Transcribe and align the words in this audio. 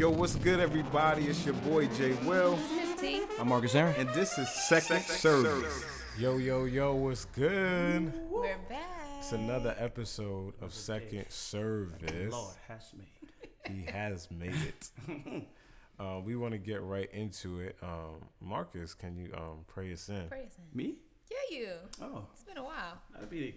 Yo, 0.00 0.08
what's 0.08 0.34
good, 0.36 0.60
everybody? 0.60 1.26
It's 1.26 1.44
your 1.44 1.52
boy 1.56 1.86
Jay 1.88 2.14
Will, 2.24 2.58
Miss 2.74 2.98
T. 2.98 3.20
I'm 3.38 3.48
Marcus 3.48 3.74
Aaron. 3.74 3.94
and 3.98 4.08
this 4.14 4.38
is 4.38 4.48
Second 4.48 5.02
Service. 5.02 5.84
Yo, 6.18 6.38
yo, 6.38 6.64
yo, 6.64 6.94
what's 6.94 7.26
good? 7.26 8.10
We're 8.30 8.56
back. 8.66 9.18
It's 9.18 9.32
another 9.32 9.74
episode 9.76 10.54
of 10.62 10.72
Second 10.72 11.26
Service. 11.28 12.32
Lord 12.32 12.54
has 12.66 12.94
made. 12.96 13.76
He 13.76 13.92
has 13.92 14.30
made 14.30 14.54
it. 14.54 15.46
uh, 16.00 16.20
we 16.24 16.34
want 16.34 16.52
to 16.52 16.58
get 16.58 16.80
right 16.80 17.10
into 17.12 17.60
it. 17.60 17.76
Um, 17.82 18.24
Marcus, 18.40 18.94
can 18.94 19.18
you 19.18 19.30
um, 19.36 19.66
pray 19.66 19.92
us 19.92 20.08
in? 20.08 20.28
Praise 20.28 20.56
him. 20.56 20.64
Me? 20.72 20.94
Yeah, 21.30 21.58
you. 21.58 21.72
Oh, 22.00 22.24
It's 22.32 22.42
been 22.42 22.56
a 22.56 22.64
while. 22.64 23.02
I'd 23.20 23.28
be, 23.28 23.54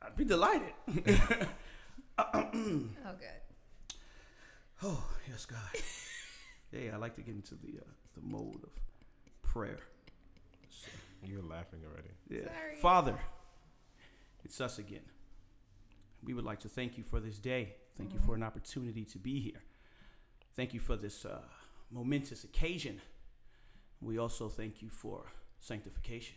I'd 0.00 0.16
be 0.16 0.24
delighted. 0.24 0.72
Oh, 2.34 2.48
good. 3.18 3.39
Oh, 4.82 5.04
yes, 5.28 5.46
God. 5.46 5.58
yeah, 6.72 6.94
I 6.94 6.96
like 6.96 7.14
to 7.16 7.22
get 7.22 7.34
into 7.34 7.54
the 7.54 7.78
uh, 7.80 7.90
the 8.14 8.20
mode 8.22 8.62
of 8.64 8.70
prayer. 9.42 9.78
You're 11.22 11.42
laughing 11.42 11.80
already. 11.84 12.10
Yeah. 12.28 12.52
Sorry. 12.52 12.76
Father, 12.80 13.18
it's 14.44 14.60
us 14.60 14.78
again. 14.78 15.04
We 16.24 16.34
would 16.34 16.44
like 16.44 16.60
to 16.60 16.68
thank 16.68 16.96
you 16.96 17.04
for 17.04 17.20
this 17.20 17.38
day. 17.38 17.74
Thank 17.96 18.14
you 18.14 18.20
for 18.20 18.34
an 18.34 18.42
opportunity 18.42 19.04
to 19.04 19.18
be 19.18 19.40
here. 19.40 19.62
Thank 20.56 20.72
you 20.72 20.80
for 20.80 20.96
this 20.96 21.24
uh, 21.24 21.40
momentous 21.90 22.44
occasion. 22.44 23.00
We 24.00 24.18
also 24.18 24.48
thank 24.48 24.80
you 24.80 24.88
for 24.88 25.24
sanctification. 25.60 26.36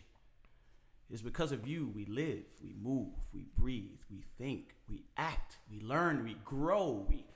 It's 1.10 1.22
because 1.22 1.52
of 1.52 1.66
you 1.66 1.90
we 1.94 2.06
live, 2.06 2.44
we 2.62 2.74
move, 2.80 3.14
we 3.32 3.46
breathe, 3.56 4.00
we 4.10 4.24
think, 4.38 4.74
we 4.88 5.04
act, 5.16 5.56
we 5.70 5.80
learn, 5.80 6.24
we 6.24 6.36
grow, 6.44 7.06
we, 7.08 7.26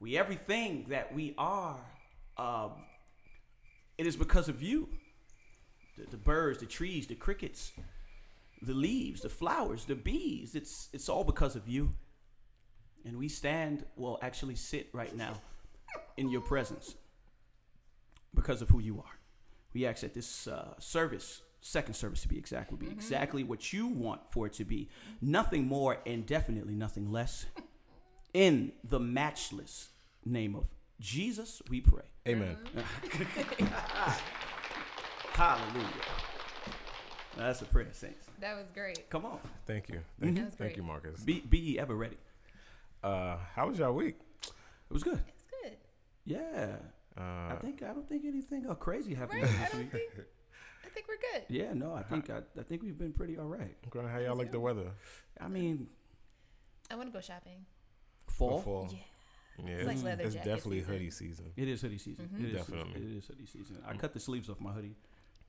we 0.00 0.16
everything 0.16 0.86
that 0.88 1.14
we 1.14 1.34
are. 1.38 1.78
Um, 2.36 2.72
it 3.98 4.06
is 4.06 4.16
because 4.16 4.48
of 4.48 4.62
you 4.62 4.88
the, 5.98 6.10
the 6.10 6.16
birds, 6.16 6.58
the 6.58 6.66
trees, 6.66 7.06
the 7.06 7.14
crickets, 7.14 7.72
the 8.62 8.72
leaves, 8.72 9.20
the 9.20 9.28
flowers, 9.28 9.84
the 9.84 9.94
bees. 9.94 10.54
It's 10.54 10.88
it's 10.92 11.08
all 11.08 11.24
because 11.24 11.54
of 11.54 11.68
you. 11.68 11.90
And 13.04 13.16
we 13.16 13.28
stand, 13.28 13.84
well, 13.96 14.18
actually 14.20 14.56
sit 14.56 14.88
right 14.92 15.14
now 15.14 15.40
in 16.16 16.28
your 16.28 16.42
presence 16.42 16.94
because 18.34 18.60
of 18.60 18.68
who 18.68 18.80
you 18.80 18.98
are. 18.98 19.18
We 19.72 19.86
ask 19.86 20.02
that 20.02 20.12
this 20.12 20.46
uh, 20.46 20.74
service, 20.78 21.40
second 21.60 21.94
service 21.94 22.22
to 22.22 22.28
be 22.28 22.36
exact, 22.36 22.70
will 22.70 22.78
be 22.78 22.90
exactly 22.90 23.42
what 23.42 23.72
you 23.72 23.86
want 23.86 24.20
for 24.30 24.46
it 24.46 24.52
to 24.54 24.64
be. 24.64 24.90
Nothing 25.22 25.66
more 25.66 25.98
and 26.04 26.26
definitely 26.26 26.74
nothing 26.74 27.10
less. 27.10 27.46
In 28.34 28.72
the 28.84 29.00
matchless 29.00 29.89
name 30.24 30.54
of 30.54 30.66
Jesus, 31.00 31.62
we 31.70 31.80
pray. 31.80 32.04
Amen. 32.28 32.56
Hallelujah. 35.32 35.86
That's 37.36 37.62
a 37.62 37.64
prayer, 37.64 37.88
saints. 37.92 38.26
That 38.40 38.56
was 38.56 38.66
great. 38.74 39.08
Come 39.08 39.24
on. 39.24 39.38
Thank 39.66 39.88
you. 39.88 40.00
Thank 40.20 40.36
you. 40.36 40.42
That 40.42 40.50
was 40.50 40.54
Thank 40.56 40.76
you, 40.76 40.82
Marcus. 40.82 41.20
Be, 41.22 41.40
be 41.40 41.58
ye 41.58 41.78
ever 41.78 41.94
ready. 41.94 42.18
Uh, 43.02 43.36
how 43.54 43.68
was 43.68 43.78
y'all 43.78 43.92
week? 43.92 44.16
It 44.44 44.92
was 44.92 45.02
good. 45.02 45.20
It's 45.28 45.46
good. 45.62 45.76
Yeah. 46.26 46.76
I 47.16 47.20
Uh, 47.52 47.56
think 47.60 47.82
I 47.82 47.88
don't 47.88 48.08
think 48.08 48.24
anything 48.24 48.66
uh, 48.68 48.74
crazy 48.74 49.14
happened 49.14 49.42
Right? 49.42 49.50
this 49.50 49.60
I 49.60 49.68
don't 49.72 49.80
week. 49.80 49.92
think. 49.92 50.10
I 50.84 50.88
think 50.88 51.06
we're 51.08 51.16
good. 51.32 51.44
Yeah, 51.48 51.72
no, 51.72 51.94
I 51.94 52.02
think 52.02 52.30
I, 52.30 52.38
I 52.58 52.62
think 52.62 52.82
we've 52.82 52.98
been 52.98 53.12
pretty 53.12 53.38
all 53.38 53.46
right. 53.46 53.76
okay, 53.86 54.06
how 54.08 54.18
y'all 54.18 54.36
like 54.36 54.50
the 54.52 54.60
weather? 54.60 54.90
I 55.40 55.48
mean, 55.48 55.86
I 56.90 56.96
want 56.96 57.08
to 57.08 57.12
go 57.12 57.20
shopping. 57.20 57.64
fall. 58.28 58.58
For 58.58 58.64
fall? 58.64 58.88
Yeah. 58.90 58.98
Yeah, 59.66 59.74
It's 59.76 59.86
like 59.86 60.02
leather 60.02 60.24
it's 60.24 60.34
jacket 60.34 60.48
definitely 60.48 60.78
season. 60.80 60.92
hoodie 60.94 61.10
season. 61.10 61.52
It 61.56 61.68
is 61.68 61.80
hoodie 61.82 61.98
season. 61.98 62.28
Mhm. 62.32 62.40
It 62.40 62.46
is 62.46 62.56
Definitely. 62.56 63.02
It 63.02 63.16
is 63.18 63.26
hoodie 63.26 63.46
season. 63.46 63.78
I 63.86 63.94
cut 63.96 64.12
the 64.12 64.20
sleeves 64.20 64.48
off 64.48 64.60
my 64.60 64.72
hoodie. 64.72 64.96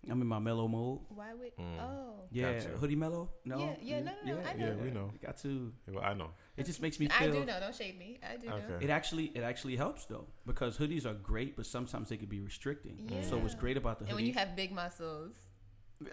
I'm 0.09 0.19
in 0.19 0.25
my 0.27 0.39
mellow 0.39 0.67
mode. 0.67 1.01
Why 1.09 1.31
would? 1.35 1.55
Mm. 1.57 1.79
Oh. 1.79 2.23
Yeah, 2.31 2.53
Gotcha. 2.53 2.69
hoodie 2.69 2.95
mellow. 2.95 3.29
No. 3.45 3.59
Yeah, 3.59 3.75
yeah, 3.81 3.99
no, 3.99 4.11
no, 4.25 4.33
no, 4.33 4.41
I 4.49 4.53
know. 4.53 4.65
Yeah, 4.65 4.73
we 4.73 4.89
know. 4.89 5.11
Got 5.21 5.37
to. 5.43 5.71
Well, 5.87 6.03
I 6.03 6.15
know. 6.15 6.31
It 6.57 6.65
just 6.65 6.81
makes 6.81 6.99
me 6.99 7.07
feel... 7.07 7.29
I 7.29 7.31
do 7.31 7.45
know. 7.45 7.59
Don't 7.59 7.75
shade 7.75 7.99
me. 7.99 8.19
I 8.27 8.37
do 8.37 8.47
know. 8.47 8.79
It 8.79 8.89
actually 8.89 9.25
it 9.35 9.43
actually 9.43 9.75
helps 9.75 10.05
though 10.05 10.25
because 10.47 10.77
hoodies 10.77 11.05
are 11.05 11.13
great, 11.13 11.55
but 11.55 11.67
sometimes 11.67 12.09
they 12.09 12.17
can 12.17 12.29
be 12.29 12.39
restricting. 12.41 13.07
Yeah. 13.11 13.21
So 13.21 13.37
what's 13.37 13.53
great 13.53 13.77
about 13.77 13.99
the 13.99 14.05
hoodie? 14.05 14.11
And 14.11 14.15
when 14.15 14.25
you 14.25 14.33
have 14.33 14.55
big 14.55 14.71
muscles. 14.71 15.33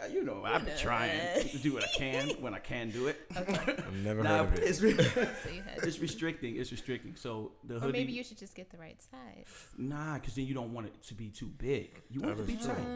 Uh, 0.03 0.07
you 0.07 0.23
know, 0.25 0.43
I've 0.45 0.65
been 0.65 0.77
trying 0.79 1.19
to 1.49 1.59
do 1.63 1.73
what 1.75 1.85
I 1.85 1.89
can 1.97 2.29
when 2.41 2.53
I 2.55 2.59
can 2.59 2.91
do 2.91 3.07
it. 3.09 3.17
Okay. 3.37 3.55
I've 3.79 3.95
never 4.05 4.23
Nah, 4.23 4.39
heard 4.45 4.49
of 4.49 4.55
it. 4.55 4.65
it's, 4.65 4.81
re- 4.81 4.97
so 5.03 5.27
it's 5.83 5.99
restricting. 5.99 6.57
It's 6.57 6.71
restricting. 6.71 7.17
So 7.17 7.53
the 7.65 7.77
Or 7.77 7.81
hoodie. 7.81 7.93
maybe 7.99 8.13
you 8.13 8.23
should 8.25 8.39
just 8.39 8.55
get 8.55 8.71
the 8.71 8.79
right 8.79 9.01
size. 9.03 9.47
Nah, 9.77 10.15
because 10.15 10.35
then 10.35 10.47
you 10.47 10.55
don't 10.55 10.73
want 10.73 10.87
it 10.89 11.03
to 11.05 11.15
be 11.15 11.31
too 11.31 11.47
big. 11.59 12.01
You 12.11 12.21
want 12.21 12.35
it 12.39 12.43
to 12.47 12.53
be 12.53 12.57
tight. 12.57 12.87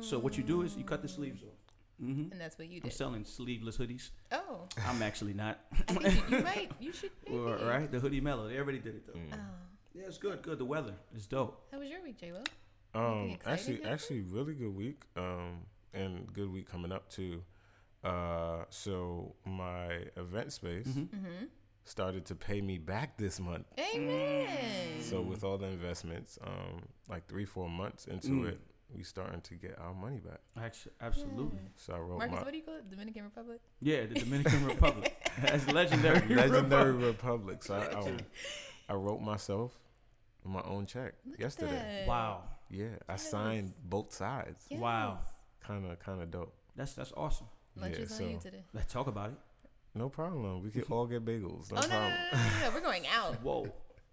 So 0.00 0.18
what 0.18 0.36
you 0.36 0.44
do 0.44 0.62
is 0.62 0.76
you 0.76 0.84
cut 0.84 1.02
the 1.02 1.08
sleeves 1.08 1.42
off. 1.42 1.48
hmm 2.00 2.24
And 2.30 2.40
that's 2.40 2.58
what 2.58 2.68
you 2.68 2.76
I'm 2.76 2.88
did. 2.90 2.92
selling 2.92 3.24
sleeveless 3.24 3.76
hoodies. 3.78 4.10
Oh. 4.32 4.68
I'm 4.86 5.02
actually 5.02 5.34
not. 5.34 5.58
I 5.88 5.92
think 5.94 6.30
you, 6.30 6.36
you 6.38 6.44
might. 6.44 6.70
You 6.78 6.92
should. 6.92 7.10
Maybe. 7.26 7.38
Well, 7.38 7.58
right? 7.66 7.90
The 7.90 7.98
hoodie 7.98 8.20
mellow. 8.20 8.48
They 8.48 8.58
already 8.58 8.78
did 8.78 8.94
it 8.96 9.06
though. 9.06 9.18
Mm. 9.18 9.32
Oh. 9.32 9.36
Yeah, 9.94 10.04
it's 10.06 10.18
good. 10.18 10.42
Good. 10.42 10.58
The 10.58 10.64
weather 10.64 10.94
is 11.16 11.26
dope. 11.26 11.66
How 11.72 11.78
was 11.78 11.88
your 11.88 12.02
week, 12.02 12.18
J. 12.20 12.30
Will? 12.32 12.44
Um, 12.94 13.36
actually, 13.46 13.82
actually, 13.84 14.20
really 14.22 14.54
good 14.54 14.74
week. 14.74 15.02
Um, 15.16 15.60
and 15.94 16.32
good 16.32 16.52
week 16.52 16.70
coming 16.70 16.92
up 16.92 17.08
too. 17.10 17.42
Uh, 18.04 18.64
so 18.70 19.34
my 19.44 20.04
event 20.16 20.52
space 20.52 20.86
Mhm. 20.86 21.08
Mm-hmm. 21.08 21.44
started 21.84 22.24
to 22.26 22.34
pay 22.34 22.60
me 22.60 22.78
back 22.78 23.16
this 23.16 23.40
month. 23.40 23.66
Amen. 23.78 25.00
So 25.02 25.20
with 25.20 25.42
all 25.44 25.58
the 25.58 25.66
investments, 25.66 26.38
um, 26.44 26.82
like 27.08 27.26
three, 27.26 27.44
four 27.44 27.68
months 27.68 28.06
into 28.06 28.28
Mm. 28.28 28.48
it, 28.50 28.60
we 28.94 29.02
starting 29.02 29.40
to 29.40 29.54
get 29.54 29.76
our 29.80 29.94
money 29.94 30.18
back. 30.18 30.40
Actually, 30.56 30.92
absolutely. 31.00 31.58
So 31.74 31.94
I 31.94 31.98
wrote 31.98 32.18
Marcus, 32.18 32.36
my 32.36 32.42
what 32.42 32.50
do 32.52 32.56
you 32.58 32.62
call 32.62 32.76
it? 32.76 32.88
Dominican 32.90 33.24
Republic? 33.24 33.60
Yeah, 33.80 34.06
the 34.06 34.14
Dominican 34.14 34.64
Republic. 34.66 35.16
That's 35.40 35.66
legendary. 35.72 36.20
legendary 36.34 36.92
Republic. 36.92 37.06
republic. 37.58 37.62
So 37.64 37.74
I, 37.74 37.86
um, 37.92 38.18
I 38.88 38.94
wrote 38.94 39.20
myself 39.20 39.76
my 40.44 40.62
own 40.62 40.86
check 40.86 41.14
Look 41.28 41.40
yesterday. 41.40 42.04
Wow. 42.06 42.44
Yeah, 42.70 42.96
I 43.08 43.16
signed 43.16 43.72
both 43.82 44.12
sides. 44.12 44.64
Yes. 44.70 44.78
Wow. 44.80 45.18
Kind 45.66 45.90
of, 45.90 45.98
kind 45.98 46.22
of 46.22 46.30
dope. 46.30 46.54
That's 46.76 46.92
that's 46.94 47.12
awesome. 47.16 47.46
Lunch 47.76 47.96
yeah, 47.96 48.04
is 48.04 48.14
so 48.16 48.24
on 48.24 48.30
you 48.30 48.38
today. 48.40 48.64
Let's 48.72 48.92
talk 48.92 49.06
about 49.06 49.30
it. 49.30 49.36
no 49.94 50.08
problem. 50.08 50.62
We 50.62 50.70
could 50.70 50.84
all 50.90 51.06
get 51.06 51.24
bagels. 51.24 51.72
No 51.72 51.78
oh 51.78 51.80
no, 51.80 51.88
no, 51.88 51.88
problem. 51.88 52.12
no, 52.32 52.38
no, 52.38 52.44
no, 52.44 52.68
no, 52.68 52.74
We're 52.74 52.80
going 52.80 53.04
out, 53.14 53.34
Whoa. 53.42 53.72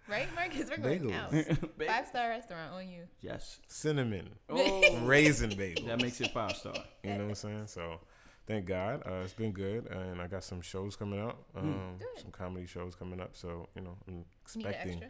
right, 0.09 0.28
Marcus? 0.36 0.69
We're 0.69 0.78
going 0.78 1.02
Bagels. 1.02 1.13
out. 1.13 1.31
Ba- 1.78 1.86
Five 1.86 2.08
star 2.08 2.30
restaurant 2.30 2.74
on 2.74 2.90
you. 2.90 3.03
yes. 3.22 3.59
Cinnamon, 3.68 4.30
Oh, 4.50 4.97
raisin 5.03 5.52
bagels. 5.52 5.86
that 5.88 6.02
makes 6.02 6.19
it 6.22 6.31
five 6.31 6.56
star. 6.56 6.74
You 7.03 7.12
know 7.12 7.18
what 7.19 7.30
I'm 7.30 7.36
saying? 7.36 7.68
So, 7.68 8.00
thank 8.47 8.66
God, 8.66 9.03
uh, 9.06 9.22
it's 9.24 9.34
been 9.34 9.52
good, 9.52 9.86
and 9.88 10.22
I 10.22 10.28
got 10.28 10.44
some 10.44 10.62
shows 10.62 10.96
coming 10.96 11.22
up, 11.22 11.38
um, 11.56 11.96
Good. 12.00 12.22
some 12.22 12.31
comedy 12.31 12.66
shows 12.66 12.96
coming 12.96 13.19
up. 13.22 13.36
So, 13.36 13.69
you 13.75 13.81
know, 13.81 13.96
I'm 14.08 14.25
expecting 14.44 15.03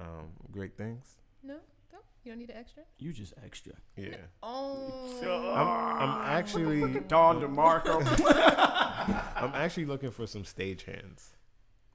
um, 0.00 0.28
great 0.50 0.76
things. 0.76 1.06
No, 1.42 1.54
no. 1.54 1.60
You 2.24 2.32
don't 2.32 2.38
need 2.38 2.50
an 2.50 2.56
extra. 2.56 2.82
You 2.98 3.12
just 3.12 3.34
extra. 3.44 3.74
Yeah, 3.96 4.16
Oh. 4.42 5.10
I'm, 5.54 6.08
I'm 6.08 6.36
actually, 6.38 7.00
Don 7.00 7.40
DeMarco. 7.40 8.00
I'm 9.36 9.54
actually 9.54 9.84
looking 9.84 10.10
for 10.10 10.26
some 10.26 10.44
stage 10.44 10.84
hands. 10.84 11.30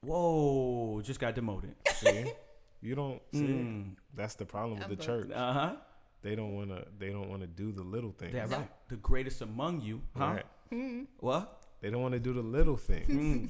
Whoa, 0.02 1.00
just 1.02 1.18
got 1.20 1.34
demoted. 1.34 1.74
See, 1.94 2.32
you 2.80 2.94
don't 2.94 3.20
see. 3.32 3.40
Mm. 3.40 3.96
That's 4.14 4.34
the 4.36 4.46
problem 4.46 4.74
with 4.78 4.84
I'm 4.84 4.90
the 4.90 4.96
booked. 4.96 5.06
church. 5.06 5.30
Uh 5.34 5.52
huh. 5.52 5.72
They 6.22 6.34
don't 6.36 6.54
wanna, 6.54 6.84
they 6.98 7.10
don't 7.10 7.28
wanna 7.28 7.46
do 7.46 7.72
the 7.72 7.82
little 7.82 8.12
things. 8.12 8.32
That's 8.32 8.52
right. 8.52 8.68
The 8.88 8.96
greatest 8.96 9.42
among 9.42 9.80
you, 9.80 10.00
huh? 10.16 10.24
Right. 10.34 10.46
Mm. 10.72 11.06
What? 11.18 11.64
They 11.80 11.90
don't 11.90 12.02
want 12.02 12.12
to 12.14 12.20
do 12.20 12.32
the 12.34 12.42
little 12.42 12.76
things. 12.76 13.08
Mm. 13.08 13.48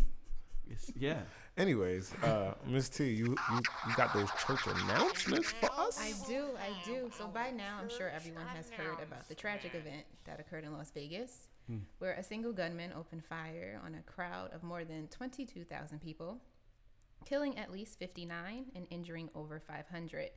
It's- 0.71 0.93
yeah. 0.97 1.23
Anyways, 1.57 2.15
uh, 2.23 2.55
Miss 2.67 2.89
T, 2.89 3.05
you, 3.11 3.27
you 3.27 3.61
you 3.89 3.95
got 3.97 4.15
those 4.15 4.31
church 4.47 4.67
announcements 4.67 5.53
for 5.53 5.71
us? 5.73 6.01
I 6.01 6.13
do, 6.29 6.47
I 6.59 6.71
do. 6.87 7.11
So 7.19 7.27
by 7.27 7.51
now, 7.51 7.79
I'm 7.83 7.89
sure 7.91 8.09
everyone 8.09 8.47
has 8.47 8.71
heard 8.71 9.03
about 9.03 9.29
the 9.29 9.35
tragic 9.35 9.75
event 9.75 10.05
that 10.25 10.39
occurred 10.41 10.65
in 10.65 10.73
Las 10.73 10.91
Vegas, 10.93 11.49
where 11.99 12.13
a 12.13 12.23
single 12.23 12.53
gunman 12.53 12.93
opened 12.97 13.25
fire 13.25 13.81
on 13.85 13.95
a 13.95 14.03
crowd 14.03 14.53
of 14.53 14.63
more 14.63 14.85
than 14.85 15.07
22,000 15.09 16.01
people, 16.01 16.41
killing 17.27 17.59
at 17.59 17.71
least 17.71 17.99
59 17.99 18.67
and 18.75 18.87
injuring 18.91 19.29
over 19.35 19.61
500. 19.61 20.31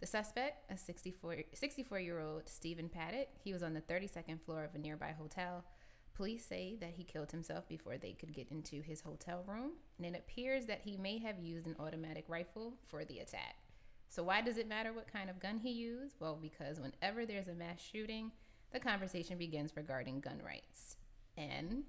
The 0.00 0.06
suspect, 0.06 0.70
a 0.70 0.76
64 0.76 1.36
64 1.52 2.00
year 2.00 2.20
old 2.20 2.48
Stephen 2.48 2.88
Paddock, 2.88 3.28
he 3.42 3.52
was 3.52 3.62
on 3.62 3.74
the 3.74 3.80
32nd 3.80 4.40
floor 4.42 4.64
of 4.64 4.74
a 4.74 4.78
nearby 4.78 5.12
hotel. 5.16 5.64
Police 6.14 6.44
say 6.46 6.76
that 6.80 6.92
he 6.96 7.02
killed 7.02 7.32
himself 7.32 7.68
before 7.68 7.96
they 7.98 8.12
could 8.12 8.32
get 8.32 8.48
into 8.52 8.80
his 8.80 9.00
hotel 9.00 9.42
room, 9.48 9.72
and 9.98 10.06
it 10.06 10.16
appears 10.18 10.66
that 10.66 10.80
he 10.84 10.96
may 10.96 11.18
have 11.18 11.40
used 11.40 11.66
an 11.66 11.74
automatic 11.80 12.24
rifle 12.28 12.74
for 12.86 13.04
the 13.04 13.18
attack. 13.18 13.56
So, 14.08 14.22
why 14.22 14.40
does 14.40 14.56
it 14.56 14.68
matter 14.68 14.92
what 14.92 15.12
kind 15.12 15.28
of 15.28 15.40
gun 15.40 15.58
he 15.58 15.72
used? 15.72 16.14
Well, 16.20 16.38
because 16.40 16.78
whenever 16.78 17.26
there's 17.26 17.48
a 17.48 17.54
mass 17.54 17.80
shooting, 17.80 18.30
the 18.72 18.78
conversation 18.78 19.38
begins 19.38 19.72
regarding 19.76 20.20
gun 20.20 20.40
rights. 20.44 20.96
And, 21.36 21.82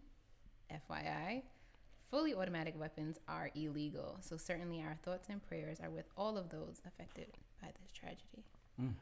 FYI, 0.71 1.43
fully 2.09 2.33
automatic 2.33 2.79
weapons 2.79 3.19
are 3.27 3.51
illegal. 3.53 4.17
So, 4.21 4.37
certainly 4.37 4.81
our 4.81 4.97
thoughts 5.03 5.27
and 5.29 5.45
prayers 5.45 5.79
are 5.79 5.91
with 5.91 6.05
all 6.17 6.35
of 6.35 6.49
those 6.49 6.81
affected 6.87 7.27
by 7.61 7.67
this 7.79 7.91
tragedy. 7.93 8.43
Mm. 8.81 8.93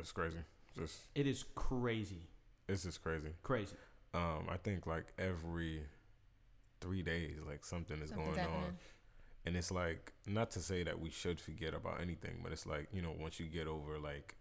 It's 0.00 0.10
crazy. 0.10 0.38
Just 0.76 0.98
It 1.14 1.28
is 1.28 1.44
crazy, 1.54 2.28
it's 2.68 2.82
just 2.82 3.02
crazy. 3.02 3.34
crazy. 3.44 3.76
Um, 4.14 4.46
I 4.48 4.56
think 4.56 4.86
like 4.86 5.12
every 5.18 5.82
three 6.80 7.02
days, 7.02 7.36
like 7.46 7.64
something 7.64 8.00
is 8.00 8.10
Something's 8.10 8.36
going 8.36 8.48
on. 8.48 8.78
And 9.46 9.56
it's 9.56 9.70
like 9.70 10.12
not 10.26 10.50
to 10.52 10.60
say 10.60 10.82
that 10.82 10.98
we 11.00 11.10
should 11.10 11.40
forget 11.40 11.74
about 11.74 12.00
anything, 12.00 12.40
but 12.42 12.52
it's 12.52 12.66
like 12.66 12.88
you 12.92 13.00
know 13.02 13.14
once 13.18 13.38
you 13.40 13.46
get 13.46 13.66
over 13.66 13.98
like 13.98 14.36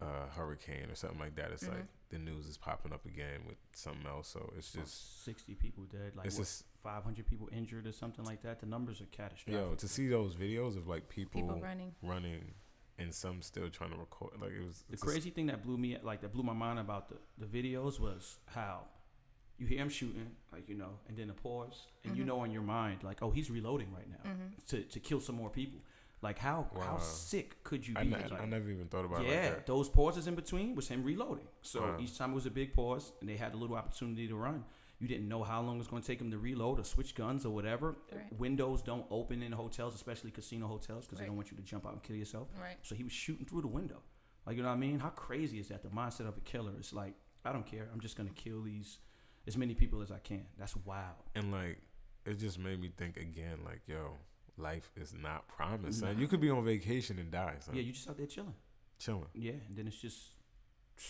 a 0.00 0.26
hurricane 0.36 0.90
or 0.90 0.94
something 0.94 1.18
like 1.20 1.36
that, 1.36 1.50
it's 1.52 1.64
Mhm. 1.64 1.70
like 1.74 1.86
the 2.10 2.18
news 2.18 2.46
is 2.46 2.56
popping 2.58 2.92
up 2.92 3.06
again 3.06 3.46
with 3.46 3.56
something 3.74 4.06
else. 4.06 4.28
So 4.28 4.52
it's 4.56 4.74
About 4.74 4.84
just 4.86 5.24
sixty 5.24 5.54
people 5.54 5.84
dead, 5.84 6.16
like 6.16 6.26
it's 6.26 6.36
what, 6.36 6.44
just 6.44 6.64
500 6.82 7.26
people 7.26 7.48
injured 7.52 7.86
or 7.86 7.92
something 7.92 8.24
like 8.24 8.42
that. 8.42 8.60
The 8.60 8.66
numbers 8.66 9.00
are 9.00 9.06
catastrophic. 9.06 9.54
yo 9.54 9.74
to 9.74 9.88
see 9.88 10.08
those 10.08 10.34
videos 10.34 10.76
of 10.76 10.86
like 10.88 11.08
people, 11.08 11.40
People 11.42 11.60
running. 11.60 11.94
running 12.02 12.54
and 12.98 13.14
some 13.14 13.42
still 13.42 13.68
trying 13.70 13.90
to 13.90 13.96
record. 13.96 14.32
Like 14.40 14.52
it 14.52 14.60
was 14.64 14.82
the 14.88 14.92
it's 14.94 15.02
just- 15.02 15.12
crazy 15.12 15.30
thing 15.30 15.46
that 15.46 15.62
blew 15.62 15.76
me 15.78 15.96
like 16.02 16.20
that 16.22 16.32
blew 16.32 16.42
my 16.42 16.52
mind 16.52 16.78
about 16.78 17.08
the, 17.08 17.16
the 17.38 17.46
videos 17.46 17.98
was 18.00 18.38
how 18.46 18.82
you 19.58 19.66
hear 19.66 19.78
him 19.78 19.88
shooting, 19.88 20.30
like 20.52 20.68
you 20.68 20.74
know, 20.74 20.98
and 21.08 21.16
then 21.16 21.30
a 21.30 21.34
pause, 21.34 21.86
and 22.04 22.16
you 22.16 22.22
Mhm. 22.24 22.26
know 22.26 22.44
in 22.44 22.50
your 22.50 22.62
mind 22.62 23.02
like, 23.04 23.22
oh, 23.22 23.30
he's 23.30 23.50
reloading 23.50 23.92
right 23.94 24.08
now 24.08 24.30
hmm 24.30 24.48
to, 24.68 24.82
to 24.82 25.00
kill 25.00 25.20
some 25.20 25.36
more 25.36 25.50
people. 25.50 25.80
Like 26.22 26.38
how 26.38 26.68
how 26.80 26.98
sick 26.98 27.62
could 27.64 27.86
you 27.86 27.94
I, 27.96 28.04
be? 28.04 28.10
ne- 28.10 28.16
like, 28.28 28.40
I 28.40 28.44
never 28.46 28.70
even 28.70 28.86
thought 28.88 29.04
about 29.04 29.22
it 29.22 29.28
yeah, 29.28 29.40
like 29.42 29.54
that. 29.56 29.66
those 29.66 29.88
pauses 29.88 30.26
in 30.28 30.34
between 30.36 30.74
was 30.76 30.86
him 30.88 31.02
reloading. 31.02 31.46
So 31.62 31.80
Wow. 31.82 31.96
each 32.00 32.16
time 32.16 32.30
it 32.32 32.34
was 32.34 32.46
a 32.46 32.50
big 32.50 32.72
pause, 32.72 33.12
and 33.20 33.28
they 33.28 33.36
had 33.36 33.54
a 33.54 33.56
little 33.56 33.76
opportunity 33.76 34.28
to 34.28 34.36
run. 34.36 34.64
You 35.02 35.08
didn't 35.08 35.28
know 35.28 35.42
how 35.42 35.60
long 35.60 35.74
it 35.74 35.78
was 35.78 35.88
going 35.88 36.00
to 36.00 36.06
take 36.06 36.20
him 36.20 36.30
to 36.30 36.38
reload 36.38 36.78
or 36.78 36.84
switch 36.84 37.16
guns 37.16 37.44
or 37.44 37.50
whatever. 37.52 37.96
Right. 38.12 38.38
Windows 38.38 38.82
don't 38.82 39.04
open 39.10 39.42
in 39.42 39.50
hotels, 39.50 39.96
especially 39.96 40.30
casino 40.30 40.68
hotels, 40.68 41.06
because 41.06 41.18
Right. 41.18 41.24
they 41.24 41.26
don't 41.26 41.34
want 41.36 41.50
you 41.50 41.56
to 41.56 41.62
jump 41.64 41.84
out 41.86 41.92
and 41.94 42.02
kill 42.04 42.14
yourself. 42.14 42.48
Right. 42.58 42.76
So 42.82 42.94
he 42.94 43.02
was 43.02 43.12
shooting 43.12 43.44
through 43.44 43.62
the 43.62 43.66
window. 43.68 44.00
Like, 44.46 44.56
you 44.56 44.62
know 44.62 44.68
what 44.68 44.76
I 44.76 44.78
mean? 44.78 45.00
How 45.00 45.08
crazy 45.08 45.58
is 45.58 45.68
that? 45.68 45.82
The 45.82 45.88
mindset 45.88 46.28
of 46.28 46.36
a 46.36 46.40
killer 46.42 46.72
is 46.78 46.92
like, 46.92 47.14
I 47.44 47.52
don't 47.52 47.66
care. 47.66 47.88
I'm 47.92 47.98
just 48.00 48.16
going 48.16 48.28
to 48.28 48.34
kill 48.34 48.62
these, 48.62 48.98
as 49.48 49.56
many 49.56 49.74
people 49.74 50.02
as 50.02 50.12
I 50.12 50.18
can. 50.20 50.46
That's 50.56 50.76
wild. 50.76 51.16
And 51.34 51.50
like 51.50 51.78
it 52.24 52.38
just 52.38 52.60
made 52.60 52.80
me 52.80 52.92
think 52.96 53.16
again, 53.16 53.58
like, 53.64 53.80
yo, 53.88 54.18
life 54.56 54.92
is 54.96 55.12
not 55.12 55.48
promised, 55.48 55.98
son. 55.98 56.14
Nah. 56.14 56.20
You 56.20 56.28
could 56.28 56.40
be 56.40 56.50
on 56.50 56.64
vacation 56.64 57.18
and 57.18 57.30
die, 57.32 57.56
son. 57.58 57.74
Yeah, 57.74 57.82
you 57.82 57.92
just 57.92 58.08
out 58.08 58.16
there 58.18 58.26
chilling. 58.26 58.54
chilling. 59.00 59.26
Yeah, 59.34 59.54
and 59.66 59.76
then 59.76 59.88
it's 59.88 60.00
just. 60.00 60.20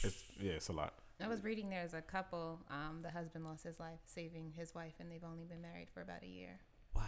It's 0.02 0.22
yeah, 0.40 0.52
it's 0.52 0.68
a 0.68 0.72
lot. 0.72 0.94
I 1.22 1.28
was 1.28 1.44
reading 1.44 1.70
there's 1.70 1.94
a 1.94 2.02
couple. 2.02 2.60
Um, 2.70 3.00
the 3.02 3.10
husband 3.10 3.44
lost 3.44 3.64
his 3.64 3.78
life 3.80 4.00
saving 4.06 4.52
his 4.56 4.74
wife, 4.74 4.94
and 5.00 5.10
they've 5.10 5.24
only 5.24 5.44
been 5.44 5.60
married 5.62 5.88
for 5.92 6.00
about 6.02 6.22
a 6.22 6.26
year. 6.28 6.58
Wow. 6.94 7.02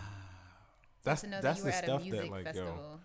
That's 1.02 1.20
to 1.22 1.26
know 1.28 1.40
that's 1.40 1.62
that 1.62 1.64
you 1.64 1.64
the 1.64 1.68
were 1.70 1.72
at 1.76 1.84
a 1.84 1.86
stuff 1.86 2.02
music 2.02 2.20
that 2.22 2.30
like 2.30 2.44
yo, 2.46 2.52
festival. 2.52 3.00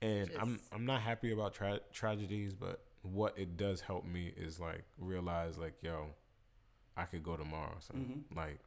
and 0.00 0.30
I'm 0.40 0.60
I'm 0.72 0.86
not 0.86 1.02
happy 1.02 1.32
about 1.32 1.52
tra- 1.54 1.80
tragedies, 1.92 2.54
but 2.54 2.80
what 3.02 3.38
it 3.38 3.56
does 3.56 3.80
help 3.82 4.04
me 4.04 4.32
is 4.36 4.58
like 4.58 4.84
realize 4.98 5.58
like 5.58 5.74
yo, 5.82 6.06
I 6.96 7.04
could 7.04 7.22
go 7.22 7.36
tomorrow, 7.36 7.76
son. 7.80 8.24
Mhm. 8.30 8.36
Like, 8.36 8.60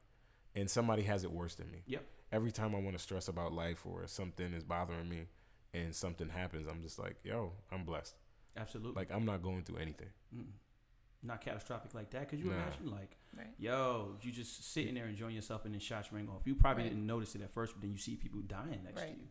and 0.55 0.69
somebody 0.69 1.03
has 1.03 1.23
it 1.23 1.31
worse 1.31 1.55
than 1.55 1.71
me. 1.71 1.83
Yep. 1.87 2.03
Every 2.31 2.51
time 2.51 2.75
I 2.75 2.79
want 2.79 2.95
to 2.95 3.01
stress 3.01 3.27
about 3.27 3.53
life 3.53 3.85
or 3.85 4.05
something 4.05 4.53
is 4.53 4.63
bothering 4.63 5.09
me, 5.09 5.27
and 5.73 5.95
something 5.95 6.29
happens, 6.29 6.67
I'm 6.67 6.81
just 6.83 6.99
like, 6.99 7.15
yo, 7.23 7.53
I'm 7.71 7.83
blessed. 7.85 8.15
Absolutely. 8.55 8.93
Like 8.99 9.11
I'm 9.11 9.25
not 9.25 9.41
going 9.41 9.63
through 9.63 9.77
anything. 9.77 10.09
Mm-mm. 10.35 10.45
Not 11.21 11.41
catastrophic 11.41 11.93
like 11.93 12.09
that. 12.11 12.29
Could 12.29 12.39
you 12.39 12.45
Nah. 12.45 12.53
imagine, 12.53 12.91
like, 12.91 13.17
Right. 13.37 13.53
yo, 13.57 14.17
you 14.21 14.31
just 14.31 14.63
sitting 14.71 14.95
there 14.95 15.05
enjoying 15.07 15.35
yourself 15.35 15.65
and 15.65 15.73
then 15.73 15.81
shots 15.81 16.11
ring 16.13 16.29
off. 16.29 16.43
You 16.45 16.55
probably 16.55 16.83
Right. 16.83 16.89
didn't 16.91 17.05
notice 17.05 17.35
it 17.35 17.41
at 17.41 17.51
first, 17.51 17.73
but 17.73 17.81
then 17.81 17.91
you 17.91 17.97
see 17.97 18.15
people 18.15 18.39
dying 18.41 18.81
next 18.83 19.01
Right. 19.01 19.13
to 19.15 19.19
you. 19.19 19.27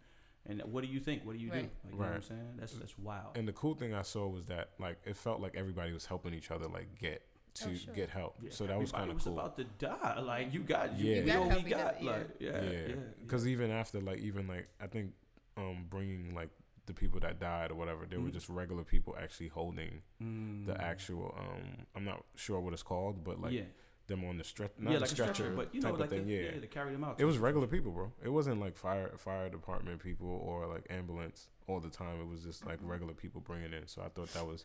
And 0.46 0.62
what 0.73 0.82
do 0.82 0.87
you 0.88 1.00
think? 1.00 1.25
What 1.25 1.32
do 1.32 1.38
you 1.38 1.49
do? 1.50 1.56
Right. 1.56 1.62
Like, 1.85 1.85
you 1.85 1.90
know 1.93 1.96
what 1.99 2.06
I'm 2.08 2.12
Right. 2.14 2.25
saying? 2.25 2.56
That's 2.56 2.73
that's 2.75 2.99
wild. 2.99 3.37
And 3.37 3.46
the 3.49 3.52
cool 3.52 3.75
thing 3.75 3.93
I 3.94 4.02
saw 4.02 4.26
was 4.29 4.46
that 4.46 4.70
like 4.79 4.99
it 5.05 5.17
felt 5.17 5.40
like 5.40 5.55
everybody 5.56 5.93
was 5.93 6.06
helping 6.06 6.32
each 6.35 6.50
other 6.50 6.69
like 6.69 6.99
get 6.99 7.23
to 7.55 7.70
Oh, 7.70 7.75
sure. 7.75 7.94
get 7.94 8.11
help. 8.11 8.37
Yeah, 8.43 8.50
so 8.50 8.67
that 8.67 8.79
was 8.79 8.93
kind 8.93 9.11
of 9.11 9.19
cool. 9.23 9.32
about 9.38 9.56
to 9.56 9.64
die. 9.64 10.20
Like 10.20 10.52
you 10.55 10.62
got, 10.62 10.94
you, 10.96 11.06
Yeah. 11.06 11.14
you 11.17 11.20
You 11.23 11.26
know 11.32 11.46
what 11.49 11.64
we 11.64 11.70
got. 11.70 11.96
other, 11.96 12.05
yeah. 12.05 12.11
Like, 12.12 12.37
yeah, 12.38 12.62
yeah, 12.62 12.87
yeah. 12.88 12.94
because 13.20 13.46
even 13.49 13.70
after 13.70 14.00
like 14.00 14.19
even 14.20 14.46
like 14.46 14.69
I 14.81 14.87
think 14.87 15.14
um 15.56 15.87
bringing 15.90 16.35
like 16.35 16.50
the 16.88 16.94
people 16.94 17.20
that 17.20 17.38
died 17.38 17.70
or 17.70 17.75
whatever, 17.76 18.05
they 18.06 18.17
were 18.17 18.29
Mhm. 18.31 18.32
just 18.32 18.49
regular 18.49 18.82
people 18.82 19.14
actually 19.25 19.49
holding 19.49 20.02
Mm. 20.20 20.67
the 20.67 20.81
actual 20.81 21.35
um 21.38 21.87
I'm 21.94 22.05
not 22.05 22.25
sure 22.35 22.58
what 22.61 22.73
it's 22.73 22.82
called, 22.82 23.23
but 23.23 23.40
like 23.40 23.52
yeah, 23.52 23.67
them 24.08 24.25
on 24.25 24.38
the 24.38 24.44
stretch, 24.44 24.73
not 24.79 24.93
yeah, 24.93 24.99
like 24.99 25.11
stretcher, 25.11 25.35
stretcher, 25.35 25.55
but 25.55 25.75
you 25.75 25.81
know, 25.82 25.93
like 25.93 26.11
the, 26.11 26.20
yeah. 26.20 26.40
yeah, 26.55 26.61
to 26.61 26.67
carry 26.67 26.93
them 26.93 27.05
out. 27.05 27.20
It 27.20 27.26
was 27.26 27.38
regular 27.38 27.67
people, 27.67 27.93
bro. 27.93 28.12
It 28.25 28.31
wasn't 28.31 28.58
like 28.61 28.76
fire 28.76 29.11
fire 29.19 29.49
department 29.50 30.00
people 30.02 30.29
or 30.29 30.67
like 30.67 30.87
ambulance 30.90 31.49
all 31.69 31.79
the 31.81 31.90
time. 31.90 32.20
It 32.20 32.26
was 32.26 32.43
just 32.43 32.64
like 32.67 32.81
Mhm. 32.81 32.88
regular 32.88 33.14
people 33.14 33.40
bringing 33.43 33.73
in. 33.75 33.87
So 33.87 34.02
I 34.02 34.08
thought 34.08 34.31
that 34.32 34.46
was 34.46 34.64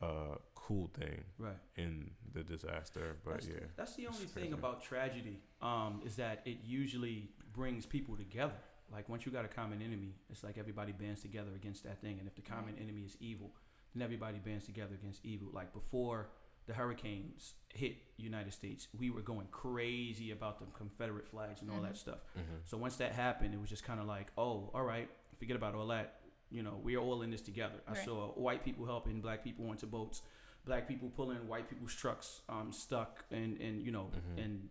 a 0.00 0.38
cool 0.54 0.86
thing 0.88 1.24
right. 1.38 1.58
in 1.76 2.12
the 2.32 2.42
disaster. 2.44 3.16
But 3.24 3.32
that's 3.34 3.48
yeah, 3.48 3.54
the, 3.54 3.66
that's 3.76 3.96
the 3.96 4.06
only 4.06 4.26
thing 4.26 4.52
about 4.52 4.82
tragedy 4.82 5.42
um, 5.60 6.00
is 6.06 6.16
that 6.16 6.40
it 6.46 6.58
usually 6.62 7.32
brings 7.52 7.84
people 7.86 8.16
together. 8.16 8.54
Like 8.92 9.08
once 9.08 9.24
you 9.26 9.32
got 9.32 9.44
a 9.44 9.48
common 9.48 9.80
enemy, 9.82 10.14
it's 10.30 10.42
like 10.42 10.58
everybody 10.58 10.92
bands 10.92 11.22
together 11.22 11.50
against 11.54 11.84
that 11.84 12.00
thing. 12.00 12.18
And 12.18 12.26
if 12.28 12.34
the 12.34 12.42
common 12.42 12.74
Right. 12.74 12.82
enemy 12.82 13.02
is 13.02 13.16
evil, 13.20 13.54
then 13.94 14.02
everybody 14.02 14.38
bands 14.38 14.66
together 14.66 14.94
against 14.94 15.24
evil. 15.24 15.48
Like 15.52 15.72
before 15.72 16.28
the 16.66 16.74
hurricanes 16.74 17.54
hit 17.74 17.96
United 18.16 18.52
States, 18.52 18.88
we 18.96 19.10
were 19.10 19.22
going 19.22 19.46
crazy 19.50 20.30
about 20.30 20.58
the 20.60 20.66
Confederate 20.76 21.26
flags 21.26 21.62
and 21.62 21.70
all 21.70 21.80
that 21.82 21.94
Mhm. 21.94 21.96
stuff. 21.96 22.18
mm-hmm. 22.36 22.56
So 22.64 22.76
once 22.78 22.96
that 22.96 23.12
happened, 23.12 23.54
it 23.54 23.60
was 23.60 23.70
just 23.70 23.84
kind 23.84 24.00
of 24.00 24.06
like, 24.06 24.30
oh, 24.36 24.70
all 24.74 24.84
right, 24.84 25.08
forget 25.38 25.56
about 25.56 25.74
all 25.74 25.86
that. 25.88 26.20
You 26.50 26.62
know, 26.64 26.76
we're 26.82 26.98
all 26.98 27.22
in 27.22 27.30
this 27.30 27.42
together. 27.42 27.80
I 27.86 27.94
saw 27.94 28.32
white 28.34 28.64
people 28.64 28.84
helping 28.86 29.20
black 29.20 29.42
people 29.44 29.68
onto 29.70 29.86
boats, 29.86 30.22
black 30.64 30.86
people 30.88 31.08
pulling 31.10 31.46
white 31.48 31.68
people's 31.68 31.94
trucks 31.94 32.42
um, 32.48 32.72
stuck 32.72 33.24
and 33.30 33.56
and 33.60 33.82
you 33.82 33.90
know 33.92 34.10
Mhm. 34.12 34.38
in 34.38 34.70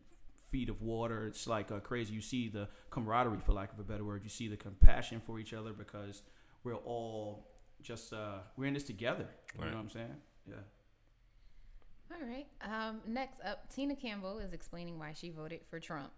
feet 0.49 0.69
of 0.69 0.81
water. 0.81 1.27
It's 1.27 1.47
like 1.47 1.71
uh, 1.71 1.79
crazy. 1.79 2.13
You 2.13 2.21
see 2.21 2.49
the 2.49 2.67
camaraderie, 2.89 3.39
for 3.39 3.53
lack 3.53 3.73
of 3.73 3.79
a 3.79 3.83
better 3.83 4.03
word. 4.03 4.21
You 4.23 4.29
see 4.29 4.47
the 4.47 4.57
compassion 4.57 5.19
for 5.19 5.39
each 5.39 5.53
other 5.53 5.73
because 5.73 6.21
we're 6.63 6.75
all 6.75 7.47
just 7.81 8.13
uh, 8.13 8.39
we're 8.57 8.65
in 8.65 8.73
this 8.73 8.83
together. 8.83 9.27
You 9.57 9.65
know 9.65 9.71
what 9.71 9.79
I'm 9.79 9.89
saying? 9.89 10.15
Yeah. 10.47 10.55
All 12.11 12.27
right. 12.27 12.47
Um, 12.61 13.01
next 13.07 13.39
up, 13.45 13.71
Tina 13.73 13.95
Campbell 13.95 14.39
is 14.39 14.53
explaining 14.53 14.97
why 14.97 15.13
she 15.13 15.29
voted 15.29 15.61
for 15.69 15.79
Trump 15.79 16.11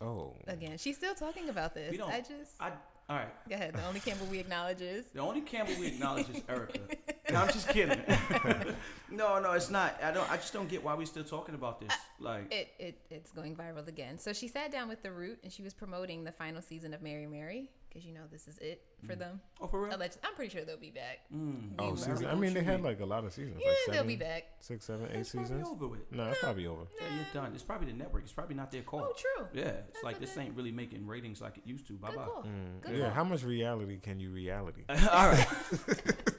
oh, 0.00 0.36
again. 0.46 0.76
She's 0.78 0.96
still 0.96 1.14
talking 1.14 1.48
about 1.48 1.74
this. 1.74 1.90
We 1.92 1.96
don't- 1.96 2.12
I 2.12 2.20
just 2.20 2.52
I 2.60 2.72
all 3.08 3.16
right. 3.16 3.48
go 3.48 3.56
ahead. 3.56 3.74
The 3.74 3.84
only 3.86 3.98
Campbell 3.98 4.26
we 4.26 4.38
acknowledge 4.38 4.80
is 4.80 5.06
The 5.06 5.20
only 5.20 5.40
Campbell 5.40 5.74
we 5.80 5.88
acknowledge 5.88 6.28
is 6.30 6.42
Erica. 6.48 6.78
No, 7.32 7.40
I'm 7.40 7.48
just 7.48 7.68
kidding. 7.68 8.00
no, 9.10 9.38
no, 9.38 9.52
it's 9.52 9.70
not. 9.70 10.02
I 10.02 10.10
don't. 10.10 10.30
I 10.30 10.36
just 10.36 10.52
don't 10.52 10.68
get 10.68 10.82
why 10.82 10.94
we're 10.94 11.06
still 11.06 11.24
talking 11.24 11.54
about 11.54 11.80
this. 11.80 11.92
Like, 12.18 12.52
it, 12.52 12.68
it. 12.78 12.98
It's 13.10 13.32
going 13.32 13.56
viral 13.56 13.86
again. 13.86 14.18
So 14.18 14.32
she 14.32 14.48
sat 14.48 14.70
down 14.72 14.88
with 14.88 15.02
The 15.02 15.12
Root 15.12 15.38
and 15.42 15.52
she 15.52 15.62
was 15.62 15.74
promoting 15.74 16.24
the 16.24 16.32
final 16.32 16.62
season 16.62 16.92
of 16.94 17.02
Mary 17.02 17.26
Mary 17.26 17.70
because 17.90 18.06
you 18.06 18.14
know 18.14 18.20
this 18.30 18.46
is 18.46 18.56
it 18.58 18.82
for 19.06 19.16
them. 19.16 19.40
oh, 19.60 19.66
for 19.66 19.82
real? 19.82 19.94
Alleged. 19.94 20.18
I'm 20.22 20.34
pretty 20.34 20.50
sure 20.50 20.64
they'll 20.64 20.76
be 20.76 20.90
back. 20.90 21.20
Mm. 21.34 21.72
oh, 21.78 21.92
We 21.92 21.96
season. 21.96 22.26
I 22.26 22.34
mean, 22.34 22.54
they 22.54 22.62
had 22.62 22.82
like 22.82 23.00
a 23.00 23.06
lot 23.06 23.24
of 23.24 23.32
seasons. 23.32 23.56
Yeah, 23.60 23.70
like 23.88 23.96
they'll 23.96 24.06
be 24.06 24.16
back. 24.16 24.44
six, 24.60 24.84
seven, 24.84 25.08
eight 25.10 25.20
It's 25.20 25.30
probably 25.32 25.48
seasons. 25.48 25.68
over 25.68 25.88
with. 25.88 26.12
No, 26.12 26.24
it's 26.28 26.38
probably 26.38 26.66
over. 26.66 26.82
Yeah, 27.00 27.06
you're 27.16 27.42
done. 27.42 27.52
It's 27.54 27.62
probably 27.62 27.90
the 27.90 27.98
network. 27.98 28.22
It's 28.22 28.32
probably 28.32 28.54
not 28.54 28.70
their 28.70 28.82
call. 28.82 29.08
Oh, 29.10 29.14
true. 29.16 29.46
Yeah, 29.52 29.68
it's 29.68 29.86
That's 29.94 30.04
like 30.04 30.20
this 30.20 30.36
ain't 30.38 30.54
really 30.54 30.72
making 30.72 31.06
ratings 31.06 31.40
like 31.40 31.58
it 31.58 31.66
used 31.66 31.86
to. 31.88 31.94
Bye 31.94 32.14
bye. 32.14 32.26
Mm, 32.44 32.96
yeah, 32.96 33.04
call. 33.06 33.10
how 33.14 33.24
much 33.24 33.42
reality 33.42 33.98
can 33.98 34.20
you 34.20 34.30
reality? 34.30 34.82
All 34.88 35.28
right. 35.28 35.48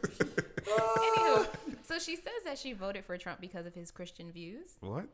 Anywho, 0.77 1.47
so 1.83 1.99
she 1.99 2.15
says 2.15 2.43
that 2.45 2.57
she 2.57 2.73
voted 2.73 3.05
for 3.05 3.17
Trump 3.17 3.41
because 3.41 3.65
of 3.65 3.73
his 3.73 3.91
Christian 3.91 4.31
views. 4.31 4.71
What? 4.79 5.05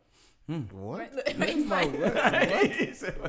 Hmm. 0.47 0.61
What? 0.71 0.99
Right, 0.99 1.13
look, 1.13 1.27
he's 1.49 1.67
fine. 1.67 1.91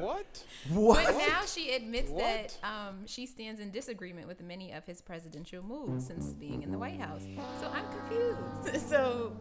What? 0.00 0.44
But 0.72 1.18
now 1.18 1.40
she 1.46 1.72
admits 1.72 2.10
What? 2.10 2.22
that 2.22 2.56
um, 2.62 3.06
she 3.06 3.26
stands 3.26 3.60
in 3.60 3.72
disagreement 3.72 4.28
with 4.28 4.40
many 4.40 4.72
of 4.72 4.84
his 4.84 5.00
presidential 5.00 5.62
moves 5.62 6.06
since 6.06 6.26
being 6.26 6.62
in 6.62 6.70
the 6.70 6.78
White 6.78 7.00
House. 7.00 7.22
So 7.60 7.68
I'm 7.68 7.84
confused. 7.90 8.88
So, 8.88 9.32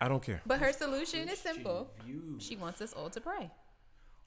I 0.00 0.08
don't 0.08 0.22
care. 0.22 0.40
but 0.46 0.58
her 0.58 0.72
solution 0.72 1.28
is 1.28 1.38
simple. 1.38 1.90
She 2.38 2.56
wants 2.56 2.80
us 2.80 2.92
all 2.92 3.10
to 3.10 3.20
pray. 3.20 3.50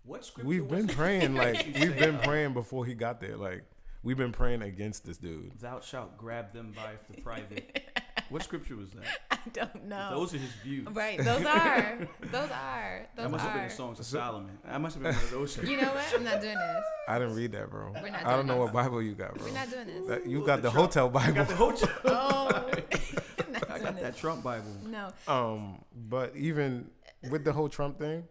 What 0.04 0.24
scripture 0.24 0.48
We've 0.48 0.68
been 0.68 0.88
praying 0.88 1.34
like 1.44 1.65
we've 1.80 1.98
been 1.98 2.20
praying 2.20 2.54
before 2.54 2.86
he 2.86 2.94
got 2.94 3.20
there. 3.20 3.36
Like 3.36 3.63
we've 4.05 4.15
been 4.17 4.31
praying 4.31 4.62
against 4.62 5.03
this 5.05 5.17
dude. 5.17 5.59
Thou 5.59 5.81
shalt 5.81 6.17
grab 6.17 6.53
them 6.53 6.71
by 6.74 6.91
the 7.13 7.21
private. 7.21 7.81
what 8.29 8.41
scripture 8.43 8.77
was 8.77 8.91
that? 8.91 9.03
I 9.31 9.38
don't 9.51 9.85
know. 9.85 10.12
Those 10.12 10.33
are 10.33 10.38
his 10.38 10.51
views. 10.63 10.88
right. 10.93 11.17
Those 11.17 11.43
are. 11.45 12.07
Those 12.31 12.50
are. 12.51 13.07
That 13.15 13.24
Those 13.24 13.31
must 13.31 13.43
have 13.43 13.53
been 13.53 13.63
are. 13.63 13.67
the 13.67 13.74
songs 13.75 14.00
of 14.00 14.05
Solomon. 14.05 14.57
That 14.65 14.79
must 14.79 14.95
have 14.95 15.03
been 15.03 15.13
one 15.13 15.24
of 15.24 15.31
those. 15.31 15.57
You 15.69 15.81
know 15.81 15.89
what? 15.93 16.13
I'm 16.15 16.24
not 16.24 16.39
doing 16.41 16.55
this. 16.57 16.83
I 17.09 17.19
didn't 17.19 17.35
read 17.35 17.51
that, 17.51 17.69
bro. 17.69 17.91
We're 18.01 18.09
not 18.09 18.25
I 18.25 18.35
don't 18.38 18.47
know 18.47 18.53
this. 18.65 18.74
what 18.74 18.83
Bible 18.85 19.01
you 19.01 19.13
got, 19.15 19.35
bro. 19.35 19.45
We're 19.47 19.53
not 19.53 19.69
doing 19.69 19.88
this. 19.88 20.07
That, 20.07 20.25
you 20.27 20.41
Ooh, 20.41 20.45
got 20.45 20.62
the 20.62 20.69
the 20.69 20.71
hotel 20.71 21.09
Bible. 21.09 21.33
got 21.33 21.47
the 21.50 21.55
hotel. 21.55 21.89
Oh. 22.05 22.47
I'm 22.47 23.51
not 23.51 23.71
I 23.71 23.79
got 23.79 23.93
this. 23.95 24.03
that 24.03 24.17
Trump 24.17 24.43
Bible. 24.43 24.71
No. 24.85 25.09
Um, 25.27 25.83
but 25.93 26.35
even 26.35 26.89
with 27.29 27.43
the 27.43 27.51
whole 27.53 27.69
Trump 27.69 28.00
thing, 28.00 28.24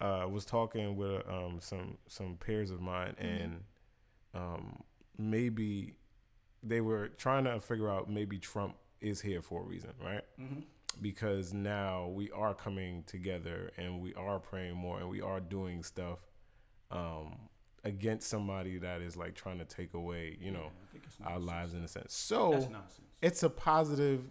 uh, 0.00 0.26
was 0.30 0.44
talking 0.44 0.96
with 0.96 1.22
um 1.28 1.58
some 1.60 1.98
some 2.08 2.36
peers 2.36 2.70
of 2.70 2.80
mine, 2.80 3.14
Mm-hmm. 3.20 3.42
and 3.42 3.60
um 4.34 4.82
maybe 5.18 5.94
they 6.62 6.80
were 6.80 7.08
trying 7.08 7.44
to 7.44 7.60
figure 7.60 7.90
out 7.90 8.10
maybe 8.10 8.38
Trump 8.38 8.76
is 9.00 9.20
here 9.20 9.42
for 9.42 9.62
a 9.62 9.64
reason, 9.64 9.90
right? 10.02 10.24
Mm-hmm. 10.40 10.60
Because 11.02 11.52
now 11.52 12.06
we 12.08 12.30
are 12.30 12.54
coming 12.54 13.02
together 13.06 13.70
and 13.76 14.00
we 14.00 14.14
are 14.14 14.38
praying 14.38 14.76
more 14.76 15.00
and 15.00 15.08
we 15.08 15.20
are 15.20 15.40
doing 15.40 15.82
stuff 15.82 16.20
um, 16.90 17.36
against 17.82 18.28
somebody 18.28 18.78
that 18.78 19.00
is 19.00 19.16
like 19.16 19.34
trying 19.34 19.58
to 19.58 19.64
take 19.64 19.94
away, 19.94 20.38
you 20.40 20.50
know, 20.52 20.70
it's 20.94 21.16
our 21.24 21.38
lives 21.38 21.74
in 21.74 21.82
a 21.82 21.88
sense. 21.88 22.14
So 22.14 22.52
it's 23.20 23.42
a 23.42 23.50
positive 23.50 24.22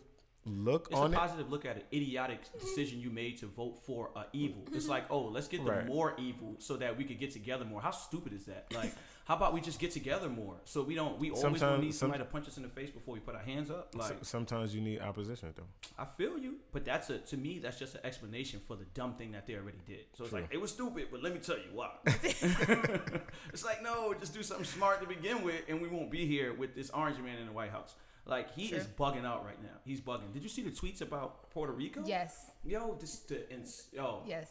look 0.45 0.87
It's 0.91 0.99
on 0.99 1.13
a 1.13 1.15
it. 1.15 1.19
positive 1.19 1.49
look 1.49 1.65
at 1.65 1.77
an 1.77 1.83
idiotic 1.93 2.39
decision 2.59 2.99
you 2.99 3.09
made 3.09 3.37
to 3.39 3.47
vote 3.47 3.79
for 3.85 4.09
a 4.15 4.25
evil. 4.33 4.63
It's 4.67 4.83
mm-hmm. 4.83 4.91
like, 4.91 5.05
oh, 5.09 5.25
let's 5.25 5.47
get 5.47 5.63
the 5.63 5.71
Right. 5.71 5.85
more 5.85 6.15
evil 6.17 6.55
so 6.59 6.75
that 6.77 6.97
we 6.97 7.05
could 7.05 7.19
get 7.19 7.31
together 7.31 7.65
more. 7.65 7.81
How 7.81 7.91
stupid 7.91 8.33
is 8.33 8.45
that? 8.45 8.65
Like, 8.73 8.93
how 9.25 9.37
about 9.37 9.53
we 9.53 9.61
just 9.61 9.79
get 9.79 9.91
together 9.91 10.27
more 10.27 10.55
so 10.65 10.83
we 10.83 10.95
don't 10.95 11.17
we 11.17 11.29
always 11.29 11.43
gonna 11.43 11.57
Sometimes- 11.57 11.83
need 11.83 11.91
some- 11.91 11.99
somebody 12.09 12.23
to 12.23 12.29
punch 12.29 12.47
us 12.47 12.57
in 12.57 12.63
the 12.63 12.69
face 12.69 12.89
before 12.89 13.13
we 13.13 13.21
put 13.21 13.35
our 13.35 13.41
hands 13.41 13.71
up? 13.71 13.95
Like, 13.95 14.17
Sometimes 14.23 14.75
you 14.75 14.81
need 14.81 14.99
opposition, 14.99 15.53
though. 15.55 15.63
I 15.97 16.05
feel 16.05 16.37
you, 16.37 16.57
but 16.71 16.83
that's 16.83 17.09
a 17.09 17.19
to 17.19 17.37
me 17.37 17.59
that's 17.59 17.79
just 17.79 17.95
an 17.95 18.01
explanation 18.03 18.59
for 18.67 18.75
the 18.75 18.85
dumb 18.93 19.13
thing 19.15 19.31
that 19.31 19.47
they 19.47 19.55
already 19.55 19.81
did. 19.85 20.05
So 20.17 20.25
it's 20.25 20.31
True. 20.31 20.41
like 20.41 20.53
it 20.53 20.59
was 20.59 20.71
stupid, 20.71 21.07
but 21.09 21.23
let 21.23 21.33
me 21.33 21.39
tell 21.39 21.57
you 21.57 21.71
why. 21.73 21.91
it's 22.05 23.63
like 23.63 23.81
no, 23.81 24.13
just 24.13 24.33
do 24.33 24.43
something 24.43 24.65
smart 24.65 25.01
to 25.01 25.07
begin 25.07 25.41
with, 25.43 25.61
and 25.69 25.81
we 25.81 25.87
won't 25.87 26.11
be 26.11 26.25
here 26.25 26.53
with 26.53 26.75
this 26.75 26.89
orange 26.89 27.17
man 27.19 27.37
in 27.37 27.45
the 27.47 27.53
White 27.53 27.71
House. 27.71 27.95
Like 28.25 28.53
he 28.53 28.67
is 28.67 28.87
bugging 28.87 29.25
out 29.25 29.45
right 29.45 29.61
now. 29.61 29.77
He's 29.85 29.99
bugging. 29.99 30.31
Did 30.33 30.43
you 30.43 30.49
see 30.49 30.61
the 30.61 30.71
tweets 30.71 31.01
about 31.01 31.49
Puerto 31.49 31.73
Rico? 31.73 32.03
Yes. 32.05 32.51
Yo, 32.63 32.97
this 32.99 33.19
the 33.19 33.51
ins- 33.51 33.87
yo. 33.91 34.23
Yes. 34.25 34.49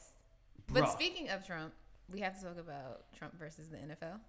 bruh. 0.70 0.80
But 0.80 0.92
speaking 0.92 1.30
of 1.30 1.46
Trump, 1.46 1.72
we 2.12 2.20
have 2.20 2.38
to 2.38 2.44
talk 2.46 2.58
about 2.58 3.04
Trump 3.16 3.38
versus 3.38 3.68
the 3.68 3.78
NFL. 3.78 4.20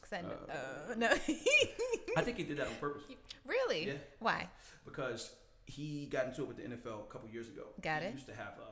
Cause 0.00 0.12
I 0.12 0.22
know, 0.22 0.28
uh, 0.48 0.94
no. 0.96 1.08
I 2.16 2.22
think 2.22 2.36
he 2.36 2.44
did 2.44 2.56
that 2.58 2.68
on 2.68 2.74
purpose 2.76 3.02
really? 3.44 3.88
Yeah. 3.88 3.92
Why? 4.20 4.48
because 4.84 5.34
he 5.66 6.06
got 6.06 6.26
into 6.26 6.42
it 6.42 6.48
with 6.48 6.56
the 6.56 6.62
NFL 6.62 7.00
a 7.00 7.12
couple 7.12 7.28
years 7.30 7.48
ago. 7.48 7.62
Got 7.82 8.02
he 8.02 8.08
it. 8.08 8.14
Used 8.14 8.26
to 8.26 8.34
have 8.34 8.54
a, 8.58 8.71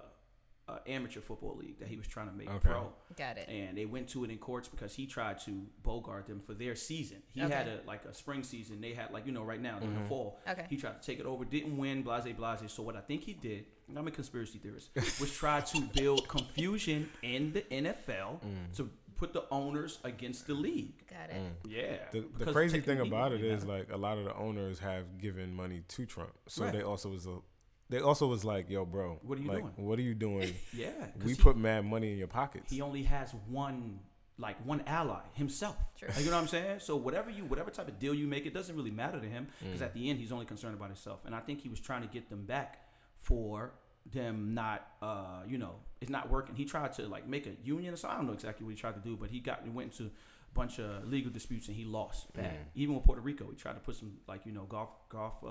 a 0.70 0.90
amateur 0.90 1.20
football 1.20 1.56
league 1.56 1.78
that 1.78 1.88
he 1.88 1.96
was 1.96 2.06
trying 2.06 2.28
to 2.28 2.34
make 2.34 2.48
Okay. 2.48 2.68
pro. 2.68 2.92
Got 3.16 3.38
it. 3.38 3.48
and 3.48 3.76
they 3.76 3.86
went 3.86 4.08
to 4.10 4.24
it 4.24 4.30
in 4.30 4.38
courts 4.38 4.68
because 4.68 4.94
he 4.94 5.06
tried 5.06 5.38
to 5.40 5.66
bogart 5.82 6.26
them 6.26 6.40
for 6.40 6.54
their 6.54 6.74
season. 6.74 7.22
He 7.32 7.42
Okay. 7.42 7.54
had 7.54 7.68
a 7.68 7.80
like 7.86 8.04
a 8.04 8.14
spring 8.14 8.42
season. 8.42 8.80
They 8.80 8.94
had 8.94 9.12
like 9.12 9.26
you 9.26 9.32
know 9.32 9.42
right 9.42 9.60
now 9.60 9.78
in 9.78 9.92
the 9.94 10.00
mm-hmm. 10.00 10.08
fall. 10.08 10.38
Okay. 10.48 10.66
He 10.68 10.76
tried 10.76 11.00
to 11.00 11.06
take 11.06 11.18
it 11.20 11.26
over, 11.26 11.44
didn't 11.44 11.76
win. 11.76 12.02
Blase, 12.02 12.32
blase. 12.36 12.72
So 12.72 12.82
what 12.82 12.96
I 12.96 13.00
think 13.00 13.22
he 13.22 13.32
did, 13.32 13.64
I'm 13.96 14.06
a 14.06 14.10
conspiracy 14.10 14.58
theorist, 14.58 14.90
was 15.20 15.32
try 15.32 15.60
to 15.60 15.80
build 15.94 16.28
confusion 16.28 17.08
in 17.22 17.52
the 17.52 17.62
NFL 17.62 18.40
mm. 18.40 18.76
to 18.76 18.90
put 19.20 19.34
the 19.34 19.44
owners 19.50 19.98
against 20.02 20.46
the 20.46 20.54
league. 20.54 20.94
Got 21.06 21.28
it. 21.28 21.42
Mm. 21.42 21.70
Yeah. 21.70 21.96
The, 22.10 22.44
the 22.44 22.52
crazy 22.52 22.80
thing 22.80 23.00
about 23.00 23.32
it 23.32 23.44
is 23.44 23.66
money 23.66 23.80
like 23.80 23.92
a 23.92 23.96
lot 23.98 24.16
of 24.16 24.24
the 24.24 24.34
owners 24.34 24.78
have 24.78 25.18
given 25.18 25.54
money 25.54 25.82
to 25.88 26.06
Trump, 26.06 26.32
so 26.48 26.64
Right. 26.64 26.72
they 26.72 26.82
also 26.82 27.10
was 27.10 27.26
a, 27.26 27.36
they 27.90 28.00
also 28.00 28.26
was 28.26 28.44
like, 28.44 28.70
"Yo, 28.70 28.84
bro, 28.86 29.18
What 29.22 29.38
are 29.38 29.42
you 29.42 29.48
like, 29.48 29.60
doing?" 29.60 29.72
What 29.76 29.98
are 29.98 30.02
you 30.02 30.14
doing? 30.14 30.54
yeah, 30.72 30.90
'cause 30.92 31.24
we 31.24 31.34
he- 31.34 31.42
put 31.42 31.56
mad 31.56 31.84
money 31.84 32.12
in 32.12 32.18
your 32.18 32.28
pockets." 32.28 32.70
he 32.72 32.80
only 32.80 33.02
has 33.02 33.34
one 33.48 34.00
like 34.38 34.56
one 34.64 34.82
ally 34.86 35.20
himself. 35.34 35.76
True. 35.98 36.08
Like, 36.08 36.20
you 36.20 36.30
know 36.30 36.36
what 36.36 36.42
I'm 36.42 36.48
saying? 36.48 36.80
So 36.80 36.96
whatever 36.96 37.28
you 37.28 37.44
whatever 37.44 37.70
type 37.70 37.88
of 37.88 37.98
deal 37.98 38.14
you 38.14 38.26
make, 38.26 38.46
it 38.46 38.54
doesn't 38.54 38.74
really 38.74 38.90
matter 38.90 39.20
to 39.20 39.26
him 39.28 39.48
Mm. 39.60 39.66
because 39.66 39.82
at 39.82 39.92
the 39.92 40.08
end 40.08 40.18
he's 40.18 40.32
only 40.32 40.46
concerned 40.46 40.74
about 40.74 40.88
himself. 40.88 41.20
And 41.26 41.34
I 41.34 41.40
think 41.40 41.60
he 41.60 41.68
was 41.68 41.78
trying 41.78 42.00
to 42.02 42.08
get 42.08 42.30
them 42.30 42.46
back 42.46 42.78
for 43.16 43.72
them 44.10 44.54
not 44.54 44.86
uh 45.02 45.42
you 45.46 45.58
know 45.58 45.74
it's 46.00 46.10
not 46.10 46.30
working. 46.30 46.54
He 46.56 46.64
tried 46.64 46.94
to 46.94 47.02
like 47.06 47.28
make 47.28 47.46
a 47.46 47.54
union 47.62 47.92
or 47.92 47.96
something. 47.98 48.14
I 48.14 48.18
don't 48.20 48.28
know 48.28 48.32
exactly 48.32 48.64
what 48.64 48.70
he 48.70 48.80
tried 48.80 48.94
to 48.94 49.00
do, 49.00 49.14
but 49.16 49.28
he 49.30 49.40
got 49.40 49.60
he 49.62 49.68
went 49.68 49.92
into 49.92 50.04
a 50.10 50.54
bunch 50.54 50.78
of 50.80 51.06
legal 51.06 51.30
disputes 51.30 51.68
and 51.68 51.76
he 51.76 51.84
lost 51.84 52.32
bad. 52.32 52.54
Mm. 52.54 52.64
Even 52.76 52.94
with 52.94 53.04
Puerto 53.04 53.20
Rico, 53.20 53.46
he 53.50 53.56
tried 53.56 53.74
to 53.74 53.80
put 53.80 53.96
some 53.96 54.12
like 54.26 54.46
you 54.46 54.52
know 54.52 54.64
golf 54.64 54.88
golf 55.10 55.44
uh 55.44 55.50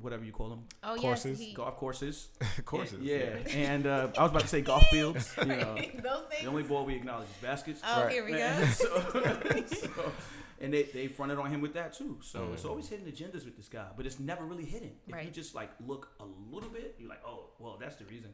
whatever 0.00 0.24
you 0.24 0.32
call 0.32 0.48
them 0.50 0.64
Oh 0.82 0.96
Courses? 0.96 1.38
yes. 1.40 1.48
He, 1.48 1.54
golf 1.54 1.76
courses. 1.76 2.28
of 2.58 2.64
course, 2.64 2.92
it's- 2.92 3.02
Yeah, 3.06 3.56
and 3.58 3.86
uh, 3.86 4.08
I 4.18 4.22
was 4.22 4.30
about 4.30 4.42
to 4.42 4.48
say 4.48 4.60
golf 4.60 4.84
fields. 4.90 5.32
You 5.38 5.44
know, 5.46 5.74
Those 5.74 6.24
things. 6.30 6.42
the 6.42 6.46
only 6.48 6.62
ball 6.62 6.84
we 6.84 6.94
acknowledge 6.96 7.28
is 7.28 7.36
baskets. 7.42 7.80
oh, 7.84 8.02
Right. 8.04 8.12
here 8.12 8.24
we 8.24 8.32
go. 8.32 8.64
So, 8.66 9.64
so- 9.66 10.12
and 10.60 10.72
they, 10.72 10.84
they 10.84 11.08
fronted 11.08 11.38
on 11.38 11.50
him 11.50 11.60
with 11.60 11.74
that 11.74 11.92
too. 11.92 12.18
So 12.22 12.40
Mm. 12.40 12.54
it's 12.54 12.64
always 12.64 12.88
hidden 12.88 13.06
agendas 13.10 13.44
with 13.44 13.56
this 13.56 13.68
guy, 13.68 13.86
but 13.96 14.06
it's 14.06 14.18
never 14.20 14.44
really 14.44 14.64
hidden. 14.64 14.92
If 15.06 15.24
you 15.24 15.30
just 15.30 15.54
like 15.54 15.70
look 15.86 16.10
a 16.20 16.24
little 16.54 16.70
bit, 16.70 16.96
you're 16.98 17.08
like, 17.08 17.22
oh, 17.26 17.50
well, 17.58 17.76
that's 17.80 17.96
the 17.96 18.04
reason. 18.06 18.30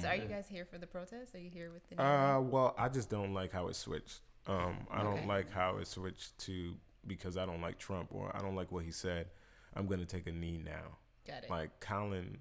So 0.00 0.08
are 0.08 0.14
you 0.16 0.26
guys 0.26 0.46
here 0.48 0.66
for 0.66 0.76
the 0.78 0.86
protest? 0.86 1.34
Are 1.34 1.38
you 1.38 1.48
here 1.50 1.70
with 1.72 1.88
the? 1.88 2.02
Uh, 2.02 2.40
well, 2.40 2.74
I 2.78 2.88
just 2.90 3.08
don't 3.08 3.32
like 3.32 3.50
how 3.52 3.68
it 3.68 3.76
switched. 3.76 4.20
Um, 4.46 4.86
I 4.90 5.02
don't 5.02 5.26
like 5.26 5.50
how 5.50 5.76
it 5.78 5.86
switched 5.86 6.36
to 6.40 6.74
because 7.06 7.38
I 7.38 7.46
don't 7.46 7.62
like 7.62 7.78
Trump 7.78 8.08
or 8.12 8.30
I 8.36 8.40
don't 8.40 8.54
like 8.56 8.70
what 8.72 8.84
he 8.84 8.90
said. 8.90 9.28
I'm 9.74 9.86
gonna 9.86 10.06
take 10.06 10.26
a 10.26 10.32
knee 10.32 10.58
now. 10.62 10.98
Got 11.26 11.44
it. 11.44 11.50
Like 11.50 11.80
Colin 11.80 12.38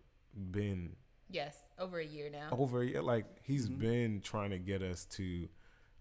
been 0.52 0.96
yes, 1.30 1.56
over 1.78 2.00
a 2.00 2.06
year 2.06 2.30
now. 2.30 2.50
over 2.52 2.82
a 2.82 2.86
yeah, 2.86 3.00
like 3.02 3.26
he's 3.44 3.70
Mhm. 3.70 3.80
been 3.80 4.22
trying 4.22 4.52
to 4.52 4.60
get 4.60 4.82
us 4.82 5.06
to 5.06 5.48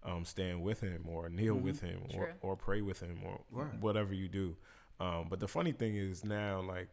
um, 0.01 0.23
stand 0.23 0.63
with 0.63 0.79
him 0.79 1.03
or 1.09 1.29
kneel 1.29 1.57
Mhm. 1.57 1.61
with 1.61 1.81
him 1.81 2.01
or, 2.15 2.33
or 2.41 2.55
pray 2.55 2.81
with 2.81 3.01
him 3.01 3.21
or 3.25 3.41
Right. 3.51 3.77
whatever 3.81 4.13
you 4.13 4.29
do. 4.29 4.55
Um, 4.97 5.27
but 5.27 5.41
the 5.41 5.47
funny 5.47 5.73
thing 5.73 5.95
is 5.95 6.23
now, 6.23 6.61
like 6.61 6.87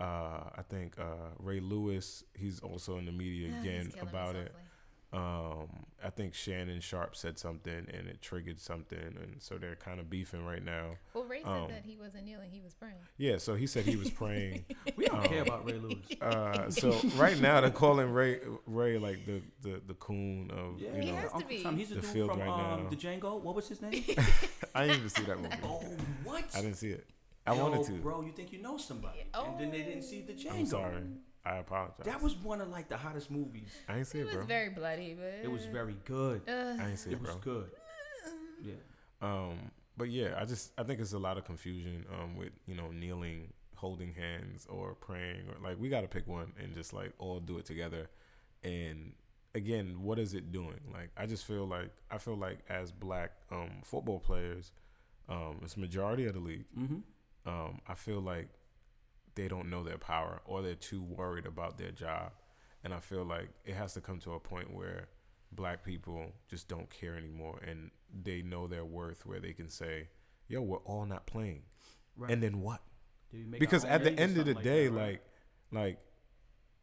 uh, 0.00 0.50
I 0.56 0.62
think 0.68 0.98
uh, 0.98 1.28
Ray 1.38 1.60
Lewis, 1.60 2.24
he's 2.34 2.58
also 2.60 2.96
in 2.98 3.04
the 3.04 3.12
media 3.12 3.50
Ah, 3.52 3.60
he's 3.62 3.86
again 3.86 3.92
about 4.00 4.34
it. 4.34 4.48
softly. 4.48 4.62
Um, 5.12 5.86
I 6.04 6.08
think 6.10 6.34
Shannon 6.34 6.80
Sharpe 6.80 7.16
said 7.16 7.36
something 7.38 7.74
and 7.92 8.06
it 8.08 8.22
triggered 8.22 8.60
something, 8.60 8.96
and 8.98 9.36
so 9.40 9.58
they're 9.58 9.74
kind 9.74 9.98
of 9.98 10.08
beefing 10.08 10.46
right 10.46 10.64
now. 10.64 10.90
Well, 11.14 11.24
Ray 11.24 11.42
said 11.42 11.48
Um, 11.50 11.68
that 11.68 11.84
he 11.84 11.96
wasn't 11.96 12.26
kneeling; 12.26 12.50
he 12.52 12.60
was 12.60 12.74
praying. 12.74 12.94
Yeah, 13.18 13.38
so 13.38 13.54
he 13.56 13.66
said 13.66 13.84
he 13.86 13.96
was 13.96 14.08
praying. 14.10 14.64
We 14.96 15.06
don't 15.06 15.18
Um, 15.20 15.24
care 15.26 15.42
about 15.42 15.64
Ray 15.66 15.78
Lewis. 15.78 15.96
uh, 16.20 16.70
so 16.70 16.96
right 17.16 17.38
now 17.40 17.60
they're 17.60 17.70
calling 17.70 18.10
Ray 18.12 18.38
Ray 18.66 18.98
like 18.98 19.26
the 19.26 19.42
the, 19.62 19.80
the 19.86 19.94
coon 19.94 20.50
of 20.52 20.80
Yeah, 20.80 20.94
you 20.94 21.02
He 21.02 21.10
know. 21.10 21.16
has 21.16 21.30
to 21.30 21.34
Uncle 21.36 21.48
be. 21.48 21.62
Tom. 21.64 21.76
He's 21.76 21.88
the, 21.88 21.96
The 21.96 22.00
dude 22.02 22.10
field 22.10 22.30
from 22.30 22.40
right 22.40 22.48
um, 22.48 22.84
now. 22.84 22.88
the 22.90 22.96
Django. 22.96 23.40
What 23.40 23.56
was 23.56 23.68
his 23.68 23.82
name? 23.82 24.04
I 24.74 24.86
didn't 24.86 24.96
even 24.98 25.08
see 25.10 25.22
that 25.24 25.38
movie. 25.38 25.54
oh, 25.64 25.82
what? 26.22 26.44
I 26.54 26.60
didn't 26.62 26.76
see 26.76 26.90
it. 26.90 27.04
I 27.46 27.54
Yo, 27.56 27.62
wanted 27.68 27.84
to. 27.86 27.92
bro. 27.94 28.20
You 28.22 28.30
think 28.32 28.52
you 28.52 28.62
know 28.62 28.76
somebody, 28.78 29.24
Oh. 29.34 29.44
and 29.46 29.58
then 29.58 29.70
they 29.72 29.82
didn't 29.82 30.02
see 30.02 30.20
the 30.22 30.34
Django. 30.34 30.52
I'm 30.60 30.66
sorry. 30.66 31.02
I 31.44 31.56
apologize. 31.56 32.04
That 32.04 32.22
was 32.22 32.34
one 32.36 32.60
of 32.60 32.68
like 32.68 32.88
the 32.88 32.96
hottest 32.96 33.30
movies. 33.30 33.72
I 33.88 33.94
didn't 33.94 34.08
see 34.08 34.18
It 34.18 34.24
bro. 34.24 34.32
it, 34.32 34.36
was 34.36 34.46
bro. 34.46 34.46
very 34.46 34.68
bloody, 34.70 35.14
but 35.14 35.40
It 35.42 35.50
was 35.50 35.64
very 35.66 35.96
good. 36.04 36.42
Uh, 36.48 36.52
I 36.78 36.84
didn't 36.84 36.96
see 36.98 37.10
It 37.12 37.22
bro. 37.22 37.30
it, 37.30 37.34
was 37.36 37.44
good. 37.44 37.70
Yeah. 38.62 38.74
Um, 39.22 39.70
but 39.96 40.08
yeah, 40.10 40.34
I 40.38 40.44
just 40.44 40.72
I 40.78 40.82
think 40.82 41.00
it's 41.00 41.12
a 41.12 41.18
lot 41.18 41.38
of 41.38 41.44
confusion 41.44 42.04
um 42.12 42.36
with 42.36 42.50
you 42.66 42.74
know 42.74 42.90
kneeling, 42.90 43.52
holding 43.76 44.12
hands, 44.14 44.66
or 44.68 44.94
praying, 44.94 45.42
or 45.48 45.66
like 45.68 45.78
we 45.80 45.88
got 45.88 46.02
to 46.02 46.08
pick 46.08 46.26
one 46.28 46.52
and 46.62 46.74
just 46.74 46.92
like 46.92 47.12
all 47.18 47.40
do 47.40 47.58
it 47.58 47.64
together. 47.66 48.08
And 48.62 49.12
again, 49.54 50.02
what 50.02 50.18
is 50.18 50.34
it 50.34 50.52
doing? 50.52 50.80
Like 50.92 51.10
I 51.16 51.26
just 51.26 51.44
feel 51.46 51.66
like 51.66 51.90
I 52.10 52.18
feel 52.18 52.36
like 52.36 52.58
as 52.68 52.92
black 52.92 53.32
um 53.50 53.80
football 53.82 54.20
players, 54.20 54.72
um, 55.28 55.60
it's 55.62 55.76
majority 55.76 56.26
of 56.26 56.34
the 56.34 56.40
league. 56.40 56.66
Mm-hmm. 56.78 57.48
um, 57.48 57.80
I 57.88 57.94
feel 57.94 58.20
like 58.20 58.48
they 59.34 59.48
don't 59.48 59.70
know 59.70 59.82
their 59.82 59.98
power 59.98 60.40
or 60.44 60.62
they're 60.62 60.74
too 60.74 61.02
worried 61.02 61.46
about 61.46 61.78
their 61.78 61.90
job. 61.90 62.32
And 62.82 62.94
I 62.94 63.00
feel 63.00 63.24
like 63.24 63.50
it 63.64 63.74
has 63.74 63.94
to 63.94 64.00
come 64.00 64.18
to 64.20 64.32
a 64.32 64.40
point 64.40 64.74
where 64.74 65.08
black 65.52 65.84
people 65.84 66.32
just 66.48 66.68
don't 66.68 66.88
care 66.90 67.16
anymore 67.16 67.60
and 67.66 67.90
they 68.22 68.42
know 68.42 68.66
their 68.66 68.84
worth 68.84 69.26
where 69.26 69.40
they 69.40 69.52
can 69.52 69.68
say, 69.68 70.08
yo, 70.48 70.62
we're 70.62 70.78
all 70.78 71.06
not 71.06 71.26
playing. 71.26 71.62
Right. 72.16 72.30
And 72.30 72.42
then 72.42 72.60
what? 72.60 72.80
Did 73.30 73.40
we 73.40 73.46
make 73.46 73.60
Because 73.60 73.84
at 73.84 74.02
the 74.02 74.12
end 74.12 74.38
of 74.38 74.46
the 74.46 74.52
something 74.52 74.72
day, 74.72 74.88
that, 74.88 74.94
right? 74.94 75.20
like, 75.72 75.82
like, 75.82 75.98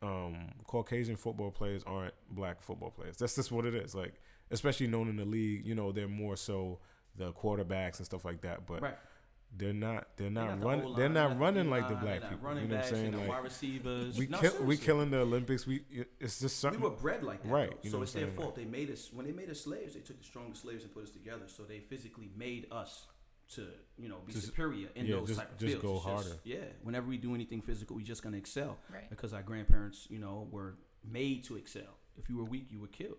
um, 0.01 0.51
Caucasian 0.67 1.15
football 1.15 1.51
players 1.51 1.83
aren't 1.85 2.13
black 2.29 2.61
football 2.61 2.91
players. 2.91 3.17
That's 3.17 3.35
just 3.35 3.51
what 3.51 3.65
it 3.65 3.73
is. 3.73 3.95
Like, 3.95 4.13
especially 4.51 4.87
known 4.87 5.09
in 5.09 5.17
the 5.17 5.25
league, 5.25 5.65
you 5.65 5.75
know, 5.75 5.91
they're 5.91 6.07
more 6.07 6.37
so 6.37 6.79
the 7.15 7.33
quarterbacks 7.33 7.97
and 7.97 8.05
stuff 8.05 8.23
like 8.23 8.41
that. 8.41 8.67
But 8.67 8.81
right. 8.81 8.97
They're 9.55 9.73
not. 9.73 10.07
They're 10.17 10.29
They're 10.29 10.43
not 10.45 10.59
the 10.59 10.65
running. 10.65 10.85
O-line, 10.85 10.99
They're 10.99 11.09
not 11.09 11.29
the 11.29 11.35
running 11.37 11.69
like 11.69 11.87
the 11.89 11.95
black 11.95 12.21
people. 12.21 12.37
Running 12.41 12.63
You 12.63 12.69
know 12.69 12.75
what 12.75 12.85
I'm 12.85 12.91
saying? 12.93 13.17
Like 13.17 13.27
wide 13.29 13.43
receivers. 13.43 14.17
we 14.17 14.27
No, 14.27 14.39
kill, 14.39 14.63
we 14.63 14.77
killing 14.77 15.09
the 15.09 15.19
Olympics. 15.19 15.65
We 15.65 15.83
it's 16.19 16.39
just 16.39 16.43
We 16.43 16.47
something. 16.49 16.81
were 16.81 16.89
bred 16.91 17.23
like 17.23 17.41
that, 17.43 17.49
Right, 17.49 17.73
you 17.81 17.89
know 17.91 17.97
so 17.97 18.01
it's 18.03 18.13
I'm 18.15 18.21
their 18.21 18.29
saying, 18.29 18.39
fault. 18.41 18.55
They 18.55 18.65
made 18.65 18.91
us 18.91 19.09
when 19.13 19.25
they 19.25 19.31
made 19.31 19.49
us 19.49 19.61
slaves. 19.61 19.93
They 19.95 20.01
took 20.01 20.19
the 20.19 20.25
strongest 20.25 20.61
slaves 20.61 20.83
and 20.83 20.93
put 20.93 21.03
us 21.03 21.11
together. 21.11 21.45
So 21.47 21.63
they 21.63 21.79
physically 21.79 22.29
made 22.35 22.67
us 22.71 23.07
to 23.55 23.67
you 23.97 24.09
know 24.09 24.17
be 24.25 24.33
Just- 24.33 24.45
superior 24.47 24.89
in 24.95 25.05
yeah, 25.05 25.15
those 25.15 25.29
just- 25.29 25.39
type 25.39 25.51
of 25.53 25.57
just 25.57 25.71
fields. 25.71 25.83
go 25.83 25.95
It's 25.95 26.03
harder. 26.05 26.39
yeah, 26.43 26.57
whenever 26.83 27.07
we 27.07 27.17
do 27.17 27.33
anything 27.33 27.61
physical, 27.61 27.95
we're 27.95 28.01
just 28.03 28.21
gonna 28.21 28.37
excel 28.37 28.77
right. 28.93 29.09
because 29.09 29.33
our 29.33 29.41
grandparents, 29.43 30.05
you 30.09 30.19
know, 30.19 30.47
were 30.51 30.75
made 31.09 31.43
to 31.45 31.55
excel. 31.55 31.97
If 32.17 32.29
you 32.29 32.37
were 32.37 32.43
weak, 32.43 32.67
you 32.69 32.79
were 32.79 32.87
killed. 32.87 33.17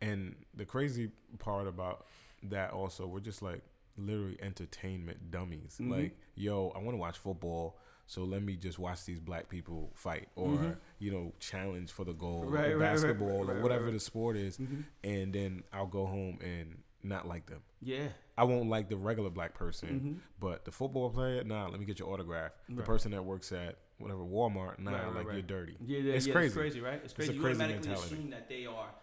And 0.00 0.34
the 0.54 0.64
crazy 0.64 1.12
part 1.38 1.66
about 1.66 2.06
that 2.44 2.72
also, 2.72 3.06
we're 3.06 3.20
just 3.20 3.40
like 3.42 3.62
literally 3.98 4.36
entertainment 4.40 5.30
dummies. 5.30 5.78
Mhm. 5.80 5.90
Like, 5.90 6.16
yo, 6.34 6.70
I 6.74 6.78
want 6.78 6.92
to 6.94 6.98
watch 6.98 7.18
football, 7.18 7.78
so 8.06 8.24
let 8.24 8.42
me 8.42 8.56
just 8.56 8.78
watch 8.78 9.04
these 9.04 9.20
black 9.20 9.48
people 9.48 9.90
fight, 9.94 10.28
or 10.36 10.48
Mhm. 10.48 10.76
you 10.98 11.10
know, 11.10 11.32
challenge 11.40 11.90
for 11.92 12.04
the 12.04 12.12
goal, 12.14 12.44
Right, 12.44 12.70
or 12.72 12.78
right, 12.78 12.92
basketball, 12.92 13.44
right, 13.44 13.56
or 13.56 13.62
whatever 13.62 13.90
the 13.90 14.00
sport 14.00 14.36
is. 14.36 14.56
Mm-hmm. 14.58 14.80
And 15.04 15.32
then 15.32 15.64
I'll 15.72 15.86
go 15.86 16.06
home 16.06 16.38
and 16.40 16.82
not 17.02 17.26
like 17.28 17.46
them. 17.46 17.62
Yeah. 17.80 18.08
I 18.36 18.44
won't 18.44 18.68
like 18.68 18.88
the 18.88 18.96
regular 18.96 19.30
black 19.30 19.54
person, 19.54 20.00
Mhm. 20.00 20.20
but 20.40 20.64
the 20.64 20.72
football 20.72 21.10
player, 21.10 21.44
nah. 21.44 21.66
Let 21.68 21.78
me 21.80 21.86
get 21.86 21.98
your 21.98 22.08
autograph. 22.12 22.52
The 22.68 22.82
person 22.82 23.10
that 23.12 23.24
works 23.24 23.52
at 23.52 23.78
whatever 23.98 24.22
Walmart, 24.24 24.78
nah. 24.78 25.08
Like 25.10 25.26
you're 25.32 25.42
dirty. 25.42 25.76
Yeah, 25.84 25.98
yeah, 25.98 26.12
It's 26.14 26.26
yeah, 26.26 26.32
crazy. 26.32 26.46
It's 26.46 26.54
crazy, 26.56 26.80
right? 26.80 27.00
It's 27.04 27.12
crazy. 27.12 27.32
a 27.32 27.34
you 27.34 27.40
crazy 27.40 27.60
automatically 27.60 27.88
mentality. 27.88 28.14
assume 28.14 28.30
that 28.30 28.48
they 28.48 28.66
are 28.66 28.94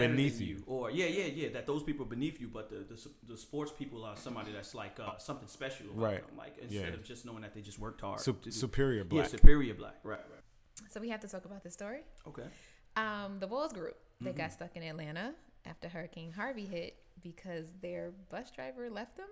Beneath 0.00 0.38
than 0.38 0.46
you. 0.46 0.54
you. 0.56 0.64
or 0.66 0.90
yeah, 0.90 1.06
yeah, 1.06 1.24
yeah. 1.26 1.48
That 1.52 1.66
those 1.66 1.82
people 1.82 2.04
are 2.06 2.08
beneath 2.08 2.40
you, 2.40 2.48
but 2.48 2.68
the 2.70 2.84
the, 2.88 2.94
s- 2.94 3.08
the 3.28 3.36
sports 3.36 3.72
people 3.76 4.04
are 4.04 4.16
somebody 4.16 4.52
that's 4.52 4.74
like 4.74 4.98
uh, 5.00 5.16
something 5.18 5.48
special, 5.48 5.86
about 5.86 6.02
Right. 6.02 6.26
Them. 6.26 6.36
Like 6.36 6.56
instead 6.60 6.88
Yeah. 6.88 6.94
of 6.94 7.04
just 7.04 7.24
knowing 7.24 7.42
that 7.42 7.54
they 7.54 7.60
just 7.60 7.78
worked 7.78 8.00
hard. 8.00 8.20
Sup- 8.20 8.40
to 8.42 8.50
do- 8.50 8.50
superior 8.50 8.98
yeah, 9.02 9.08
black. 9.08 9.28
superior 9.28 9.74
black. 9.74 9.96
Right, 10.02 10.20
right. 10.30 10.40
So 10.90 11.00
we 11.00 11.08
have 11.10 11.20
to 11.20 11.28
talk 11.28 11.44
about 11.44 11.62
this 11.62 11.72
story. 11.74 12.00
Okay. 12.26 12.44
Um, 12.96 13.38
the 13.38 13.46
Walls 13.46 13.72
Group 13.72 13.96
they 14.20 14.30
Mm-hmm. 14.30 14.38
got 14.38 14.52
stuck 14.52 14.76
in 14.76 14.82
Atlanta 14.82 15.34
after 15.66 15.88
Hurricane 15.88 16.32
Harvey 16.32 16.66
hit 16.66 16.96
because 17.22 17.66
their 17.82 18.12
bus 18.30 18.50
driver 18.50 18.88
left 18.90 19.16
them. 19.16 19.26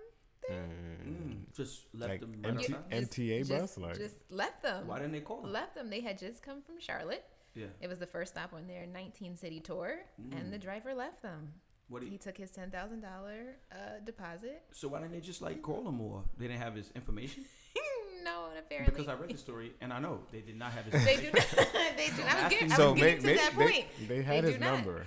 Mm, 0.51 1.53
just 1.55 1.85
left 1.93 2.11
Like 2.11 2.19
them. 2.21 2.33
Right 2.43 2.69
em- 2.69 2.75
outside. 2.75 2.91
MTA 3.09 3.37
just, 3.39 3.49
bus, 3.49 3.77
like- 3.77 3.97
just 3.97 4.15
left 4.29 4.61
them. 4.63 4.87
Why 4.87 4.97
didn't 4.99 5.13
they 5.13 5.21
call 5.21 5.41
them? 5.41 5.51
Left 5.53 5.75
them. 5.75 5.89
They 5.89 6.01
had 6.01 6.17
just 6.17 6.41
come 6.43 6.61
from 6.61 6.79
Charlotte. 6.79 7.23
Yeah. 7.55 7.67
It 7.81 7.87
was 7.87 7.99
the 7.99 8.07
first 8.07 8.33
stop 8.33 8.53
on 8.53 8.67
their 8.67 8.85
19 8.85 9.37
city 9.37 9.59
tour, 9.59 9.99
and 10.31 10.51
the 10.51 10.57
driver 10.57 10.93
left 10.93 11.21
them. 11.21 11.53
What? 11.89 12.01
Do 12.01 12.07
He 12.07 12.17
took 12.17 12.37
his 12.37 12.49
ten 12.49 12.71
thousand 12.71 13.01
dollar 13.01 13.57
uh, 13.71 13.99
deposit. 14.05 14.63
so 14.71 14.87
why 14.87 14.99
didn't 15.01 15.11
they 15.13 15.19
just 15.19 15.41
like 15.41 15.61
call 15.61 15.87
him 15.87 15.95
more? 15.95 16.23
They 16.37 16.47
didn't 16.47 16.61
have 16.61 16.75
his 16.75 16.89
information 16.95 17.43
no, 18.23 18.45
apparently 18.57 18.91
because 18.91 19.07
I 19.09 19.19
read 19.19 19.31
the 19.31 19.37
story 19.37 19.73
and 19.81 19.91
I 19.91 19.99
know 19.99 20.21
they 20.31 20.39
did 20.41 20.57
not 20.57 20.71
have 20.71 20.85
his. 20.85 20.93
they 21.05 21.17
do 21.17 21.27
information. 21.27 21.57
not. 21.73 21.97
they 21.97 22.07
do 22.07 22.21
not. 22.23 22.35
I 22.35 22.43
was 22.43 22.51
getting, 22.53 22.71
I 22.71 22.75
so 22.75 22.91
was 22.93 23.01
may, 23.01 23.07
getting 23.09 23.21
to 23.21 23.27
may- 23.27 23.35
that 23.35 23.51
they, 23.57 23.63
point. 23.71 23.85
they 24.07 24.21
had 24.23 24.41
do 24.41 24.47
his 24.51 24.59
not. 24.59 24.73
number, 24.75 25.05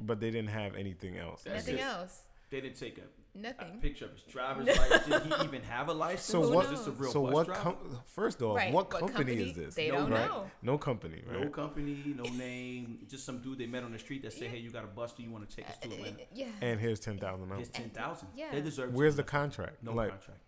but 0.00 0.20
they 0.20 0.30
didn't 0.30 0.50
have 0.50 0.74
anything 0.74 1.18
else. 1.18 1.42
That's 1.44 1.66
Nothing 1.66 1.78
it. 1.80 1.84
else. 1.84 2.20
They 2.50 2.60
didn't 2.60 2.76
take 2.78 2.98
a, 2.98 3.02
a 3.02 3.40
Nothing. 3.42 3.80
picture 3.80 4.04
of 4.04 4.12
his 4.12 4.22
driver's 4.22 4.66
license. 4.78 5.06
Did 5.06 5.22
he 5.22 5.44
even 5.44 5.62
have 5.62 5.88
a 5.88 5.92
license? 5.92 6.22
So 6.26 6.40
Was 6.40 6.50
what? 6.50 6.70
this 6.70 6.86
a 6.86 6.92
real 6.92 7.10
So 7.10 7.22
bus 7.24 7.32
what? 7.34 7.46
driver? 7.46 7.60
Com- 7.60 8.00
first 8.06 8.40
off, 8.40 8.56
Right, 8.56 8.72
what, 8.72 8.84
what 8.92 9.00
company, 9.00 9.14
company? 9.36 9.50
is 9.50 9.56
this? 9.56 9.74
They 9.74 9.88
don't 9.88 10.10
right? 10.10 10.26
know. 10.28 10.50
No 10.62 10.78
company, 10.78 11.22
right? 11.28 11.40
No 11.42 11.48
company, 11.50 12.14
no 12.16 12.22
name, 12.36 12.98
just 13.10 13.24
some 13.26 13.38
dude 13.40 13.58
they 13.58 13.66
met 13.66 13.82
on 13.82 13.92
the 13.92 13.98
street 13.98 14.22
that 14.22 14.32
said, 14.32 14.48
"Hey, 14.48 14.58
you 14.58 14.70
got 14.70 14.84
a 14.84 14.86
bus? 14.86 15.12
Do 15.12 15.22
you 15.24 15.30
want 15.30 15.48
to 15.50 15.56
take 15.56 15.68
us 15.68 15.76
to 15.78 15.88
uh, 15.88 15.90
uh, 15.90 15.94
Atlanta?" 15.96 16.22
Uh, 16.22 16.26
yeah. 16.34 16.46
and 16.62 16.80
here's 16.80 17.00
ten 17.00 17.18
thousand 17.18 17.48
Here's 17.48 17.68
dollars. 17.68 17.68
ten 17.70 17.90
thousand. 17.90 18.28
Yeah. 18.36 18.46
They 18.52 18.60
deserve. 18.60 18.94
Where's 18.94 19.16
the 19.16 19.24
contract? 19.24 19.82
no 19.82 19.92
like, 19.92 20.10
contract? 20.10 20.40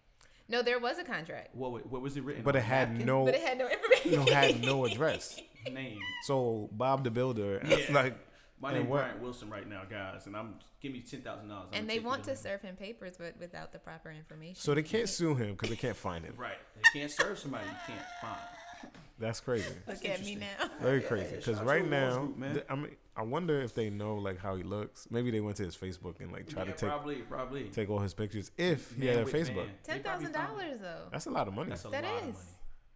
No, 0.50 0.62
there 0.62 0.78
was 0.78 0.98
a 0.98 1.04
contract, 1.04 1.54
What, 1.54 1.72
wa- 1.72 1.78
what 1.80 2.00
was 2.00 2.16
it 2.16 2.24
written? 2.24 2.42
but 2.42 2.54
on 2.56 2.60
it 2.62 2.64
a 2.64 2.66
had 2.68 2.90
napkin? 2.92 3.06
no, 3.06 3.24
but 3.26 3.34
it 3.34 3.42
had 3.42 3.58
no 3.58 3.68
information. 3.68 4.12
no, 4.24 4.32
had 4.32 4.62
no 4.62 4.84
address. 4.86 5.38
name. 5.70 5.98
So 6.24 6.70
Bob 6.72 7.04
the 7.04 7.10
Builder, 7.10 7.60
Yeah. 7.68 7.76
like, 7.90 8.16
My 8.60 8.70
And 8.70 8.78
name's 8.78 8.90
what- 8.90 9.02
Brian 9.04 9.20
Wilson 9.22 9.50
right 9.50 9.68
now, 9.68 9.84
guys, 9.88 10.26
and 10.26 10.36
I'm 10.36 10.56
give 10.80 10.92
me 10.92 11.00
ten 11.00 11.22
thousand 11.22 11.48
dollars. 11.48 11.70
and 11.72 11.88
they 11.88 11.98
want 12.00 12.24
to 12.24 12.34
serve 12.36 12.60
him 12.62 12.76
papers, 12.76 13.16
but 13.18 13.36
without 13.38 13.72
the 13.72 13.78
proper 13.78 14.10
information. 14.10 14.56
so 14.56 14.74
they 14.74 14.82
can't 14.82 15.08
sue 15.08 15.34
him 15.34 15.52
because 15.52 15.70
they 15.70 15.76
can't 15.76 15.96
find 15.96 16.24
him. 16.24 16.34
Right, 16.36 16.58
they 16.74 16.82
can't 17.00 17.10
serve 17.10 17.38
somebody 17.38 17.66
you 17.66 17.76
can't 17.86 18.06
find. 18.20 18.92
That's 19.18 19.40
crazy. 19.40 19.68
That's 19.86 20.00
Look 20.02 20.10
at 20.12 20.20
me 20.24 20.32
interesting. 20.34 20.38
now. 20.60 20.70
Very 20.80 21.00
crazy. 21.00 21.36
Because 21.36 21.56
shout 21.58 21.66
right 21.66 21.82
to 21.82 21.90
the 21.90 21.96
Walls 21.96 22.14
now, 22.14 22.20
Group, 22.20 22.36
man. 22.38 22.54
th- 22.54 22.66
I 22.70 22.74
mean, 22.76 22.96
I 23.16 23.22
wonder 23.22 23.60
if 23.60 23.74
they 23.74 23.90
know 23.90 24.14
like 24.14 24.38
how 24.38 24.54
he 24.54 24.62
looks. 24.62 25.08
Maybe 25.10 25.32
they 25.32 25.40
went 25.40 25.56
to 25.56 25.64
his 25.64 25.76
Facebook 25.76 26.20
and 26.20 26.30
like 26.30 26.48
try 26.48 26.62
Yeah, 26.62 26.70
to 26.72 26.76
take 26.76 26.88
probably, 26.88 27.16
probably. 27.22 27.64
take 27.70 27.90
all 27.90 27.98
his 27.98 28.14
pictures. 28.14 28.52
If 28.56 28.92
he 28.92 29.06
had 29.06 29.16
a 29.18 29.24
Facebook, 29.24 29.56
man. 29.56 29.70
They 29.84 29.92
Ten 29.94 30.02
probably 30.02 30.26
thousand 30.26 30.32
found 30.34 30.60
him. 30.60 30.68
dollars 30.68 30.80
though. 30.80 31.08
that's 31.10 31.26
a 31.26 31.30
lot 31.30 31.48
of 31.48 31.54
money. 31.54 31.70
That's 31.70 31.84
a 31.84 31.88
That 31.88 32.04
lot 32.04 32.14
of 32.14 32.22
money. 32.22 32.34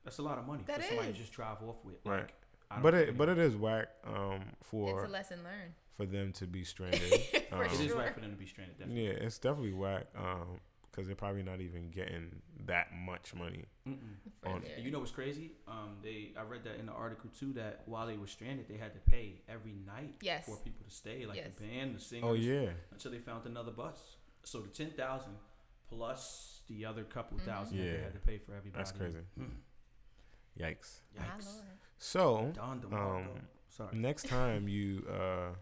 That's 0.04 0.18
a 0.18 0.22
lot 0.22 0.38
of 0.38 0.46
money 0.46 0.62
That 0.66 0.76
for 0.80 0.86
somebody 0.86 1.12
to 1.12 1.18
just 1.18 1.32
drive 1.32 1.56
off 1.62 1.84
with. 1.84 1.96
Right. 2.04 2.20
Like, 2.20 2.22
I 2.22 2.26
don't 2.26 2.41
But 2.80 2.94
it 2.94 3.18
but 3.18 3.28
it 3.28 3.38
is 3.38 3.56
whack 3.56 3.88
um, 4.06 4.42
It's 4.60 4.68
for 4.68 5.04
a 5.04 5.08
lesson 5.08 5.40
learned. 5.42 5.72
for 5.96 6.06
them 6.06 6.32
to 6.34 6.46
be 6.46 6.64
stranded. 6.64 7.00
For 7.50 7.56
Um, 7.56 7.64
it 7.66 7.72
is 7.72 7.86
sure. 7.88 7.98
right 7.98 8.14
for 8.14 8.20
them 8.20 8.30
to 8.30 8.36
be 8.36 8.46
stranded. 8.46 8.78
Definitely. 8.78 9.04
Yeah, 9.06 9.10
it's 9.12 9.38
definitely 9.38 9.74
whack 9.74 10.06
because 10.90 11.06
they're 11.06 11.14
probably 11.16 11.42
not 11.42 11.60
even 11.60 11.90
getting 11.90 12.40
that 12.66 12.88
much 12.94 13.34
money. 13.34 13.64
On- 14.46 14.62
you 14.78 14.90
know 14.90 15.00
what's 15.00 15.10
crazy? 15.10 15.52
Um, 15.68 15.96
they 16.02 16.32
I 16.38 16.42
read 16.44 16.64
that 16.64 16.76
in 16.80 16.86
the 16.86 16.92
article 16.92 17.28
too 17.38 17.52
that 17.54 17.82
while 17.86 18.06
they 18.06 18.16
were 18.16 18.26
stranded, 18.26 18.68
they 18.68 18.78
had 18.78 18.94
to 18.94 19.00
pay 19.10 19.42
every 19.48 19.74
night 19.86 20.14
Yes. 20.22 20.46
for 20.46 20.56
people 20.56 20.84
to 20.88 20.90
stay, 20.94 21.26
like 21.26 21.36
Yes. 21.36 21.54
the 21.56 21.66
band, 21.66 21.94
the 21.96 22.00
singers, 22.00 22.30
Oh 22.30 22.34
yeah, 22.34 22.70
until 22.90 23.10
they 23.10 23.18
found 23.18 23.44
another 23.46 23.72
bus. 23.72 24.16
So 24.44 24.60
the 24.60 24.68
ten 24.68 24.90
thousand 24.92 25.34
plus 25.90 26.62
the 26.68 26.86
other 26.86 27.04
couple 27.04 27.36
Mhm. 27.38 27.42
thousand 27.44 27.76
that 27.78 27.82
they 27.84 28.02
had 28.02 28.12
to 28.14 28.18
pay 28.20 28.38
for 28.38 28.54
everybody. 28.54 28.78
that's 28.82 28.92
crazy. 28.92 29.18
Mm. 29.38 29.50
Yikes. 30.58 31.00
My 31.16 31.24
Yikes. 31.24 31.60
Lord. 32.14 32.54
So 32.56 32.60
Don 32.60 32.80
DeMarco. 32.80 33.16
Um, 33.16 33.28
Sorry. 33.68 33.96
next 33.96 34.26
time 34.28 34.68
you 34.68 35.04
uh, 35.10 35.54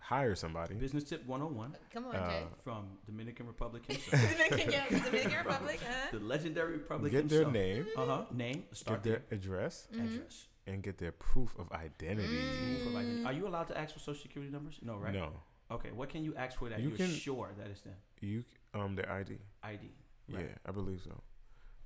hire 0.00 0.34
somebody, 0.34 0.74
Business 0.74 1.04
tip 1.04 1.24
101 1.26 1.74
Come 1.92 2.06
on, 2.06 2.14
Uh, 2.16 2.42
from 2.62 2.86
Dominican 3.06 3.46
Republic 3.46 3.84
himself. 3.88 4.22
Dominican, 4.22 4.70
yeah, 4.70 4.88
Dominican 4.90 5.38
Republic, 5.44 5.80
huh? 5.82 6.08
the 6.12 6.20
legendary 6.20 6.72
Republic 6.74 7.12
get 7.12 7.28
their 7.28 7.44
himself. 7.44 7.52
name, 7.54 7.86
Uh 7.96 8.06
huh. 8.06 8.24
Name. 8.32 8.64
Start 8.72 9.02
get 9.02 9.10
their 9.10 9.22
there. 9.28 9.38
address, 9.38 9.88
Mhm. 9.92 10.04
Address. 10.14 10.46
and 10.66 10.82
get 10.82 10.98
their 10.98 11.12
proof 11.12 11.54
of 11.58 11.70
identity. 11.72 12.28
Proof 12.58 12.86
of 12.88 12.96
identity. 12.96 13.24
Are 13.24 13.32
you 13.32 13.46
allowed 13.48 13.68
to 13.68 13.78
ask 13.78 13.94
for 13.94 14.00
social 14.00 14.22
security 14.22 14.52
numbers? 14.52 14.78
No, 14.82 14.96
right? 14.98 15.12
No, 15.14 15.32
Okay. 15.70 15.90
What 15.92 16.08
can 16.10 16.22
you 16.22 16.32
ask 16.36 16.58
for 16.58 16.68
that 16.68 16.78
You 16.80 16.88
you 16.90 16.94
are 16.94 16.98
can- 16.98 17.10
sure 17.10 17.50
that 17.58 17.68
is 17.68 17.80
them? 17.82 17.94
you 18.20 18.44
um 18.74 18.94
their 18.96 19.10
ID. 19.10 19.38
ID. 19.62 19.90
Yeah, 20.28 20.40
I 20.64 20.70
believe 20.72 21.00
so. 21.02 21.14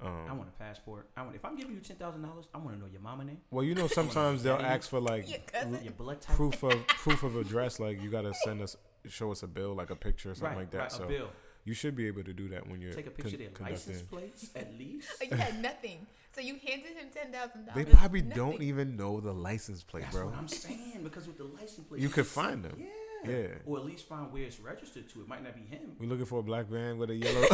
Um, 0.03 0.27
I 0.29 0.33
want 0.33 0.49
a 0.49 0.53
passport. 0.63 1.09
I 1.17 1.23
want. 1.23 1.35
If 1.37 1.45
I'm 1.45 1.57
giving 1.57 1.75
you 1.75 1.81
ten 1.81 1.97
thousand 1.97 2.23
dollars, 2.23 2.47
I 2.55 2.59
want 2.59 2.73
to 2.77 2.81
know 2.81 2.87
your 2.91 3.01
mama 3.03 3.25
name, 3.25 3.39
well, 3.51 3.65
you 3.65 3.75
know, 3.75 3.87
sometimes 4.01 4.43
they'll 4.43 4.55
ask 4.57 4.89
for 4.89 5.01
like 5.01 5.29
Your 5.29 5.41
your 5.83 5.93
blood 5.93 6.21
type. 6.21 6.37
proof 6.37 6.63
of 6.63 6.87
proof 6.89 7.23
of 7.23 7.37
address. 7.37 7.79
Like 7.81 8.03
you 8.03 8.11
gotta 8.11 8.33
send 8.45 8.63
us, 8.63 8.77
show 9.09 9.31
us 9.33 9.43
a 9.43 9.47
bill, 9.47 9.75
like 9.75 9.91
a 9.91 9.97
picture 9.97 10.31
or 10.31 10.35
something 10.35 10.57
right, 10.57 10.63
like 10.63 10.71
that. 10.71 10.79
right, 10.79 10.93
so 10.93 11.05
a 11.05 11.09
bill. 11.09 11.29
you 11.65 11.75
should 11.75 11.95
be 11.97 12.07
able 12.07 12.25
to 12.25 12.33
do 12.33 12.49
that 12.49 12.67
when 12.69 12.81
you're 12.81 12.93
Take 12.95 13.09
a 13.09 13.11
picture 13.11 13.37
con- 13.37 13.47
of 13.47 13.55
their 13.59 13.67
license 13.71 13.99
conducting. 14.03 14.19
plates 14.19 14.51
at 14.57 14.79
least. 14.79 15.09
Oh, 15.21 15.25
you 15.31 15.37
had 15.37 15.61
nothing. 15.63 16.07
So 16.35 16.41
you 16.41 16.55
handed 16.67 16.93
him 16.97 17.09
ten 17.13 17.31
thousand 17.33 17.67
dollars. 17.67 17.75
They 17.75 17.83
dollars. 17.85 17.99
probably 17.99 18.23
don't 18.23 18.63
even 18.63 18.97
know 18.97 19.21
the 19.21 19.33
license 19.35 19.83
plate, 19.83 20.05
That's 20.05 20.17
bro. 20.17 20.27
what 20.27 20.37
I'm 20.37 20.49
saying 20.49 21.01
because 21.03 21.27
with 21.27 21.37
the 21.39 21.45
license 21.45 21.87
plate, 21.89 22.01
You 22.01 22.09
could 22.09 22.27
find 22.27 22.65
them. 22.65 22.77
Yeah. 22.79 22.87
Yeah. 23.23 23.47
Or 23.67 23.77
at 23.77 23.85
least 23.85 24.09
find 24.09 24.33
where 24.33 24.45
it's 24.45 24.59
registered 24.61 25.07
to. 25.11 25.21
It 25.21 25.29
might 25.29 25.45
not 25.45 25.55
be 25.55 25.61
him. 25.61 25.95
We're 26.01 26.07
looking 26.09 26.25
for 26.25 26.39
a 26.39 26.43
black 26.43 26.71
man 26.71 26.97
with 26.97 27.11
a 27.11 27.15
yellow 27.17 27.47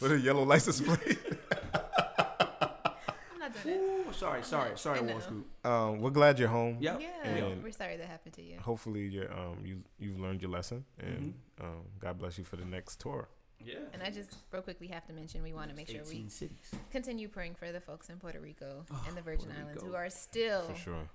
with 0.00 0.12
a 0.12 0.20
yellow 0.20 0.44
license 0.44 0.80
plate. 0.80 1.18
I'm 1.98 3.38
not 3.40 3.52
doing 3.52 3.56
it. 3.56 3.57
Ooh, 3.68 4.12
sorry, 4.12 4.42
sorry, 4.42 4.76
sorry, 4.76 4.98
I 4.98 5.02
know. 5.02 5.12
Walls 5.12 5.26
Group. 5.26 5.46
Um, 5.66 6.00
we're 6.00 6.10
glad 6.10 6.38
you're 6.38 6.48
home. 6.48 6.78
Yep. 6.80 7.00
Yeah, 7.00 7.08
And- 7.28 7.62
we're 7.62 7.72
sorry 7.72 7.96
that 7.96 8.06
happened 8.06 8.34
to 8.34 8.42
you. 8.42 8.58
Hopefully, 8.60 9.06
you're 9.08 9.32
um 9.32 9.58
you 9.64 9.82
you've 9.98 10.18
learned 10.18 10.40
your 10.42 10.50
lesson, 10.50 10.84
and 10.98 11.34
Mm-hmm. 11.60 11.66
um, 11.66 11.84
God 12.00 12.18
bless 12.18 12.38
you 12.38 12.44
for 12.44 12.56
the 12.56 12.64
next 12.64 13.00
tour. 13.00 13.28
Yeah. 13.60 13.74
And 13.92 14.02
I 14.02 14.10
just 14.10 14.36
real 14.52 14.62
quickly 14.62 14.86
have 14.88 15.04
to 15.08 15.12
mention 15.12 15.42
we 15.42 15.52
want 15.52 15.68
to 15.70 15.74
make 15.76 15.88
sure 15.88 16.00
we 16.08 16.28
cities. 16.28 16.70
continue 16.92 17.26
praying 17.28 17.56
for 17.56 17.72
the 17.72 17.80
folks 17.80 18.08
in 18.08 18.16
Puerto 18.18 18.38
Rico 18.40 18.84
Oh, 18.90 19.04
and 19.08 19.16
the 19.16 19.20
Virgin 19.22 19.46
Puerto 19.46 19.60
Islands 19.60 19.82
Rico. 19.82 19.86
who 19.88 19.96
are 19.96 20.08
still 20.10 20.62
For 20.62 20.76
sure. 20.76 21.08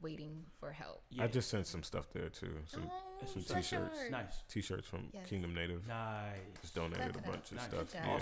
waiting 0.00 0.44
for 0.60 0.70
help. 0.70 1.02
Yeah. 1.10 1.24
I 1.24 1.26
just 1.26 1.50
sent 1.50 1.66
some 1.66 1.82
stuff 1.82 2.06
there 2.12 2.28
too. 2.28 2.54
Some 2.66 2.84
oh, 2.88 3.26
some 3.26 3.42
t-shirts. 3.42 3.98
nice, 4.08 4.44
t-shirts 4.48 4.86
from 4.86 5.08
Yes. 5.12 5.26
Kingdom 5.28 5.52
Native. 5.52 5.84
nice, 5.88 6.36
Just 6.62 6.76
donated 6.76 7.00
a 7.00 7.10
Clap 7.10 7.16
it 7.16 7.24
bunch 7.30 7.50
of 7.50 7.56
nice. 7.56 7.66
stuff. 7.66 7.80
Good 7.92 7.94
Yeah. 7.94 8.18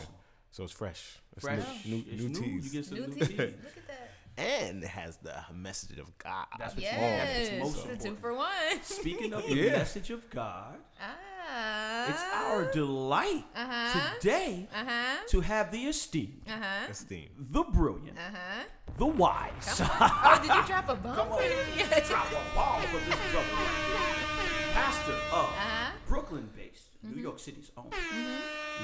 Job. 0.50 0.64
awesome. 0.64 0.64
So 0.64 0.64
it's 0.64 0.72
fresh. 0.72 1.18
It's 1.36 1.44
Fresh, 1.44 1.84
new, 1.86 1.96
new, 1.96 2.04
it's 2.10 2.22
new 2.22 2.28
new. 2.28 2.40
teas. 2.60 2.64
You 2.64 2.70
get 2.80 2.84
some 2.88 2.98
New 2.98 3.06
new 3.06 3.14
teas. 3.14 3.28
teas. 3.28 3.38
Look 3.38 3.76
at 3.76 3.86
that. 3.88 4.10
and 4.36 4.82
it 4.84 4.88
has 4.88 5.16
the 5.18 5.34
message 5.54 5.98
of 5.98 6.16
God. 6.18 6.46
That's 6.58 6.74
what 6.74 6.82
you- 6.82 6.88
Yes, 6.90 7.48
that's 7.48 7.62
what's 7.64 7.76
most 7.76 7.88
the 7.88 7.96
two 7.96 8.08
important. 8.10 8.20
for 8.20 8.34
one. 8.34 8.82
Speaking 8.82 9.32
of 9.34 9.42
the 9.46 9.54
Yeah. 9.54 9.72
message 9.78 10.10
of 10.10 10.28
God, 10.30 10.78
Ah. 11.00 12.08
it's 12.08 12.22
our 12.34 12.70
delight 12.72 13.44
Uh 13.54 13.66
huh. 13.66 14.14
today 14.20 14.68
Uh 14.74 14.84
huh. 14.84 15.16
to 15.28 15.40
have 15.40 15.70
the 15.72 15.84
esteemed, 15.86 16.42
Uh 16.46 16.52
huh. 16.60 16.86
Esteem. 16.90 17.28
the 17.38 17.62
brilliant, 17.64 18.16
Uh 18.18 18.30
huh. 18.32 18.64
the 18.96 19.06
wise. 19.06 19.80
Oh, 19.80 20.38
did 20.42 20.54
you 20.54 20.66
drop 20.66 20.88
a 20.88 20.94
bomb? 20.96 21.14
Come 21.16 21.32
on, 21.32 21.42
Yeah. 21.42 22.00
drop 22.08 22.30
a 22.30 22.54
bomb 22.54 22.82
for 22.82 22.98
this 22.98 23.18
brother 23.32 23.54
right 23.54 23.76
here. 23.86 24.72
Pastor 24.74 25.12
of 25.12 25.50
Uh-huh. 25.50 25.92
Brooklyn-based, 26.06 26.88
New 27.02 27.20
York 27.22 27.38
City's 27.40 27.70
own 27.76 27.90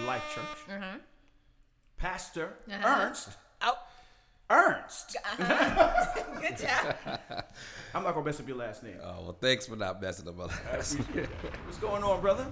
Life 0.06 0.24
Church. 0.34 0.80
Huh. 2.04 2.10
Pastor 2.10 2.50
Uh-huh. 2.70 3.06
Ernst. 3.06 3.28
Oh. 3.62 3.78
Ernst. 4.50 5.16
Good 5.38 6.58
job. 6.58 6.96
I'm 7.94 8.02
not 8.04 8.12
gonna 8.14 8.26
mess 8.26 8.38
up 8.40 8.46
your 8.46 8.58
last 8.58 8.82
name. 8.82 8.98
Oh 9.02 9.22
well, 9.22 9.36
thanks 9.40 9.66
for 9.66 9.74
not 9.76 10.02
messing 10.02 10.28
up 10.28 10.36
my 10.36 10.44
last. 10.44 10.98
appreciate 10.98 11.24
it. 11.24 11.30
What's 11.64 11.78
going 11.78 12.02
on, 12.02 12.20
brother? 12.20 12.46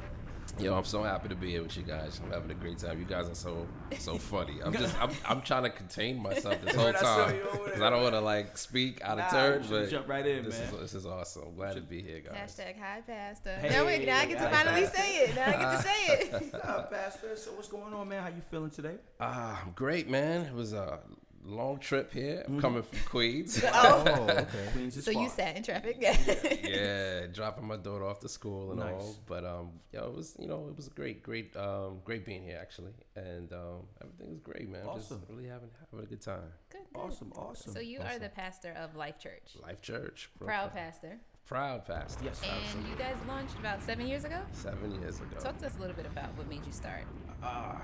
Yo, 0.59 0.75
I'm 0.77 0.85
so 0.85 1.03
happy 1.03 1.29
to 1.29 1.35
be 1.35 1.51
here 1.51 1.63
with 1.63 1.77
you 1.77 1.83
guys. 1.83 2.21
I'm 2.23 2.31
having 2.31 2.51
a 2.51 2.55
great 2.55 2.79
time. 2.79 2.99
You 2.99 3.05
guys 3.07 3.29
are 3.29 3.35
so 3.35 3.67
so 3.99 4.17
funny. 4.19 4.61
I'm 4.63 4.73
just 4.73 5.01
I'm, 5.01 5.11
I'm 5.27 5.41
trying 5.43 5.65
to 5.65 5.71
contain 5.71 6.23
myself 6.23 6.61
this 6.61 6.75
whole 6.77 6.87
Right, 6.87 6.95
I 6.97 7.01
saw 7.01 7.27
time 7.27 7.41
because. 7.65 7.81
I 7.81 7.91
don't 7.91 8.03
want 8.03 8.15
to 8.15 8.21
like 8.21 8.57
speak 8.59 9.01
out 9.03 9.17
Nah, 9.19 9.25
of 9.25 9.31
turn. 9.31 9.65
But 9.69 9.91
jump 9.91 10.09
right 10.09 10.25
in, 10.27 10.45
this 10.45 10.59
man. 10.59 10.75
is 10.75 10.81
this 10.81 10.95
is 10.95 11.07
awesome. 11.07 11.45
I'm 11.49 11.55
glad 11.57 11.77
to 11.77 11.81
be 11.81 12.03
here, 12.03 12.21
guys. 12.21 12.55
Hashtag 12.57 12.79
hi, 12.79 13.01
Pastor. 13.07 13.57
Hey, 13.61 13.71
now, 13.71 13.87
wait, 13.87 14.07
now 14.07 14.19
I 14.19 14.27
get 14.27 14.39
to 14.39 14.49
finally 14.51 14.83
Pastor. 14.83 14.97
say 14.99 15.17
it. 15.17 15.35
Now 15.35 15.47
I 15.47 15.53
get 15.53 15.77
to 15.77 15.83
say 15.83 16.07
it. 16.07 16.55
Uh, 16.63 16.83
Pastor, 16.85 17.35
so 17.35 17.51
what's 17.53 17.69
going 17.69 17.93
on, 17.93 18.09
man? 18.09 18.23
How 18.23 18.29
you 18.29 18.43
feeling 18.51 18.71
today? 18.71 18.95
Ah, 19.19 19.61
I'm 19.65 19.73
great, 19.73 20.09
man. 20.09 20.43
It 20.43 20.55
was 20.55 20.75
uh 20.75 20.99
long 21.45 21.79
trip 21.79 22.13
here. 22.13 22.45
I'm 22.47 22.61
coming 22.61 22.83
from 22.83 22.99
Queens. 23.07 23.63
Oh, 23.75 24.05
okay. 24.29 24.47
Queens 24.73 24.97
is 24.97 25.05
so 25.05 25.11
you 25.11 25.29
far. 25.29 25.37
sat 25.37 25.57
in 25.57 25.63
traffic? 25.63 25.97
yeah, 26.65 27.27
dropping 27.33 27.67
my 27.67 27.77
daughter 27.77 28.05
off 28.05 28.21
to 28.21 28.29
school 28.29 28.71
and 28.71 28.81
Nice. 28.81 28.93
all. 28.93 29.17
But 29.27 29.45
um, 29.45 29.71
yeah, 29.93 30.05
it 30.05 30.15
was 30.15 30.37
you 30.39 30.47
know 30.49 30.69
it 30.69 30.77
was 30.77 30.89
great, 30.89 31.23
great, 31.23 31.57
um, 31.57 31.99
great 32.05 32.25
being 32.25 32.43
here 32.43 32.59
actually, 32.61 32.93
and 33.17 33.53
um, 33.53 33.87
everything 34.01 34.31
was 34.31 34.41
great, 34.41 34.69
man. 34.69 34.87
Awesome. 34.87 35.19
Just 35.21 35.31
really 35.31 35.49
having 35.49 35.71
having 35.91 36.05
a 36.05 36.09
good 36.09 36.21
time. 36.23 36.43
Good, 36.71 36.81
good. 36.93 37.01
Awesome, 37.01 37.33
awesome. 37.35 37.73
So 37.73 37.81
you 37.81 38.01
are 38.01 38.19
the 38.19 38.29
pastor 38.29 38.73
of 38.73 38.95
Life 38.97 39.19
Church, 39.19 39.57
Life 39.63 39.81
Church, 39.83 40.31
proud 40.39 40.73
Brooklyn. 40.73 40.85
pastor, 40.85 41.19
proud 41.47 41.85
pastor. 41.87 42.25
Yes. 42.25 42.41
and 42.75 42.87
you 42.89 42.95
guys 42.97 43.17
launched 43.29 43.59
about 43.59 43.83
seven 43.83 44.07
years 44.07 44.25
ago. 44.25 44.39
Seven 44.53 45.01
years 45.01 45.19
ago. 45.21 45.37
Talk 45.41 45.59
to 45.59 45.67
us 45.67 45.77
a 45.77 45.81
little 45.81 45.97
bit 45.97 46.07
about 46.07 46.37
what 46.37 46.49
made 46.49 46.65
you 46.65 46.73
start. 46.73 47.03
Ah, 47.43 47.81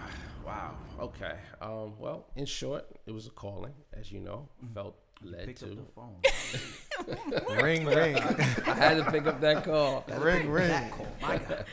wow. 0.46 0.74
Okay. 1.00 1.34
Um, 1.60 1.94
well, 1.98 2.26
in 2.36 2.46
short, 2.46 2.86
it 3.06 3.12
was 3.12 3.26
a 3.26 3.30
calling, 3.30 3.74
as 3.92 4.10
you 4.12 4.20
know. 4.20 4.48
Felt 4.74 4.96
led 5.22 5.46
Pick 5.46 5.56
to. 5.58 5.72
up 5.72 5.76
the 5.76 5.92
phone. 5.94 7.56
ring, 7.62 7.84
ring, 7.84 8.16
I 8.16 8.74
had 8.74 8.96
to 9.04 9.10
pick 9.10 9.26
up 9.26 9.40
that 9.40 9.64
call. 9.64 10.04
ring, 10.18 10.48
ring. 10.50 10.68
That 10.68 10.90
call. 10.92 11.06
My 11.20 11.38
God. 11.38 11.64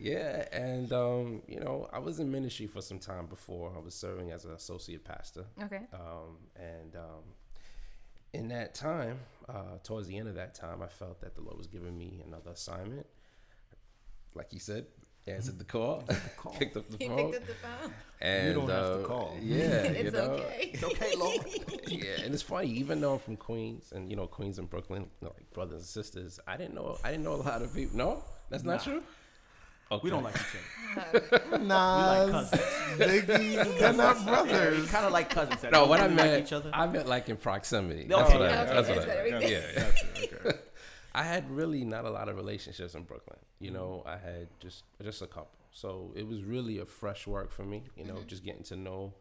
Yeah, 0.00 0.44
and 0.52 0.92
um, 0.92 1.42
you 1.48 1.58
know, 1.58 1.88
I 1.92 1.98
was 1.98 2.20
in 2.20 2.30
ministry 2.30 2.66
for 2.68 2.80
some 2.80 2.98
time 3.00 3.26
before. 3.26 3.72
I 3.76 3.80
was 3.80 3.94
serving 3.94 4.30
as 4.30 4.44
an 4.44 4.52
associate 4.52 5.04
pastor, 5.04 5.44
Okay. 5.64 5.80
um, 5.92 6.36
and 6.54 6.94
um, 6.94 7.24
in 8.38 8.48
that 8.48 8.74
time, 8.74 9.18
uh, 9.48 9.78
towards 9.82 10.06
the 10.06 10.16
end 10.16 10.28
of 10.28 10.34
that 10.36 10.54
time, 10.54 10.82
I 10.82 10.86
felt 10.86 11.20
that 11.20 11.34
the 11.34 11.40
Lord 11.42 11.58
was 11.58 11.66
giving 11.66 11.96
me 11.98 12.22
another 12.26 12.50
assignment. 12.52 13.06
Like 14.34 14.52
you 14.52 14.60
said, 14.60 14.86
answered 15.26 15.58
the 15.58 15.64
call, 15.64 16.04
call. 16.36 16.52
picked 16.52 16.76
up 16.76 16.88
the 16.88 16.96
He 16.98 17.08
phone, 17.08 17.32
picked 17.32 17.42
up 17.42 17.46
the 17.48 17.54
phone. 17.54 17.92
and 18.20 18.54
don't 18.54 18.68
have 18.70 18.86
to 18.86 19.00
uh, 19.02 19.06
call. 19.06 19.36
Yeah, 19.42 19.82
you 19.88 19.88
it's 20.06 20.12
know, 20.14 20.20
okay. 20.20 20.70
It's 20.72 20.84
okay, 20.84 21.14
Lord. 21.16 21.38
yeah, 21.88 22.22
and 22.24 22.32
it's 22.34 22.42
funny. 22.42 22.68
Even 22.68 23.00
though 23.00 23.14
I'm 23.14 23.18
from 23.18 23.36
Queens, 23.36 23.92
and 23.94 24.08
you 24.10 24.16
know 24.16 24.26
Queens 24.26 24.58
and 24.58 24.70
Brooklyn, 24.70 25.02
you 25.20 25.26
know, 25.26 25.34
like 25.36 25.50
brothers 25.52 25.78
and 25.78 25.86
sisters, 25.86 26.38
I 26.46 26.56
didn't 26.56 26.74
know. 26.74 26.98
I 27.04 27.10
didn't 27.10 27.24
know 27.24 27.34
a 27.34 27.42
lot 27.42 27.62
of 27.62 27.74
people. 27.74 27.96
No, 27.96 28.22
that's 28.50 28.64
not 28.64 28.82
true. 28.84 29.02
Okay. 29.90 30.00
We 30.04 30.10
don't 30.10 30.22
like 30.22 30.34
each 30.36 30.98
other. 31.14 31.58
Nah, 31.64 32.24
We 32.24 32.24
like 32.24 32.32
cousins. 32.32 32.62
Biggie, 32.98 33.78
they're 33.78 33.92
not 33.92 34.24
brothers. 34.26 34.90
kind 34.90 35.06
of 35.06 35.12
like 35.12 35.30
cousins. 35.30 35.64
No, 35.72 35.86
what 35.86 36.00
I 36.00 36.04
really 36.06 36.16
like 36.16 36.42
each 36.44 36.52
other. 36.52 36.70
I 36.74 36.86
meant 36.86 37.06
like 37.08 37.28
in 37.28 37.36
proximity. 37.36 38.06
Oh, 38.12 38.18
That's 38.18 38.32
what 38.32 38.42
I 38.42 38.46
okay, 38.46 38.54
meant. 38.56 38.68
okay, 38.68 38.74
That's 38.74 38.88
that's 38.88 39.06
what 39.06 39.18
I 39.18 39.30
meant. 39.30 39.44
We- 39.44 39.50
Yeah, 39.50 39.60
yeah. 39.74 39.82
Gotcha, 39.82 40.46
okay. 40.48 40.58
I 41.14 41.22
had 41.22 41.50
really 41.50 41.84
not 41.84 42.04
a 42.04 42.10
lot 42.10 42.28
of 42.28 42.36
relationships 42.36 42.94
in 42.94 43.02
Brooklyn. 43.02 43.38
You 43.60 43.70
know, 43.70 44.02
I 44.06 44.12
had 44.18 44.48
just 44.60 44.84
just 45.02 45.22
a 45.22 45.26
couple. 45.26 45.50
So 45.72 46.12
it 46.16 46.26
was 46.26 46.42
really 46.42 46.78
a 46.80 46.86
fresh 46.86 47.26
work 47.26 47.50
for 47.52 47.64
me. 47.64 47.84
You 47.96 48.04
know, 48.04 48.14
Mm-hmm. 48.14 48.26
just 48.26 48.44
getting 48.44 48.62
to 48.64 48.76
know. 48.76 49.14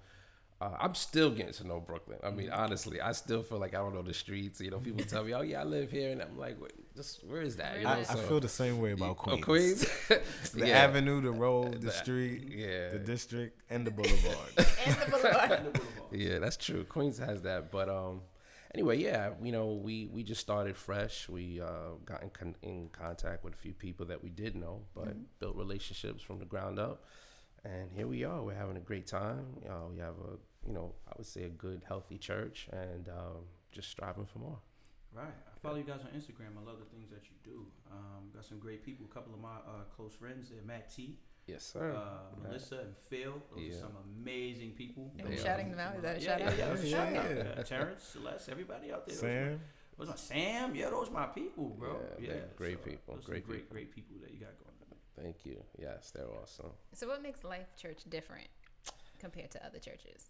Uh, 0.59 0.71
I'm 0.79 0.95
still 0.95 1.29
getting 1.31 1.53
to 1.53 1.67
know 1.67 1.79
Brooklyn. 1.79 2.17
I 2.23 2.27
Mm-hmm. 2.27 2.37
mean, 2.37 2.49
honestly, 2.51 2.99
I 2.99 3.11
still 3.13 3.43
feel 3.43 3.59
like 3.59 3.73
I 3.73 3.77
don't 3.77 3.93
know 3.93 4.01
the 4.01 4.13
streets. 4.13 4.59
You 4.59 4.71
know, 4.71 4.79
people 4.79 5.05
tell 5.05 5.23
me, 5.23 5.33
"Oh 5.33 5.41
yeah, 5.41 5.61
I 5.61 5.63
live 5.63 5.91
here," 5.91 6.11
and 6.11 6.21
I'm 6.21 6.37
like, 6.37 6.59
Wait, 6.61 6.73
"Just 6.97 7.23
where 7.29 7.41
is 7.41 7.55
that?" 7.57 7.77
You 7.77 7.83
know, 7.83 7.89
Where 7.89 7.97
I, 7.97 8.01
is 8.01 8.09
I 8.09 8.15
feel 8.29 8.39
the 8.39 8.49
same 8.49 8.79
way 8.83 8.91
about 8.91 9.11
Oh, 9.11 9.37
Queens. 9.37 9.45
Queens. 9.45 9.81
The 10.59 10.67
Yeah. 10.67 10.83
avenue, 10.85 11.21
the 11.21 11.31
road, 11.45 11.73
the 11.73 11.87
The- 11.87 11.91
street, 12.03 12.41
Yeah. 12.49 12.89
the 12.95 12.99
district, 13.13 13.61
and 13.69 13.85
the 13.87 13.91
boulevard. 13.91 14.51
And 14.85 14.95
the 15.01 15.07
boulevard. 15.11 15.81
Yeah, 16.11 16.39
that's 16.39 16.57
true. 16.57 16.83
Queens 16.85 17.17
has 17.19 17.41
that, 17.43 17.61
but 17.71 17.87
um, 17.89 18.21
anyway, 18.73 18.97
yeah, 18.97 19.23
you 19.47 19.51
know, 19.51 19.67
we 19.87 19.95
we 20.15 20.23
just 20.23 20.41
started 20.41 20.75
fresh. 20.77 21.15
We 21.37 21.45
uh, 21.61 21.91
got 22.05 22.19
in, 22.23 22.29
con- 22.39 22.55
in 22.61 22.89
contact 23.03 23.43
with 23.43 23.53
a 23.53 23.57
few 23.65 23.73
people 23.73 24.05
that 24.11 24.23
we 24.25 24.29
did 24.29 24.55
know, 24.55 24.75
but 24.95 25.13
built 25.39 25.55
relationships 25.65 26.21
from 26.27 26.37
the 26.39 26.45
ground 26.53 26.79
up, 26.79 26.97
and 27.65 27.91
here 27.97 28.07
we 28.07 28.23
are. 28.23 28.41
We're 28.45 28.55
having 28.63 28.77
a 28.77 28.85
great 28.91 29.05
time. 29.05 29.45
Uh, 29.69 29.85
we 29.91 29.97
have 29.99 30.15
a, 30.31 30.33
you 30.67 30.73
know, 30.77 30.95
I 31.09 31.11
would 31.17 31.27
say 31.27 31.43
a 31.43 31.49
good, 31.65 31.79
healthy 31.91 32.17
church, 32.17 32.57
and 32.71 33.03
um, 33.09 33.39
just 33.75 33.89
striving 33.95 34.25
for 34.25 34.39
more. 34.39 34.59
Right. 35.17 35.33
I 35.55 35.59
follow 35.61 35.77
you 35.77 35.83
guys 35.83 36.01
on 36.01 36.11
Instagram. 36.19 36.53
I 36.61 36.65
love 36.65 36.77
the 36.79 36.85
things 36.85 37.09
that 37.09 37.23
you 37.25 37.35
do. 37.43 37.65
Um, 37.91 38.29
got 38.33 38.45
some 38.45 38.59
great 38.59 38.83
people. 38.85 39.05
A 39.09 39.13
couple 39.13 39.33
of 39.33 39.39
my 39.39 39.57
uh, 39.65 39.83
close 39.95 40.13
friends 40.13 40.49
there, 40.49 40.61
Matt 40.63 40.93
T, 40.93 41.17
Yes, 41.47 41.63
sir. 41.63 41.91
uh, 41.91 42.35
Melissa, 42.43 42.79
and 42.79 42.95
Phil. 42.95 43.41
Those 43.51 43.63
Yeah. 43.63 43.73
are 43.75 43.79
some 43.79 43.97
amazing 44.21 44.71
people. 44.73 45.11
Are 45.19 45.27
you 45.29 45.35
Yeah. 45.37 45.43
shouting 45.43 45.71
them 45.71 45.79
out? 45.79 45.95
Is 45.95 46.01
that 46.03 46.17
a 46.17 46.19
yeah, 46.21 46.25
shout 46.27 46.39
yeah, 46.39 46.45
out? 46.47 46.57
yeah, 46.57 46.67
Yeah, 46.67 46.75
shout 46.75 47.13
yeah, 47.13 47.19
out. 47.21 47.35
yeah. 47.55 47.59
Uh, 47.61 47.63
Terrence, 47.63 48.03
Celeste, 48.03 48.49
everybody 48.49 48.91
out 48.91 49.07
there. 49.07 49.15
Those 49.15 49.19
Sam, 49.21 49.51
my- 49.53 49.59
Those 49.97 50.07
my 50.09 50.15
Sam. 50.15 50.75
Yeah, 50.75 50.89
those 50.91 51.09
my 51.09 51.25
people, 51.25 51.69
bro. 51.69 51.99
Yeah, 52.19 52.27
Yeah, 52.27 52.33
they're 52.33 52.47
great 52.55 52.83
people, 52.85 53.15
Those 53.15 53.23
some 53.25 53.31
great 53.31 53.45
great, 53.47 53.57
people. 53.61 53.73
great 53.73 53.91
people 53.95 54.17
that 54.21 54.29
you 54.31 54.39
got 54.39 54.55
going. 54.59 54.67
on. 54.91 54.97
Thank 55.23 55.45
you. 55.47 55.63
Yes, 55.79 56.11
they're 56.11 56.29
awesome. 56.29 56.71
So 56.93 57.07
what 57.07 57.23
makes 57.23 57.43
Life 57.43 57.75
Church 57.75 58.03
different 58.07 58.47
compared 59.17 59.49
to 59.51 59.65
other 59.65 59.79
churches? 59.79 60.29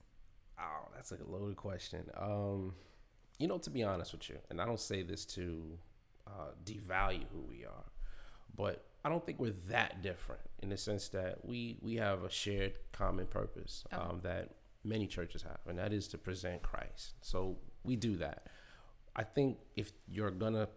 Oh, 0.58 0.88
that's 0.96 1.12
a 1.12 1.18
loaded 1.26 1.58
question. 1.58 2.10
Um, 2.16 2.74
you 3.38 3.48
know, 3.48 3.58
to 3.60 3.70
be 3.70 3.84
honest 3.84 4.12
with 4.14 4.30
you, 4.30 4.38
and 4.50 4.60
I 4.62 4.66
don't 4.66 4.80
say 4.80 5.02
this 5.04 5.26
to 5.26 5.78
uh, 6.26 6.52
devalue 6.66 7.26
who 7.32 7.42
we 7.50 7.66
are, 7.66 7.86
but 8.56 8.84
I 9.06 9.10
don't 9.10 9.26
think 9.26 9.40
we're 9.40 9.54
that 9.70 10.02
different 10.02 10.42
in 10.62 10.70
the 10.70 10.78
sense 10.78 11.08
that 11.10 11.46
we 11.46 11.78
we 11.82 11.96
have 11.96 12.24
a 12.24 12.30
shared 12.30 12.80
common 12.92 13.28
purpose 13.28 13.84
Okay. 13.94 14.02
um, 14.04 14.20
that 14.24 14.56
many 14.84 15.08
churches 15.08 15.44
have, 15.44 15.60
and 15.68 15.78
that 15.78 15.94
is 15.94 16.08
to 16.10 16.18
present 16.18 16.62
Christ. 16.64 17.14
So 17.22 17.58
we 17.84 17.96
do 17.96 18.16
that. 18.18 18.48
I 19.16 19.24
think 19.24 19.58
if 19.76 19.92
you're 20.08 20.32
gonna 20.32 20.68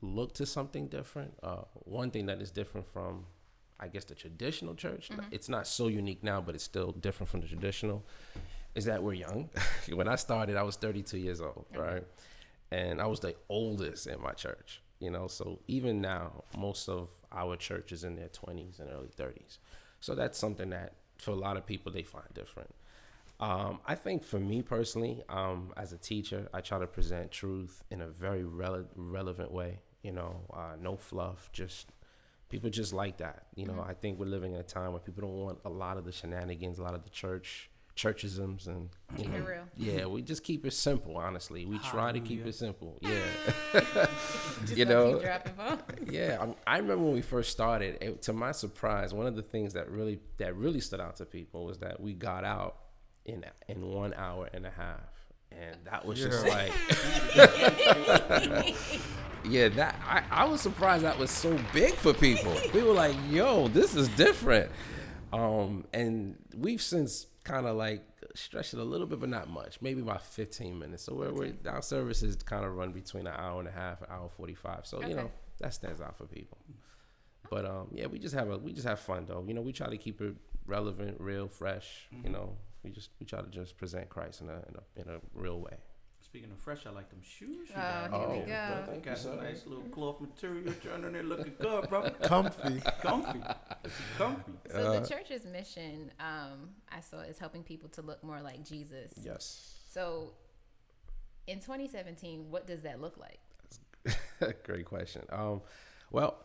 look 0.00 0.34
to 0.34 0.46
something 0.46 0.88
different, 0.88 1.34
uh, 1.42 1.62
one 1.84 2.10
thing 2.10 2.26
that 2.26 2.40
is 2.42 2.50
different 2.50 2.86
from 2.86 3.26
I 3.80 3.88
guess 3.88 4.04
the 4.04 4.14
traditional 4.14 4.76
church. 4.76 5.10
It's 5.32 5.48
not 5.48 5.66
so 5.66 5.88
unique 5.88 6.22
now, 6.22 6.40
but 6.40 6.54
it's 6.54 6.62
still 6.62 6.92
different 6.92 7.28
from 7.30 7.40
the 7.40 7.48
traditional. 7.48 8.04
Is 8.74 8.86
that 8.86 9.02
we're 9.02 9.14
young. 9.14 9.50
when 9.92 10.08
I 10.08 10.16
started, 10.16 10.56
I 10.56 10.62
was 10.62 10.76
32 10.76 11.18
years 11.18 11.40
old, 11.40 11.66
right? 11.76 12.04
And 12.70 13.00
I 13.02 13.06
was 13.06 13.20
the 13.20 13.34
oldest 13.48 14.06
in 14.06 14.20
my 14.22 14.32
church, 14.32 14.80
you 14.98 15.10
know. 15.10 15.26
So 15.28 15.58
even 15.68 16.00
now, 16.00 16.44
most 16.56 16.88
of 16.88 17.10
our 17.30 17.56
church 17.56 17.92
is 17.92 18.04
in 18.04 18.16
their 18.16 18.28
20s 18.28 18.80
and 18.80 18.90
early 18.90 19.10
30s. 19.14 19.58
So 20.00 20.14
that's 20.14 20.38
something 20.38 20.70
that 20.70 20.94
for 21.18 21.32
a 21.32 21.36
lot 21.36 21.56
of 21.56 21.66
people 21.66 21.92
they 21.92 22.02
find 22.02 22.26
different. 22.34 22.74
Um, 23.40 23.80
I 23.86 23.96
think 23.96 24.24
for 24.24 24.38
me 24.38 24.62
personally, 24.62 25.22
um, 25.28 25.72
as 25.76 25.92
a 25.92 25.98
teacher, 25.98 26.48
I 26.54 26.60
try 26.60 26.78
to 26.78 26.86
present 26.86 27.30
truth 27.32 27.82
in 27.90 28.00
a 28.00 28.06
very 28.06 28.44
rele- 28.44 28.86
relevant 28.94 29.50
way. 29.50 29.80
You 30.02 30.12
know, 30.12 30.42
uh, 30.52 30.76
no 30.80 30.96
fluff, 30.96 31.50
just 31.52 31.90
people 32.48 32.70
just 32.70 32.92
like 32.92 33.18
that. 33.18 33.46
You 33.56 33.66
know, 33.66 33.84
I 33.86 33.94
think 33.94 34.18
we're 34.18 34.26
living 34.26 34.54
in 34.54 34.60
a 34.60 34.64
time 34.64 34.92
where 34.92 35.00
people 35.00 35.22
don't 35.22 35.36
want 35.36 35.58
a 35.64 35.68
lot 35.68 35.96
of 35.96 36.04
the 36.04 36.12
shenanigans, 36.12 36.78
a 36.78 36.82
lot 36.82 36.94
of 36.94 37.02
the 37.02 37.10
church 37.10 37.68
churchisms, 37.96 38.66
and 38.66 38.88
you 39.16 39.24
Keep 39.24 39.34
it 39.34 39.38
know, 39.40 39.44
real. 39.46 39.64
yeah, 39.76 40.06
we 40.06 40.22
just 40.22 40.42
keep 40.44 40.64
it 40.66 40.72
simple. 40.72 41.16
Honestly, 41.16 41.64
we 41.66 41.78
try 41.78 42.12
to 42.12 42.20
keep 42.20 42.46
it 42.46 42.54
simple. 42.54 42.98
Yeah, 43.00 43.18
You 44.74 44.84
know, 44.84 45.14
keep 45.14 45.22
dropping 45.22 45.52
bombs. 45.54 45.82
yeah. 46.10 46.38
I, 46.66 46.74
I 46.74 46.78
remember 46.78 47.04
when 47.04 47.14
we 47.14 47.22
first 47.22 47.50
started. 47.50 47.98
It, 48.00 48.22
to 48.22 48.32
my 48.32 48.52
surprise, 48.52 49.12
one 49.12 49.26
of 49.26 49.36
the 49.36 49.42
things 49.42 49.74
that 49.74 49.90
really 49.90 50.20
that 50.38 50.56
really 50.56 50.80
stood 50.80 51.00
out 51.00 51.16
to 51.16 51.26
people 51.26 51.64
was 51.64 51.78
that 51.78 52.00
we 52.00 52.14
got 52.14 52.44
out 52.44 52.76
in 53.24 53.44
in 53.68 53.82
one 53.86 54.14
hour 54.14 54.48
and 54.52 54.66
a 54.66 54.70
half. 54.70 55.00
And 55.52 55.76
that 55.84 56.06
was 56.06 56.18
just 56.18 56.46
like, 56.46 56.72
yeah, 59.44 59.68
that 59.68 59.96
I, 60.08 60.22
I 60.30 60.44
was 60.46 60.60
surprised 60.60 61.04
that 61.04 61.18
was 61.18 61.30
so 61.30 61.58
big 61.72 61.94
for 61.94 62.14
people. 62.14 62.54
We 62.72 62.82
were 62.82 62.94
like, 62.94 63.14
yo, 63.30 63.68
this 63.68 63.94
is 63.94 64.08
different. 64.10 64.70
Um, 65.32 65.84
and 65.92 66.36
we've 66.56 66.80
since 66.82 67.26
kind 67.44 67.66
of 67.66 67.76
like 67.76 68.02
stretched 68.34 68.74
it 68.74 68.80
a 68.80 68.84
little 68.84 69.06
bit, 69.06 69.20
but 69.20 69.28
not 69.28 69.48
much, 69.48 69.80
maybe 69.80 70.00
about 70.00 70.22
15 70.22 70.78
minutes. 70.78 71.04
So 71.04 71.14
we're, 71.14 71.32
we're 71.32 71.54
our 71.68 71.82
services 71.82 72.36
kind 72.36 72.64
of 72.64 72.74
run 72.76 72.92
between 72.92 73.26
an 73.26 73.34
hour 73.36 73.58
and 73.58 73.68
a 73.68 73.72
half, 73.72 74.00
an 74.00 74.08
hour 74.10 74.28
45. 74.36 74.86
So, 74.86 75.02
you 75.02 75.14
know, 75.14 75.30
that 75.58 75.74
stands 75.74 76.00
out 76.00 76.16
for 76.16 76.26
people. 76.26 76.58
But 77.50 77.66
um, 77.66 77.88
yeah, 77.92 78.06
we 78.06 78.18
just 78.18 78.34
have 78.34 78.50
a 78.50 78.56
we 78.58 78.72
just 78.72 78.86
have 78.86 79.00
fun 79.00 79.26
though. 79.26 79.44
You 79.46 79.54
know, 79.54 79.60
we 79.60 79.72
try 79.72 79.88
to 79.88 79.98
keep 79.98 80.20
it 80.20 80.34
relevant, 80.66 81.20
real, 81.20 81.48
fresh. 81.48 82.08
You 82.24 82.30
know, 82.30 82.56
we 82.82 82.90
just 82.90 83.10
we 83.20 83.26
try 83.26 83.40
to 83.42 83.48
just 83.48 83.76
present 83.76 84.08
Christ 84.08 84.40
in 84.40 84.48
a 84.48 84.52
in 84.52 84.74
a, 84.76 85.00
in 85.00 85.16
a 85.16 85.20
real 85.34 85.60
way. 85.60 85.76
Speaking 86.32 86.50
of 86.50 86.60
fresh, 86.60 86.86
I 86.86 86.90
like 86.90 87.10
them 87.10 87.20
shoes. 87.20 87.68
you 87.68 87.74
Oh, 87.76 88.08
got 88.08 88.20
here 88.20 88.28
we 88.30 88.46
go. 88.46 88.46
bro. 88.46 88.84
Thank 88.86 89.04
got 89.04 89.10
you, 89.10 89.16
some 89.22 89.36
sir. 89.36 89.42
nice 89.42 89.66
little 89.66 89.84
cloth 89.90 90.18
material. 90.18 90.72
You're 90.82 90.94
on 90.94 91.12
there 91.12 91.22
looking 91.22 91.52
good, 91.60 91.86
bro. 91.90 92.08
comfy. 92.22 92.80
Comfy, 93.02 93.40
comfy. 94.16 94.52
So 94.70 94.76
Uh, 94.78 95.00
the 95.00 95.06
church's 95.06 95.44
mission, 95.44 96.10
um, 96.18 96.70
I 96.90 97.00
saw, 97.02 97.18
is 97.20 97.38
helping 97.38 97.62
people 97.62 97.90
to 97.90 98.00
look 98.00 98.24
more 98.24 98.40
like 98.40 98.64
Jesus. 98.64 99.12
Yes. 99.22 99.74
So 99.90 100.32
in 101.46 101.60
2017, 101.60 102.50
what 102.50 102.66
does 102.66 102.80
that 102.80 102.98
look 102.98 103.18
like? 103.18 103.38
Great 104.64 104.86
question. 104.86 105.26
Um, 105.28 105.60
well, 106.12 106.38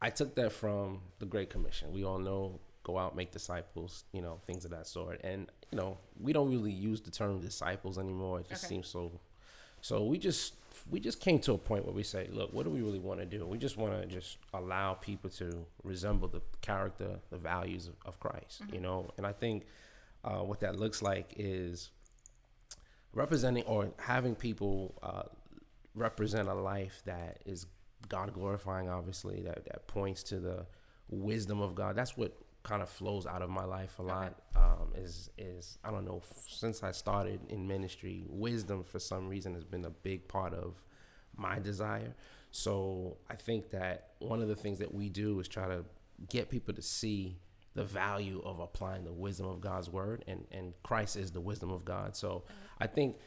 I 0.00 0.08
took 0.08 0.34
that 0.36 0.50
from 0.52 1.02
the 1.18 1.26
Great 1.26 1.50
Commission. 1.50 1.92
We 1.92 2.04
all 2.06 2.18
know 2.18 2.58
go 2.84 2.96
out, 2.96 3.14
make 3.14 3.32
disciples, 3.32 4.04
you 4.12 4.22
know, 4.22 4.40
things 4.46 4.64
of 4.64 4.70
that 4.70 4.86
sort. 4.86 5.20
And, 5.24 5.50
you 5.72 5.76
know, 5.76 5.98
we 6.18 6.32
don't 6.32 6.48
really 6.50 6.70
use 6.72 7.02
the 7.02 7.10
term 7.10 7.40
disciples 7.40 7.98
anymore. 7.98 8.40
It 8.40 8.48
just 8.48 8.64
Okay. 8.64 8.76
seems 8.76 8.86
so 8.88 9.20
so 9.80 10.04
we 10.04 10.18
just 10.18 10.54
we 10.90 11.00
just 11.00 11.20
came 11.20 11.38
to 11.40 11.52
a 11.52 11.58
point 11.58 11.84
where 11.84 11.94
we 11.94 12.02
say, 12.02 12.28
look, 12.30 12.52
what 12.52 12.64
do 12.64 12.70
we 12.70 12.80
really 12.80 12.98
want 12.98 13.18
to 13.18 13.26
do? 13.26 13.44
We 13.44 13.58
just 13.58 13.76
want 13.76 14.00
to 14.00 14.06
just 14.06 14.38
allow 14.54 14.94
people 14.94 15.30
to 15.30 15.66
resemble 15.82 16.28
the 16.28 16.42
character, 16.60 17.18
the 17.30 17.38
values 17.38 17.88
of, 17.88 17.94
of 18.04 18.20
Christ, 18.20 18.62
you 18.72 18.80
know? 18.80 19.10
And 19.16 19.26
I 19.26 19.32
think 19.32 19.66
uh, 20.24 20.38
what 20.38 20.60
that 20.60 20.78
looks 20.78 21.02
like 21.02 21.34
is 21.36 21.90
representing 23.12 23.64
or 23.64 23.90
having 23.98 24.36
people 24.36 24.94
uh, 25.02 25.22
represent 25.94 26.48
a 26.48 26.54
life 26.54 27.02
that 27.06 27.40
is 27.44 27.66
God 28.08 28.32
glorifying, 28.32 28.88
obviously, 28.88 29.40
that, 29.42 29.64
that 29.64 29.88
points 29.88 30.22
to 30.24 30.38
the 30.38 30.66
wisdom 31.08 31.60
of 31.60 31.74
God. 31.74 31.96
That's 31.96 32.16
what 32.16 32.36
kind 32.66 32.82
of 32.82 32.88
flows 32.88 33.26
out 33.26 33.42
of 33.42 33.48
my 33.48 33.64
life 33.64 34.00
a 34.00 34.02
lot. 34.02 34.34
Um, 34.56 34.92
is 34.96 35.30
is 35.38 35.78
I 35.84 35.92
don't 35.92 36.04
know 36.04 36.20
since 36.48 36.82
I 36.82 36.90
started 36.90 37.40
in 37.48 37.66
ministry, 37.66 38.24
wisdom 38.28 38.82
for 38.82 38.98
some 38.98 39.28
reason 39.28 39.54
has 39.54 39.64
been 39.64 39.84
a 39.84 39.90
big 39.90 40.26
part 40.26 40.52
of 40.52 40.74
my 41.36 41.60
desire. 41.60 42.14
So 42.50 43.18
I 43.30 43.36
think 43.36 43.70
that 43.70 44.14
one 44.18 44.42
of 44.42 44.48
the 44.48 44.56
things 44.56 44.80
that 44.80 44.92
we 44.92 45.08
do 45.08 45.38
is 45.38 45.46
try 45.46 45.68
to 45.68 45.84
get 46.28 46.50
people 46.50 46.74
to 46.74 46.82
see 46.82 47.38
the 47.74 47.84
value 47.84 48.42
of 48.44 48.58
applying 48.58 49.04
the 49.04 49.12
wisdom 49.12 49.46
of 49.46 49.60
God's 49.60 49.88
word, 49.88 50.24
and 50.26 50.44
and 50.50 50.74
Christ 50.82 51.16
is 51.16 51.30
the 51.30 51.40
wisdom 51.40 51.70
of 51.70 51.84
God. 51.84 52.16
So 52.16 52.42
I 52.80 52.88
think 52.88 53.18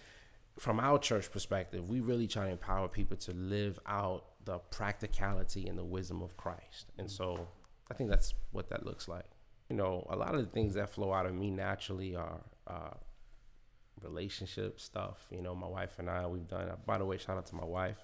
from 0.57 0.81
our 0.81 0.99
church 0.99 1.31
perspective, 1.31 1.87
we 1.87 2.01
really 2.01 2.27
try 2.27 2.47
to 2.47 2.51
empower 2.51 2.89
people 2.89 3.15
to 3.15 3.31
live 3.31 3.79
out 3.85 4.25
the 4.43 4.57
practicality 4.57 5.67
and 5.69 5.77
the 5.77 5.85
wisdom 5.85 6.21
of 6.21 6.35
Christ. 6.35 6.91
And 6.97 7.09
so 7.09 7.47
I 7.91 7.93
think 7.95 8.09
that's 8.09 8.33
what 8.51 8.69
that 8.69 8.85
looks 8.85 9.07
like. 9.07 9.25
You 9.69 9.75
know, 9.75 10.05
a 10.09 10.15
lot 10.15 10.33
of 10.35 10.41
the 10.41 10.47
things 10.47 10.75
that 10.75 10.89
flow 10.89 11.13
out 11.13 11.25
of 11.25 11.33
me 11.33 11.51
naturally 11.51 12.15
are 12.15 12.41
uh, 12.67 12.91
relationship 14.01 14.79
stuff. 14.79 15.27
You 15.31 15.41
know, 15.41 15.55
my 15.55 15.67
wife 15.67 15.95
and 15.99 16.09
I, 16.09 16.25
we've 16.27 16.47
done. 16.47 16.71
By 16.85 16.97
the 16.97 17.05
way, 17.05 17.17
shout 17.17 17.37
out 17.37 17.45
to 17.47 17.55
my 17.55 17.65
wife. 17.65 17.97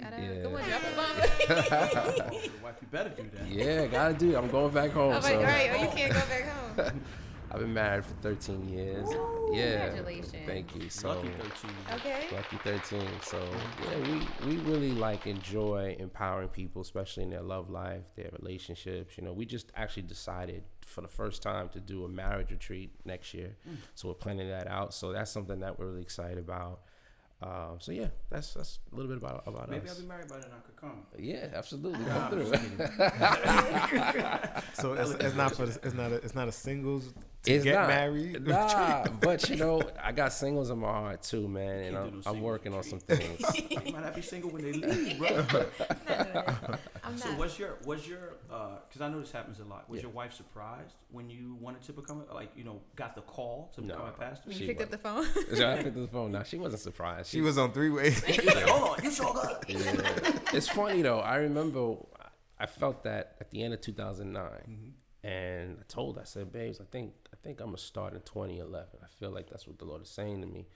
Shout 0.00 0.12
out. 0.12 0.22
Yeah. 0.22 0.42
Come 0.42 0.54
on, 0.54 0.62
drop 0.64 0.80
the 0.82 0.96
bomb. 0.96 2.32
Oh, 2.32 2.50
wife, 2.62 2.74
you 2.80 2.88
better 2.90 3.10
do 3.10 3.30
that. 3.34 3.48
Yeah, 3.48 3.86
gotta 3.86 4.14
do. 4.14 4.32
it. 4.32 4.36
I'm 4.36 4.50
going 4.50 4.72
back 4.72 4.90
home. 4.92 5.12
I'm 5.14 5.22
so 5.22 5.36
all 5.36 5.42
right, 5.42 5.70
oh, 5.74 5.82
you 5.82 5.88
can't 5.88 6.12
go 6.12 6.20
back 6.20 6.48
home. 6.48 7.02
I've 7.54 7.60
been 7.60 7.72
married 7.72 8.04
for 8.04 8.14
13 8.14 8.68
years. 8.68 9.08
yeah, 9.52 9.86
Congratulations. 9.86 10.34
thank 10.44 10.74
you. 10.74 10.90
So 10.90 11.10
Lucky 11.10 11.28
13. 11.28 11.70
Okay. 11.94 12.26
Lucky 12.34 12.56
13. 12.56 13.06
So 13.22 13.40
yeah, 13.84 14.20
we, 14.44 14.56
we 14.56 14.62
really 14.62 14.90
like 14.90 15.28
enjoy 15.28 15.94
empowering 16.00 16.48
people, 16.48 16.82
especially 16.82 17.22
in 17.22 17.30
their 17.30 17.42
love 17.42 17.70
life, 17.70 18.02
their 18.16 18.30
relationships. 18.40 19.16
You 19.16 19.22
know, 19.24 19.32
we 19.32 19.46
just 19.46 19.70
actually 19.76 20.02
decided 20.02 20.64
for 20.84 21.00
the 21.00 21.08
first 21.08 21.42
time 21.42 21.68
to 21.70 21.80
do 21.80 22.04
a 22.04 22.08
marriage 22.08 22.50
retreat 22.50 22.90
next 23.04 23.32
year. 23.32 23.54
So 23.94 24.08
we're 24.08 24.14
planning 24.14 24.48
that 24.48 24.66
out. 24.66 24.92
So 24.92 25.12
that's 25.12 25.30
something 25.30 25.60
that 25.60 25.78
we're 25.78 25.86
really 25.86 26.02
excited 26.02 26.38
about. 26.38 26.80
Um, 27.42 27.76
so 27.78 27.92
yeah, 27.92 28.06
that's 28.30 28.54
that's 28.54 28.78
a 28.90 28.94
little 28.96 29.08
bit 29.08 29.18
about 29.18 29.42
about 29.46 29.64
us. 29.64 29.68
Maybe 29.70 29.88
I'll 29.88 30.00
be 30.00 30.06
married 30.06 30.28
by 30.28 30.38
then. 30.38 30.48
I 30.56 30.60
could 30.66 30.76
come. 30.76 31.02
Yeah, 31.18 31.48
absolutely. 31.54 32.04
Nah, 32.06 32.30
Come 32.30 32.38
I'm 32.38 32.46
through. 32.46 32.52
So 34.74 34.92
it's, 34.94 35.10
it's 35.22 35.36
not 35.36 35.54
for 35.54 35.66
the, 35.66 35.78
it's 35.86 35.94
not 35.94 36.12
a, 36.12 36.14
it's 36.16 36.34
not 36.34 36.48
a 36.48 36.52
singles 36.52 37.08
to 37.08 37.14
It's 37.46 37.62
get 37.64 37.74
not. 37.74 37.88
married. 37.88 38.46
Nah, 38.46 39.04
but 39.20 39.48
you 39.50 39.56
know, 39.56 39.82
I 40.02 40.12
got 40.12 40.32
singles 40.32 40.70
in 40.70 40.78
my 40.78 40.88
heart 40.88 41.22
too, 41.22 41.46
man, 41.46 41.84
and 41.84 41.96
I'm, 41.96 42.02
no 42.04 42.08
I'm 42.16 42.22
singles 42.22 42.42
working 42.42 42.74
on 42.74 42.82
some 42.82 43.00
things. 43.00 43.40
you 43.70 43.92
might 43.92 44.02
not 44.02 44.14
be 44.14 44.22
single 44.22 44.50
when 44.50 44.62
they 44.62 44.72
leave, 44.72 45.18
bro. 45.18 45.28
Not 45.28 45.48
doing 45.50 45.66
it. 46.08 46.78
I'm 47.04 47.18
So 47.18 47.28
not. 47.30 47.38
was 47.38 47.58
your 47.58 47.76
was 47.84 48.08
your 48.08 48.36
because 48.88 49.00
I 49.02 49.08
know 49.08 49.20
this 49.20 49.30
happens 49.32 49.60
a 49.60 49.64
lot. 49.64 49.88
Was 49.90 49.98
Yeah. 49.98 50.04
your 50.04 50.12
wife 50.12 50.32
surprised 50.32 50.96
when 51.10 51.28
you 51.28 51.56
wanted 51.60 51.82
to 51.82 51.92
become 51.92 52.24
a, 52.30 52.34
like 52.34 52.50
you 52.56 52.64
know 52.64 52.80
got 52.96 53.14
the 53.14 53.20
call 53.22 53.70
to 53.74 53.82
become 53.82 53.98
No. 53.98 54.06
a 54.06 54.10
pastor? 54.12 54.48
When 54.48 54.56
She 54.56 54.62
you 54.62 54.68
picked 54.68 54.82
up 54.82 54.90
the 54.90 54.98
phone. 54.98 55.26
So 55.54 55.70
I 55.70 55.76
picked 55.76 55.88
up 55.88 55.94
the 55.96 56.08
phone. 56.08 56.32
Now 56.32 56.42
she 56.44 56.56
wasn't 56.56 56.80
surprised. 56.82 57.30
She 57.30 57.40
was 57.42 57.58
on 57.58 57.72
three 57.72 57.90
ways. 57.90 58.22
Like, 58.26 58.40
Hold 58.68 58.98
on, 58.98 59.04
you 59.04 59.10
so 59.10 59.32
good. 59.32 59.56
Yeah. 59.68 60.38
it's 60.54 60.68
funny 60.68 61.02
though. 61.02 61.20
I 61.20 61.36
remember 61.36 61.96
I 62.58 62.66
felt 62.66 63.02
that 63.04 63.36
at 63.40 63.50
the 63.50 63.62
end 63.62 63.74
of 63.74 63.80
2009, 63.82 64.42
Mm-hmm. 64.42 64.88
And 65.24 65.78
I 65.80 65.82
told 65.88 66.16
her, 66.16 66.22
I 66.22 66.24
said, 66.24 66.52
"Babes, 66.52 66.80
I 66.80 66.84
think 66.90 67.12
I 67.32 67.36
think 67.42 67.60
I'm 67.60 67.66
gonna 67.68 67.78
start 67.78 68.12
in 68.14 68.20
2011. 68.20 68.86
I 69.02 69.06
feel 69.18 69.30
like 69.30 69.48
that's 69.50 69.66
what 69.66 69.78
the 69.78 69.84
Lord 69.86 70.02
is 70.02 70.08
saying 70.10 70.40
to 70.42 70.46
me." 70.46 70.66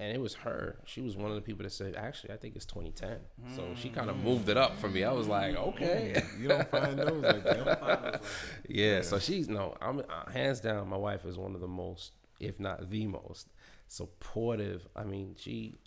And 0.00 0.14
it 0.14 0.20
was 0.20 0.34
her. 0.34 0.78
She 0.86 1.00
was 1.00 1.16
one 1.16 1.30
of 1.30 1.34
the 1.34 1.42
people 1.42 1.64
that 1.64 1.70
said, 1.72 1.96
"Actually, 1.96 2.32
I 2.32 2.36
think 2.36 2.54
it's 2.54 2.64
2010." 2.66 3.18
So 3.56 3.74
she 3.74 3.88
kind 3.90 4.08
of 4.08 4.16
Mm. 4.16 4.22
moved 4.22 4.48
it 4.48 4.56
up 4.56 4.76
for 4.76 4.88
me. 4.88 5.02
I 5.02 5.10
was 5.12 5.26
like, 5.26 5.56
"Okay." 5.56 6.22
you 6.38 6.46
don't 6.48 6.70
find 6.70 6.96
those 6.98 7.22
like 7.24 7.42
that. 7.44 7.56
Those 7.56 7.66
like 7.66 7.78
that. 7.80 8.22
Yeah, 8.68 9.02
so 9.02 9.18
she's 9.18 9.48
no, 9.48 9.76
I'm 9.80 9.98
uh, 10.00 10.30
hands 10.30 10.60
down. 10.60 10.88
My 10.88 10.96
wife 10.96 11.24
is 11.26 11.36
one 11.36 11.54
of 11.56 11.60
the 11.60 11.66
most, 11.68 12.12
if 12.38 12.60
not 12.60 12.88
the 12.90 13.06
most, 13.08 13.48
supportive. 13.88 14.86
I 14.94 15.04
mean, 15.04 15.34
she, 15.36 15.78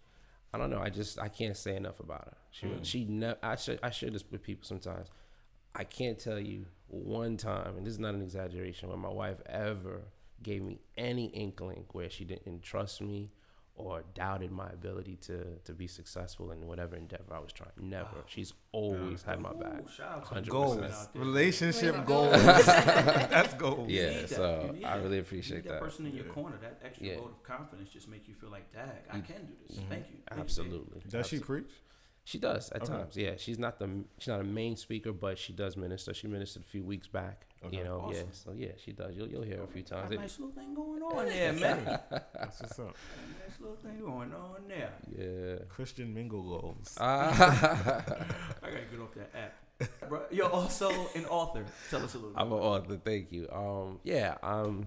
I 0.54 0.58
don't 0.58 0.69
know. 0.69 0.82
I 0.82 0.89
just 0.89 1.17
I 1.19 1.30
can't 1.30 1.56
say 1.56 1.76
enough 1.78 2.00
about 2.02 2.26
her. 2.26 2.38
She 2.52 2.67
she 2.84 3.06
never. 3.06 3.38
I 3.41 3.56
should 3.56 3.80
I 3.82 3.89
share 3.91 4.10
this 4.10 4.26
with 4.30 4.43
people 4.43 4.65
sometimes. 4.67 5.08
I 5.74 5.86
can't 5.86 6.19
tell 6.19 6.38
you 6.39 6.65
one 6.92 7.38
time, 7.38 7.78
and 7.78 7.86
this 7.86 7.94
is 7.94 8.00
not 8.00 8.14
an 8.14 8.22
exaggeration, 8.22 8.90
when 8.90 9.00
my 9.00 9.10
wife 9.10 9.42
ever 9.48 10.02
gave 10.44 10.62
me 10.62 10.80
any 10.98 11.26
inkling 11.28 11.86
where 11.92 12.10
she 12.10 12.26
didn't 12.26 12.62
trust 12.64 13.02
me 13.02 13.32
or 13.76 14.04
doubted 14.14 14.52
my 14.52 14.68
ability 14.70 15.16
to 15.16 15.56
to 15.64 15.74
be 15.74 15.88
successful 15.88 16.52
in 16.52 16.68
whatever 16.68 16.96
endeavor 16.98 17.34
I 17.34 17.40
was 17.40 17.54
trying. 17.54 17.72
Never. 17.80 18.18
She's 18.28 18.54
always 18.74 19.24
had 19.24 19.40
my 19.40 19.54
back. 19.54 19.84
Ooh, 19.86 19.90
shout 19.90 20.12
out 20.12 20.26
to 20.28 20.36
100%. 20.36 20.44
the 20.46 20.52
Goals, 20.52 20.76
women 20.76 20.92
out 20.92 21.14
there. 21.14 21.22
relationship 21.24 22.06
goals. 22.06 22.32
That's 22.44 23.54
goals. 23.54 23.90
Yeah, 23.90 24.10
that. 24.10 24.30
so 24.30 24.76
I 24.86 24.98
that. 24.98 25.04
really 25.04 25.16
You 25.16 25.22
appreciate 25.22 25.58
need 25.58 25.64
that, 25.66 25.70
that. 25.80 25.82
person 25.82 26.06
in 26.06 26.14
your 26.16 26.26
corner. 26.26 26.58
That 26.62 26.82
extra 26.84 27.08
Yeah. 27.08 27.16
vote 27.18 27.32
of 27.32 27.44
confidence 27.44 27.90
just 27.90 28.10
makes 28.10 28.28
you 28.28 28.34
feel 28.36 28.50
like, 28.50 28.72
dag, 28.74 28.90
I 29.10 29.18
mm. 29.18 29.26
can 29.26 29.46
do 29.46 29.54
this. 29.68 29.78
Mm-hmm. 29.78 29.90
Thank 29.90 30.06
you. 30.10 30.18
Thank 30.18 30.20
you, 30.20 30.36
babe." 30.36 30.40
Absolutely. 30.42 31.02
Does 31.10 31.28
she 31.28 31.40
preach? 31.40 31.72
She 32.24 32.38
does 32.38 32.72
at 32.72 32.84
Okay. 32.84 32.92
times. 32.94 33.18
Yeah, 33.18 33.34
she's 33.38 33.58
not 33.58 33.80
the 33.80 33.90
she's 34.20 34.28
not 34.28 34.40
a 34.42 34.44
main 34.44 34.76
speaker, 34.76 35.12
but 35.12 35.38
she 35.40 35.54
does 35.54 35.76
minister. 35.76 36.14
She 36.14 36.28
ministered 36.28 36.64
a 36.64 36.66
few 36.66 36.84
weeks 36.84 37.08
back. 37.08 37.48
Okay. 37.66 37.78
You 37.78 37.84
know, 37.84 38.10
yeah. 38.14 38.24
So 38.32 38.54
yeah, 38.56 38.72
she 38.84 38.92
does. 38.92 39.16
You'll 39.16 39.28
you'll 39.28 39.42
hear 39.44 39.58
her 39.58 39.64
a 39.64 39.68
few 39.68 39.82
Got 39.84 40.04
times. 40.04 40.12
a 40.12 40.16
nice 40.16 40.40
little 40.40 40.54
thing 40.56 40.74
going 40.76 41.02
on 41.02 41.26
there, 41.26 41.54
man. 41.54 42.00
That's 42.12 42.60
what's 42.62 42.80
up. 42.80 42.96
nice 43.48 43.60
little 43.60 43.76
thing 43.76 44.00
going 44.00 44.34
on 44.34 44.62
there. 44.68 44.92
yeah. 45.18 45.66
Christian 45.68 46.14
mingle 46.14 46.44
goals. 46.44 46.96
Ah. 47.00 47.30
I 48.64 48.70
gotta 48.70 48.82
get 48.92 49.00
off 49.00 49.14
that 49.16 49.32
app. 49.36 50.10
Bro, 50.10 50.22
you're 50.32 50.50
also 50.50 50.90
an 51.16 51.26
author. 51.26 51.66
Tell 51.90 52.04
us 52.04 52.14
a 52.14 52.18
little 52.18 52.34
bit. 52.34 52.40
I'm 52.40 52.52
an 52.52 52.60
author. 52.60 52.98
Thank 53.04 53.32
you. 53.32 53.50
Um, 53.52 54.00
yeah. 54.04 54.36
Um, 54.44 54.86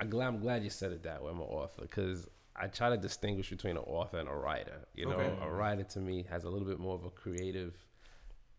I'm 0.00 0.10
glad. 0.10 0.26
I'm 0.26 0.40
glad 0.40 0.64
you 0.64 0.70
said 0.70 0.90
it 0.90 1.04
that 1.04 1.22
way. 1.22 1.30
I'm 1.30 1.38
an 1.38 1.46
author 1.46 1.82
because 1.82 2.26
I 2.54 2.66
try 2.66 2.90
to 2.90 2.96
distinguish 2.96 3.50
between 3.50 3.76
an 3.76 3.84
author 3.86 4.18
and 4.18 4.28
a 4.28 4.34
writer. 4.34 4.80
You 4.94 5.06
know, 5.06 5.12
Okay. 5.16 5.34
a 5.46 5.50
writer 5.50 5.84
to 5.84 6.00
me 6.00 6.24
has 6.30 6.44
a 6.44 6.50
little 6.50 6.66
bit 6.68 6.78
more 6.78 6.94
of 6.94 7.04
a 7.04 7.10
creative 7.10 7.74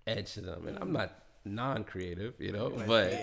edge 0.08 0.34
to 0.34 0.42
them, 0.42 0.68
and 0.68 0.78
I'm 0.80 0.92
not 0.92 1.12
non-creative. 1.46 2.34
You 2.40 2.52
know, 2.54 2.70
but. 2.88 3.14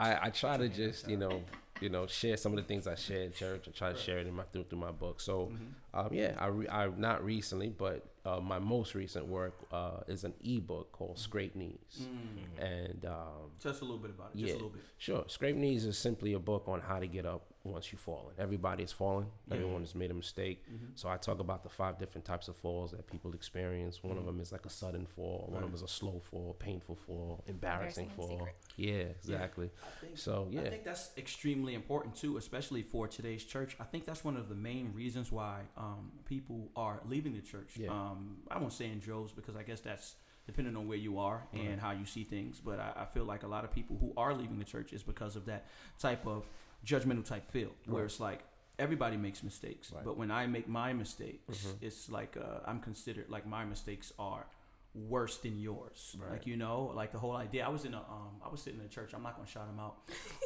I, 0.00 0.26
I 0.26 0.30
try 0.30 0.56
to 0.56 0.68
just 0.68 1.08
you 1.08 1.16
know 1.16 1.44
you 1.80 1.88
know 1.88 2.08
share 2.08 2.36
some 2.36 2.52
of 2.52 2.56
the 2.56 2.64
things 2.64 2.88
I 2.88 2.96
share 2.96 3.22
in 3.22 3.32
church 3.32 3.66
and 3.66 3.74
try 3.74 3.92
to 3.92 3.98
share 3.98 4.18
it 4.18 4.26
in 4.26 4.34
my 4.34 4.42
through, 4.52 4.64
through 4.64 4.78
my 4.80 4.90
book. 4.90 5.20
So 5.20 5.52
Mm-hmm. 5.52 6.00
um, 6.00 6.08
yeah, 6.12 6.32
I, 6.38 6.46
re, 6.46 6.68
I 6.68 6.88
not 6.88 7.24
recently, 7.24 7.68
but 7.68 8.04
uh, 8.24 8.40
my 8.40 8.58
most 8.58 8.96
recent 8.96 9.26
work 9.28 9.54
uh, 9.72 10.00
is 10.08 10.24
an 10.24 10.34
ebook 10.44 10.90
called 10.90 11.18
Scraped 11.20 11.54
Knees, 11.54 11.78
Mm. 12.02 12.64
and 12.64 13.04
um, 13.06 13.50
Just 13.60 13.80
a 13.80 13.84
little 13.84 13.98
bit 14.00 14.10
about 14.10 14.30
it. 14.34 14.38
Just 14.38 14.48
Yeah. 14.48 14.52
a 14.54 14.54
little 14.54 14.70
bit. 14.70 14.82
Sure. 14.98 15.24
Scraped 15.28 15.58
Knees 15.58 15.84
is 15.84 15.96
simply 15.96 16.32
a 16.32 16.40
book 16.40 16.64
on 16.66 16.80
how 16.80 16.98
to 16.98 17.06
get 17.06 17.24
up 17.26 17.51
once 17.64 17.92
you've 17.92 18.00
fallen. 18.00 18.34
Everybody 18.38 18.82
has 18.82 18.92
fallen. 18.92 19.26
Everyone 19.50 19.82
has 19.82 19.94
made 19.94 20.10
a 20.10 20.14
mistake. 20.14 20.64
Mm-hmm. 20.66 20.86
So 20.94 21.08
I 21.08 21.16
talk 21.16 21.38
about 21.40 21.62
the 21.62 21.68
five 21.68 21.98
different 21.98 22.24
types 22.24 22.48
of 22.48 22.56
falls 22.56 22.90
that 22.90 23.06
people 23.06 23.32
experience. 23.34 24.02
One 24.02 24.18
of 24.18 24.26
them 24.26 24.40
is 24.40 24.50
like 24.52 24.66
a 24.66 24.70
sudden 24.70 25.06
fall. 25.06 25.46
One 25.48 25.62
of 25.62 25.68
them 25.68 25.74
is 25.74 25.82
a 25.82 25.88
slow 25.88 26.20
fall, 26.30 26.56
painful 26.58 26.96
fall, 27.06 27.44
embarrassing 27.46 28.04
Embarrassing 28.04 28.08
fall. 28.10 28.38
secret. 28.38 28.54
Yeah, 28.76 29.04
exactly. 29.16 29.70
I 29.84 30.00
think, 30.04 30.18
So 30.18 30.48
yeah, 30.50 30.62
I 30.62 30.70
think 30.70 30.84
that's 30.84 31.10
extremely 31.16 31.74
important 31.74 32.16
too, 32.16 32.36
especially 32.36 32.82
for 32.82 33.06
today's 33.06 33.44
church. 33.44 33.76
I 33.80 33.84
think 33.84 34.04
that's 34.04 34.24
one 34.24 34.36
of 34.36 34.48
the 34.48 34.54
main 34.56 34.92
reasons 34.94 35.30
why 35.30 35.60
um, 35.76 36.10
people 36.24 36.70
are 36.74 37.00
leaving 37.08 37.34
the 37.34 37.40
church. 37.42 37.74
Yeah. 37.76 37.90
Um, 37.90 38.38
I 38.50 38.58
won't 38.58 38.72
say 38.72 38.86
in 38.86 38.98
droves 38.98 39.32
because 39.32 39.54
I 39.56 39.62
guess 39.62 39.80
that's 39.80 40.16
depending 40.44 40.76
on 40.76 40.88
where 40.88 40.98
you 40.98 41.20
are 41.20 41.46
and 41.52 41.80
how 41.80 41.92
you 41.92 42.04
see 42.04 42.24
things. 42.24 42.60
But 42.60 42.80
I, 42.80 42.92
I 42.96 43.04
feel 43.04 43.24
like 43.24 43.44
a 43.44 43.46
lot 43.46 43.62
of 43.62 43.70
people 43.72 43.96
who 44.00 44.12
are 44.16 44.34
leaving 44.34 44.58
the 44.58 44.64
church 44.64 44.92
is 44.92 45.04
because 45.04 45.36
of 45.36 45.46
that 45.46 45.68
type 46.00 46.26
of 46.26 46.48
judgmental 46.84 47.24
type 47.24 47.44
feel, 47.50 47.70
where 47.86 48.02
Right. 48.02 48.04
it's 48.10 48.20
like 48.20 48.40
everybody 48.78 49.16
makes 49.16 49.42
mistakes, 49.42 49.90
Right. 49.92 49.98
Mm-hmm. 50.00 50.08
but 50.08 50.16
when 50.16 50.30
I 50.30 50.46
make 50.46 50.68
my 50.68 50.92
mistakes, 50.92 51.66
it's 51.80 52.08
like 52.10 52.36
uh, 52.36 52.60
I'm 52.66 52.80
considered 52.80 53.26
like 53.28 53.46
my 53.46 53.64
mistakes 53.64 54.12
are 54.18 54.46
worse 54.94 55.38
than 55.38 55.58
yours. 55.58 56.16
Right. 56.18 56.32
Like 56.32 56.46
you 56.46 56.56
know, 56.56 56.92
like 56.94 57.12
the 57.12 57.18
whole 57.18 57.36
idea. 57.36 57.64
I 57.64 57.68
was 57.68 57.84
in 57.84 57.94
a 57.94 57.98
um, 57.98 58.34
I 58.44 58.48
was 58.48 58.60
sitting 58.62 58.80
in 58.80 58.86
a 58.86 58.88
church. 58.88 59.12
I'm 59.14 59.22
not 59.22 59.36
gonna 59.36 59.48
shout 59.48 59.66
them 59.68 59.80
out. 59.80 59.96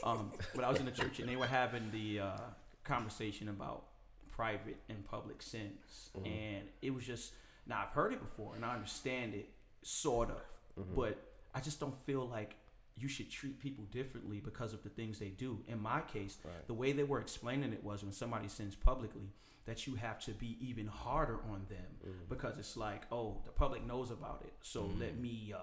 Um, 0.04 0.32
but 0.54 0.64
I 0.64 0.70
was 0.70 0.80
in 0.80 0.88
a 0.88 0.92
church 0.92 1.18
and 1.20 1.28
they 1.28 1.36
were 1.36 1.46
having 1.46 1.90
the 1.92 2.20
uh, 2.20 2.36
conversation 2.84 3.48
about 3.48 3.84
private 4.30 4.76
and 4.88 5.04
public 5.04 5.42
sins, 5.42 6.10
Mm-hmm. 6.16 6.26
and 6.26 6.68
it 6.82 6.92
was 6.94 7.04
just 7.04 7.32
now 7.66 7.82
I've 7.82 7.94
heard 7.94 8.12
it 8.12 8.20
before 8.20 8.54
and 8.54 8.64
I 8.64 8.74
understand 8.74 9.34
it 9.34 9.48
sort 9.82 10.30
of, 10.30 10.42
Mm-hmm. 10.78 10.94
but 10.94 11.16
I 11.54 11.60
just 11.60 11.80
don't 11.80 11.96
feel 12.04 12.28
like 12.28 12.54
you 12.98 13.08
should 13.08 13.30
treat 13.30 13.58
people 13.60 13.84
differently 13.90 14.40
because 14.40 14.72
of 14.72 14.82
the 14.82 14.88
things 14.88 15.18
they 15.18 15.28
do. 15.28 15.62
In 15.68 15.80
my 15.80 16.00
case, 16.00 16.38
Right. 16.44 16.66
the 16.66 16.74
way 16.74 16.92
they 16.92 17.04
were 17.04 17.20
explaining 17.20 17.72
it 17.72 17.84
was 17.84 18.02
when 18.02 18.12
somebody 18.12 18.48
sins 18.48 18.74
publicly, 18.74 19.28
that 19.66 19.86
you 19.86 19.96
have 19.96 20.18
to 20.20 20.30
be 20.32 20.56
even 20.60 20.86
harder 20.86 21.40
on 21.50 21.66
them 21.68 21.90
Mm-hmm. 22.06 22.24
because 22.28 22.56
it's 22.58 22.76
like, 22.76 23.02
oh, 23.12 23.36
the 23.44 23.50
public 23.52 23.84
knows 23.86 24.10
about 24.10 24.42
it, 24.44 24.54
so 24.62 24.90
let 24.98 25.18
me 25.18 25.52
uh, 25.54 25.58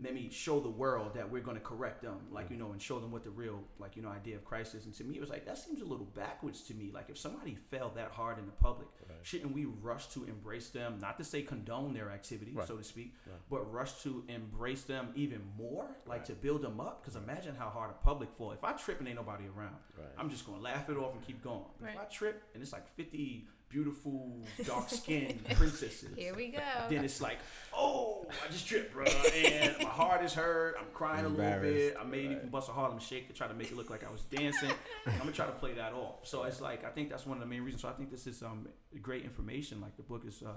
maybe 0.00 0.28
show 0.28 0.58
the 0.58 0.68
world 0.68 1.14
that 1.14 1.30
we're 1.30 1.40
going 1.42 1.56
to 1.56 1.62
correct 1.62 2.02
them, 2.02 2.16
like 2.32 2.50
you 2.50 2.56
know, 2.56 2.72
and 2.72 2.82
show 2.82 2.98
them 2.98 3.12
what 3.12 3.22
the 3.22 3.30
real, 3.30 3.60
like 3.78 3.94
you 3.96 4.02
know, 4.02 4.08
idea 4.08 4.34
of 4.34 4.44
Christ 4.44 4.74
is. 4.74 4.86
And 4.86 4.94
to 4.96 5.04
me, 5.04 5.16
it 5.16 5.20
was 5.20 5.30
like 5.30 5.46
that 5.46 5.56
seems 5.56 5.80
a 5.80 5.84
little 5.84 6.06
backwards 6.06 6.62
to 6.62 6.74
me. 6.74 6.90
Like 6.92 7.10
if 7.10 7.16
somebody 7.18 7.54
fell 7.70 7.90
that 7.94 8.10
hard 8.10 8.38
in 8.38 8.46
the 8.46 8.52
public, 8.52 8.88
Right. 9.08 9.18
shouldn't 9.22 9.52
we 9.54 9.66
rush 9.66 10.08
to 10.14 10.24
embrace 10.24 10.70
them? 10.70 10.98
Not 11.00 11.16
to 11.18 11.24
say 11.24 11.42
condone 11.42 11.94
their 11.94 12.10
activity, 12.10 12.52
Right. 12.54 12.66
so 12.66 12.76
to 12.76 12.82
speak, 12.84 13.14
Right. 13.26 13.36
but 13.48 13.72
rush 13.72 14.02
to 14.02 14.24
embrace 14.28 14.82
them 14.82 15.12
even 15.14 15.42
more, 15.56 15.86
like 16.06 16.24
to 16.24 16.32
build 16.34 16.62
them 16.62 16.80
up. 16.80 17.02
Because 17.02 17.14
imagine 17.16 17.54
how 17.54 17.68
hard 17.68 17.90
a 17.90 17.94
public 18.04 18.32
fall. 18.32 18.50
If 18.52 18.64
I 18.64 18.72
trip 18.72 18.98
and 18.98 19.06
ain't 19.08 19.16
nobody 19.16 19.44
around, 19.46 19.76
Right. 19.96 20.08
I'm 20.18 20.28
just 20.28 20.44
gonna 20.44 20.58
laugh 20.60 20.88
it 20.90 20.96
off 20.96 21.12
and 21.14 21.22
keep 21.22 21.40
going. 21.42 21.64
If 21.80 21.96
I 21.98 22.04
trip 22.06 22.42
and 22.54 22.62
it's 22.62 22.72
like 22.72 22.88
50 22.88 23.48
beautiful 23.68 24.44
dark 24.64 24.88
skinned 24.88 25.44
princesses. 25.54 26.10
Here 26.16 26.34
we 26.34 26.48
go. 26.48 26.58
Then 26.88 27.04
it's 27.04 27.20
like, 27.20 27.38
oh, 27.76 28.26
I 28.44 28.50
just 28.50 28.66
tripped, 28.66 28.92
bro, 28.92 29.04
and 29.04 29.76
my 29.78 29.88
heart 29.88 30.24
is 30.24 30.32
hurt. 30.32 30.76
I'm 30.78 30.86
crying 30.92 31.24
a 31.24 31.28
little 31.28 31.60
bit. 31.60 31.96
I 32.00 32.04
may 32.04 32.24
even 32.24 32.48
bust 32.48 32.68
a 32.68 32.72
Harlem 32.72 32.98
Shake 32.98 33.28
to 33.28 33.34
try 33.34 33.48
to 33.48 33.54
make 33.54 33.70
it 33.70 33.76
look 33.76 33.90
like 33.90 34.04
I 34.06 34.10
was 34.10 34.22
dancing. 34.22 34.70
I'm 35.06 35.18
gonna 35.18 35.32
try 35.32 35.46
to 35.46 35.52
play 35.52 35.74
that 35.74 35.92
off. 35.92 36.26
So 36.26 36.44
it's 36.44 36.60
like 36.60 36.84
I 36.84 36.90
think 36.90 37.10
that's 37.10 37.26
one 37.26 37.36
of 37.36 37.42
the 37.42 37.48
main 37.48 37.62
reasons. 37.62 37.82
So 37.82 37.88
I 37.88 37.92
think 37.92 38.10
this 38.10 38.26
is 38.26 38.42
um 38.42 38.68
great 39.02 39.24
information. 39.24 39.80
Like 39.80 39.96
the 39.96 40.02
book 40.02 40.24
is 40.26 40.42
uh 40.42 40.52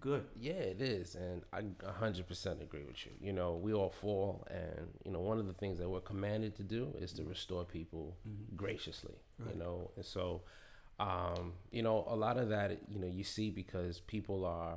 good. 0.00 0.24
Yeah, 0.38 0.52
it 0.52 0.80
is, 0.80 1.14
and 1.14 1.42
I 1.52 1.62
a 1.86 1.92
hundred 1.92 2.26
percent 2.26 2.62
agree 2.62 2.84
with 2.84 3.04
you. 3.06 3.12
You 3.20 3.32
know, 3.32 3.54
we 3.54 3.72
all 3.72 3.90
fall, 3.90 4.46
and 4.50 4.88
you 5.04 5.10
know, 5.12 5.20
one 5.20 5.38
of 5.38 5.46
the 5.46 5.52
things 5.54 5.78
that 5.78 5.88
we're 5.88 6.00
commanded 6.00 6.56
to 6.56 6.62
do 6.62 6.94
is 6.98 7.12
to 7.14 7.24
restore 7.24 7.64
people 7.64 8.16
graciously. 8.56 9.14
Right. 9.38 9.54
You 9.54 9.60
know, 9.60 9.90
and 9.96 10.04
so, 10.04 10.42
um, 10.98 11.52
you 11.70 11.82
know, 11.82 12.04
a 12.08 12.16
lot 12.16 12.36
of 12.38 12.48
that, 12.48 12.78
you 12.88 12.98
know, 12.98 13.06
you 13.06 13.24
see 13.24 13.50
because 13.50 14.00
people 14.00 14.44
are 14.44 14.76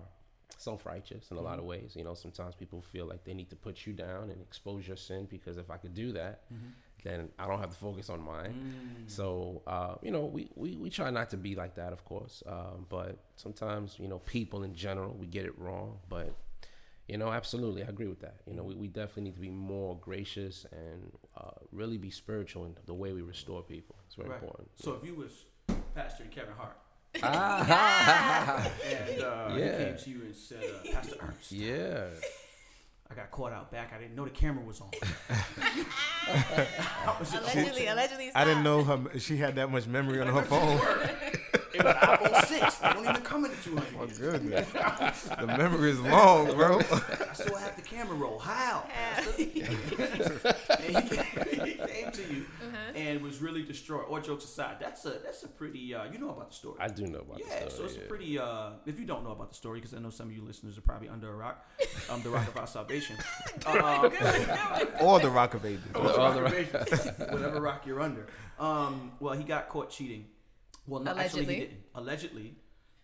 self-righteous 0.57 1.31
in 1.31 1.37
a 1.37 1.41
lot 1.41 1.57
of 1.59 1.65
ways. 1.65 1.95
You 1.95 2.03
know, 2.03 2.13
sometimes 2.13 2.55
people 2.55 2.81
feel 2.81 3.05
like 3.07 3.23
they 3.23 3.33
need 3.33 3.49
to 3.49 3.55
put 3.55 3.85
you 3.87 3.93
down 3.93 4.29
and 4.29 4.41
expose 4.41 4.87
your 4.87 4.97
sin 4.97 5.27
because 5.29 5.57
if 5.57 5.71
I 5.71 5.77
could 5.77 5.93
do 5.95 6.11
that, 6.13 6.43
then 7.03 7.29
I 7.39 7.47
don't 7.47 7.59
have 7.59 7.71
to 7.71 7.77
focus 7.77 8.09
on 8.09 8.21
mine. 8.21 8.53
Mm. 8.53 9.09
So, 9.09 9.63
uh, 9.65 9.95
you 10.03 10.11
know, 10.11 10.25
we, 10.25 10.51
we, 10.55 10.75
we 10.75 10.89
try 10.91 11.09
not 11.09 11.31
to 11.31 11.37
be 11.37 11.55
like 11.55 11.75
that, 11.75 11.93
of 11.93 12.05
course. 12.05 12.43
Um, 12.45 12.85
but 12.89 13.17
sometimes, 13.37 13.95
you 13.97 14.07
know, 14.07 14.19
people 14.19 14.61
in 14.63 14.75
general, 14.75 15.15
we 15.15 15.25
get 15.25 15.45
it 15.45 15.57
wrong. 15.57 15.97
But, 16.09 16.35
you 17.07 17.17
know, 17.17 17.31
absolutely, 17.31 17.83
I 17.83 17.87
agree 17.87 18.07
with 18.07 18.19
that. 18.21 18.41
You 18.45 18.53
know, 18.53 18.61
we, 18.61 18.75
we 18.75 18.87
definitely 18.87 19.23
need 19.23 19.35
to 19.35 19.41
be 19.41 19.49
more 19.49 19.97
gracious 19.99 20.67
and 20.71 21.11
uh, 21.35 21.51
really 21.71 21.97
be 21.97 22.11
spiritual 22.11 22.65
in 22.65 22.75
the 22.85 22.93
way 22.93 23.13
we 23.13 23.23
restore 23.23 23.63
people. 23.63 23.95
It's 24.05 24.13
very 24.15 24.29
Right. 24.29 24.39
important. 24.39 24.69
So 24.75 24.93
if 24.93 25.03
you 25.03 25.15
was 25.15 25.45
Pastor 25.95 26.23
Kevin 26.31 26.53
Hart 26.57 26.77
Ah, 27.23 28.65
and 28.85 29.21
uh, 29.21 29.55
Yeah. 29.57 29.77
he 29.77 29.83
came 29.85 29.97
to 29.97 30.09
you 30.09 30.21
and 30.21 30.35
said, 30.35 30.63
uh, 30.63 30.91
Pastor 30.93 31.15
Ernst, 31.21 31.51
yeah. 31.51 32.05
I 33.09 33.13
got 33.13 33.29
caught 33.31 33.51
out 33.51 33.69
back. 33.69 33.91
I 33.93 33.99
didn't 33.99 34.15
know 34.15 34.23
the 34.23 34.29
camera 34.29 34.63
was 34.63 34.79
on. 34.79 34.89
I 36.29 37.15
was 37.19 37.29
just- 37.31 37.53
allegedly, 37.53 37.87
allegedly. 37.87 38.31
I 38.33 38.45
didn't 38.45 38.63
know 38.63 38.83
her, 38.85 39.19
she 39.19 39.35
had 39.35 39.55
that 39.55 39.69
much 39.69 39.87
memory 39.87 40.21
on 40.21 40.27
her 40.27 40.41
phone. 40.43 40.79
It 41.73 41.83
was 41.83 41.95
iPhone 41.95 42.45
6. 42.45 42.75
They 42.75 42.93
don't 42.93 43.03
even 43.09 43.21
come 43.21 43.45
in 43.45 43.51
at 43.51 43.63
200. 43.63 43.93
Oh 43.99 44.07
goodness, 44.17 45.23
the 45.39 45.47
memory 45.47 45.91
is 45.91 45.99
long, 45.99 46.53
bro. 46.55 46.79
I 46.79 47.33
still 47.33 47.55
have 47.57 47.75
the 47.75 47.81
camera 47.81 48.15
roll. 48.15 48.39
How? 48.39 48.85
and 48.97 49.25
he 49.35 49.45
came, 49.61 49.77
he 51.65 51.73
came 51.75 52.11
to 52.11 52.21
you 52.33 52.45
Uh-huh. 52.61 52.77
and 52.95 53.21
was 53.21 53.41
really 53.41 53.63
distraught. 53.63 54.07
All 54.09 54.19
jokes 54.19 54.45
aside, 54.45 54.77
that's 54.79 55.05
a 55.05 55.11
that's 55.23 55.43
a 55.43 55.47
pretty. 55.47 55.93
Uh, 55.95 56.05
you 56.11 56.17
know 56.19 56.29
about 56.31 56.49
the 56.49 56.55
story. 56.55 56.75
I 56.79 56.87
do 56.87 57.05
know 57.07 57.19
about 57.19 57.37
the 57.37 57.43
story. 57.45 57.59
yeah, 57.61 57.69
so 57.69 57.75
story. 57.75 57.87
it's 57.89 57.97
a 57.97 57.99
pretty. 58.01 58.39
Uh, 58.39 58.69
if 58.85 58.99
you 58.99 59.05
don't 59.05 59.23
know 59.23 59.31
about 59.31 59.49
the 59.49 59.55
story, 59.55 59.79
because 59.79 59.93
I 59.93 59.99
know 59.99 60.09
some 60.09 60.27
of 60.27 60.33
you 60.35 60.41
listeners 60.43 60.77
are 60.77 60.81
probably 60.81 61.09
under 61.09 61.29
a 61.31 61.35
rock, 61.35 61.65
um, 62.09 62.21
the 62.23 62.29
rock 62.29 62.47
of 62.47 62.57
our 62.57 62.67
salvation, 62.67 63.15
uh, 63.65 64.09
or 65.01 65.19
the 65.19 65.29
Rock 65.29 65.53
of 65.53 65.65
Ages. 65.65 65.83
or 65.95 66.01
the 66.03 66.17
rock 66.17 66.35
of 66.37 66.53
ages, 66.53 67.07
whatever 67.29 67.61
rock 67.61 67.85
you're 67.85 68.01
under. 68.01 68.27
Um, 68.59 69.11
well, 69.19 69.33
he 69.33 69.43
got 69.43 69.69
caught 69.69 69.89
cheating. 69.89 70.25
Well, 70.87 71.01
no, 71.01 71.11
actually, 71.11 71.41
Allegedly. 71.43 71.53
he 71.53 71.59
didn't. 71.61 71.79
Allegedly, 71.95 72.55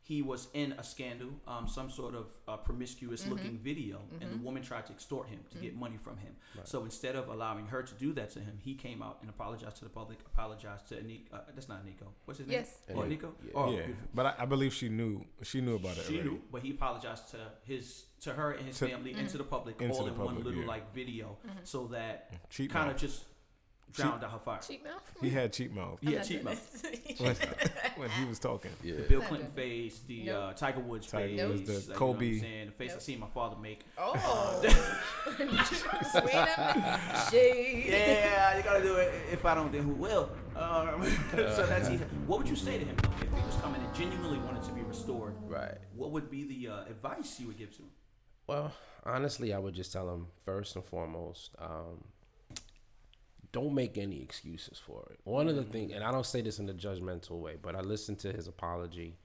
he 0.08 0.22
was 0.22 0.48
in 0.54 0.72
a 0.78 0.84
scandal, 0.84 1.30
um, 1.48 1.68
some 1.68 1.90
sort 1.90 2.16
of 2.16 2.28
uh, 2.48 2.56
promiscuous-looking 2.58 3.60
video, 3.62 4.00
and 4.22 4.32
the 4.32 4.38
woman 4.38 4.64
tried 4.64 4.86
to 4.86 4.94
extort 4.94 5.28
him 5.28 5.40
to 5.52 5.58
get 5.58 5.76
money 5.76 5.98
from 5.98 6.16
him. 6.18 6.34
So 6.64 6.84
instead 6.86 7.16
of 7.16 7.28
allowing 7.28 7.66
her 7.68 7.84
to 7.84 7.94
do 7.96 8.14
that 8.14 8.30
to 8.32 8.40
him, 8.40 8.58
he 8.64 8.74
came 8.76 9.02
out 9.02 9.18
and 9.22 9.30
apologized 9.30 9.78
to 9.78 9.84
the 9.84 9.90
public. 9.90 10.20
Apologized 10.34 10.88
to 10.90 11.04
Nico. 11.04 11.36
Uh, 11.36 11.40
that's 11.54 11.68
not 11.68 11.86
Nico. 11.86 12.08
What's 12.26 12.38
his 12.40 12.48
name? 12.48 12.60
Yes. 12.60 12.70
Oh, 12.96 13.02
Yeah. 13.04 13.08
Nico. 13.10 13.34
Yeah. 13.46 13.52
Oh, 13.56 13.72
yeah, 13.72 13.82
but 14.14 14.26
I, 14.28 14.34
I 14.44 14.46
believe 14.46 14.74
she 14.74 14.88
knew. 14.90 15.24
She 15.44 15.60
knew 15.62 15.76
about 15.76 15.98
it 15.98 16.06
She 16.08 16.14
already. 16.16 16.30
knew, 16.30 16.42
but 16.52 16.62
he 16.62 16.72
apologized 16.72 17.30
to 17.32 17.38
his, 17.64 18.06
to 18.22 18.32
her 18.34 18.52
and 18.54 18.66
his 18.68 18.78
To- 18.80 18.88
family, 18.88 19.14
and 19.14 19.28
to 19.30 19.38
the 19.38 19.44
public, 19.44 19.82
Into 19.82 19.94
all 19.94 20.06
the 20.06 20.12
in 20.14 20.18
one 20.18 20.36
little 20.38 20.54
yeah. 20.62 20.68
like 20.68 20.94
video, 20.94 21.38
so 21.64 21.88
that 21.88 22.32
kind 22.70 22.90
of 22.90 22.96
just 22.98 23.26
drowned 23.94 24.24
out 24.24 24.32
her 24.32 24.40
fire. 24.40 24.60
Cheap 24.66 24.84
mouth. 24.84 25.02
He 25.22 25.30
had 25.30 25.54
cheap 25.54 25.72
mouth 25.74 25.98
Yeah, 26.02 26.22
cheap 26.22 26.44
mouth. 26.44 26.86
when, 27.20 27.36
when 27.96 28.10
he 28.12 28.26
was 28.26 28.40
talking. 28.40 28.72
Yeah. 28.84 28.96
The 28.98 29.02
Bill 29.04 29.22
Clinton 29.22 29.48
good. 29.48 29.56
face, 29.56 30.02
the 30.08 30.26
Nope. 30.26 30.44
uh, 30.44 30.54
Tiger 30.54 30.80
Woods 30.82 31.08
Tiger 31.08 31.28
face, 31.28 31.48
Woods, 31.48 31.62
the 31.62 31.74
like, 31.74 31.82
you 31.84 31.88
know 31.88 31.94
what 31.94 31.98
Kobe. 31.98 32.34
I'm 32.36 32.40
saying? 32.40 32.66
the 32.68 32.72
face 32.74 32.92
I 32.92 32.94
Nope. 32.94 33.02
seen 33.02 33.20
my 33.20 33.28
father 33.28 33.56
make. 33.62 33.80
Oh. 33.98 34.62
Wait 35.40 36.34
a 36.34 37.30
Yeah, 37.34 38.58
you 38.58 38.64
gotta 38.64 38.82
do 38.84 38.96
it. 38.96 39.14
If 39.32 39.46
I 39.46 39.56
don't, 39.56 39.72
then 39.72 39.84
who 39.84 39.94
will? 39.94 40.30
Um, 40.56 41.04
so 41.32 41.66
that's 41.68 41.90
easy. 41.90 42.04
What 42.26 42.40
would 42.40 42.50
you 42.50 42.56
say 42.56 42.78
to 42.80 42.86
him 42.86 42.96
though, 43.02 43.10
if 43.22 43.30
he 43.34 43.46
was 43.46 43.56
coming 43.62 43.82
and 43.82 43.94
genuinely 43.96 44.40
wanted 44.40 44.64
to 44.64 44.72
be 44.72 44.82
restored? 44.82 45.36
Right. 45.48 45.78
What 45.96 46.12
would 46.12 46.30
be 46.30 46.44
the 46.46 46.72
uh, 46.74 46.86
advice 46.86 47.40
you 47.40 47.48
would 47.48 47.58
give 47.58 47.72
to 47.78 47.84
him? 47.84 47.90
Well, 48.48 48.72
honestly, 49.06 49.54
I 49.54 49.60
would 49.60 49.74
just 49.74 49.92
tell 49.94 50.10
him 50.14 50.28
first 50.44 50.76
and 50.76 50.86
foremost, 50.86 51.52
um, 51.60 52.06
don't 53.52 53.74
make 53.74 53.98
any 53.98 54.22
excuses 54.22 54.78
for 54.78 55.08
it. 55.12 55.20
One 55.24 55.48
of 55.48 55.56
the 55.56 55.62
mm-hmm. 55.64 55.72
things, 55.72 55.92
and 55.94 56.04
I 56.04 56.12
don't 56.12 56.26
say 56.26 56.42
this 56.42 56.60
in 56.60 56.70
a 56.70 56.74
judgmental 56.74 57.40
way, 57.40 57.56
but 57.62 57.76
I 57.76 57.82
listened 57.82 58.20
to 58.20 58.32
his 58.32 58.48
apology, 58.48 59.18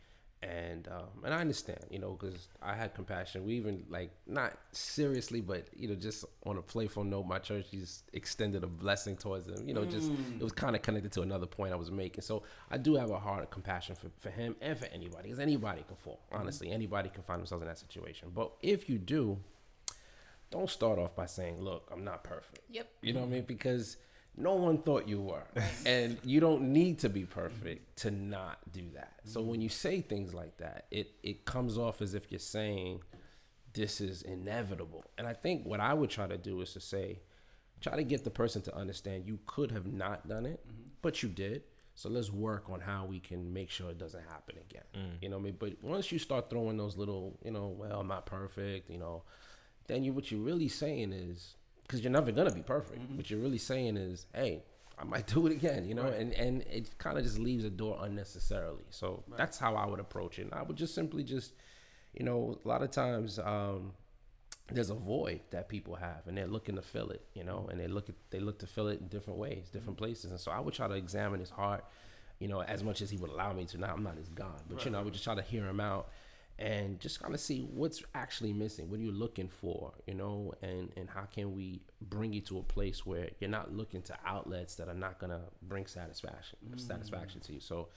and 0.42 0.88
um, 0.88 1.24
and 1.24 1.32
I 1.32 1.40
understand, 1.40 1.84
you 1.90 1.98
know, 1.98 2.16
because 2.18 2.48
I 2.60 2.74
had 2.74 2.94
compassion. 2.94 3.44
We 3.44 3.54
even 3.54 3.84
like 3.88 4.10
not 4.26 4.58
seriously, 4.72 5.40
but 5.40 5.68
you 5.76 5.88
know, 5.88 5.94
just 5.94 6.24
on 6.46 6.56
a 6.56 6.62
playful 6.62 7.04
note, 7.04 7.26
my 7.26 7.38
church 7.38 7.70
just 7.70 8.04
extended 8.12 8.64
a 8.64 8.66
blessing 8.66 9.16
towards 9.16 9.46
him. 9.46 9.68
You 9.68 9.74
know, 9.74 9.84
just 9.84 10.10
it 10.10 10.42
was 10.42 10.52
mm. 10.52 10.56
kind 10.56 10.74
of 10.74 10.82
connected 10.82 11.12
to 11.12 11.22
another 11.22 11.46
point 11.46 11.72
I 11.72 11.76
was 11.76 11.90
making. 11.92 12.22
So 12.22 12.42
I 12.70 12.78
do 12.78 12.96
have 12.96 13.10
a 13.10 13.20
heart 13.20 13.42
of 13.42 13.50
compassion 13.50 13.94
for, 13.94 14.10
for 14.18 14.30
him 14.30 14.56
and 14.60 14.76
for 14.76 14.86
anybody, 14.86 15.24
because 15.24 15.38
anybody 15.38 15.84
can 15.86 15.96
fall. 15.96 16.20
Mm-hmm. 16.32 16.42
Honestly, 16.42 16.70
anybody 16.70 17.08
can 17.08 17.22
find 17.22 17.40
themselves 17.40 17.62
in 17.62 17.68
that 17.68 17.78
situation. 17.78 18.32
But 18.34 18.52
if 18.62 18.88
you 18.88 18.98
do, 18.98 19.38
don't 20.50 20.68
start 20.68 20.98
off 20.98 21.14
by 21.14 21.26
saying, 21.26 21.60
"Look, 21.60 21.88
I'm 21.92 22.02
not 22.02 22.24
perfect." 22.24 22.64
Yep. 22.70 22.88
You 23.00 23.12
know 23.12 23.20
what 23.20 23.26
I 23.26 23.30
mean? 23.30 23.44
Because 23.44 23.96
no 24.36 24.54
one 24.54 24.78
thought 24.78 25.08
you 25.08 25.20
were. 25.20 25.44
and 25.86 26.18
you 26.24 26.40
don't 26.40 26.72
need 26.72 26.98
to 27.00 27.08
be 27.08 27.24
perfect 27.24 27.96
to 27.98 28.10
not 28.10 28.58
do 28.72 28.82
that. 28.94 29.14
So 29.24 29.40
when 29.40 29.60
you 29.60 29.68
say 29.68 30.00
things 30.00 30.32
like 30.34 30.58
that, 30.58 30.86
it, 30.90 31.12
it 31.22 31.44
comes 31.44 31.78
off 31.78 32.00
as 32.00 32.14
if 32.14 32.30
you're 32.30 32.38
saying 32.38 33.02
this 33.74 34.00
is 34.00 34.22
inevitable. 34.22 35.04
And 35.18 35.26
I 35.26 35.32
think 35.32 35.66
what 35.66 35.80
I 35.80 35.94
would 35.94 36.10
try 36.10 36.26
to 36.26 36.38
do 36.38 36.60
is 36.60 36.72
to 36.74 36.80
say, 36.80 37.20
try 37.80 37.96
to 37.96 38.04
get 38.04 38.24
the 38.24 38.30
person 38.30 38.62
to 38.62 38.76
understand 38.76 39.26
you 39.26 39.38
could 39.46 39.70
have 39.72 39.86
not 39.86 40.28
done 40.28 40.46
it, 40.46 40.66
mm-hmm. 40.66 40.82
but 41.02 41.22
you 41.22 41.28
did. 41.28 41.62
So 41.94 42.08
let's 42.08 42.30
work 42.30 42.70
on 42.70 42.80
how 42.80 43.04
we 43.04 43.20
can 43.20 43.52
make 43.52 43.70
sure 43.70 43.90
it 43.90 43.98
doesn't 43.98 44.22
happen 44.30 44.56
again. 44.58 44.84
Mm. 44.96 45.22
You 45.22 45.28
know 45.28 45.36
what 45.36 45.42
I 45.42 45.44
mean? 45.44 45.56
But 45.58 45.72
once 45.82 46.10
you 46.10 46.18
start 46.18 46.48
throwing 46.48 46.78
those 46.78 46.96
little, 46.96 47.38
you 47.44 47.50
know, 47.50 47.68
well, 47.68 48.00
I'm 48.00 48.08
not 48.08 48.24
perfect, 48.24 48.88
you 48.88 48.96
know, 48.96 49.24
then 49.88 50.02
you 50.02 50.14
what 50.14 50.30
you're 50.30 50.40
really 50.40 50.68
saying 50.68 51.12
is 51.12 51.56
because 51.92 52.02
you're 52.02 52.10
never 52.10 52.32
gonna 52.32 52.50
be 52.50 52.62
perfect. 52.62 53.02
Mm-hmm. 53.02 53.18
What 53.18 53.30
you're 53.30 53.38
really 53.38 53.58
saying 53.58 53.98
is, 53.98 54.24
hey, 54.34 54.62
I 54.98 55.04
might 55.04 55.26
do 55.34 55.46
it 55.46 55.52
again, 55.52 55.86
you 55.86 55.94
know, 55.94 56.04
Right. 56.04 56.14
and 56.14 56.32
and 56.32 56.62
it 56.62 56.96
kind 56.96 57.18
of 57.18 57.24
just 57.24 57.38
leaves 57.38 57.64
a 57.64 57.70
door 57.70 57.98
unnecessarily. 58.00 58.84
So 58.88 59.24
that's 59.36 59.58
how 59.58 59.74
I 59.74 59.84
would 59.84 60.00
approach 60.00 60.38
it. 60.38 60.42
And 60.44 60.54
I 60.54 60.62
would 60.62 60.76
just 60.76 60.94
simply 60.94 61.22
just, 61.22 61.52
you 62.14 62.24
know, 62.24 62.58
a 62.64 62.66
lot 62.66 62.82
of 62.82 62.90
times 62.90 63.38
um, 63.38 63.92
there's 64.70 64.88
a 64.88 64.94
void 64.94 65.40
that 65.50 65.68
people 65.68 65.96
have, 65.96 66.26
and 66.26 66.38
they're 66.38 66.46
looking 66.46 66.76
to 66.76 66.82
fill 66.82 67.10
it, 67.10 67.26
you 67.34 67.44
know, 67.44 67.58
mm-hmm. 67.58 67.72
and 67.72 67.80
they 67.80 67.88
look 67.88 68.08
at 68.08 68.14
they 68.30 68.40
look 68.40 68.58
to 68.60 68.66
fill 68.66 68.88
it 68.88 69.00
in 69.00 69.08
different 69.08 69.38
ways, 69.38 69.68
different 69.68 69.98
mm-hmm. 69.98 70.04
places. 70.06 70.30
And 70.30 70.40
so 70.40 70.50
I 70.50 70.60
would 70.60 70.72
try 70.72 70.88
to 70.88 70.94
examine 70.94 71.40
his 71.40 71.50
heart, 71.50 71.84
you 72.38 72.48
know, 72.48 72.62
as 72.62 72.82
much 72.82 73.02
as 73.02 73.10
he 73.10 73.18
would 73.18 73.30
allow 73.30 73.52
me 73.52 73.66
to. 73.66 73.76
Now 73.76 73.92
I'm 73.92 74.02
not 74.02 74.16
his 74.16 74.30
God, 74.30 74.62
but 74.66 74.82
you 74.86 74.90
know, 74.90 74.98
I 74.98 75.02
would 75.02 75.12
just 75.12 75.24
try 75.24 75.34
to 75.34 75.42
hear 75.42 75.66
him 75.66 75.80
out 75.80 76.08
and 76.58 77.00
just 77.00 77.20
kind 77.20 77.34
of 77.34 77.40
see 77.40 77.60
what's 77.60 78.02
actually 78.14 78.52
missing 78.52 78.88
what 78.90 79.00
are 79.00 79.02
you 79.02 79.10
looking 79.10 79.48
for 79.48 79.92
you 80.06 80.14
know 80.14 80.52
and 80.62 80.92
and 80.96 81.08
how 81.10 81.22
can 81.22 81.54
we 81.54 81.80
bring 82.02 82.32
you 82.32 82.40
to 82.40 82.58
a 82.58 82.62
place 82.62 83.04
where 83.06 83.30
you're 83.40 83.50
not 83.50 83.72
looking 83.72 84.02
to 84.02 84.14
outlets 84.26 84.74
that 84.74 84.88
are 84.88 84.94
not 84.94 85.18
going 85.18 85.30
to 85.30 85.40
bring 85.62 85.86
satisfaction 85.86 86.58
mm-hmm. 86.64 86.78
satisfaction 86.78 87.40
to 87.40 87.54
you. 87.54 87.60
So 87.60 87.88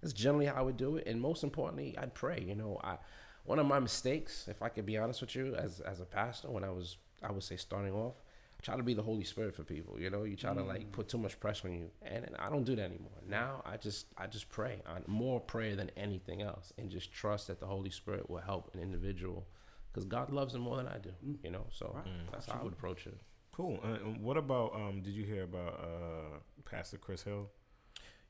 that's 0.00 0.12
generally 0.12 0.46
how 0.46 0.54
i 0.54 0.62
would 0.62 0.76
do 0.76 0.96
it 0.96 1.06
and 1.06 1.20
most 1.20 1.42
importantly 1.42 1.96
i'd 1.98 2.14
pray 2.14 2.42
you 2.46 2.54
know 2.54 2.80
i 2.82 2.96
one 3.44 3.58
of 3.58 3.66
my 3.66 3.78
mistakes 3.78 4.46
if 4.48 4.62
i 4.62 4.68
could 4.68 4.86
be 4.86 4.96
honest 4.96 5.20
with 5.20 5.34
you 5.34 5.54
as 5.54 5.80
as 5.80 6.00
a 6.00 6.04
pastor 6.04 6.50
when 6.50 6.64
i 6.64 6.70
was 6.70 6.96
i 7.22 7.30
would 7.30 7.42
say 7.42 7.56
starting 7.56 7.92
off 7.92 8.14
try 8.62 8.76
to 8.76 8.82
be 8.82 8.94
the 8.94 9.02
Holy 9.02 9.24
Spirit 9.24 9.54
for 9.54 9.62
people. 9.64 9.98
You 10.00 10.10
know, 10.10 10.24
you 10.24 10.36
try 10.36 10.52
to 10.54 10.62
like 10.62 10.90
put 10.92 11.08
too 11.08 11.18
much 11.18 11.38
pressure 11.40 11.68
on 11.68 11.74
you, 11.74 11.90
and, 12.02 12.24
and 12.24 12.36
I 12.38 12.48
don't 12.50 12.64
do 12.64 12.74
that 12.76 12.82
anymore. 12.84 13.12
Now 13.26 13.62
I 13.64 13.76
just 13.76 14.06
I 14.16 14.26
just 14.26 14.48
pray, 14.48 14.80
I, 14.86 14.98
more 15.06 15.40
prayer 15.40 15.76
than 15.76 15.90
anything 15.96 16.42
else, 16.42 16.72
and 16.78 16.90
just 16.90 17.12
trust 17.12 17.46
that 17.48 17.60
the 17.60 17.66
Holy 17.66 17.90
Spirit 17.90 18.28
will 18.28 18.40
help 18.40 18.70
an 18.74 18.80
individual. 18.80 19.46
because 19.92 20.04
God 20.04 20.30
loves 20.30 20.54
him 20.54 20.60
more 20.60 20.76
than 20.76 20.86
I 20.88 20.98
do. 20.98 21.10
Mm. 21.26 21.38
You 21.44 21.50
know, 21.50 21.66
so 21.70 21.92
Right. 21.94 22.04
that's 22.32 22.46
how 22.46 22.58
I 22.60 22.62
would 22.64 22.72
approach 22.74 23.06
it. 23.06 23.18
Cool. 23.52 23.80
Uh, 23.82 24.04
and 24.04 24.20
what 24.22 24.36
about 24.36 24.74
um? 24.74 25.00
Did 25.02 25.14
you 25.14 25.24
hear 25.24 25.44
about 25.44 25.74
uh 25.90 26.38
Pastor 26.64 26.98
Chris 26.98 27.22
Hill 27.22 27.50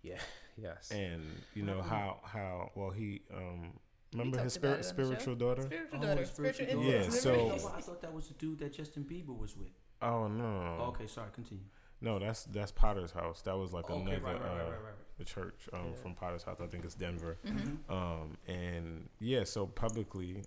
Yeah. 0.03 0.20
Yes. 0.57 0.91
and 0.91 1.22
you 1.55 1.62
know 1.62 1.79
Mhm. 1.81 1.89
how 1.89 2.20
how 2.24 2.70
well 2.74 2.91
he 2.91 3.20
um 3.33 3.79
remember 4.12 4.39
his 4.43 4.57
about 4.57 4.85
spirit, 4.85 4.85
it 4.85 4.87
on 4.91 4.97
the 4.97 5.14
show. 5.14 5.20
spiritual 5.20 5.35
daughter? 5.37 5.62
Spiritual 5.62 5.99
Oh, 5.99 6.03
daughter. 6.07 6.20
his 6.20 6.31
Spiritual 6.31 6.66
spiritual 6.66 6.85
Yeah, 6.93 7.09
so- 7.11 7.31
Remember 7.33 7.55
No, 7.62 7.68
he- 7.68 7.74
I 7.79 7.81
thought 7.81 8.01
that 8.03 8.12
was 8.12 8.29
the 8.29 8.35
dude 8.35 8.59
that 8.61 8.72
Justin 8.72 9.05
Bieber 9.05 9.37
was 9.39 9.57
with. 9.57 9.74
Oh 10.03 10.28
no, 10.28 10.51
no, 10.53 10.64
no. 10.64 10.76
Oh, 10.80 10.84
okay, 10.88 11.07
sorry, 11.07 11.28
continue. 11.34 11.64
No, 12.01 12.18
that's 12.18 12.44
that's 12.44 12.70
Potter's 12.70 13.11
house. 13.11 13.42
That 13.42 13.57
was 13.57 13.72
like 13.72 13.90
okay, 13.90 14.01
another 14.01 14.20
right, 14.20 14.34
right, 14.34 14.42
right, 14.42 14.51
uh, 14.51 14.55
right, 14.55 14.64
right, 14.66 14.70
right. 14.70 14.94
the 15.18 15.24
church 15.24 15.68
um 15.72 15.86
Yeah. 15.90 15.94
from 16.03 16.14
Potter's 16.14 16.44
house. 16.44 16.59
I 16.61 16.66
think 16.66 16.84
it's 16.84 16.94
Denver. 16.94 17.38
Mhm. 17.44 17.78
Mhm. 17.88 17.90
Um 17.92 18.38
and 18.46 19.09
yeah, 19.18 19.42
so 19.44 19.66
publicly, 19.66 20.44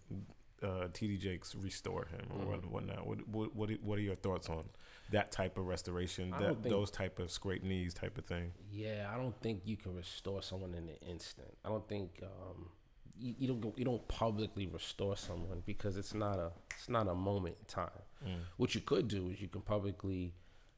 uh, 0.64 0.88
TD 0.94 1.18
Jakes 1.20 1.54
restored 1.56 2.08
him 2.10 2.26
or 2.32 2.46
what 2.46 2.62
Mhm. 2.62 2.70
whatnot. 2.72 3.06
What 3.06 3.28
what 3.28 3.54
what 3.56 3.70
what 3.82 3.98
are 4.00 4.02
your 4.02 4.16
thoughts 4.16 4.48
on 4.50 4.64
that 5.12 5.32
type 5.34 5.58
of 5.58 5.66
restoration? 5.66 6.34
I 6.34 6.40
That 6.40 6.48
think- 6.62 6.70
those 6.70 6.90
type 6.90 7.20
of 7.20 7.30
scrape 7.30 7.64
knees 7.64 7.94
type 7.94 8.18
of 8.18 8.26
thing. 8.26 8.54
Yeah, 8.72 9.12
I 9.14 9.18
don't 9.18 9.38
think 9.42 9.64
you 9.66 9.76
can 9.76 9.94
restore 9.94 10.42
someone 10.42 10.74
in 10.74 10.88
an 10.88 10.96
instant. 11.02 11.58
I 11.66 11.70
don't 11.70 11.86
think 11.90 12.24
um, 12.24 12.70
you, 13.18 13.36
you 13.40 13.48
don't 13.50 13.60
go, 13.60 13.74
you 13.76 13.84
don't 13.84 14.08
publicly 14.08 14.68
restore 14.68 15.18
someone 15.18 15.62
because 15.66 15.98
it's 15.98 16.14
not 16.14 16.40
a 16.40 16.54
it's 16.76 16.88
not 16.88 17.10
a 17.10 17.14
moment 17.14 17.58
in 17.60 17.66
time. 17.66 17.90
What 18.58 18.76
you 18.76 18.82
could 18.82 19.08
do 19.08 19.30
is 19.30 19.42
you 19.42 19.48
can 19.48 19.62
publicly 19.62 20.34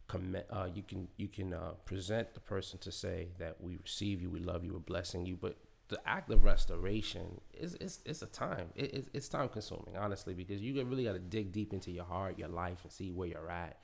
commit. 0.07 0.47
Uh, 0.49 0.67
you 0.73 0.83
can 0.83 1.07
you 1.17 1.27
can 1.27 1.53
uh, 1.53 1.71
present 1.85 2.33
the 2.33 2.39
person 2.39 2.79
to 2.79 2.91
say 2.91 3.29
that 3.39 3.61
we 3.61 3.77
receive 3.77 4.21
you, 4.21 4.29
we 4.29 4.39
love 4.39 4.63
you, 4.63 4.73
we're 4.73 4.79
blessing 4.79 5.25
you. 5.25 5.35
But 5.35 5.57
the 5.89 5.99
act 6.07 6.31
of 6.31 6.43
restoration 6.43 7.39
is 7.53 7.75
it's, 7.75 7.99
it's 8.05 8.21
a 8.21 8.25
time. 8.27 8.69
It, 8.75 8.93
it's, 8.93 9.09
it's 9.13 9.29
time 9.29 9.49
consuming, 9.49 9.95
honestly, 9.97 10.33
because 10.33 10.61
you 10.61 10.81
really 10.85 11.03
got 11.03 11.13
to 11.13 11.19
dig 11.19 11.51
deep 11.51 11.73
into 11.73 11.91
your 11.91 12.05
heart, 12.05 12.39
your 12.39 12.47
life, 12.47 12.79
and 12.83 12.91
see 12.91 13.11
where 13.11 13.27
you're 13.27 13.49
at. 13.49 13.77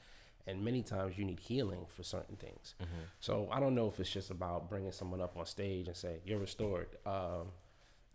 And 0.48 0.64
many 0.64 0.82
times 0.82 1.18
you 1.18 1.26
need 1.26 1.40
healing 1.40 1.86
for 1.88 2.02
certain 2.02 2.36
things. 2.38 2.74
So 3.20 3.50
I 3.52 3.60
don't 3.60 3.76
know 3.76 3.88
if 3.88 4.00
it's 4.00 4.10
just 4.10 4.32
about 4.32 4.70
bringing 4.70 4.92
someone 4.92 5.22
up 5.22 5.38
on 5.38 5.46
stage 5.46 5.88
and 5.88 5.96
say 5.96 6.22
you're 6.26 6.40
restored. 6.40 6.88
Um, 7.06 7.50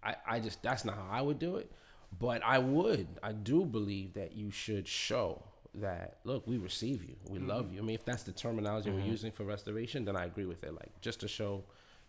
I, 0.03 0.17
I 0.27 0.41
just 0.41 0.63
that's 0.63 0.85
not 0.85 0.97
how 0.97 1.09
I 1.11 1.23
would 1.23 1.39
do 1.39 1.57
it. 1.57 1.71
But 2.19 2.43
I 2.45 2.59
would, 2.59 3.09
I 3.23 3.33
do 3.33 3.65
believe 3.65 4.15
that 4.15 4.37
you 4.37 4.51
should 4.51 4.87
show 4.87 5.43
that 5.77 6.19
look, 6.25 6.47
we 6.47 6.57
receive 6.57 7.03
you, 7.03 7.17
we 7.29 7.39
mm-hmm. 7.39 7.49
love 7.49 7.73
you. 7.73 7.81
I 7.81 7.83
mean, 7.83 7.95
if 7.95 8.05
that's 8.05 8.23
the 8.23 8.33
terminology 8.33 8.91
we're 8.91 9.01
mm-hmm. 9.01 9.11
using 9.11 9.33
for 9.33 9.45
restoration, 9.45 10.05
then 10.05 10.17
I 10.17 10.25
agree 10.25 10.47
with 10.47 10.63
it. 10.63 10.73
Like 10.73 11.01
just 11.01 11.21
to 11.21 11.29
show 11.29 11.65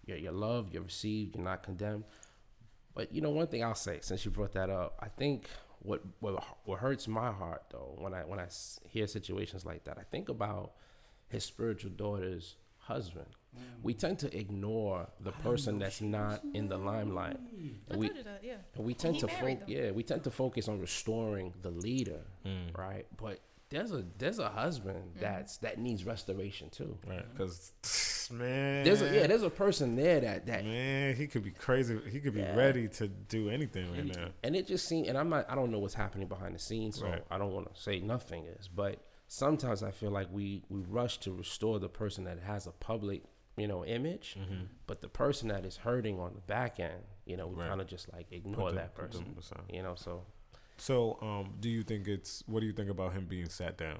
you're, 0.06 0.18
you're 0.18 0.32
loved, 0.32 0.74
you're 0.74 0.84
received, 0.84 1.36
you're 1.36 1.43
not 1.43 1.64
condemned. 1.64 2.03
But 2.93 3.14
you 3.14 3.22
know, 3.22 3.32
one 3.32 3.47
thing 3.47 3.64
I'll 3.64 3.76
say, 3.76 3.99
since 4.01 4.24
you 4.24 4.32
brought 4.32 4.53
that 4.53 4.70
up, 4.70 4.99
I 5.01 5.08
think 5.08 5.49
what 5.80 6.01
what, 6.20 6.43
what 6.66 6.80
hurts 6.80 7.08
my 7.08 7.32
heart 7.32 7.64
though 7.72 7.95
when 7.97 8.14
I 8.14 8.22
when 8.22 8.39
I 8.39 8.47
hear 8.88 9.08
situations 9.08 9.66
like 9.66 9.84
that, 9.86 9.97
I 9.97 10.03
think 10.03 10.30
about 10.30 10.74
his 11.28 11.43
spiritual 11.43 11.91
daughter's 11.91 12.56
husband. 12.86 13.27
We 13.83 13.93
tend 13.93 14.19
to 14.19 14.38
ignore 14.38 15.07
the 15.21 15.31
person 15.31 15.79
that's 15.79 16.01
not 16.01 16.41
in 16.53 16.67
the 16.67 16.77
limelight. 16.77 17.38
And 17.89 17.99
we 17.99 18.09
that, 18.09 18.41
yeah. 18.43 18.55
we 18.75 18.93
tend 18.93 19.19
to 19.19 19.27
married 19.27 19.59
fo- 19.59 19.65
yeah, 19.67 19.91
we 19.91 20.03
tend 20.03 20.23
to 20.25 20.31
focus 20.31 20.67
on 20.67 20.79
restoring 20.81 21.53
the 21.61 21.69
leader, 21.71 22.21
Mm. 22.45 22.77
right? 22.77 23.05
But 23.15 23.39
there's 23.69 23.91
a 23.93 24.03
there's 24.17 24.39
a 24.39 24.49
husband 24.49 24.97
Mm-hmm. 25.11 25.19
that's 25.21 25.57
that 25.59 25.79
needs 25.79 26.03
restoration 26.03 26.69
too. 26.69 26.97
Right, 27.07 27.25
because 27.31 27.71
man, 28.31 28.83
There's 28.83 29.01
a, 29.01 29.05
yeah, 29.15 29.27
there's 29.27 29.43
a 29.43 29.49
person 29.49 29.95
there 29.95 30.19
that 30.19 30.45
that 30.47 30.65
man, 30.65 31.15
he 31.15 31.25
could 31.27 31.43
be 31.43 31.51
crazy. 31.51 31.97
He 32.11 32.19
could 32.19 32.33
be 32.33 32.41
Yeah. 32.41 32.55
ready 32.57 32.88
to 32.99 33.07
do 33.07 33.49
anything 33.49 33.89
right 33.93 34.05
now. 34.17 34.27
and 34.43 34.55
it 34.55 34.67
just 34.67 34.86
seems 34.88 35.07
and 35.07 35.17
i'm 35.17 35.29
not 35.29 35.45
i 35.49 35.55
don't 35.55 35.71
know 35.71 35.79
what's 35.79 35.93
happening 35.93 36.27
behind 36.27 36.53
the 36.55 36.59
scenes 36.59 36.97
so 36.99 37.05
Right. 37.05 37.23
i 37.31 37.38
don't 37.38 37.53
want 37.53 37.73
to 37.73 37.81
say 37.81 37.99
nothing 37.99 38.45
is 38.59 38.67
but 38.67 38.99
sometimes 39.28 39.82
i 39.84 39.91
feel 39.91 40.11
like 40.11 40.28
we 40.32 40.63
we 40.69 40.82
rush 40.88 41.17
to 41.19 41.32
restore 41.32 41.80
the 41.80 41.89
person 41.89 42.23
that 42.26 42.39
has 42.39 42.67
a 42.67 42.71
public 42.71 43.23
you 43.57 43.67
know 43.67 43.84
image 43.86 44.38
Mm-hmm. 44.39 44.65
but 44.88 45.01
the 45.01 45.07
person 45.09 45.47
that 45.49 45.65
is 45.65 45.78
hurting 45.78 46.19
on 46.19 46.34
the 46.36 46.41
back 46.41 46.80
end 46.80 47.01
you 47.26 47.36
know 47.38 47.47
we 47.47 47.55
Right. 47.55 47.69
kind 47.69 47.82
of 47.82 47.88
just 47.88 48.11
like 48.13 48.28
ignore 48.32 48.69
them- 48.69 48.76
that 48.76 48.93
person 48.95 49.26
you 49.71 49.82
know 49.84 49.95
so 49.95 50.23
So, 50.78 51.17
um, 51.21 51.53
do 51.61 51.69
you 51.69 51.84
think 51.84 52.07
it's 52.07 52.43
what 52.47 52.59
do 52.59 52.65
you 52.65 52.73
think 52.73 52.89
about 52.89 53.13
him 53.13 53.26
being 53.30 53.47
sat 53.47 53.78
down? 53.78 53.99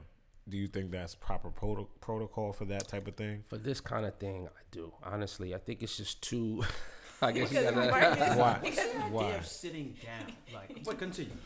Do 0.50 0.58
you 0.58 0.68
think 0.68 0.92
that's 0.92 1.16
proper 1.16 1.50
proto- 1.50 1.88
protocol 2.02 2.52
for 2.52 2.66
that 2.66 2.88
type 2.90 3.08
of 3.08 3.16
thing? 3.16 3.44
for 3.48 3.58
this 3.58 3.80
kind 3.82 4.06
of 4.06 4.14
thing 4.20 4.48
i 4.48 4.62
do 4.72 4.92
honestly 5.02 5.56
i 5.56 5.58
think 5.58 5.82
it's 5.82 5.96
just 5.98 6.22
too 6.22 6.64
i 7.22 7.32
guess 7.32 7.50
you 7.52 7.62
gotta, 7.62 7.90
Marcus- 7.90 8.36
Why? 8.38 8.60
because- 8.62 8.80
Idea 8.96 9.10
Why? 9.10 9.32
of 9.32 9.48
sitting 9.48 9.96
down, 10.04 10.34
like, 10.54 10.84
but 10.84 10.98
continue. 11.00 11.38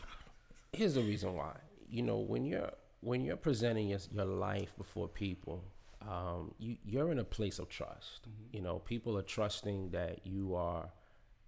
here's 0.74 0.96
the 0.96 1.02
reason 1.02 1.34
why. 1.36 1.56
You 1.92 2.02
know, 2.04 2.18
when 2.20 2.44
you're 2.46 2.72
when 3.02 3.24
you're 3.24 3.38
presenting 3.38 3.90
your, 3.90 4.00
your 4.12 4.26
life 4.26 4.76
before 4.78 5.08
people, 5.08 5.64
um, 6.08 6.54
you 6.58 6.78
you're 6.86 7.12
in 7.12 7.20
a 7.20 7.24
place 7.24 7.60
of 7.60 7.70
trust. 7.70 8.28
You 8.52 8.62
know, 8.62 8.80
people 8.80 9.18
are 9.18 9.24
trusting 9.24 9.92
that 9.92 10.26
you 10.26 10.56
are 10.56 10.90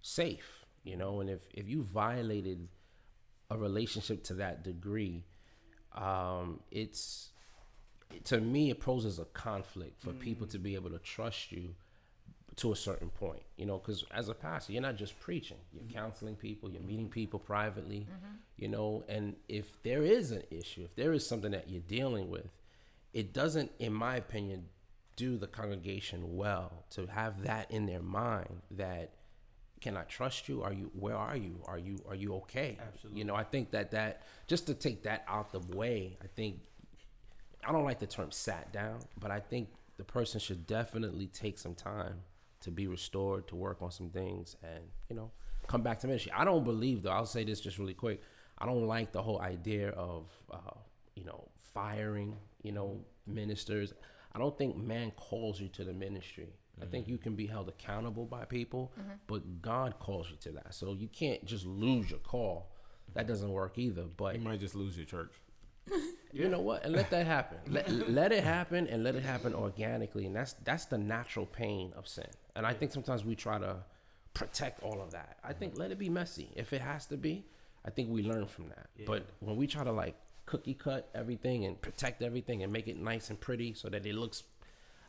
safe. 0.02 0.64
You 0.84 0.96
know, 0.96 1.20
and 1.20 1.30
if 1.30 1.40
if 1.54 1.68
you 1.68 1.82
violated 1.82 2.68
a 3.50 3.56
relationship 3.56 4.24
to 4.24 4.34
that 4.34 4.64
degree, 4.64 5.24
um, 5.94 6.60
it's 6.70 7.30
to 8.24 8.40
me 8.40 8.70
it 8.70 8.80
poses 8.80 9.18
a 9.18 9.24
conflict 9.26 10.02
for 10.02 10.12
people 10.12 10.46
to 10.46 10.58
be 10.58 10.74
able 10.74 10.90
to 10.90 10.98
trust 10.98 11.52
you 11.52 11.74
to 12.56 12.72
a 12.72 12.76
certain 12.76 13.08
point 13.08 13.42
you 13.56 13.64
know 13.64 13.78
because 13.78 14.04
as 14.10 14.28
a 14.28 14.34
pastor 14.34 14.72
you're 14.72 14.82
not 14.82 14.96
just 14.96 15.18
preaching 15.20 15.56
you're 15.72 15.82
mm-hmm. 15.82 15.96
counseling 15.98 16.36
people 16.36 16.70
you're 16.70 16.80
mm-hmm. 16.80 16.88
meeting 16.88 17.08
people 17.08 17.38
privately 17.38 18.00
mm-hmm. 18.00 18.34
you 18.56 18.68
know 18.68 19.02
and 19.08 19.36
if 19.48 19.82
there 19.82 20.02
is 20.02 20.32
an 20.32 20.42
issue 20.50 20.82
if 20.84 20.94
there 20.94 21.12
is 21.12 21.26
something 21.26 21.52
that 21.52 21.68
you're 21.68 21.80
dealing 21.80 22.28
with 22.30 22.48
it 23.12 23.32
doesn't 23.32 23.70
in 23.78 23.92
my 23.92 24.16
opinion 24.16 24.66
do 25.16 25.36
the 25.36 25.46
congregation 25.46 26.36
well 26.36 26.84
to 26.90 27.06
have 27.06 27.42
that 27.42 27.70
in 27.70 27.86
their 27.86 28.02
mind 28.02 28.62
that 28.70 29.12
can 29.82 29.96
I 29.96 30.02
trust 30.02 30.48
you? 30.48 30.62
Are 30.62 30.72
you 30.72 30.92
where 30.94 31.16
are 31.16 31.36
you? 31.36 31.60
Are 31.66 31.76
you 31.76 31.98
are 32.08 32.14
you 32.14 32.34
okay? 32.36 32.78
Absolutely. 32.80 33.18
You 33.18 33.24
know, 33.24 33.34
I 33.34 33.42
think 33.42 33.72
that 33.72 33.90
that 33.90 34.22
just 34.46 34.68
to 34.68 34.74
take 34.74 35.02
that 35.02 35.24
out 35.26 35.50
the 35.50 35.58
way, 35.76 36.16
I 36.22 36.28
think 36.28 36.60
I 37.66 37.72
don't 37.72 37.84
like 37.84 37.98
the 37.98 38.06
term 38.06 38.30
sat 38.30 38.72
down, 38.72 39.00
but 39.18 39.32
I 39.32 39.40
think 39.40 39.70
the 39.96 40.04
person 40.04 40.40
should 40.40 40.66
definitely 40.66 41.26
take 41.26 41.58
some 41.58 41.74
time 41.74 42.20
to 42.62 42.70
be 42.70 42.86
restored, 42.86 43.48
to 43.48 43.56
work 43.56 43.82
on 43.82 43.90
some 43.90 44.10
things, 44.10 44.56
and 44.62 44.84
you 45.08 45.16
know, 45.16 45.30
come 45.66 45.82
back 45.82 45.98
to 46.00 46.06
ministry. 46.06 46.32
I 46.34 46.44
don't 46.44 46.64
believe 46.64 47.02
though. 47.02 47.10
I'll 47.10 47.26
say 47.26 47.44
this 47.44 47.60
just 47.60 47.78
really 47.78 47.94
quick. 47.94 48.20
I 48.58 48.66
don't 48.66 48.86
like 48.86 49.12
the 49.12 49.22
whole 49.22 49.40
idea 49.40 49.90
of 49.90 50.30
uh, 50.50 50.76
you 51.14 51.24
know 51.24 51.48
firing 51.74 52.36
you 52.62 52.72
know 52.72 53.00
ministers. 53.26 53.92
I 54.34 54.38
don't 54.38 54.56
think 54.56 54.76
man 54.76 55.10
calls 55.12 55.60
you 55.60 55.68
to 55.68 55.84
the 55.84 55.92
ministry. 55.92 56.48
I 56.80 56.86
think 56.86 57.06
you 57.06 57.18
can 57.18 57.34
be 57.34 57.46
held 57.46 57.68
accountable 57.68 58.24
by 58.24 58.44
people, 58.46 58.92
but 59.26 59.60
God 59.60 59.98
calls 59.98 60.30
you 60.30 60.36
to 60.40 60.52
that. 60.52 60.74
So 60.74 60.94
you 60.94 61.08
can't 61.08 61.44
just 61.44 61.66
lose 61.66 62.10
your 62.10 62.18
call. 62.20 62.72
That 63.14 63.26
doesn't 63.26 63.50
work 63.52 63.78
either. 63.78 64.04
But 64.16 64.36
You 64.36 64.40
might 64.40 64.58
just 64.60 64.74
lose 64.74 64.96
your 64.96 65.04
church. 65.04 65.32
you 66.32 66.48
know 66.48 66.60
what? 66.60 66.84
And 66.84 66.94
let 66.94 67.10
that 67.10 67.26
happen. 67.26 67.58
Let, 67.68 67.90
let 68.08 68.32
it 68.32 68.42
happen 68.42 68.86
and 68.86 69.04
let 69.04 69.14
it 69.16 69.22
happen 69.22 69.54
organically. 69.54 70.24
And 70.26 70.34
that's 70.34 70.54
that's 70.64 70.86
the 70.86 70.98
natural 70.98 71.44
pain 71.44 71.92
of 71.94 72.08
sin. 72.08 72.28
And 72.56 72.66
I 72.66 72.74
think 72.74 72.92
sometimes 72.92 73.24
we 73.24 73.34
try 73.34 73.58
to 73.58 73.76
protect 74.34 74.82
all 74.82 75.00
of 75.00 75.10
that. 75.12 75.38
I 75.44 75.52
think 75.52 75.78
let 75.78 75.90
it 75.90 75.98
be 75.98 76.08
messy. 76.08 76.50
If 76.54 76.72
it 76.72 76.80
has 76.80 77.06
to 77.06 77.16
be, 77.16 77.44
I 77.84 77.90
think 77.90 78.10
we 78.10 78.22
learn 78.22 78.46
from 78.46 78.68
that. 78.68 78.88
Yeah. 78.96 79.04
But 79.06 79.26
when 79.40 79.56
we 79.56 79.66
try 79.66 79.84
to 79.84 79.92
like 79.92 80.16
cookie 80.46 80.74
cut 80.74 81.08
everything 81.14 81.64
and 81.64 81.80
protect 81.80 82.22
everything 82.22 82.62
and 82.62 82.72
make 82.72 82.88
it 82.88 82.98
nice 82.98 83.30
and 83.30 83.40
pretty 83.40 83.74
so 83.74 83.88
that 83.88 84.04
it 84.04 84.14
looks 84.14 84.42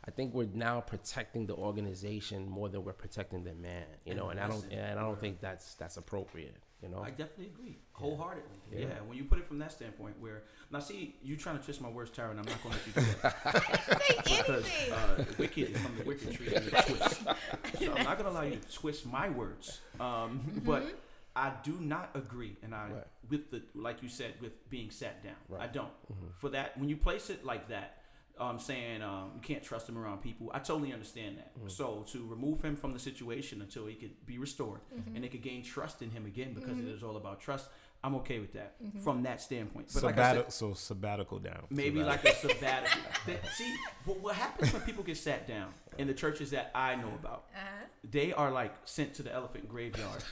I 0.06 0.10
think 0.10 0.34
we're 0.34 0.48
now 0.52 0.80
protecting 0.80 1.46
the 1.46 1.54
organization 1.54 2.48
more 2.48 2.68
than 2.68 2.84
we're 2.84 2.92
protecting 2.92 3.42
the 3.42 3.54
man, 3.54 3.86
you 4.04 4.14
know, 4.14 4.28
and 4.28 4.38
I 4.38 4.48
don't 4.48 4.64
and 4.70 4.98
I 4.98 5.02
don't 5.02 5.18
think 5.18 5.40
that's 5.40 5.74
that's 5.74 5.96
appropriate, 5.96 6.56
you 6.84 6.90
know. 6.94 7.02
I 7.02 7.10
definitely 7.10 7.46
agree 7.46 7.78
wholeheartedly. 7.92 8.58
Yeah. 8.72 8.80
Yeah. 8.80 8.86
when 9.06 9.16
you 9.16 9.24
put 9.24 9.38
it 9.38 9.46
from 9.46 9.58
that 9.60 9.72
standpoint, 9.72 10.14
where 10.20 10.42
now 10.70 10.78
see 10.80 11.16
you 11.22 11.36
trying 11.36 11.58
to 11.58 11.64
twist 11.64 11.80
my 11.80 11.88
words, 11.88 12.10
Tara, 12.10 12.30
and 12.30 12.38
I'm 12.40 12.46
not 12.46 12.62
going 12.62 12.74
to 12.74 12.80
let 12.80 12.86
you 12.86 13.12
do 13.12 13.18
that 13.22 14.02
Say 14.24 14.36
because 14.38 14.64
anything. 14.64 14.92
uh, 14.92 15.24
wicked 15.38 15.70
is 15.70 15.80
from 15.80 15.96
the 15.98 16.04
wicked 16.04 16.32
tree 16.34 16.54
and 16.54 16.66
the 16.66 16.70
twist. 16.86 17.22
So 17.80 17.92
I'm 17.94 18.04
not 18.04 18.18
going 18.18 18.24
to 18.30 18.30
allow 18.30 18.42
you 18.42 18.56
to 18.56 18.72
twist 18.72 19.06
my 19.06 19.28
words. 19.30 19.80
Um, 20.00 20.60
But 20.64 20.84
I 21.36 21.52
do 21.64 21.72
not 21.80 22.10
agree, 22.14 22.56
and 22.62 22.74
I 22.74 22.84
Right. 22.90 23.06
with 23.30 23.50
the 23.50 23.62
like 23.74 24.02
you 24.02 24.08
said 24.08 24.34
with 24.40 24.68
being 24.70 24.90
sat 24.90 25.22
down. 25.24 25.34
I 25.58 25.66
don't. 25.66 25.90
For 26.36 26.48
that, 26.50 26.76
when 26.78 26.88
you 26.88 26.96
place 26.96 27.30
it 27.30 27.44
like 27.44 27.68
that. 27.68 27.98
Um, 28.36 28.58
saying 28.58 29.00
um, 29.00 29.30
you 29.36 29.40
can't 29.40 29.62
trust 29.62 29.88
him 29.88 29.96
around 29.96 30.20
people. 30.20 30.50
I 30.52 30.58
totally 30.58 30.92
understand 30.92 31.38
that. 31.38 31.52
So 31.70 32.04
to 32.08 32.26
remove 32.26 32.62
him 32.64 32.74
from 32.74 32.92
the 32.92 32.98
situation 32.98 33.60
until 33.60 33.86
he 33.86 33.94
could 33.94 34.26
be 34.26 34.38
restored 34.38 34.80
and 35.14 35.22
they 35.22 35.28
could 35.28 35.42
gain 35.42 35.62
trust 35.62 36.02
in 36.02 36.10
him 36.10 36.26
again 36.26 36.52
because 36.52 36.76
it 36.80 36.88
is 36.88 37.04
all 37.04 37.16
about 37.16 37.40
trust. 37.40 37.68
I'm 38.04 38.14
okay 38.16 38.38
with 38.38 38.52
that 38.52 38.74
Mm-hmm. 38.84 39.00
from 39.00 39.22
that 39.22 39.40
standpoint. 39.40 39.88
But 39.94 40.02
like 40.02 40.16
said, 40.16 40.52
so 40.52 40.74
sabbatical 40.74 41.38
down. 41.38 41.64
maybe 41.70 42.00
Sabbatical. 42.00 42.04
like 42.06 42.24
a 42.24 42.54
sabbatical. 42.54 43.00
That- 43.26 43.46
See, 43.56 43.74
what, 44.04 44.20
what 44.20 44.34
happens 44.36 44.72
when 44.72 44.82
people 44.82 45.02
get 45.02 45.16
sat 45.16 45.48
down 45.48 45.68
in 45.96 46.06
the 46.06 46.12
churches 46.14 46.50
that 46.50 46.70
I 46.74 46.94
know 46.96 47.08
about? 47.18 47.44
Uh-huh. 47.54 47.86
They 48.10 48.34
are 48.34 48.50
like 48.50 48.74
sent 48.84 49.14
to 49.14 49.22
the 49.22 49.32
elephant 49.32 49.66
graveyard 49.66 50.22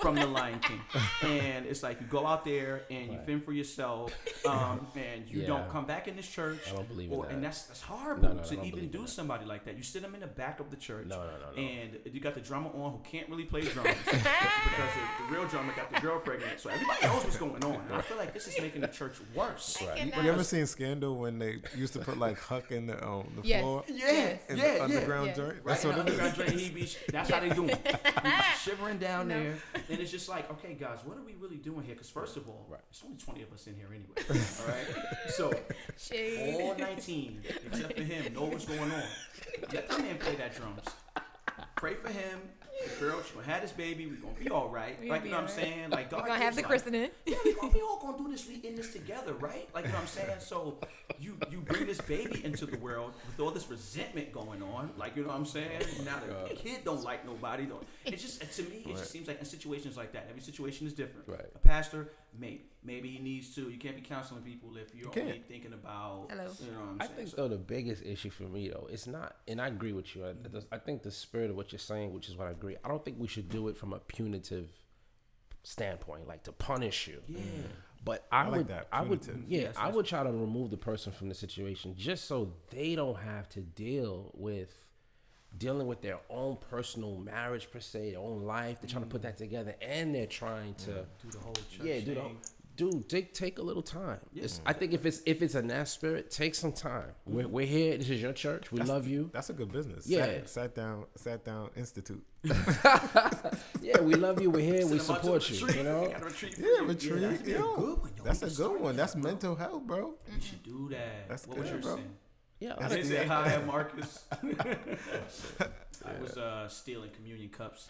from 0.00 0.14
the 0.14 0.26
Lion 0.26 0.60
King, 0.60 0.80
and 1.22 1.66
it's 1.66 1.82
like 1.82 2.00
you 2.00 2.06
go 2.06 2.24
out 2.24 2.44
there 2.44 2.82
and 2.90 3.10
you 3.12 3.18
fend 3.26 3.42
for 3.42 3.52
yourself, 3.52 4.14
um, 4.46 4.86
and 4.94 5.28
you 5.28 5.40
Yeah. 5.40 5.48
don't 5.48 5.68
come 5.68 5.84
back 5.84 6.06
in 6.06 6.14
this 6.14 6.28
church. 6.28 6.60
I 6.70 6.76
don't 6.76 6.88
believe 6.88 7.10
in 7.10 7.18
or, 7.18 7.24
that. 7.26 7.32
And 7.34 7.42
that's 7.42 7.62
that's 7.64 7.82
horrible 7.82 8.28
No, 8.28 8.34
no, 8.34 8.42
to 8.44 8.54
don't 8.54 8.64
even 8.66 8.88
do 8.90 9.08
somebody 9.08 9.44
like 9.46 9.64
that. 9.64 9.76
You 9.76 9.82
sit 9.82 10.02
them 10.02 10.14
in 10.14 10.20
the 10.20 10.28
back 10.28 10.60
of 10.60 10.70
the 10.70 10.76
church, 10.76 11.08
No, 11.08 11.16
no, 11.16 11.24
no, 11.24 11.50
no. 11.56 11.60
and 11.60 11.98
you 12.04 12.20
got 12.20 12.34
the 12.34 12.40
drummer 12.40 12.68
on 12.70 12.92
who 12.92 13.00
can't 13.02 13.28
really 13.28 13.46
play 13.46 13.62
drums 13.62 13.88
because 14.04 14.22
the, 14.22 15.24
the 15.26 15.32
real 15.36 15.48
drummer 15.48 15.72
got 15.74 15.92
the 15.92 16.00
girl 16.00 16.20
pregnant, 16.20 16.60
so 16.60 16.70
everybody 16.70 17.04
knows 17.12 17.24
what's 17.24 17.36
going 17.36 17.64
on. 17.64 17.74
And 17.88 17.94
I 17.94 18.00
feel 18.02 18.16
like 18.16 18.32
this 18.34 18.46
is 18.48 18.60
making 18.60 18.80
the 18.82 18.88
church 18.88 19.14
worse. 19.34 19.78
Right. 19.82 19.96
cannot- 19.96 20.24
You 20.24 20.30
ever 20.30 20.44
seen 20.44 20.66
Scandal 20.66 21.16
when 21.18 21.38
they 21.38 21.58
used 21.76 21.92
to 21.94 21.98
put 22.00 22.18
like 22.18 22.38
Huck 22.38 22.70
in 22.70 22.86
the 22.86 23.04
um 23.06 23.30
the 23.40 23.46
Yes. 23.48 23.60
floor 23.62 23.84
Yeah, 23.88 23.94
Yes. 23.96 24.40
in 24.48 24.56
yeah, 24.56 24.62
the 24.72 24.76
yeah. 24.78 24.84
underground 24.84 25.26
Yes. 25.28 25.36
joint? 25.36 25.48
Right, 25.48 25.64
That's 25.66 25.84
what 25.84 25.92
it 25.94 25.94
is. 25.94 26.00
underground 26.20 26.34
drain, 26.34 26.58
he 26.58 26.68
be, 26.70 26.88
that's 27.12 27.30
how 27.30 27.40
they 27.40 27.48
do 27.50 27.68
it. 27.68 28.00
shivering 28.62 28.98
down 28.98 29.28
No. 29.28 29.34
there, 29.42 29.58
and 29.74 30.00
it's 30.00 30.10
just 30.10 30.28
like, 30.28 30.50
okay, 30.52 30.74
guys, 30.74 30.98
what 31.04 31.16
are 31.16 31.22
we 31.22 31.34
really 31.40 31.56
doing 31.56 31.82
here? 31.84 31.94
Because 31.94 32.10
first 32.10 32.36
of 32.36 32.48
all, 32.48 32.66
Right. 32.68 32.80
there's 32.90 33.02
only 33.04 33.16
20 33.18 33.42
of 33.42 33.52
us 33.52 33.66
in 33.66 33.74
here 33.76 33.88
anyway. 33.88 34.42
all 34.60 34.66
right, 34.68 35.30
so 35.30 35.52
Shade. 35.98 36.60
all 36.60 36.74
19 36.76 37.42
except 37.66 37.96
for 37.96 38.02
him 38.02 38.34
know 38.34 38.44
what's 38.44 38.64
going 38.64 38.80
on. 38.80 39.02
Let 39.72 39.88
that 39.88 39.98
man 39.98 40.18
play 40.18 40.34
that 40.36 40.54
drums. 40.54 40.82
Pray 41.76 41.94
for 41.94 42.08
him. 42.08 42.40
The 42.84 43.04
girl, 43.04 43.20
she 43.22 43.34
gonna 43.34 43.46
have 43.46 43.62
this 43.62 43.72
baby. 43.72 44.06
We 44.06 44.16
gonna 44.16 44.34
be 44.34 44.48
all 44.50 44.68
right. 44.68 44.96
We 45.00 45.10
like 45.10 45.24
you 45.24 45.30
know 45.30 45.36
what 45.36 45.44
I'm 45.44 45.48
saying? 45.50 45.90
Like 45.90 46.10
God 46.10 46.22
We're 46.22 46.28
gonna 46.28 46.42
have 46.44 46.54
the 46.54 46.62
life. 46.62 46.68
christening. 46.68 47.10
Yeah, 47.26 47.36
we, 47.44 47.52
gonna, 47.54 47.72
we 47.72 47.80
all 47.80 47.98
gonna 48.00 48.16
do 48.18 48.28
this. 48.30 48.46
We 48.46 48.56
in 48.66 48.76
this 48.76 48.92
together, 48.92 49.32
right? 49.34 49.68
Like 49.74 49.84
you 49.86 49.90
know 49.90 49.96
what 49.96 50.02
I'm 50.02 50.06
saying. 50.08 50.38
So 50.38 50.78
you 51.18 51.36
you 51.50 51.58
bring 51.60 51.86
this 51.86 52.00
baby 52.00 52.44
into 52.44 52.66
the 52.66 52.76
world 52.78 53.14
with 53.26 53.40
all 53.44 53.50
this 53.50 53.68
resentment 53.68 54.32
going 54.32 54.62
on. 54.62 54.90
Like 54.96 55.16
you 55.16 55.22
know 55.22 55.28
what 55.28 55.36
I'm 55.38 55.44
saying. 55.46 55.82
Oh 56.00 56.04
now 56.04 56.20
the 56.48 56.54
kid 56.54 56.84
don't 56.84 57.02
like 57.02 57.26
nobody. 57.26 57.64
Don't. 57.66 57.84
It 58.04 58.16
just 58.18 58.40
to 58.56 58.62
me 58.62 58.76
it 58.84 58.86
Right. 58.86 58.96
just 58.96 59.10
seems 59.10 59.26
like 59.26 59.40
in 59.40 59.44
situations 59.44 59.96
like 59.96 60.12
that, 60.12 60.26
every 60.30 60.40
situation 60.42 60.86
is 60.86 60.92
different. 60.92 61.26
Right. 61.28 61.46
A 61.54 61.58
pastor, 61.58 62.12
maybe 62.36 62.64
maybe 62.82 63.10
he 63.10 63.18
needs 63.18 63.54
to. 63.54 63.68
You 63.70 63.78
can't 63.78 63.96
be 63.96 64.02
counseling 64.02 64.42
people 64.42 64.76
if 64.76 64.94
you're 64.94 65.12
You 65.14 65.22
only 65.22 65.42
thinking 65.46 65.72
about. 65.72 66.26
Hello. 66.30 66.50
You 66.60 66.72
know 66.72 66.78
what 66.80 66.88
I'm 66.90 67.02
I 67.02 67.06
think 67.06 67.28
So- 67.28 67.36
though 67.36 67.48
the 67.48 67.56
biggest 67.58 68.02
issue 68.04 68.30
for 68.30 68.44
me 68.44 68.68
though, 68.68 68.88
it's 68.90 69.06
not, 69.06 69.36
and 69.46 69.60
I 69.60 69.68
agree 69.68 69.92
with 69.92 70.14
you. 70.16 70.24
I, 70.24 70.28
mm-hmm. 70.30 70.58
I 70.72 70.78
think 70.78 71.02
the 71.02 71.10
spirit 71.10 71.50
of 71.50 71.56
what 71.56 71.72
you're 71.72 71.78
saying, 71.78 72.12
which 72.12 72.28
is 72.28 72.36
what 72.36 72.48
I 72.48 72.52
agree. 72.52 72.76
I 72.84 72.88
don't 72.88 73.04
think 73.04 73.18
we 73.18 73.28
should 73.28 73.48
do 73.48 73.68
it 73.68 73.76
from 73.76 73.92
a 73.92 73.98
punitive 73.98 74.70
standpoint, 75.62 76.26
like 76.28 76.44
to 76.44 76.52
punish 76.52 77.08
you. 77.08 77.20
yeah. 77.28 77.38
Mm-hmm. 77.40 77.62
But 78.04 78.26
I, 78.30 78.42
I 78.42 78.46
like 78.46 78.56
would, 78.58 78.68
that, 78.68 78.86
I 78.92 79.02
would, 79.02 79.26
yeah, 79.26 79.62
Yes, 79.62 79.74
I 79.76 79.86
yes. 79.86 79.94
would 79.96 80.06
try 80.06 80.22
to 80.22 80.30
remove 80.30 80.70
the 80.70 80.76
person 80.76 81.12
from 81.12 81.28
the 81.28 81.34
situation 81.34 81.94
just 81.98 82.26
so 82.26 82.52
they 82.70 82.94
don't 82.94 83.18
have 83.18 83.48
to 83.50 83.60
deal 83.60 84.30
with 84.34 84.72
dealing 85.56 85.86
with 85.86 86.02
their 86.02 86.18
own 86.30 86.56
personal 86.70 87.16
marriage 87.16 87.70
per 87.70 87.80
se, 87.80 88.10
their 88.12 88.20
own 88.20 88.42
life. 88.44 88.80
They're 88.80 88.90
trying 88.90 89.04
to 89.04 89.08
put 89.08 89.22
that 89.22 89.34
mm. 89.34 89.38
together, 89.38 89.74
and 89.80 90.14
they're 90.14 90.26
trying 90.26 90.74
to, 90.74 91.06
Do 91.22 91.30
the 91.30 91.38
whole 91.38 91.54
church 91.54 91.80
yeah, 91.82 92.00
do 92.00 92.14
the, 92.14 92.20
thing. 92.20 92.36
dude, 92.76 93.08
take 93.08 93.32
take 93.34 93.58
a 93.58 93.62
little 93.62 93.82
time. 93.82 94.20
Yeah. 94.32 94.44
It's, 94.44 94.60
I 94.66 94.72
think 94.72 94.92
if 94.92 95.06
it's 95.06 95.20
if 95.26 95.42
it's 95.42 95.54
in 95.54 95.68
that 95.68 95.88
spirit, 95.88 96.30
take 96.30 96.54
some 96.54 96.72
time. 96.72 97.12
Mm-hmm. 97.28 97.34
We're, 97.36 97.48
we're 97.48 97.66
here. 97.66 97.96
This 97.96 98.10
is 98.10 98.22
your 98.22 98.32
church. 98.32 98.70
We 98.70 98.78
That's- 98.78 98.94
love 98.94 99.08
you. 99.08 99.30
That's 99.32 99.50
a 99.50 99.54
good 99.54 99.72
business. 99.72 100.06
Yeah. 100.06 100.26
Sat, 100.26 100.48
sat 100.48 100.74
down, 100.74 101.04
sat 101.16 101.44
down 101.44 101.70
institute. 101.76 102.22
Yeah, 103.88 104.00
we 104.02 104.14
love 104.14 104.40
you. 104.42 104.50
We're 104.50 104.60
here. 104.60 104.82
Send 104.82 104.90
we 104.92 104.98
them 104.98 105.10
out 105.16 105.22
to 105.22 105.40
support 105.40 105.50
you. 105.50 105.78
You 105.78 105.82
know. 105.82 106.08
Got 106.12 106.22
a 106.22 106.24
retreat 106.26 106.54
Yeah, 106.58 106.84
retreat. 106.84 107.20
that's 107.22 107.42
be 107.42 107.52
a 107.52 107.58
good 107.58 107.98
one. 107.98 108.12
yo. 108.16 108.24
That's 108.24 108.42
a 108.42 108.50
good 108.50 108.80
one. 108.80 108.96
That's 108.96 109.14
bro. 109.14 109.22
mental 109.22 109.54
health, 109.56 109.82
bro. 109.86 110.14
We 110.34 110.40
should 110.42 110.62
do 110.62 110.88
that. 110.90 111.28
That's 111.28 111.46
what 111.46 111.58
was 111.58 111.70
good, 111.70 111.82
bro. 111.82 111.94
saying? 111.96 112.10
Yeah, 112.60 112.74
I 112.78 112.88
They 112.88 113.02
the- 113.02 113.08
say 113.08 113.26
hi, 113.26 113.54
I'm 113.54 113.66
Marcus. 113.74 114.24
I 116.04 116.20
was 116.20 116.36
uh, 116.36 116.68
stealing 116.68 117.10
communion 117.10 117.48
cups. 117.50 117.88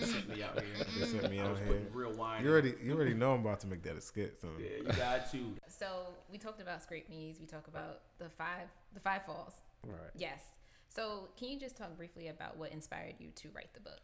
They 0.00 0.06
sent 0.06 0.28
me 0.28 0.42
out 0.42 0.54
here. 0.60 0.84
They 0.98 1.06
sent 1.06 1.30
me 1.30 1.40
I 1.40 1.44
out 1.44 1.50
was 1.52 1.58
here. 1.60 1.68
putting 1.68 1.92
real 1.92 2.12
wine. 2.12 2.42
You 2.42 2.48
in. 2.48 2.52
already, 2.52 2.74
you 2.82 2.92
already 2.94 3.14
know 3.14 3.32
I'm 3.34 3.40
about 3.40 3.60
to 3.60 3.66
make 3.66 3.82
that 3.84 3.96
a 3.96 4.00
skit. 4.00 4.38
So. 4.40 4.48
Yeah, 4.58 4.78
you 4.78 4.98
got 4.98 5.30
to. 5.32 5.54
So 5.68 6.08
we 6.30 6.38
talked 6.38 6.60
about 6.60 6.82
Scraped 6.82 7.10
Knees. 7.10 7.36
We 7.40 7.46
talked 7.46 7.68
about 7.68 8.00
the 8.18 8.28
five 8.30 8.68
the 8.94 9.00
five 9.00 9.24
falls. 9.26 9.52
right. 9.86 9.94
Yes. 10.16 10.40
So 10.88 11.28
can 11.38 11.48
you 11.48 11.58
just 11.58 11.76
talk 11.76 11.96
briefly 11.96 12.28
about 12.28 12.56
what 12.56 12.72
inspired 12.72 13.14
you 13.18 13.28
to 13.36 13.48
write 13.54 13.72
the 13.74 13.80
book? 13.80 14.00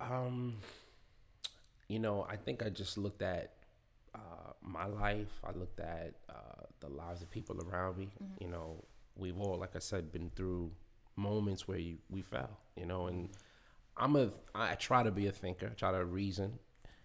Um, 0.00 0.56
you 1.88 1.98
know, 1.98 2.26
I 2.28 2.36
think 2.36 2.62
I 2.64 2.68
just 2.70 2.96
looked 2.98 3.22
at 3.22 3.52
uh, 4.14 4.52
my 4.62 4.86
life. 4.86 5.32
I 5.44 5.56
looked 5.58 5.80
at 5.80 6.14
uh, 6.28 6.64
the 6.80 6.88
lives 6.88 7.22
of 7.22 7.30
people 7.30 7.60
around 7.68 7.98
me. 7.98 8.10
You 8.40 8.48
know, 8.48 8.84
we've 9.16 9.38
all, 9.38 9.58
like 9.58 9.76
I 9.76 9.80
said, 9.80 10.12
been 10.12 10.30
through 10.36 10.70
moments 11.16 11.66
where 11.66 11.78
you, 11.78 11.98
we 12.08 12.22
fell. 12.22 12.58
You 12.76 12.86
know, 12.86 13.06
and 13.06 13.30
I'm 13.96 14.16
a. 14.16 14.30
I 14.54 14.74
try 14.74 15.02
to 15.02 15.10
be 15.10 15.26
a 15.26 15.32
thinker. 15.32 15.66
I 15.66 15.74
try 15.74 15.92
to 15.92 16.04
reason. 16.04 16.58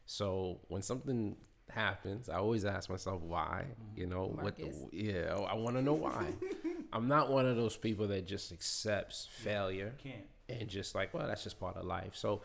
So 0.06 0.60
when 0.68 0.82
something 0.82 1.36
happens, 1.70 2.30
I 2.30 2.38
always 2.38 2.66
ask 2.66 2.90
myself 2.90 3.22
why. 3.22 3.66
You 3.96 4.08
know, 4.08 4.36
what? 4.40 4.58
The, 4.58 4.72
yeah, 4.92 5.34
I 5.34 5.56
want 5.56 5.76
to 5.76 5.82
know 5.82 5.94
why. 5.94 6.34
I'm 6.94 7.08
not 7.08 7.32
one 7.32 7.46
of 7.46 7.56
those 7.56 7.76
people 7.76 8.08
that 8.10 8.28
just 8.28 8.52
accepts 8.52 9.28
failure 9.32 9.94
Can't. 9.98 10.26
and 10.48 10.70
just 10.70 10.94
like, 10.94 11.14
well, 11.14 11.28
that's 11.28 11.44
just 11.44 11.60
part 11.60 11.76
of 11.76 11.86
life. 11.86 12.12
So 12.14 12.42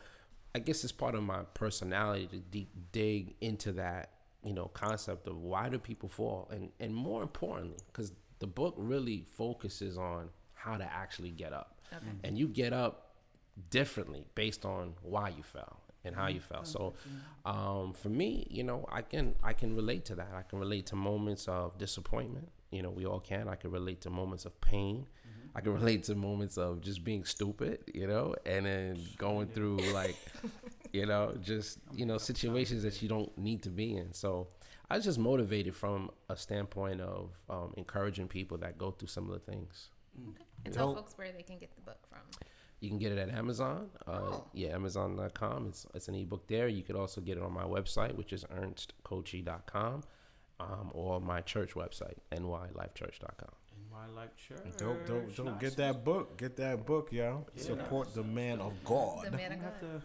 I 0.55 0.59
guess 0.61 0.83
it's 0.83 0.93
part 0.93 1.15
of 1.15 1.23
my 1.23 1.43
personality 1.55 2.27
to 2.29 2.39
deep 2.39 2.71
dig 2.93 3.35
into 3.41 3.73
that, 3.73 4.11
you 4.45 4.55
know, 4.55 4.67
concept 4.69 5.27
of 5.27 5.37
why 5.37 5.69
do 5.69 5.79
people 5.79 6.09
fall, 6.09 6.49
and 6.51 6.71
and 6.81 6.95
more 6.95 7.23
importantly, 7.23 7.79
because 7.89 8.13
the 8.39 8.47
book 8.47 8.75
really 8.77 9.25
focuses 9.37 9.99
on 9.99 10.31
how 10.55 10.77
to 10.77 10.85
actually 10.85 11.31
get 11.31 11.53
up, 11.53 11.81
Okay. 11.93 12.07
and 12.25 12.39
you 12.39 12.49
get 12.49 12.73
up 12.73 13.15
differently 13.71 14.25
based 14.35 14.65
on 14.65 14.95
why 15.03 15.29
you 15.31 15.43
fell 15.43 15.81
and 16.05 16.15
how 16.15 16.29
you 16.29 16.41
fell. 16.41 16.65
So 16.65 16.95
um, 17.45 17.93
for 17.93 18.09
me, 18.09 18.47
you 18.51 18.63
know, 18.63 18.87
I 18.91 19.03
can 19.03 19.35
I 19.43 19.53
can 19.53 19.75
relate 19.75 20.05
to 20.07 20.15
that. 20.17 20.29
I 20.35 20.43
can 20.43 20.59
relate 20.59 20.87
to 20.87 20.97
moments 20.97 21.49
of 21.49 21.77
disappointment. 21.79 22.49
You 22.71 22.83
know, 22.83 22.91
we 22.91 23.05
all 23.07 23.21
can. 23.21 23.49
I 23.49 23.57
can 23.57 23.71
relate 23.71 24.01
to 24.03 24.11
moments 24.11 24.45
of 24.45 24.59
pain. 24.61 25.07
I 25.55 25.61
can 25.61 25.73
relate 25.73 26.05
to 26.05 26.15
moments 26.15 26.57
of 26.59 26.83
just 26.83 27.03
being 27.03 27.25
stupid, 27.25 27.81
you 27.93 28.07
know, 28.07 28.37
and 28.47 28.67
then 28.67 29.01
going 29.17 29.49
through 29.49 29.79
like, 29.93 30.15
you 30.93 31.07
know, 31.07 31.35
just 31.41 31.79
you 31.95 32.07
know 32.07 32.19
situations 32.19 32.83
that 32.83 33.01
you 33.03 33.09
don't 33.09 33.37
need 33.39 33.63
to 33.63 33.71
be 33.71 33.97
in. 33.97 34.13
So 34.13 34.49
I 34.91 34.97
was 34.97 35.05
just 35.05 35.19
motivated 35.19 35.75
from 35.75 36.11
a 36.29 36.37
standpoint 36.37 37.01
of 37.01 37.31
um, 37.51 37.75
encouraging 37.77 38.29
people 38.29 38.57
that 38.59 38.79
go 38.79 38.91
through 38.91 39.09
similar 39.09 39.39
things. 39.39 39.89
Okay. 40.31 40.45
And 40.65 40.75
tell 40.75 40.95
folks 40.95 41.17
where 41.17 41.31
they 41.33 41.43
can 41.43 41.59
get 41.59 41.75
the 41.75 41.81
book 41.83 41.99
from. 42.11 42.21
You 42.81 42.89
can 42.91 42.99
get 42.99 43.11
it 43.13 43.19
at 43.19 43.29
Amazon. 43.31 43.91
Uh, 44.07 44.13
Oh. 44.13 44.45
Yeah, 44.53 44.69
Amazon.com. 44.75 45.67
It's 45.69 45.87
it's 45.95 46.09
an 46.09 46.15
ebook 46.15 46.47
there. 46.49 46.69
You 46.69 46.83
could 46.83 46.97
also 46.97 47.21
get 47.21 47.37
it 47.37 47.43
on 47.43 47.53
my 47.53 47.65
website, 47.65 48.15
which 48.15 48.33
is 48.33 48.45
ernstcochy.com, 48.45 50.03
um, 50.61 50.91
or 50.93 51.21
my 51.21 51.41
church 51.41 51.75
website, 51.75 52.15
nylifechurch.com. 52.33 53.51
In 53.77 53.91
my 53.91 54.07
life 54.21 54.31
church. 54.37 54.59
Dope, 54.77 55.07
dope, 55.07 55.35
dope. 55.35 55.47
Nice. 55.47 55.61
Get 55.61 55.77
that 55.77 56.05
book. 56.05 56.37
Get 56.39 56.57
that 56.57 56.87
book, 56.87 57.13
y'all. 57.13 57.47
Yeah. 57.55 57.63
Support 57.63 58.15
the 58.15 58.23
man 58.25 58.61
of 58.61 58.73
God. 58.85 59.25
The 59.27 59.37
man 59.37 59.53
of 59.53 59.61
God. 59.61 60.03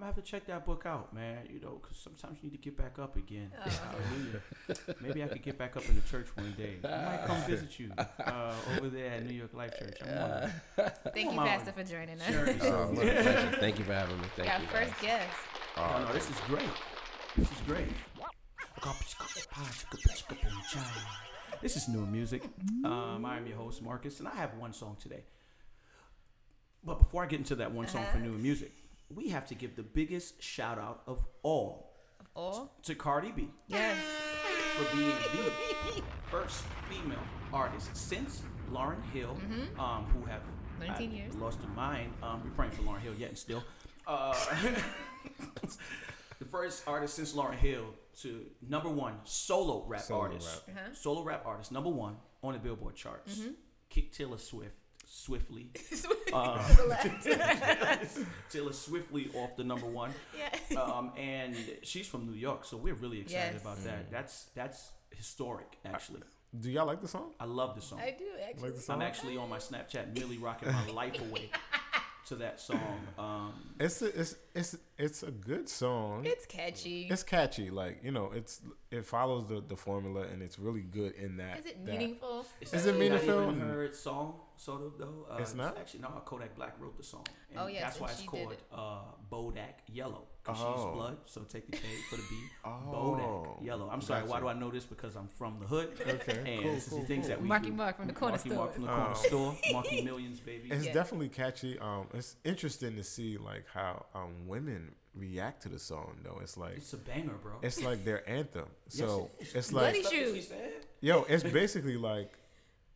To. 0.00 0.06
I'm 0.06 0.12
gonna 0.12 0.16
have 0.16 0.24
to 0.24 0.30
check 0.30 0.46
that 0.46 0.66
book 0.66 0.84
out, 0.86 1.14
man. 1.14 1.46
You 1.52 1.60
know, 1.60 1.78
because 1.80 1.96
sometimes 1.98 2.38
you 2.42 2.50
need 2.50 2.56
to 2.56 2.62
get 2.62 2.76
back 2.76 2.98
up 2.98 3.16
again. 3.16 3.52
Oh. 3.58 3.70
Hallelujah. 3.70 4.96
Maybe 5.00 5.24
I 5.24 5.28
could 5.28 5.42
get 5.42 5.58
back 5.58 5.76
up 5.76 5.88
in 5.88 5.94
the 5.94 6.00
church 6.02 6.26
one 6.34 6.54
day. 6.56 6.76
I 6.84 7.04
might 7.04 7.24
come 7.26 7.42
visit 7.48 7.78
you 7.78 7.90
uh, 7.96 8.54
over 8.76 8.88
there 8.88 9.12
at 9.12 9.26
New 9.26 9.34
York 9.34 9.54
Life 9.54 9.78
Church. 9.78 9.98
I'm 10.02 10.20
wondering. 10.20 10.52
Thank 11.12 11.16
you, 11.16 11.28
Come 11.30 11.38
on. 11.40 11.46
Pastor, 11.46 11.72
for 11.72 11.84
joining 11.84 12.20
us. 12.20 12.26
Sure. 12.26 12.48
Uh. 12.48 13.56
Thank 13.60 13.78
you 13.78 13.84
for 13.84 13.92
having 13.92 14.18
me. 14.18 14.26
Thank 14.36 14.52
Our 14.52 14.60
you. 14.60 14.66
first 14.68 15.00
guest. 15.00 15.28
No, 15.76 16.04
no, 16.06 16.12
this 16.12 16.28
is 16.28 16.36
great. 16.46 16.68
This 17.36 17.50
is 17.50 17.58
great. 17.66 17.86
This 21.62 21.76
is 21.76 21.88
new 21.88 22.06
music. 22.06 22.42
Um, 22.84 23.24
I 23.26 23.36
am 23.36 23.46
your 23.46 23.58
host, 23.58 23.82
Marcus, 23.82 24.18
and 24.18 24.28
I 24.28 24.34
have 24.34 24.54
one 24.56 24.72
song 24.72 24.96
today. 25.00 25.24
But 26.82 26.98
before 26.98 27.22
I 27.22 27.26
get 27.26 27.38
into 27.40 27.56
that 27.56 27.72
one 27.72 27.86
song 27.88 28.06
for 28.10 28.18
new 28.18 28.32
music, 28.32 28.72
we 29.14 29.28
have 29.30 29.46
to 29.48 29.54
give 29.54 29.76
the 29.76 29.82
biggest 29.82 30.42
shout 30.42 30.78
out 30.78 31.02
of 31.06 31.24
all 31.42 31.92
Of 32.20 32.26
all? 32.34 32.72
to 32.84 32.94
Cardi 32.94 33.32
B 33.32 33.48
Yes. 33.66 33.96
for 34.76 34.96
being 34.96 35.08
the 35.32 36.02
first 36.30 36.62
female 36.88 37.18
artist 37.52 37.94
since 37.96 38.42
Lauryn 38.72 39.02
Hill, 39.12 39.36
um, 39.78 40.04
who 40.14 40.24
have 40.26 40.42
19 40.78 41.10
I 41.10 41.14
years. 41.14 41.34
lost 41.36 41.60
her 41.62 41.68
mind. 41.68 42.12
Um, 42.22 42.42
we're 42.44 42.50
praying 42.50 42.72
for 42.72 42.82
Lauryn 42.82 43.00
Hill 43.00 43.14
yet 43.18 43.30
and 43.30 43.38
still. 43.38 43.62
Uh, 44.06 44.32
the 46.38 46.44
first 46.44 46.84
artist 46.86 47.14
since 47.16 47.32
Lauryn 47.34 47.54
Hill 47.56 47.84
to 48.22 48.44
number 48.68 48.88
one 48.88 49.14
solo 49.24 49.84
rap 49.86 50.02
Solo 50.02 50.20
artist, 50.22 50.62
rap. 50.68 50.76
Uh-huh. 50.76 50.94
solo 50.94 51.22
rap 51.22 51.42
artist 51.46 51.72
number 51.72 51.90
one 51.90 52.16
on 52.42 52.52
the 52.54 52.58
Billboard 52.58 52.94
charts. 52.94 53.38
Mm-hmm. 53.38 53.50
Kick 53.88 54.12
Taylor 54.12 54.38
Swift 54.38 54.74
swiftly. 55.22 55.70
Um, 56.32 56.60
Taylor 58.50 58.72
swiftly 58.72 59.28
off 59.34 59.56
the 59.56 59.64
number 59.64 59.86
one. 59.86 60.12
yeah. 60.38 60.80
Um, 60.80 61.12
and 61.16 61.56
she's 61.82 62.06
from 62.06 62.26
New 62.26 62.34
York, 62.36 62.64
so 62.64 62.76
we're 62.76 62.94
really 62.94 63.20
excited 63.20 63.54
Yes. 63.54 63.62
about 63.62 63.82
that. 63.84 64.10
That's 64.10 64.44
that's 64.54 64.92
historic, 65.10 65.78
actually. 65.84 66.20
Do 66.58 66.70
y'all 66.70 66.86
like 66.86 67.00
the 67.00 67.08
song? 67.08 67.32
I 67.38 67.44
love 67.44 67.74
the 67.76 67.80
song. 67.82 68.00
I 68.00 68.14
do 68.18 68.24
actually. 68.48 68.62
Like 68.62 68.74
the 68.76 68.80
song? 68.82 68.96
I'm 68.96 69.02
actually 69.02 69.36
on 69.36 69.48
my 69.48 69.58
Snapchat, 69.58 70.16
really 70.18 70.36
rocking 70.38 70.70
my 70.72 70.86
life 70.90 71.20
away 71.20 71.50
to 72.30 72.36
that 72.36 72.60
song. 72.60 72.98
Um, 73.18 73.52
It's 73.78 74.00
a, 74.02 74.08
it's 74.20 74.34
it's 74.54 74.76
it's 74.98 75.22
a 75.22 75.30
good 75.50 75.68
song. 75.68 76.24
It's 76.24 76.46
catchy. 76.46 77.00
It's 77.10 77.22
catchy, 77.22 77.68
like 77.70 77.94
you 78.06 78.12
know, 78.16 78.30
it's 78.34 78.54
it 78.90 79.04
follows 79.06 79.46
the, 79.46 79.58
the 79.72 79.76
formula, 79.76 80.22
and 80.32 80.42
it's 80.42 80.58
really 80.58 80.80
good 80.98 81.12
in 81.24 81.36
that. 81.42 81.58
Is 81.60 81.66
it 81.66 81.84
that- 81.84 81.92
meaningful? 81.92 82.46
It's 82.60 82.72
Is 82.72 82.86
it 82.86 82.90
actually 82.90 83.08
not 83.10 83.22
meaningful? 83.22 83.56
even 83.56 83.68
her 83.68 83.92
song, 83.92 84.34
sort 84.56 84.82
of 84.86 84.92
though. 84.98 85.26
Uh, 85.30 85.36
It's 85.42 85.54
not? 85.54 85.76
Actually, 85.78 86.00
no. 86.06 86.22
Kodak 86.24 86.54
Black 86.56 86.74
wrote 86.80 86.96
the 86.96 87.04
song. 87.12 87.26
And 87.50 87.58
Oh, 87.60 87.66
yes, 87.66 87.82
that's 87.82 88.00
why 88.00 88.08
it's 88.10 88.22
called 88.22 88.52
it. 88.52 88.62
uh, 88.72 89.00
Bodak 89.30 89.76
Yellow. 89.92 90.24
Cause 90.42 90.56
Oh. 90.58 90.72
she's 90.74 90.94
blood, 90.96 91.18
so 91.26 91.42
take 91.42 91.66
the 91.66 91.72
K 91.76 91.86
for 92.08 92.16
the 92.16 92.22
B. 92.22 92.36
Oh, 92.64 92.70
Bodak 93.60 93.64
Yellow. 93.66 93.90
I'm 93.92 94.00
sorry. 94.00 94.22
Why 94.22 94.28
gotcha. 94.28 94.40
do 94.42 94.48
I 94.48 94.52
know 94.54 94.70
this? 94.70 94.84
Because 94.86 95.14
I'm 95.14 95.28
from 95.28 95.58
the 95.60 95.66
hood. 95.66 95.90
Okay, 96.00 96.38
And 96.54 96.62
cool, 96.62 96.72
this 96.74 96.84
is 96.84 96.88
cool, 96.88 97.00
the 97.00 97.06
things 97.06 97.26
cool. 97.26 97.28
that 97.28 97.42
we 97.42 97.48
Marky 97.48 97.66
do. 97.70 97.72
Mark 97.74 97.96
from 97.98 98.06
the 98.06 98.12
corner 98.14 98.36
Marky 98.36 98.48
Mark 98.50 98.72
stores. 98.72 98.74
from 98.74 98.82
the 98.84 98.88
corner 98.88 99.10
Oh. 99.14 99.26
store. 99.26 99.56
Marky 99.72 100.02
Millions, 100.02 100.40
baby. 100.40 100.70
It's 100.70 100.86
Yeah. 100.86 100.92
definitely 100.94 101.28
catchy. 101.28 101.78
Um, 101.78 102.06
it's 102.14 102.36
interesting 102.44 102.96
to 102.96 103.04
see 103.04 103.36
like 103.36 103.64
how 103.72 104.06
um 104.14 104.46
women 104.48 104.94
react 105.14 105.62
to 105.64 105.68
the 105.68 105.78
song 105.78 106.16
though. 106.24 106.38
It's 106.42 106.56
like 106.56 106.78
It's 106.78 106.92
a 106.94 106.96
banger, 106.96 107.34
bro. 107.42 107.58
it's 107.62 107.82
like 107.82 108.04
their 108.06 108.26
anthem. 108.28 108.66
Yes, 108.86 108.96
So 108.98 109.30
it 109.40 109.46
is. 109.48 109.54
it's 109.54 109.70
Bloody 109.72 109.98
like 109.98 110.06
Stuff 110.06 110.12
that 110.12 110.18
shoes. 110.26 110.34
she 110.36 110.42
said. 110.42 110.72
yo, 111.00 111.24
it's 111.28 111.42
basically 111.44 111.96
like 111.98 112.32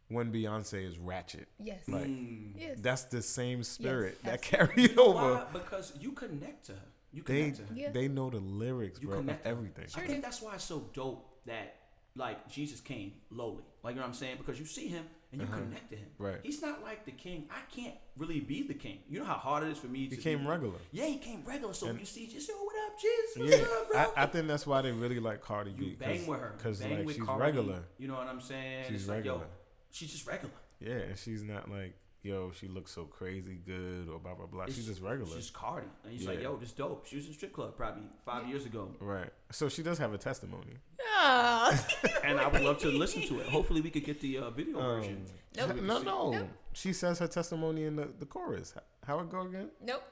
when 0.09 0.33
Beyonce 0.33 0.87
is 0.89 0.99
ratchet. 0.99 1.49
Yes. 1.59 1.87
Like 1.89 2.05
Mm. 2.07 2.53
yes. 2.57 2.79
that's 2.81 3.05
the 3.05 3.21
same 3.21 3.63
spirit 3.65 4.23
that 4.25 4.35
absolutely. 4.45 4.75
carried 4.77 4.91
You 4.91 4.97
know 4.97 5.05
over. 5.15 5.35
why? 5.35 5.47
Because 5.53 5.93
you 6.01 6.13
connect 6.13 6.67
to 6.67 6.73
her. 6.73 6.79
You 7.15 7.23
They 7.23 7.51
to. 7.53 7.62
Yeah. 7.75 7.91
they 7.93 8.09
know 8.09 8.29
the 8.31 8.41
lyrics, 8.41 9.01
You 9.01 9.09
bro, 9.09 9.19
connect 9.19 9.47
everything. 9.47 9.87
Sure 9.89 10.03
I 10.03 10.07
think 10.07 10.19
do. 10.19 10.23
that's 10.23 10.43
why 10.43 10.55
it's 10.57 10.65
so 10.65 10.91
dope 10.93 11.25
that 11.47 11.77
like 12.17 12.49
Jesus 12.49 12.81
came 12.81 13.12
lowly. 13.31 13.62
Like 13.83 13.93
you 13.95 14.01
know 14.01 14.03
what 14.03 14.09
I'm 14.09 14.15
saying? 14.15 14.37
Because 14.39 14.59
you 14.59 14.67
see 14.67 14.89
him 14.89 15.05
and 15.33 15.41
you 15.41 15.47
Uh-huh. 15.47 15.59
connect 15.59 15.91
to 15.91 15.97
him. 15.97 16.09
Right. 16.19 16.41
He's 16.43 16.61
not 16.62 16.83
like 16.83 17.05
the 17.05 17.11
king. 17.12 17.49
I 17.51 17.61
can't 17.75 17.95
really 18.17 18.41
be 18.41 18.67
the 18.67 18.75
king. 18.75 18.99
You 19.09 19.19
know 19.21 19.25
how 19.25 19.35
hard 19.35 19.65
it 19.65 19.71
is 19.71 19.79
for 19.79 19.87
me 19.89 20.09
to 20.09 20.17
He 20.17 20.23
came 20.23 20.41
be- 20.41 20.47
regular. 20.47 20.79
Yeah, 20.93 21.07
he 21.07 21.19
came 21.19 21.43
regular. 21.45 21.73
So 21.75 21.87
And- 21.89 21.99
you 22.01 22.05
see 22.07 22.27
just 22.27 22.49
yo, 22.49 22.55
what 22.57 22.75
up, 22.87 23.01
Jesus? 23.01 23.37
What's 23.37 23.51
Yeah, 23.53 23.77
up, 23.79 23.91
bro? 23.91 24.01
I, 24.17 24.23
I 24.25 24.27
think 24.27 24.49
that's 24.49 24.67
why 24.67 24.83
they 24.83 24.93
really 24.93 25.21
like 25.21 25.41
Cardi 25.41 25.73
B. 25.73 25.85
you 25.87 25.97
bang 25.97 26.27
with 26.27 26.41
her. 26.41 26.55
because 26.57 26.83
like 26.83 27.09
she's 27.11 27.19
Cardi, 27.23 27.43
regular. 27.43 27.85
You 27.99 28.09
know 28.09 28.15
what 28.15 28.27
I'm 28.29 28.41
saying? 28.41 28.87
She's 28.89 29.01
it's 29.03 29.09
like, 29.09 29.17
regular. 29.19 29.39
yo, 29.39 29.47
she's 29.91 30.12
just 30.12 30.27
regular. 30.27 30.55
Yeah, 30.81 30.95
and 31.11 31.19
she's 31.19 31.43
not 31.43 31.71
like 31.71 31.95
yo, 32.25 32.51
she 32.59 32.66
looks 32.66 32.91
so 32.91 33.05
crazy 33.05 33.59
good 33.64 34.09
or 34.09 34.18
blah 34.18 34.35
blah 34.35 34.47
blah. 34.47 34.66
She's 34.66 34.87
just 34.87 35.01
regular. 35.01 35.31
She's 35.37 35.51
Cardi. 35.51 35.87
And 36.03 36.12
he's 36.12 36.27
like, 36.27 36.43
yo, 36.43 36.57
this 36.57 36.72
dope. 36.72 37.07
She 37.07 37.16
was 37.16 37.27
in 37.27 37.31
a 37.31 37.35
strip 37.35 37.53
club 37.53 37.77
probably 37.77 38.03
five 38.25 38.49
years 38.49 38.64
ago. 38.66 38.89
Right. 38.99 39.31
So 39.53 39.68
she 39.68 39.83
does 39.85 39.99
have 39.99 40.12
a 40.12 40.18
testimony. 40.18 40.79
Oh. 41.16 41.87
and 42.25 42.41
I 42.41 42.49
would 42.49 42.62
love 42.62 42.79
to 42.79 42.89
listen 42.89 43.22
to 43.29 43.39
it. 43.41 43.47
Hopefully 43.47 43.81
we 43.81 43.91
could 43.91 44.05
get 44.05 44.20
the 44.20 44.39
uh, 44.39 44.51
video 44.51 44.81
Um, 44.81 45.01
version. 45.01 45.27
Nope. 45.57 45.68
so 45.68 45.75
No, 45.85 45.99
no. 46.03 46.31
Nope. 46.33 46.49
She 46.72 46.93
says 46.93 47.20
her 47.20 47.29
testimony 47.29 47.85
in 47.85 47.95
the, 47.97 48.09
the 48.18 48.27
chorus. 48.27 48.75
How 49.07 49.20
it 49.20 49.31
go 49.31 49.43
again? 49.43 49.70
nope. 49.85 50.03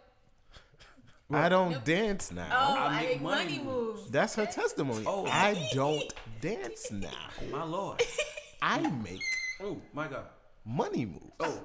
I 1.34 1.48
don't 1.48 1.70
Nope. 1.70 1.84
dance 1.84 2.30
now. 2.30 2.46
Oh, 2.52 2.74
I 2.76 2.84
I, 2.86 3.00
make 3.00 3.08
make 3.08 3.22
money 3.22 3.44
money 3.44 3.58
moves. 3.64 4.00
moves. 4.00 4.10
That's 4.10 4.34
her 4.34 4.44
testimony. 4.44 5.04
Oh. 5.06 5.24
I 5.26 5.68
don't 5.72 6.12
dance 6.42 6.90
now. 6.92 7.08
My 7.50 7.64
lord. 7.64 8.02
I 8.60 8.80
make 8.90 9.22
Oh 9.62 9.80
my 9.94 10.08
God. 10.08 10.26
money 10.66 11.06
moves. 11.06 11.32
Oh. 11.40 11.58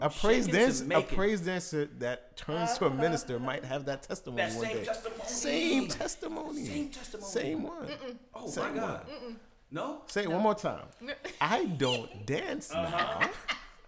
A 0.00 0.10
praise 0.10 0.44
shaking 0.46 0.60
dancer, 0.60 0.86
a 0.94 1.02
praise 1.02 1.40
dancer 1.40 1.86
that 1.98 2.36
turns 2.36 2.76
to 2.78 2.86
a 2.86 2.90
minister 2.90 3.38
might 3.38 3.64
have 3.64 3.84
that 3.86 4.02
testimony 4.02 4.42
That 4.42 4.54
one 4.56 4.66
same 4.66 4.76
day. 4.78 4.84
testimony. 4.84 5.24
Same 5.26 5.88
testimony. 5.88 6.64
Same 6.66 6.88
testimony. 6.90 7.26
Same 7.30 7.62
one. 7.62 7.88
Oh 8.34 8.48
Same 8.48 8.74
my 8.76 8.80
God. 8.80 9.06
one. 9.08 9.36
No. 9.70 10.02
Say 10.06 10.22
it 10.24 10.30
one 10.30 10.42
more 10.42 10.54
time. 10.54 10.84
I 11.40 11.64
don't 11.64 12.26
dance 12.26 12.70
Uh-huh. 12.72 13.20
now. 13.20 13.30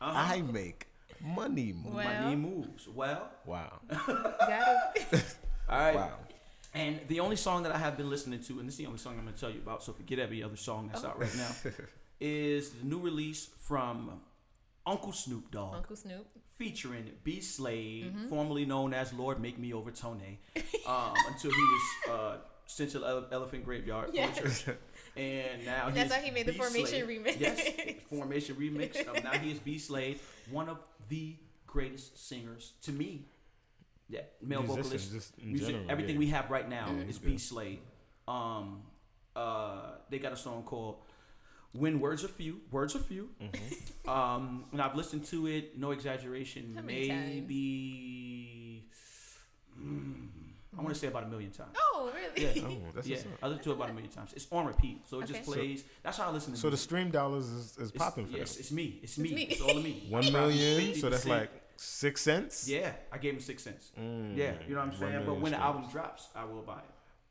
I 0.00 0.40
make 0.42 0.86
money 1.20 1.72
moves. 1.72 1.94
Well. 1.96 2.22
Money 2.22 2.36
moves. 2.36 2.88
Well. 2.88 3.30
Wow. 3.44 3.80
is, 5.12 5.34
All 5.68 5.78
right. 5.78 5.94
Wow. 5.94 6.12
And 6.74 7.00
the 7.08 7.20
only 7.20 7.36
song 7.36 7.62
that 7.64 7.72
I 7.74 7.78
have 7.78 7.96
been 7.96 8.08
listening 8.10 8.40
to, 8.44 8.58
and 8.60 8.66
this 8.68 8.74
is 8.74 8.78
the 8.78 8.86
only 8.86 8.98
song 8.98 9.14
I'm 9.18 9.24
going 9.24 9.34
to 9.34 9.40
tell 9.40 9.50
you 9.50 9.58
about, 9.58 9.82
so 9.82 9.92
forget 9.92 10.18
every 10.18 10.42
other 10.42 10.56
song 10.56 10.88
that's 10.92 11.04
out 11.04 11.18
right 11.18 11.34
now, 11.36 11.72
is 12.20 12.70
the 12.70 12.84
new 12.84 12.98
release 12.98 13.48
from 13.60 14.20
Uncle 14.88 15.12
Snoop 15.12 15.50
Dogg. 15.50 15.74
Uncle 15.76 15.96
Snoop. 15.96 16.26
featuring 16.56 17.10
B 17.24 17.40
Slade, 17.40 18.06
Mm-hmm. 18.06 18.28
formerly 18.28 18.64
known 18.66 18.92
as 18.94 19.12
Lord 19.12 19.40
Make 19.40 19.58
Me 19.58 19.72
Over 19.72 19.90
Tone, 19.92 20.38
um, 20.86 21.12
until 21.28 21.50
he 21.52 21.62
was 21.74 21.82
uh, 22.10 22.36
sent 22.66 22.90
to 22.92 23.04
Ele- 23.04 23.28
Elephant 23.30 23.64
Graveyard 23.64 24.10
Yeah. 24.12 24.28
for. 24.32 24.76
And 25.16 25.64
now 25.66 25.86
And 25.86 25.96
he 25.96 26.02
that's 26.04 26.12
is 26.12 26.16
why 26.16 26.24
he 26.24 26.30
made 26.30 26.46
the 26.46 26.52
B. 26.52 26.58
Formation 26.58 26.86
Slade. 27.04 27.24
remix. 27.24 27.40
Yes, 27.40 27.60
Formation 28.08 28.54
remix. 28.54 29.08
Um, 29.08 29.16
now 29.24 29.32
he 29.32 29.50
is 29.50 29.58
B 29.58 29.76
Slade, 29.78 30.20
one 30.50 30.68
of 30.68 30.78
the 31.08 31.34
greatest 31.66 32.28
singers 32.28 32.72
to 32.82 32.92
me. 32.92 33.24
Yeah, 34.08 34.20
male 34.40 34.62
Musician, 34.62 34.82
vocalist. 34.84 35.12
just 35.12 35.38
in 35.38 35.48
music- 35.52 35.68
general, 35.70 35.90
everything 35.90 36.14
yeah. 36.14 36.18
we 36.20 36.26
have 36.28 36.50
right 36.50 36.68
now 36.68 36.86
Yeah, 36.92 37.00
is 37.02 37.16
he's 37.16 37.18
B. 37.18 37.36
Slade. 37.38 37.80
Um, 38.28 38.82
uh, 39.34 39.96
they 40.08 40.18
got 40.20 40.32
a 40.32 40.36
song 40.36 40.62
called 40.62 40.98
"When 41.78 42.00
Words 42.00 42.24
Are 42.24 42.28
Few." 42.28 42.60
Words 42.70 42.94
are 42.96 43.00
few. 43.00 43.28
Mm-hmm. 43.42 44.08
Um, 44.18 44.64
and 44.72 44.80
I've 44.80 44.94
listened 44.96 45.26
to 45.26 45.46
it, 45.48 45.76
no 45.78 45.90
exaggeration, 45.90 46.72
How 46.76 46.80
maybe 46.80 48.86
mm, 49.78 50.28
I 50.78 50.82
want 50.82 50.94
to 50.94 50.98
say 51.00 51.08
about 51.08 51.24
a 51.24 51.28
million 51.28 51.50
times. 51.50 51.76
Oh, 51.76 52.10
really? 52.14 52.56
Yeah, 52.60 52.66
Oh, 52.66 52.78
that's 52.94 53.06
yeah. 53.06 53.18
I 53.42 53.48
listened 53.48 53.64
to 53.64 53.70
it 53.72 53.74
about 53.74 53.90
a 53.90 53.92
million 53.92 54.10
times. 54.10 54.32
It's 54.34 54.46
on 54.50 54.64
repeat, 54.66 55.06
so 55.06 55.18
it 55.20 55.24
Okay. 55.24 55.32
just 55.34 55.44
So- 55.44 55.52
plays. 55.52 55.84
That's 56.02 56.16
how 56.16 56.28
I 56.28 56.32
listen 56.32 56.54
to 56.54 56.58
it. 56.58 56.62
So 56.62 56.70
the 56.70 56.78
stream 56.78 57.10
dollars 57.10 57.48
is, 57.48 57.76
is 57.76 57.92
popping 57.92 58.24
for 58.26 58.38
yes, 58.38 58.54
them. 58.54 58.60
it's 58.60 58.72
me. 58.72 58.98
It's 59.02 59.18
me. 59.18 59.34
me. 59.34 59.42
It's 59.42 59.60
all 59.60 59.76
of 59.76 59.84
me. 59.84 60.06
One 60.08 60.22
Probably 60.30 60.54
million, 60.56 60.94
so 60.94 61.10
that's 61.10 61.26
like 61.26 61.50
six 61.76 62.22
cents. 62.22 62.66
Yeah, 62.66 62.92
I 63.12 63.18
gave 63.18 63.34
him 63.34 63.40
six 63.40 63.62
cents. 63.62 63.90
Mm, 64.00 64.34
Yeah, 64.36 64.54
you 64.66 64.74
know 64.74 64.80
what 64.80 64.94
I'm 64.94 64.98
saying. 64.98 65.12
But 65.18 65.24
million 65.26 65.42
when 65.42 65.52
the 65.52 65.60
album 65.60 65.84
drops, 65.90 66.28
I 66.34 66.44
will 66.44 66.62
buy 66.62 66.78
it. 66.78 66.84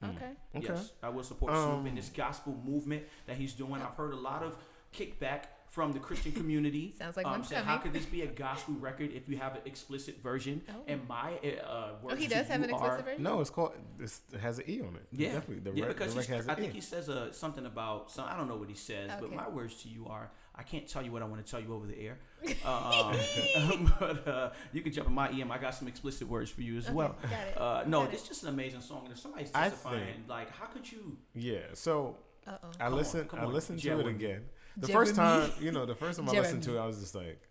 Okay. 0.03 0.15
Okay. 0.55 0.67
Yes, 0.69 0.91
I 1.01 1.09
will 1.09 1.23
support 1.23 1.53
Snoop 1.53 1.65
Um, 1.65 1.87
in 1.87 1.95
this 1.95 2.09
gospel 2.09 2.55
movement 2.63 3.03
that 3.25 3.37
he's 3.37 3.53
doing. 3.53 3.81
I've 3.81 3.95
heard 3.95 4.13
a 4.13 4.17
lot 4.17 4.43
of 4.43 4.55
kickback 4.93 5.43
from 5.69 5.91
the 5.91 5.99
Christian 5.99 6.31
community. 6.41 6.93
Sounds 6.97 7.17
like 7.17 7.25
um, 7.25 7.33
one's 7.33 7.47
saying, 7.47 7.65
How 7.65 7.77
could 7.77 7.93
this 7.93 8.05
be 8.05 8.21
a 8.21 8.27
gospel 8.27 8.75
record 8.75 9.11
if 9.13 9.27
you 9.27 9.37
have 9.37 9.55
an 9.55 9.61
explicit 9.65 10.21
version? 10.21 10.61
Oh. 10.69 10.73
And 10.87 11.07
my 11.07 11.33
uh, 11.33 11.89
words 12.01 12.13
Oh, 12.13 12.15
he 12.15 12.27
to 12.27 12.35
does 12.35 12.47
have 12.47 12.59
you 12.59 12.65
an 12.65 12.69
explicit 12.69 12.99
are- 12.99 13.03
version? 13.03 13.23
No, 13.23 13.41
it's 13.41 13.49
called. 13.49 13.73
It's, 13.99 14.21
it 14.31 14.39
has 14.39 14.59
an 14.59 14.65
e 14.69 14.81
on 14.81 14.95
it. 14.95 15.07
Yeah, 15.11 15.33
definitely. 15.33 15.71
The 15.71 15.77
yeah, 15.77 15.85
rec, 15.87 15.97
because 15.97 16.13
the 16.13 16.19
rec 16.21 16.29
has 16.29 16.47
I 16.47 16.55
think 16.55 16.71
e. 16.71 16.75
he 16.75 16.81
says 16.81 17.09
uh, 17.09 17.31
something 17.31 17.65
about 17.65 18.11
some. 18.11 18.25
I 18.27 18.37
don't 18.37 18.47
know 18.47 18.55
what 18.57 18.69
he 18.69 18.75
says, 18.75 19.11
but 19.19 19.31
my 19.33 19.49
words 19.49 19.81
to 19.83 19.89
you 19.89 20.05
are: 20.07 20.29
I 20.59 20.63
can't 20.63 20.87
tell 20.87 21.01
you 21.03 21.11
what 21.11 21.21
I 21.21 21.25
want 21.25 21.45
to 21.45 21.49
tell 21.49 21.59
you 21.61 21.73
over 21.73 21.85
the 21.85 21.97
air. 21.99 22.17
um, 22.65 23.93
but 23.99 24.27
uh, 24.27 24.49
you 24.73 24.81
can 24.81 24.91
jump 24.91 25.07
in 25.07 25.13
my 25.13 25.29
EM. 25.29 25.51
I 25.51 25.57
got 25.57 25.75
some 25.75 25.87
explicit 25.87 26.27
words 26.27 26.49
for 26.51 26.61
you 26.61 26.77
as 26.77 26.85
Okay, 26.85 26.93
well. 26.95 27.15
got 27.21 27.31
it. 27.31 27.57
Uh, 27.61 27.83
no, 27.87 28.01
Got 28.01 28.09
it. 28.09 28.13
it's 28.15 28.27
just 28.27 28.43
an 28.43 28.49
amazing 28.49 28.81
song. 28.81 29.01
And 29.05 29.13
if 29.13 29.19
somebody's 29.19 29.51
I 29.53 29.69
testifying, 29.69 30.05
think- 30.05 30.29
like, 30.29 30.51
how 30.51 30.65
could 30.65 30.89
you? 30.91 31.17
Yeah. 31.35 31.59
So 31.73 32.17
Uh-oh. 32.47 32.55
I 32.79 32.83
Come 32.85 32.93
on, 32.93 32.97
listened. 32.97 33.29
I 33.33 33.45
listened 33.45 33.79
jab 33.79 33.99
to 33.99 34.07
it 34.07 34.09
again. 34.09 34.45
The 34.77 34.87
Jab 34.87 34.95
first 34.95 35.15
time, 35.15 35.51
you 35.59 35.71
know, 35.71 35.85
the 35.85 35.95
first 35.95 36.19
time 36.19 36.29
I 36.29 36.33
listened 36.33 36.63
to 36.63 36.77
it, 36.77 36.79
I 36.79 36.85
was 36.85 36.99
just 36.99 37.15
like, 37.15 37.41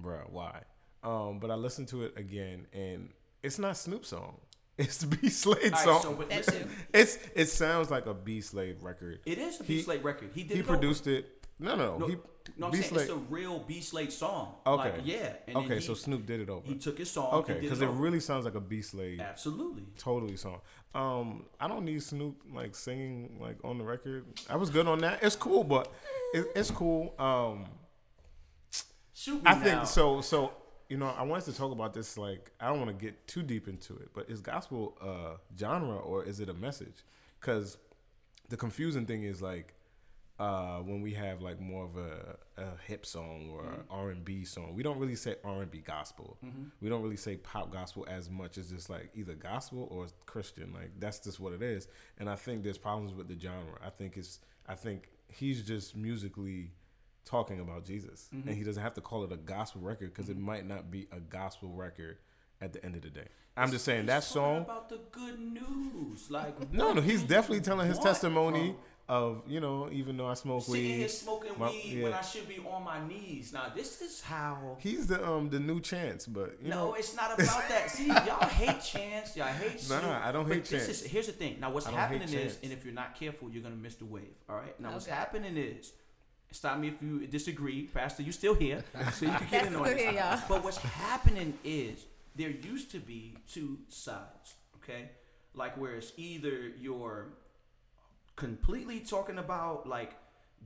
"Bruh, 0.00 0.28
why?" 0.30 0.62
Um, 1.02 1.38
but 1.38 1.50
I 1.50 1.54
listened 1.54 1.88
to 1.88 2.04
it 2.04 2.14
again, 2.16 2.66
and 2.72 3.10
it's 3.42 3.58
not 3.58 3.76
Snoop 3.76 4.04
song. 4.04 4.36
It's 4.78 4.96
the 4.98 5.14
B 5.14 5.28
Slade 5.28 5.76
song. 5.76 5.92
right, 5.94 6.02
so 6.02 6.14
but 6.14 6.30
That 6.30 6.38
listen, 6.46 6.70
it's 6.94 7.18
it 7.34 7.46
sounds 7.50 7.90
like 7.90 8.06
a 8.06 8.14
B 8.14 8.40
Slade 8.40 8.76
record. 8.80 9.20
it 9.26 9.36
is 9.36 9.60
a 9.60 9.64
He- 9.64 9.82
Slade 9.82 10.02
record. 10.02 10.30
He 10.34 10.42
did. 10.42 10.54
He 10.54 10.60
it 10.60 10.62
over. 10.68 10.78
produced 10.78 11.06
it. 11.06 11.44
No, 11.58 11.76
no, 11.76 11.98
No, 11.98 12.06
he. 12.06 12.16
No, 12.56 12.66
I'm 12.66 12.72
B 12.72 12.78
saying 12.78 13.00
it's 13.00 13.10
a 13.10 13.16
real 13.16 13.58
B 13.60 13.80
Slade 13.80 14.12
song. 14.12 14.54
Okay. 14.66 14.92
Like, 14.92 15.00
yeah. 15.04 15.32
And 15.46 15.56
okay, 15.58 15.76
he, 15.76 15.80
so 15.80 15.94
Snoop 15.94 16.26
did 16.26 16.40
it 16.40 16.48
over. 16.48 16.66
he 16.66 16.74
took 16.74 16.98
his 16.98 17.10
song. 17.10 17.32
Okay, 17.34 17.58
because 17.60 17.80
it, 17.80 17.86
it 17.86 17.92
really 17.92 18.20
sounds 18.20 18.44
like 18.44 18.54
a 18.54 18.60
B 18.60 18.82
Slade 18.82 19.20
absolutely. 19.20 19.84
totally 19.98 20.36
song. 20.36 20.60
Um, 20.94 21.44
I 21.60 21.68
don't 21.68 21.84
need 21.84 22.02
Snoop 22.02 22.42
like 22.52 22.74
singing 22.74 23.38
like 23.40 23.56
on 23.64 23.78
the 23.78 23.84
record. 23.84 24.24
I 24.48 24.56
was 24.56 24.70
good 24.70 24.86
on 24.86 24.98
that. 25.00 25.22
It's 25.22 25.36
cool, 25.36 25.64
but 25.64 25.92
it, 26.34 26.46
it's 26.54 26.70
cool. 26.70 27.14
Um, 27.18 27.66
Shoot 29.12 29.42
me 29.42 29.42
I 29.46 29.54
now. 29.54 29.60
think 29.60 29.86
so. 29.86 30.20
So 30.20 30.52
you 30.88 30.96
know, 30.96 31.14
I 31.16 31.22
wanted 31.22 31.44
to 31.46 31.56
talk 31.56 31.72
about 31.72 31.94
this. 31.94 32.18
Like, 32.18 32.50
I 32.60 32.68
don't 32.68 32.80
want 32.80 32.98
to 32.98 33.04
get 33.04 33.26
too 33.28 33.42
deep 33.42 33.68
into 33.68 33.94
it, 33.96 34.10
but 34.14 34.28
is 34.28 34.40
gospel 34.40 34.96
uh 35.00 35.36
genre 35.58 35.96
or 35.96 36.24
is 36.24 36.40
it 36.40 36.48
a 36.48 36.54
message? 36.54 37.04
Because 37.40 37.78
the 38.48 38.56
confusing 38.56 39.06
thing 39.06 39.24
is 39.24 39.40
like. 39.40 39.74
Uh, 40.40 40.78
when 40.78 41.02
we 41.02 41.12
have 41.12 41.42
like 41.42 41.60
more 41.60 41.84
of 41.84 41.96
a, 41.98 42.36
a 42.56 42.64
hip 42.86 43.04
song 43.04 43.50
or 43.52 43.62
Mm-hmm. 43.62 43.92
R 43.92 44.10
and 44.10 44.24
B 44.24 44.44
song, 44.44 44.74
we 44.74 44.82
don't 44.82 44.98
really 44.98 45.14
say 45.16 45.34
R 45.44 45.60
and 45.62 45.70
B 45.70 45.78
gospel. 45.86 46.38
We 46.80 46.88
don't 46.88 47.02
really 47.02 47.18
say 47.18 47.36
pop 47.36 47.70
gospel 47.70 48.06
as 48.08 48.30
much 48.30 48.56
as 48.56 48.70
just 48.70 48.88
like 48.88 49.10
either 49.14 49.34
gospel 49.34 49.86
or 49.90 50.06
Christian. 50.24 50.72
Like 50.72 50.92
that's 50.98 51.18
just 51.20 51.40
what 51.40 51.52
it 51.52 51.60
is. 51.62 51.88
And 52.18 52.28
I 52.30 52.36
think 52.36 52.62
there's 52.64 52.78
problems 52.78 53.12
with 53.12 53.28
the 53.28 53.38
genre. 53.38 53.78
I 53.84 53.90
think 53.90 54.16
it's 54.16 54.38
I 54.66 54.76
think 54.76 55.08
he's 55.28 55.62
just 55.62 55.94
musically 55.94 56.70
talking 57.26 57.60
about 57.60 57.84
Jesus, 57.84 58.28
and 58.32 58.48
he 58.48 58.64
doesn't 58.64 58.82
have 58.82 58.94
to 58.94 59.00
call 59.02 59.24
it 59.24 59.32
a 59.32 59.36
gospel 59.36 59.82
record 59.82 60.14
because 60.14 60.30
it 60.30 60.38
might 60.38 60.66
not 60.66 60.90
be 60.90 61.06
a 61.12 61.20
gospel 61.20 61.68
record 61.68 62.16
at 62.62 62.72
the 62.72 62.82
end 62.84 62.94
of 62.96 63.02
the 63.02 63.10
day. 63.10 63.28
I'm 63.56 63.70
just 63.70 63.84
saying 63.84 64.06
that 64.06 64.22
He's 64.22 64.32
talking 64.32 64.56
song. 64.56 64.62
about 64.62 64.88
the 64.88 65.00
good 65.12 65.38
news. 65.38 66.30
Like 66.30 66.72
No, 66.72 66.92
no, 66.94 67.00
he's 67.02 67.22
definitely 67.22 67.60
telling 67.60 67.88
his 67.88 67.98
testimony 67.98 68.68
from- 68.70 68.76
of 69.10 69.42
you 69.48 69.58
know, 69.58 69.88
even 69.90 70.16
though 70.16 70.28
I 70.28 70.34
smoke 70.34 70.62
Sitting 70.62 70.84
here 70.84 71.08
smoking 71.08 71.52
my- 71.58 71.68
weed 71.70 72.00
when. 72.04 72.12
I 72.12 72.20
should 72.20 72.48
be 72.48 72.58
on 72.60 72.84
my 72.84 73.04
knees. 73.08 73.52
Now 73.52 73.72
this 73.74 74.00
is 74.00 74.20
how. 74.22 74.76
he's 74.78 75.08
the 75.08 75.18
um 75.28 75.50
the 75.50 75.58
new 75.58 75.80
chance, 75.80 76.26
but 76.26 76.56
you 76.62 76.70
no, 76.70 76.76
know, 76.76 76.94
it's 76.94 77.16
not 77.16 77.32
about 77.34 77.68
that. 77.68 77.90
See, 77.90 78.06
y'all 78.06 78.46
hate 78.46 78.80
Chance. 78.80 79.36
Y'all 79.36 79.48
hate. 79.48 79.72
Nah, 79.88 79.98
Snoop, 80.00 80.04
I 80.04 80.30
don't 80.32 80.46
but 80.46 80.54
hate 80.54 80.64
this 80.66 80.86
Chance. 80.86 81.02
Is, 81.02 81.06
here's 81.06 81.26
the 81.26 81.32
thing. 81.32 81.56
Now, 81.60 81.72
what's 81.72 81.86
I 81.88 81.90
don't 81.90 81.98
hate 81.98 82.20
happening 82.20 82.28
is, 82.28 82.52
Chance. 82.52 82.58
and 82.62 82.72
if 82.72 82.84
you're 82.84 82.94
not 82.94 83.18
careful, 83.18 83.50
you're 83.50 83.62
gonna 83.64 83.74
miss 83.74 83.96
the 83.96 84.04
wave. 84.04 84.36
All 84.48 84.56
right. 84.56 84.78
Now, 84.80 84.92
what's 84.92 85.06
happening 85.06 85.56
is, 85.56 85.92
stop 86.52 86.78
me 86.78 86.88
if 86.88 87.02
you 87.02 87.26
disagree, 87.26 87.88
Pastor. 87.92 88.22
You 88.22 88.30
still 88.30 88.54
here, 88.54 88.84
so 89.14 89.26
you 89.26 89.32
can 89.32 89.48
get 89.50 89.66
in 89.66 89.74
on 89.74 89.84
still 89.86 89.96
this. 89.96 90.02
here, 90.02 90.12
y'all. 90.12 90.40
But 90.48 90.62
what's 90.62 90.78
happening 90.78 91.54
is 91.64 92.04
there 92.36 92.50
used 92.50 92.92
to 92.92 93.00
be 93.00 93.36
two 93.52 93.78
sides. 93.88 94.54
Okay, 94.84 95.10
like 95.54 95.76
where 95.76 95.96
it's 95.96 96.12
either 96.16 96.70
you're 96.80 97.26
completely 98.40 99.00
talking 99.00 99.38
about 99.38 99.86
like 99.86 100.16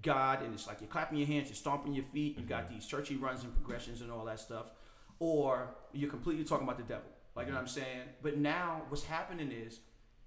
God, 0.01 0.43
and 0.43 0.55
it's 0.55 0.67
like 0.67 0.81
you're 0.81 0.89
clapping 0.89 1.19
your 1.19 1.27
hands, 1.27 1.49
you're 1.49 1.57
stomping 1.57 1.93
your 1.93 2.05
feet, 2.05 2.39
you 2.39 2.45
got 2.45 2.65
mm-hmm. 2.65 2.75
these 2.75 2.87
churchy 2.87 3.17
runs 3.17 3.43
and 3.43 3.53
progressions 3.53 4.01
and 4.01 4.11
all 4.11 4.25
that 4.25 4.41
stuff, 4.41 4.71
or 5.19 5.75
you're 5.93 6.11
completely 6.11 6.45
talking 6.45 6.65
about 6.65 6.79
the 6.79 6.85
devil. 6.85 7.11
Like 7.35 7.47
you 7.47 7.53
know 7.53 7.59
what 7.59 7.67
mm-hmm. 7.67 7.81
I'm 7.81 7.85
saying? 7.85 8.09
But 8.23 8.39
now 8.39 8.83
what's 8.89 9.05
happening 9.05 9.51
is 9.51 9.81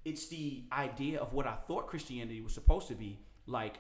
it's 0.04 0.28
the 0.28 0.64
idea 0.74 1.20
of 1.20 1.34
what 1.34 1.48
I 1.48 1.56
thought 1.56 1.88
Christianity 1.88 2.42
was 2.42 2.54
supposed 2.54 2.90
to 2.90 2.96
be. 2.96 3.18
Like 3.46 3.76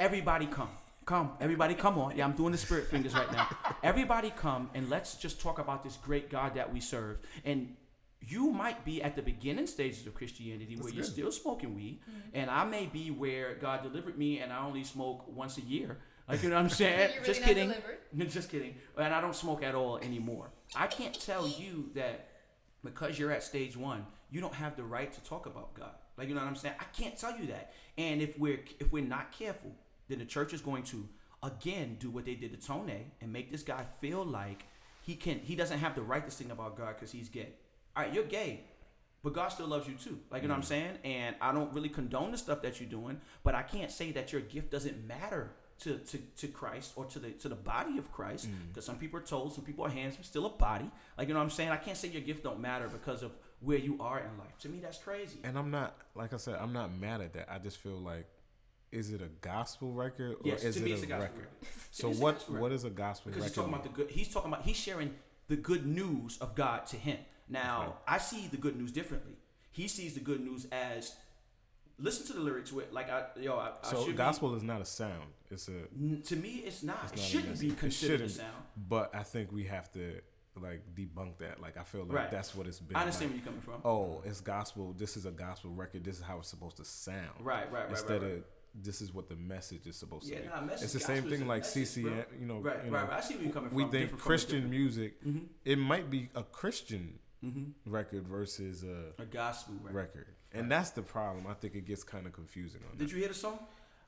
everybody 0.00 0.46
come. 0.46 0.70
Come, 1.04 1.32
everybody 1.40 1.74
come 1.74 1.98
on. 1.98 2.16
Yeah, 2.16 2.24
I'm 2.24 2.32
doing 2.32 2.52
the 2.52 2.58
spirit 2.58 2.86
fingers 2.86 3.14
right 3.14 3.30
now. 3.32 3.48
Everybody 3.82 4.30
come 4.30 4.70
and 4.72 4.88
let's 4.88 5.16
just 5.16 5.40
talk 5.40 5.58
about 5.58 5.82
this 5.82 5.96
great 5.96 6.30
God 6.30 6.54
that 6.54 6.72
we 6.72 6.78
serve. 6.78 7.18
And 7.44 7.74
you 8.28 8.50
might 8.50 8.84
be 8.84 9.02
at 9.02 9.16
the 9.16 9.22
beginning 9.22 9.66
stages 9.66 10.06
of 10.06 10.14
Christianity 10.14 10.76
where 10.76 10.92
you're 10.92 11.02
good. 11.02 11.12
still 11.12 11.32
smoking 11.32 11.74
weed, 11.74 12.00
mm-hmm. 12.02 12.28
and 12.34 12.50
I 12.50 12.64
may 12.64 12.86
be 12.86 13.10
where 13.10 13.54
God 13.54 13.82
delivered 13.82 14.18
me 14.18 14.38
and 14.38 14.52
I 14.52 14.64
only 14.64 14.84
smoke 14.84 15.24
once 15.28 15.58
a 15.58 15.62
year. 15.62 15.98
Like 16.28 16.42
you 16.42 16.50
know 16.50 16.56
what 16.56 16.62
I'm 16.62 16.70
saying? 16.82 17.10
Really 17.10 17.26
just 17.26 17.42
kidding. 17.42 17.68
delivered. 17.68 17.98
Just 18.28 18.50
kidding. 18.50 18.74
And 18.98 19.14
I 19.14 19.22
don't 19.22 19.34
smoke 19.34 19.62
at 19.62 19.74
all 19.74 19.96
anymore. 19.98 20.50
I 20.76 20.86
can't 20.86 21.18
tell 21.18 21.48
you 21.48 21.90
that 21.94 22.28
because 22.84 23.18
you're 23.18 23.30
at 23.30 23.42
stage 23.42 23.74
one, 23.74 24.04
you 24.30 24.40
don't 24.42 24.54
have 24.54 24.76
the 24.76 24.84
right 24.84 25.10
to 25.10 25.20
talk 25.22 25.46
about 25.46 25.72
God. 25.72 25.94
Like 26.18 26.28
you 26.28 26.34
know 26.34 26.42
what 26.42 26.48
I'm 26.48 26.56
saying? 26.56 26.74
I 26.78 26.84
can't 26.96 27.16
tell 27.16 27.36
you 27.38 27.46
that. 27.46 27.72
And 27.96 28.20
if 28.20 28.38
we're 28.38 28.60
if 28.78 28.92
we're 28.92 29.04
not 29.04 29.32
careful, 29.32 29.72
then 30.08 30.18
the 30.18 30.24
church 30.24 30.52
is 30.52 30.60
going 30.60 30.82
to 30.84 31.08
again 31.42 31.96
do 31.98 32.10
what 32.10 32.24
they 32.24 32.34
did 32.34 32.52
to 32.52 32.66
Tone 32.66 32.92
and 33.20 33.32
make 33.32 33.50
this 33.50 33.62
guy 33.62 33.84
feel 34.00 34.24
like 34.24 34.64
he 35.02 35.16
can 35.16 35.40
he 35.40 35.56
doesn't 35.56 35.78
have 35.78 35.94
the 35.94 36.02
right 36.02 36.24
to 36.24 36.30
sing 36.30 36.50
about 36.50 36.76
God 36.76 36.94
because 36.96 37.12
he's 37.12 37.28
gay. 37.28 37.48
All 37.96 38.04
right, 38.04 38.12
you're 38.12 38.24
gay. 38.24 38.64
But 39.22 39.34
God 39.34 39.48
still 39.48 39.68
loves 39.68 39.86
you 39.86 39.94
too. 39.94 40.18
Like, 40.30 40.42
you 40.42 40.48
know 40.48 40.54
what 40.54 40.58
I'm 40.58 40.62
mm-hmm. 40.62 40.68
saying? 40.68 40.98
And 41.04 41.36
I 41.40 41.52
don't 41.52 41.72
really 41.72 41.88
condone 41.88 42.32
the 42.32 42.38
stuff 42.38 42.62
that 42.62 42.80
you're 42.80 42.88
doing, 42.88 43.20
but 43.44 43.54
I 43.54 43.62
can't 43.62 43.90
say 43.90 44.10
that 44.12 44.32
your 44.32 44.40
gift 44.40 44.70
doesn't 44.70 45.06
matter 45.06 45.52
to, 45.80 45.98
to, 45.98 46.18
to 46.18 46.48
Christ 46.48 46.92
or 46.96 47.04
to 47.06 47.18
the 47.18 47.30
to 47.30 47.48
the 47.48 47.54
body 47.54 47.98
of 47.98 48.10
Christ. 48.12 48.48
Mm. 48.48 48.68
Because 48.68 48.84
some 48.84 48.96
people 48.96 49.20
are 49.20 49.22
told, 49.22 49.52
some 49.52 49.64
people 49.64 49.84
are 49.84 49.90
hands, 49.90 50.16
but 50.16 50.26
still 50.26 50.46
a 50.46 50.50
body. 50.50 50.90
Like, 51.16 51.28
you 51.28 51.34
know 51.34 51.40
what 51.40 51.44
I'm 51.44 51.50
saying? 51.50 51.70
I 51.70 51.76
can't 51.76 51.96
say 51.96 52.08
your 52.08 52.22
gift 52.22 52.42
don't 52.42 52.60
matter 52.60 52.88
because 52.88 53.22
of 53.22 53.32
where 53.60 53.78
you 53.78 53.96
are 54.00 54.18
in 54.18 54.38
life. 54.38 54.58
To 54.60 54.68
me, 54.68 54.80
that's 54.80 54.98
crazy. 54.98 55.38
and 55.44 55.56
I'm 55.56 55.70
not 55.70 55.96
like 56.14 56.32
I 56.32 56.36
said, 56.36 56.56
I'm 56.60 56.72
not 56.72 56.92
mad 56.92 57.20
at 57.20 57.32
that. 57.34 57.52
I 57.52 57.58
just 57.58 57.78
feel 57.78 57.98
like, 57.98 58.26
is 58.90 59.12
it 59.12 59.22
a 59.22 59.28
gospel 59.40 59.92
record 59.92 60.32
or 60.32 60.36
Yes, 60.44 60.64
is 60.64 60.76
to 60.76 60.82
it 60.82 60.84
me, 60.84 60.90
a 60.90 60.94
it's 60.94 61.02
a 61.04 61.06
gospel 61.06 61.22
record? 61.22 61.38
record. 61.38 61.68
So 61.92 62.06
me, 62.06 62.10
it's 62.10 62.20
a 62.20 62.22
what 62.22 62.34
what 62.34 62.54
record. 62.54 62.72
is 62.72 62.84
a 62.84 62.90
gospel 62.90 63.30
because 63.30 63.44
he's 63.44 63.54
talking 63.54 63.72
about 63.72 63.84
the 63.84 63.90
good. 63.90 64.10
He's 64.10 64.28
talking 64.28 64.52
about 64.52 64.64
he's 64.64 64.76
sharing 64.76 65.14
the 65.48 65.56
good 65.56 65.86
news 65.86 66.38
of 66.38 66.54
God 66.54 66.86
to 66.86 66.96
him. 66.96 67.18
Now. 67.52 67.98
I 68.06 68.18
see 68.18 68.48
the 68.48 68.56
good 68.56 68.76
news 68.76 68.92
differently. 68.92 69.34
He 69.70 69.88
sees 69.88 70.14
the 70.14 70.20
good 70.20 70.40
news 70.40 70.66
as 70.72 71.14
listen 71.98 72.26
to 72.26 72.32
the 72.32 72.40
lyrics 72.40 72.72
with 72.72 72.90
like 72.92 73.10
I 73.10 73.24
yo 73.40 73.56
I, 73.56 73.72
I 73.82 73.90
so 73.90 74.04
should 74.06 74.16
gospel 74.16 74.54
is 74.54 74.62
not 74.62 74.80
a 74.80 74.84
sound. 74.84 75.28
It's 75.50 75.68
a 75.68 75.86
to 76.24 76.36
me, 76.36 76.62
it's 76.66 76.82
not. 76.82 76.98
It's 77.04 77.12
it 77.12 77.16
not 77.16 77.24
a 77.24 77.28
shouldn't 77.28 77.60
be 77.60 77.70
considered 77.72 78.14
a 78.14 78.28
shouldn't. 78.28 78.30
sound. 78.32 78.62
but 78.88 79.14
I 79.14 79.22
think 79.22 79.52
we 79.52 79.64
have 79.64 79.90
to 79.92 80.20
like 80.60 80.82
debunk 80.94 81.38
that. 81.38 81.60
Like 81.60 81.76
I 81.78 81.82
feel 81.82 82.04
like 82.04 82.12
Right. 82.12 82.30
that's 82.30 82.54
what 82.54 82.66
it's 82.66 82.80
been. 82.80 82.96
I 82.96 83.00
understand 83.00 83.32
like, 83.32 83.44
where 83.44 83.52
you're 83.54 83.62
coming 83.62 83.80
from. 83.82 83.90
oh, 83.90 84.22
it's 84.24 84.40
gospel. 84.40 84.94
This 84.96 85.16
is 85.16 85.24
a 85.26 85.30
gospel 85.30 85.70
record. 85.70 86.04
This 86.04 86.16
is 86.18 86.22
how 86.22 86.38
it's 86.38 86.48
supposed 86.48 86.76
to 86.78 86.84
sound. 86.84 87.30
Right, 87.40 87.70
right, 87.72 87.82
right, 87.82 87.90
Instead 87.90 88.22
right, 88.22 88.22
right. 88.22 88.32
of 88.38 88.44
this 88.74 89.00
is 89.02 89.12
what 89.14 89.28
the 89.28 89.36
message 89.36 89.86
is 89.86 89.96
supposed 89.96 90.26
Yeah, 90.28 90.36
to 90.38 90.42
be. 90.44 90.48
nah, 90.48 90.60
message- 90.62 90.84
it's 90.84 90.92
the 90.94 91.00
same 91.00 91.24
thing 91.24 91.46
like 91.46 91.62
message, 91.62 91.88
CC. 91.88 92.02
bro. 92.02 92.24
You 92.40 92.46
know, 92.46 92.58
Right, 92.58 92.76
you 92.84 92.90
right, 92.90 93.04
know, 93.04 93.08
right. 93.10 93.18
I 93.18 93.20
see 93.20 93.34
where 93.34 93.44
you're 93.44 93.52
coming 93.52 93.72
We 93.74 93.82
from. 93.84 93.92
think 93.92 94.10
from 94.10 94.18
a 94.18 94.22
Christian 94.22 94.70
music. 94.70 95.22
Mhm. 95.24 95.46
It 95.64 95.76
might 95.78 96.08
be 96.10 96.30
a 96.34 96.42
Christian 96.42 97.18
Mm-hmm. 97.44 97.90
record 97.92 98.26
versus 98.28 98.84
a 98.84 99.20
A 99.22 99.26
gospel 99.26 99.74
record. 99.82 99.94
record, 99.96 100.26
and 100.52 100.70
that's 100.70 100.90
the 100.90 101.02
problem. 101.02 101.46
I 101.48 101.54
think 101.54 101.74
it 101.74 101.84
gets 101.86 102.04
kind 102.04 102.26
of 102.26 102.32
confusing 102.32 102.80
on 102.90 102.96
Did 102.98 103.08
that. 103.08 103.12
you 103.12 103.18
hear 103.18 103.28
the 103.28 103.34
song? 103.34 103.58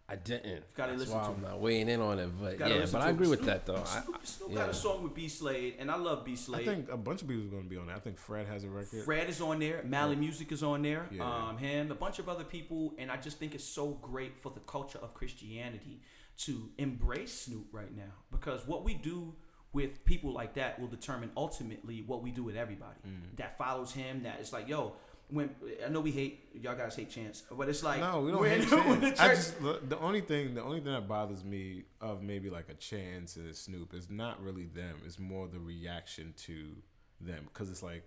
I 0.07 0.16
didn't. 0.16 0.62
Gotta 0.76 0.91
That's 0.93 1.05
listen 1.05 1.16
why 1.16 1.22
to 1.24 1.28
I'm 1.30 1.37
it. 1.45 1.49
not 1.49 1.61
weighing 1.61 1.89
in 1.89 2.01
on 2.03 2.18
it. 2.18 2.28
But 2.39 2.59
yeah, 2.61 2.80
but 2.80 2.91
to 2.91 2.99
I 2.99 3.09
it. 3.09 3.12
agree 3.12 3.26
with 3.26 3.39
Snoop- 3.43 3.47
that 3.51 3.64
though. 3.66 3.76
I, 3.82 3.85
Snoop, 4.03 4.26
Snoop 4.26 4.51
yeah. 4.51 4.57
got 4.59 4.68
a 4.68 4.74
song 4.74 5.03
with 5.03 5.14
B 5.14 5.28
Slade, 5.28 5.76
and 5.78 5.91
I 5.91 5.97
love 5.97 6.26
B 6.26 6.37
Slade. 6.37 6.68
I 6.68 6.74
think 6.74 6.93
a 6.93 6.97
bunch 6.99 7.22
of 7.22 7.28
people 7.28 7.45
are 7.45 7.49
going 7.49 7.62
to 7.64 7.68
be 7.70 7.78
on 7.78 7.87
that. 7.87 7.97
I 7.97 8.01
think 8.01 8.18
Fred 8.18 8.47
has 8.47 8.64
a 8.64 8.68
record. 8.68 9.03
Fred 9.05 9.30
is 9.30 9.41
on 9.41 9.59
there. 9.61 9.82
Mali 9.82 10.12
Yeah. 10.14 10.20
Music 10.20 10.53
is 10.53 10.62
on 10.62 10.82
there. 10.82 11.07
Yeah. 11.11 11.24
Um, 11.49 11.57
him, 11.57 11.91
a 11.91 11.95
bunch 11.95 12.18
of 12.18 12.28
other 12.28 12.45
people, 12.45 12.93
and 12.99 13.11
I 13.11 13.16
just 13.16 13.39
think 13.39 13.55
it's 13.55 13.64
so 13.64 13.93
great 14.03 14.37
for 14.39 14.51
the 14.53 14.61
culture 14.61 14.99
of 15.01 15.14
Christianity 15.14 16.03
to 16.37 16.68
embrace 16.76 17.32
Snoop 17.32 17.66
right 17.72 17.97
now 17.97 18.12
because 18.30 18.66
what 18.66 18.85
we 18.85 18.93
do 18.95 19.35
with 19.75 20.05
people 20.07 20.33
like 20.33 20.55
that 20.55 20.79
will 20.81 20.89
determine 20.89 21.31
ultimately 21.37 22.03
what 22.07 22.22
we 22.22 22.31
do 22.31 22.43
with 22.43 22.57
everybody 22.57 22.97
Mm. 23.07 23.37
that 23.37 23.59
follows 23.59 23.93
him. 23.93 24.22
That 24.22 24.37
it's 24.41 24.53
like, 24.53 24.68
yo, 24.68 24.95
when 25.29 25.51
I 25.85 25.89
know 25.89 26.01
we 26.01 26.11
hate 26.12 26.49
y'all 26.55 26.77
guys 26.77 26.95
hate 26.97 27.11
Chance, 27.11 27.43
but 27.51 27.68
it's 27.68 27.83
like 27.83 28.01
no, 28.01 28.20
we 28.20 28.31
don't 28.31 28.41
when, 28.41 28.61
hate 28.61 28.70
when 28.87 29.01
the 29.01 29.09
Chance. 29.09 29.20
I 29.20 29.29
just 29.35 29.62
the, 29.62 29.81
the 29.89 29.99
only 29.99 30.20
thing 30.20 30.55
the 30.55 30.62
only 30.62 30.81
thing 30.81 30.93
that 30.93 31.09
bothers 31.09 31.45
me 31.45 31.85
of 32.01 32.22
maybe 32.22 32.49
like 32.51 32.68
a 32.68 32.75
Chance 32.75 33.37
and 33.37 33.49
a 33.49 33.55
Snoop 33.55 33.93
is 33.95 34.09
not 34.09 34.41
really 34.43 34.64
them. 34.66 34.97
It's 35.05 35.18
more 35.18 35.49
the 35.49 35.59
reaction 35.61 36.35
to 36.47 36.77
them 37.20 37.45
because 37.53 37.70
it's 37.70 37.83
like, 37.83 38.07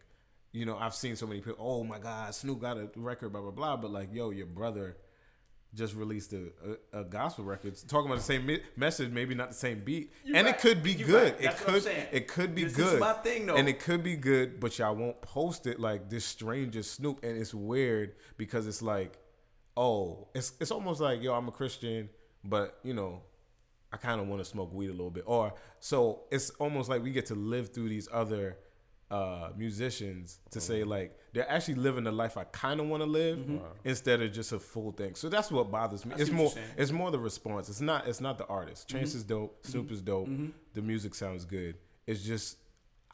you 0.54 0.66
know, 0.66 0.78
I've 0.78 0.96
seen 0.96 1.16
so 1.16 1.28
many 1.28 1.42
people. 1.42 1.58
Oh 1.60 1.84
my 1.84 2.00
God, 2.00 2.34
Snoop 2.34 2.62
got 2.62 2.78
a 2.78 2.90
record, 2.96 3.32
blah 3.34 3.42
blah 3.42 3.52
blah. 3.52 3.78
But 3.78 3.92
like, 3.92 4.14
yo, 4.14 4.30
your 4.30 4.46
brother 4.48 4.96
just 5.76 5.96
released 5.96 6.34
a, 6.34 6.46
a, 6.94 7.02
a 7.02 7.04
gospel 7.04 7.44
record 7.46 7.76
talking 7.88 8.08
about 8.08 8.18
the 8.20 8.24
same 8.24 8.50
message, 8.76 9.12
maybe 9.12 9.36
not 9.36 9.50
the 9.50 9.56
same 9.56 9.80
beat, 9.84 10.12
You're 10.24 10.38
and 10.38 10.46
right. 10.46 10.56
it 10.56 10.62
could 10.62 10.82
be 10.82 10.94
You're 10.94 11.08
good. 11.08 11.34
right. 11.34 11.42
It 11.42 11.44
That's 11.44 11.60
what 11.62 11.68
I'm 11.70 11.74
could 11.76 11.84
saying. 11.84 12.08
it 12.12 12.28
could 12.28 12.56
be 12.56 12.64
This 12.64 12.72
is 12.74 12.78
good. 12.78 13.00
my 13.00 13.14
thing, 13.14 13.46
though. 13.46 13.56
And 13.56 13.68
it 13.70 13.80
could 13.80 14.04
be 14.04 14.16
good, 14.16 14.60
but 14.60 14.78
y'all 14.80 14.96
won't 14.96 15.22
post 15.22 15.68
it 15.68 15.80
like 15.80 16.10
this 16.10 16.26
stranger 16.26 16.82
Snoop, 16.84 17.24
and 17.24 17.38
it's 17.38 17.54
weird 17.54 18.16
because 18.38 18.66
it's 18.66 18.82
like, 18.82 19.18
oh, 19.76 20.28
it's 20.34 20.54
it's 20.60 20.72
almost 20.72 21.00
like 21.02 21.22
yo, 21.22 21.34
I'm 21.34 21.48
a 21.48 21.52
Christian, 21.52 22.10
but 22.44 22.80
you 22.84 22.94
know, 22.94 23.22
I 23.92 23.98
kind 23.98 24.20
of 24.20 24.28
want 24.28 24.42
to 24.42 24.46
smoke 24.46 24.74
weed 24.74 24.88
a 24.90 24.94
little 24.94 25.10
bit, 25.12 25.24
or 25.28 25.54
so 25.80 26.22
it's 26.32 26.50
almost 26.52 26.90
like 26.90 27.04
we 27.04 27.12
get 27.12 27.28
to 27.28 27.36
live 27.36 27.74
through 27.74 27.90
these 27.90 28.08
other 28.12 28.58
uh 29.10 29.50
musicians 29.56 30.40
to 30.52 30.60
say 30.60 30.84
like 30.84 31.18
they're 31.34 31.50
actually 31.50 31.76
living 31.76 32.04
the 32.04 32.12
life 32.12 32.36
I 32.36 32.44
kind 32.46 32.80
of 32.82 32.88
want 32.88 33.04
to 33.04 33.08
live 33.08 33.40
instead 33.86 34.22
of 34.22 34.32
just 34.34 34.52
a 34.52 34.60
full 34.60 34.92
thing. 34.92 35.16
So 35.16 35.30
that's 35.30 35.50
what 35.52 35.72
bothers 35.72 36.06
me. 36.06 36.14
I 36.18 36.20
It's 36.22 36.32
more 36.32 36.52
it's 36.78 36.92
more 36.92 37.10
the 37.12 37.20
response. 37.20 37.70
It's 37.70 37.80
not 37.82 38.08
it's 38.08 38.20
not 38.22 38.38
the 38.38 38.46
artist. 38.48 38.90
Chance 38.90 39.16
is 39.16 39.24
dope, 39.24 39.66
Snoop 39.66 39.92
is 39.92 40.02
dope. 40.02 40.30
The 40.74 40.82
music 40.82 41.16
sounds 41.16 41.46
good. 41.46 41.76
It's 42.06 42.22
just 42.24 42.58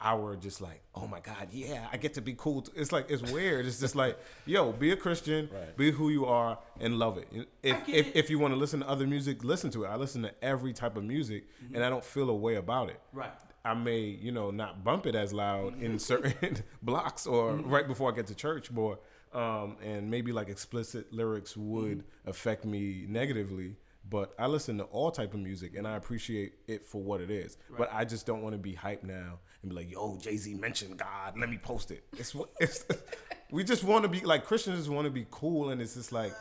our 0.01 0.35
just 0.35 0.59
like, 0.59 0.81
oh 0.95 1.07
my 1.07 1.19
God, 1.21 1.47
yeah, 1.51 1.87
I 1.91 1.97
get 1.97 2.15
to 2.15 2.21
be 2.21 2.33
cool. 2.35 2.65
It's 2.75 2.91
like 2.91 3.09
it's 3.09 3.31
weird. 3.31 3.65
It's 3.65 3.79
just 3.79 3.95
like, 3.95 4.17
yo, 4.45 4.71
be 4.73 4.91
a 4.91 4.97
Christian, 4.97 5.49
Right. 5.53 5.77
be 5.77 5.91
who 5.91 6.09
you 6.09 6.25
are, 6.25 6.57
and 6.81 6.97
love 6.99 7.17
it. 7.19 7.27
If 7.61 7.77
if, 7.87 8.07
it. 8.07 8.11
if 8.15 8.29
you 8.29 8.37
want 8.39 8.53
to 8.53 8.59
listen 8.59 8.81
to 8.81 8.89
other 8.89 9.07
music, 9.07 9.43
listen 9.43 9.69
to 9.71 9.83
it. 9.85 9.87
I 9.87 9.95
listen 9.95 10.23
to 10.23 10.33
every 10.43 10.73
type 10.73 10.97
of 10.97 11.03
music, 11.05 11.45
and 11.73 11.83
I 11.85 11.89
don't 11.89 12.03
feel 12.03 12.29
a 12.29 12.35
way 12.35 12.55
about 12.55 12.89
it. 12.89 12.99
right. 13.13 13.31
I 13.65 13.73
may, 13.73 13.99
you 14.01 14.31
know, 14.31 14.51
not 14.51 14.83
bump 14.83 15.05
it 15.05 15.15
as 15.15 15.31
loud 15.33 15.73
Mm-hmm. 15.75 15.85
in 15.85 15.99
certain 15.99 16.57
blocks 16.81 17.25
or 17.25 17.53
right 17.53 17.87
before 17.87 18.11
I 18.11 18.15
get 18.15 18.27
to 18.27 18.35
church, 18.35 18.69
more, 18.71 18.99
um, 19.33 19.77
and 19.83 20.11
maybe 20.11 20.31
like 20.33 20.49
explicit 20.49 21.13
lyrics 21.13 21.55
would 21.55 21.99
Mm-hmm. 21.99 22.29
affect 22.29 22.65
me 22.65 23.05
negatively. 23.07 23.77
But 24.09 24.33
I 24.37 24.47
listen 24.47 24.77
to 24.79 24.83
all 24.83 25.11
type 25.11 25.33
of 25.33 25.39
music, 25.39 25.75
and 25.77 25.87
I 25.87 25.95
appreciate 25.95 26.55
it 26.67 26.85
for 26.85 27.01
what 27.01 27.21
it 27.21 27.31
is. 27.31 27.57
But 27.77 27.89
I 27.93 28.03
just 28.03 28.25
don't 28.25 28.41
want 28.41 28.51
to 28.53 28.59
be 28.59 28.73
hyped 28.73 29.03
now 29.03 29.39
and 29.61 29.69
be 29.69 29.75
like, 29.77 29.89
"Yo, 29.89 30.17
Jay 30.21 30.35
Z 30.35 30.53
mentioned 30.55 30.97
God. 30.97 31.39
Let 31.39 31.49
me 31.49 31.57
post 31.57 31.89
it." 31.89 32.03
It's 32.17 32.35
what 32.35 32.49
it's. 32.59 32.83
we 33.51 33.63
just 33.63 33.85
want 33.85 34.03
to 34.03 34.09
be 34.09 34.19
like 34.19 34.43
Christians. 34.45 34.77
Just 34.79 34.89
want 34.89 35.05
to 35.05 35.09
be 35.11 35.25
cool, 35.31 35.69
and 35.69 35.81
it's 35.81 35.93
just 35.93 36.11
like, 36.11 36.33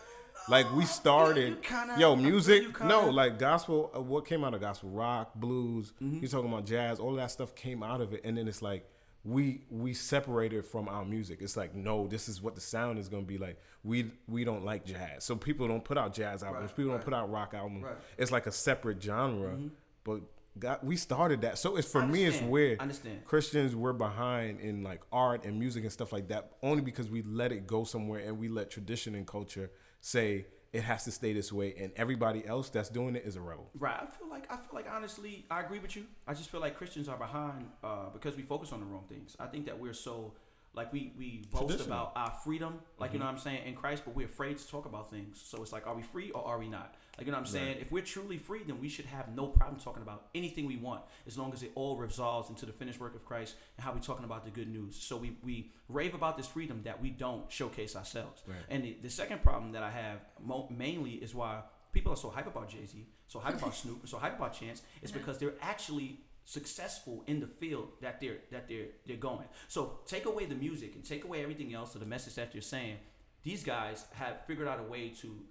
like 0.48 0.70
we 0.74 0.84
started. 0.84 1.48
you 1.50 1.56
kinda- 1.56 1.96
yo, 1.98 2.16
music. 2.16 2.62
kinda- 2.76 2.86
No, 2.86 3.10
like 3.10 3.38
gospel. 3.38 3.90
Uh, 3.94 4.00
what 4.02 4.26
came 4.26 4.44
out 4.44 4.54
of 4.54 4.60
gospel? 4.60 4.90
Rock, 4.90 5.34
blues. 5.34 5.92
You're 6.00 6.28
talking 6.30 6.48
about 6.52 6.66
jazz? 6.66 6.98
All 6.98 7.14
that 7.14 7.30
stuff 7.30 7.54
came 7.54 7.82
out 7.82 8.00
of 8.00 8.12
it, 8.12 8.20
and 8.24 8.36
then 8.36 8.48
it's 8.48 8.62
like 8.62 8.88
we 9.24 9.62
we 9.70 9.94
separated 9.94 10.66
from 10.66 10.88
our 10.88 11.04
music. 11.04 11.38
It's 11.42 11.56
like 11.56 11.74
no, 11.74 12.06
this 12.08 12.28
is 12.28 12.42
what 12.42 12.54
the 12.54 12.60
sound 12.60 12.98
is 12.98 13.08
gonna 13.08 13.22
be 13.22 13.38
like. 13.38 13.60
We 13.84 14.10
we 14.28 14.44
don't 14.44 14.64
like 14.64 14.84
jazz, 14.84 15.24
so 15.24 15.36
people 15.36 15.68
don't 15.68 15.84
put 15.84 15.96
out 15.98 16.12
jazz 16.14 16.42
albums. 16.42 16.70
Right, 16.70 16.76
people 16.76 16.92
don't 16.92 17.04
put 17.04 17.14
out 17.14 17.30
rock 17.30 17.54
albums. 17.54 17.84
Right. 17.84 17.96
It's 18.18 18.30
like 18.32 18.46
a 18.46 18.52
separate 18.52 19.00
genre. 19.02 19.58
But 20.04 20.22
God, 20.58 20.80
we 20.82 20.96
started 20.96 21.40
that, 21.42 21.56
so 21.58 21.76
it's 21.76 21.90
for 21.90 22.04
me. 22.04 22.24
It's 22.24 22.40
weird. 22.42 22.78
I 22.80 22.82
understand. 22.82 23.24
Christians 23.24 23.74
we're 23.74 23.92
behind 23.92 24.60
in 24.60 24.82
like 24.82 25.00
art 25.12 25.44
and 25.44 25.58
music 25.58 25.84
and 25.84 25.92
stuff 25.92 26.12
like 26.12 26.28
that 26.28 26.52
only 26.62 26.82
because 26.82 27.08
we 27.10 27.22
let 27.22 27.52
it 27.52 27.66
go 27.66 27.84
somewhere 27.84 28.20
and 28.20 28.38
we 28.38 28.48
let 28.48 28.70
tradition 28.70 29.14
and 29.14 29.26
culture 29.26 29.70
say 30.02 30.44
it 30.72 30.82
has 30.82 31.04
to 31.04 31.10
stay 31.10 31.32
this 31.32 31.52
way, 31.52 31.74
and 31.78 31.92
everybody 31.96 32.46
else 32.46 32.68
that's 32.68 32.88
doing 32.88 33.16
it 33.16 33.24
is 33.24 33.36
a 33.36 33.40
rebel. 33.40 33.70
Right. 33.78 33.96
I 34.00 34.06
feel 34.06 34.28
like 34.28 34.50
I 34.50 34.56
feel 34.56 34.74
like 34.74 34.86
honestly, 34.90 35.46
I 35.50 35.60
agree 35.60 35.78
with 35.78 35.96
you. 35.96 36.04
I 36.26 36.34
just 36.34 36.50
feel 36.50 36.60
like 36.60 36.76
Christians 36.76 37.08
are 37.08 37.16
behind 37.16 37.68
uh, 37.82 38.10
because 38.12 38.36
we 38.36 38.42
focus 38.42 38.72
on 38.72 38.80
the 38.80 38.86
wrong 38.86 39.04
things. 39.08 39.36
I 39.40 39.46
think 39.46 39.66
that 39.66 39.78
we're 39.78 39.94
so 39.94 40.34
like 40.74 40.92
we 40.92 41.12
we 41.18 41.44
boast 41.50 41.86
about 41.86 42.12
our 42.16 42.32
freedom, 42.44 42.78
like 42.98 43.12
you 43.12 43.18
know 43.18 43.26
what 43.26 43.32
I'm 43.32 43.38
saying, 43.38 43.66
in 43.66 43.74
Christ, 43.74 44.02
but 44.04 44.14
we're 44.14 44.26
afraid 44.26 44.58
to 44.58 44.68
talk 44.68 44.86
about 44.86 45.10
things. 45.10 45.42
So 45.44 45.62
it's 45.62 45.72
like, 45.72 45.86
are 45.86 45.94
we 45.94 46.02
free 46.02 46.30
or 46.30 46.44
are 46.44 46.58
we 46.58 46.68
not? 46.68 46.94
Like 47.18 47.26
you 47.26 47.32
know 47.32 47.38
what 47.38 47.46
I'm 47.46 47.52
saying? 47.52 47.76
If 47.80 47.92
we're 47.92 48.02
truly 48.02 48.38
free, 48.38 48.60
then 48.66 48.80
we 48.80 48.88
should 48.88 49.04
have 49.04 49.34
no 49.34 49.46
problem 49.46 49.78
talking 49.78 50.02
about 50.02 50.28
anything 50.34 50.66
we 50.66 50.76
want, 50.76 51.02
as 51.26 51.36
long 51.36 51.52
as 51.52 51.62
it 51.62 51.70
all 51.74 51.96
resolves 51.96 52.48
into 52.48 52.64
the 52.64 52.72
finished 52.72 53.00
work 53.00 53.14
of 53.14 53.24
Christ 53.24 53.54
and 53.76 53.84
how 53.84 53.92
we're 53.92 54.00
talking 54.00 54.24
about 54.24 54.44
the 54.46 54.50
good 54.50 54.68
news. 54.68 54.96
So 54.96 55.18
we 55.18 55.36
we 55.44 55.72
rave 55.88 56.14
about 56.14 56.38
this 56.38 56.46
freedom 56.46 56.80
that 56.84 57.02
we 57.02 57.10
don't 57.10 57.50
showcase 57.52 57.96
ourselves. 57.96 58.42
Right. 58.46 58.56
And 58.70 58.82
the, 58.82 58.96
the 59.02 59.10
second 59.10 59.42
problem 59.42 59.72
that 59.72 59.82
I 59.82 59.90
have 59.90 60.20
mo- 60.42 60.68
mainly 60.74 61.12
is 61.12 61.34
why 61.34 61.60
people 61.92 62.12
are 62.12 62.16
so 62.16 62.30
hype 62.30 62.46
about 62.46 62.70
Jay 62.70 62.86
Z, 62.86 63.06
so 63.28 63.38
hype 63.40 63.58
about 63.58 63.74
Snoop, 63.82 64.08
so 64.08 64.16
hype 64.16 64.36
about 64.38 64.54
Chance, 64.54 64.80
is 65.02 65.12
because 65.12 65.36
they're 65.38 65.54
actually 65.60 66.18
successful 66.44 67.22
in 67.26 67.40
the 67.40 67.46
field 67.46 67.88
that 68.00 68.20
they're 68.20 68.38
that 68.50 68.68
they're 68.68 68.86
they're 69.06 69.16
going. 69.16 69.46
So 69.68 70.00
take 70.06 70.24
away 70.24 70.46
the 70.46 70.54
music 70.54 70.94
and 70.94 71.04
take 71.04 71.24
away 71.24 71.42
everything 71.42 71.74
else 71.74 71.94
of 71.94 72.00
the 72.00 72.06
message 72.06 72.34
that 72.36 72.54
you're 72.54 72.62
saying. 72.62 72.96
These 73.42 73.64
guys 73.64 74.04
have 74.12 74.46
figured 74.46 74.68
out 74.68 74.78
a 74.80 74.84
way 74.84 75.08
to 75.20 75.42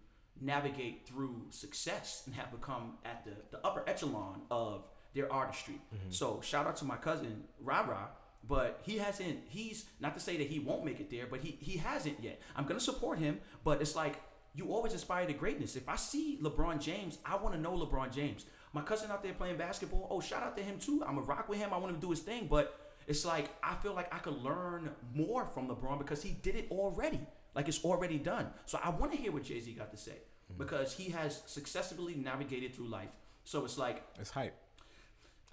navigate 0.41 1.07
through 1.07 1.45
success 1.49 2.23
and 2.25 2.35
have 2.35 2.51
become 2.51 2.93
at 3.05 3.23
the, 3.23 3.31
the 3.51 3.65
upper 3.65 3.83
echelon 3.87 4.41
of 4.49 4.87
their 5.13 5.31
artistry. 5.31 5.75
Mm-hmm. 5.75 6.11
So 6.11 6.41
shout 6.41 6.67
out 6.67 6.75
to 6.77 6.85
my 6.85 6.95
cousin 6.95 7.43
Ra 7.59 7.81
Ra, 7.81 8.07
but 8.47 8.81
he 8.83 8.97
hasn't. 8.97 9.39
He's 9.47 9.85
not 9.99 10.13
to 10.15 10.19
say 10.19 10.37
that 10.37 10.47
he 10.47 10.59
won't 10.59 10.85
make 10.85 10.99
it 10.99 11.09
there, 11.11 11.27
but 11.29 11.41
he 11.41 11.57
he 11.59 11.77
hasn't 11.77 12.21
yet. 12.21 12.41
I'm 12.55 12.65
gonna 12.65 12.79
support 12.79 13.19
him, 13.19 13.39
but 13.63 13.81
it's 13.81 13.95
like 13.95 14.21
you 14.53 14.71
always 14.73 14.93
aspire 14.93 15.27
to 15.27 15.33
greatness. 15.33 15.75
If 15.75 15.87
I 15.87 15.95
see 15.95 16.39
LeBron 16.41 16.79
James, 16.79 17.19
I 17.25 17.35
want 17.37 17.55
to 17.55 17.61
know 17.61 17.73
LeBron 17.73 18.13
James. 18.13 18.45
My 18.73 18.81
cousin 18.81 19.11
out 19.11 19.23
there 19.23 19.33
playing 19.33 19.57
basketball. 19.57 20.07
Oh, 20.09 20.21
shout 20.21 20.43
out 20.43 20.57
to 20.57 20.63
him 20.63 20.79
too. 20.79 21.03
I'm 21.07 21.17
a 21.17 21.21
rock 21.21 21.49
with 21.49 21.59
him. 21.59 21.73
I 21.73 21.77
want 21.77 21.89
him 21.89 21.95
to 21.95 22.01
do 22.01 22.09
his 22.09 22.19
thing, 22.19 22.47
but 22.49 22.77
it's 23.07 23.25
like 23.25 23.49
I 23.63 23.75
feel 23.75 23.93
like 23.93 24.13
I 24.13 24.17
could 24.19 24.41
learn 24.41 24.91
more 25.13 25.45
from 25.45 25.67
LeBron 25.67 25.99
because 25.99 26.23
he 26.23 26.31
did 26.41 26.55
it 26.55 26.67
already. 26.71 27.21
Like 27.53 27.67
it's 27.67 27.83
already 27.83 28.17
done. 28.17 28.47
So 28.65 28.79
I 28.81 28.89
want 28.89 29.11
to 29.11 29.17
hear 29.17 29.31
what 29.31 29.43
Jay 29.43 29.59
Z 29.59 29.71
got 29.73 29.91
to 29.91 29.97
say 29.97 30.17
Mm. 30.55 30.57
because 30.57 30.93
he 30.93 31.09
has 31.11 31.41
successfully 31.45 32.15
navigated 32.15 32.75
through 32.75 32.87
life. 32.87 33.11
So 33.43 33.65
it's 33.65 33.77
like 33.77 34.03
It's 34.19 34.29
hype, 34.31 34.55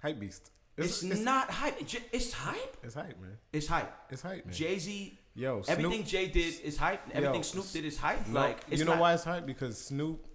hype 0.01 0.19
beast. 0.19 0.51
it's, 0.77 1.03
not 1.03 1.49
hype. 1.49 1.75
It's 2.13 2.31
hype. 2.33 2.77
It's 2.83 2.93
hype, 2.95 3.19
man. 3.19 3.37
It's 3.51 3.67
hype. 3.67 3.93
It's 4.09 4.21
hype, 4.21 4.45
man. 4.45 4.53
Jay 4.53 4.77
Z. 4.79 5.17
Yo, 5.35 5.61
Snoop- 5.61 5.77
everything 5.79 6.03
Jay 6.05 6.27
did 6.27 6.59
is 6.61 6.77
hype. 6.77 7.01
Everything 7.13 7.35
Yo, 7.35 7.41
Snoop 7.41 7.71
did 7.71 7.85
is 7.85 7.97
hype. 7.97 8.27
No, 8.27 8.39
like 8.41 8.59
it's 8.69 8.79
you 8.79 8.85
know 8.85 8.91
not- 8.93 9.01
why 9.01 9.13
it's 9.13 9.23
hype? 9.23 9.45
Because 9.45 9.77
Snoop, 9.77 10.25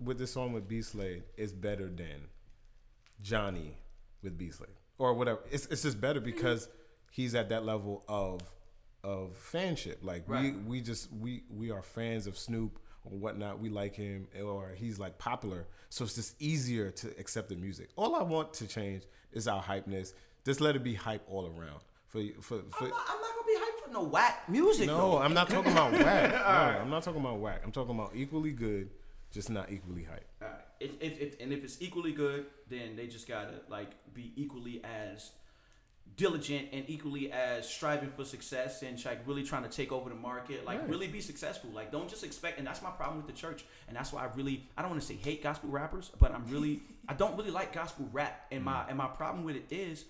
with 0.00 0.18
this 0.18 0.32
song 0.32 0.52
with 0.52 0.68
B 0.68 0.82
Slade, 0.82 1.24
is 1.36 1.52
better 1.52 1.88
than 1.88 2.28
Johnny 3.22 3.76
with 4.22 4.36
B 4.38 4.50
Slade 4.50 4.70
or 4.98 5.14
whatever. 5.14 5.40
It's 5.50 5.66
it's 5.66 5.82
just 5.82 6.00
better 6.00 6.20
because 6.20 6.68
he's 7.10 7.34
at 7.34 7.48
that 7.50 7.64
level 7.64 8.04
of 8.08 8.40
of 9.02 9.36
fanship. 9.52 9.96
Like 10.02 10.28
we 10.28 10.52
we 10.52 10.80
just 10.80 11.12
we 11.12 11.44
we 11.50 11.70
are 11.70 11.82
fans 11.82 12.26
of 12.26 12.36
Snoop 12.38 12.78
or 13.04 13.18
whatnot. 13.18 13.60
We 13.60 13.68
like 13.68 13.94
him 13.94 14.28
or 14.42 14.72
he's 14.76 14.98
like 14.98 15.18
popular, 15.18 15.66
so 15.88 16.04
it's 16.04 16.14
just 16.14 16.40
easier 16.40 16.90
to 16.90 17.08
accept 17.18 17.48
the 17.48 17.56
music. 17.56 17.90
All 17.96 18.16
I 18.16 18.22
want 18.22 18.52
to 18.54 18.66
change 18.66 19.04
is 19.32 19.48
our 19.48 19.62
hypeness. 19.62 20.12
Just 20.44 20.60
let 20.60 20.76
it 20.76 20.82
be 20.84 20.94
hype 20.94 21.22
all 21.28 21.46
around. 21.46 21.80
For 22.08 22.22
for, 22.40 22.60
for 22.70 22.84
I'm 22.84 22.90
not, 22.90 23.00
I'm 23.08 23.20
not 23.20 23.30
gonna 23.34 23.46
be 23.46 23.56
hyped 23.56 23.84
for 23.86 23.92
no 23.92 24.02
whack 24.02 24.48
music. 24.48 24.86
no, 24.86 24.96
though. 25.12 25.18
I'm 25.18 25.34
not 25.34 25.48
talking 25.48 25.72
about 25.72 25.92
whack. 26.04 26.30
No, 26.32 26.38
I'm 26.82 26.90
not 26.90 27.02
talking 27.02 27.20
about 27.20 27.38
whack. 27.38 27.62
I'm 27.64 27.72
talking 27.72 27.94
about 27.94 28.12
equally 28.14 28.52
good, 28.52 28.90
just 29.30 29.48
not 29.50 29.70
equally 29.70 30.04
hype. 30.04 30.26
All 30.42 30.48
right. 30.48 30.58
If, 30.80 30.92
if, 31.00 31.20
if, 31.20 31.40
and 31.40 31.52
if 31.52 31.62
it's 31.62 31.80
equally 31.80 32.12
good, 32.12 32.46
then 32.68 32.96
they 32.96 33.06
just 33.06 33.28
gotta 33.28 33.60
like 33.68 33.92
be 34.14 34.32
equally 34.34 34.82
as 34.82 35.30
diligent 36.16 36.68
and 36.72 36.84
equally 36.88 37.32
as 37.32 37.68
striving 37.68 38.10
for 38.10 38.24
success 38.24 38.82
and 38.82 39.02
like 39.04 39.26
really 39.26 39.42
trying 39.42 39.62
to 39.62 39.68
take 39.68 39.92
over 39.92 40.08
the 40.08 40.14
market. 40.14 40.64
Like 40.64 40.80
Right. 40.80 40.88
really 40.88 41.08
be 41.08 41.20
successful. 41.20 41.70
Like 41.70 41.90
don't 41.90 42.08
just 42.08 42.24
expect. 42.24 42.58
And 42.58 42.66
that's 42.66 42.82
my 42.82 42.90
problem 42.90 43.16
with 43.16 43.26
the 43.26 43.38
church. 43.38 43.64
And 43.88 43.96
that's 43.96 44.12
why 44.12 44.22
I 44.22 44.28
really 44.34 44.68
I 44.76 44.82
don't 44.82 44.90
want 44.90 45.02
to 45.02 45.06
say 45.06 45.14
hate 45.14 45.42
gospel 45.42 45.70
rappers, 45.70 46.10
but 46.18 46.32
I'm 46.32 46.46
really 46.46 46.82
I 47.08 47.14
don't 47.14 47.36
really 47.36 47.50
like 47.50 47.72
gospel 47.72 48.08
rap. 48.12 48.46
And 48.50 48.64
my 48.64 48.80
mm. 48.80 48.88
and 48.88 48.98
my 48.98 49.06
problem 49.06 49.44
with 49.44 49.56
it 49.56 49.66
is 49.70 50.04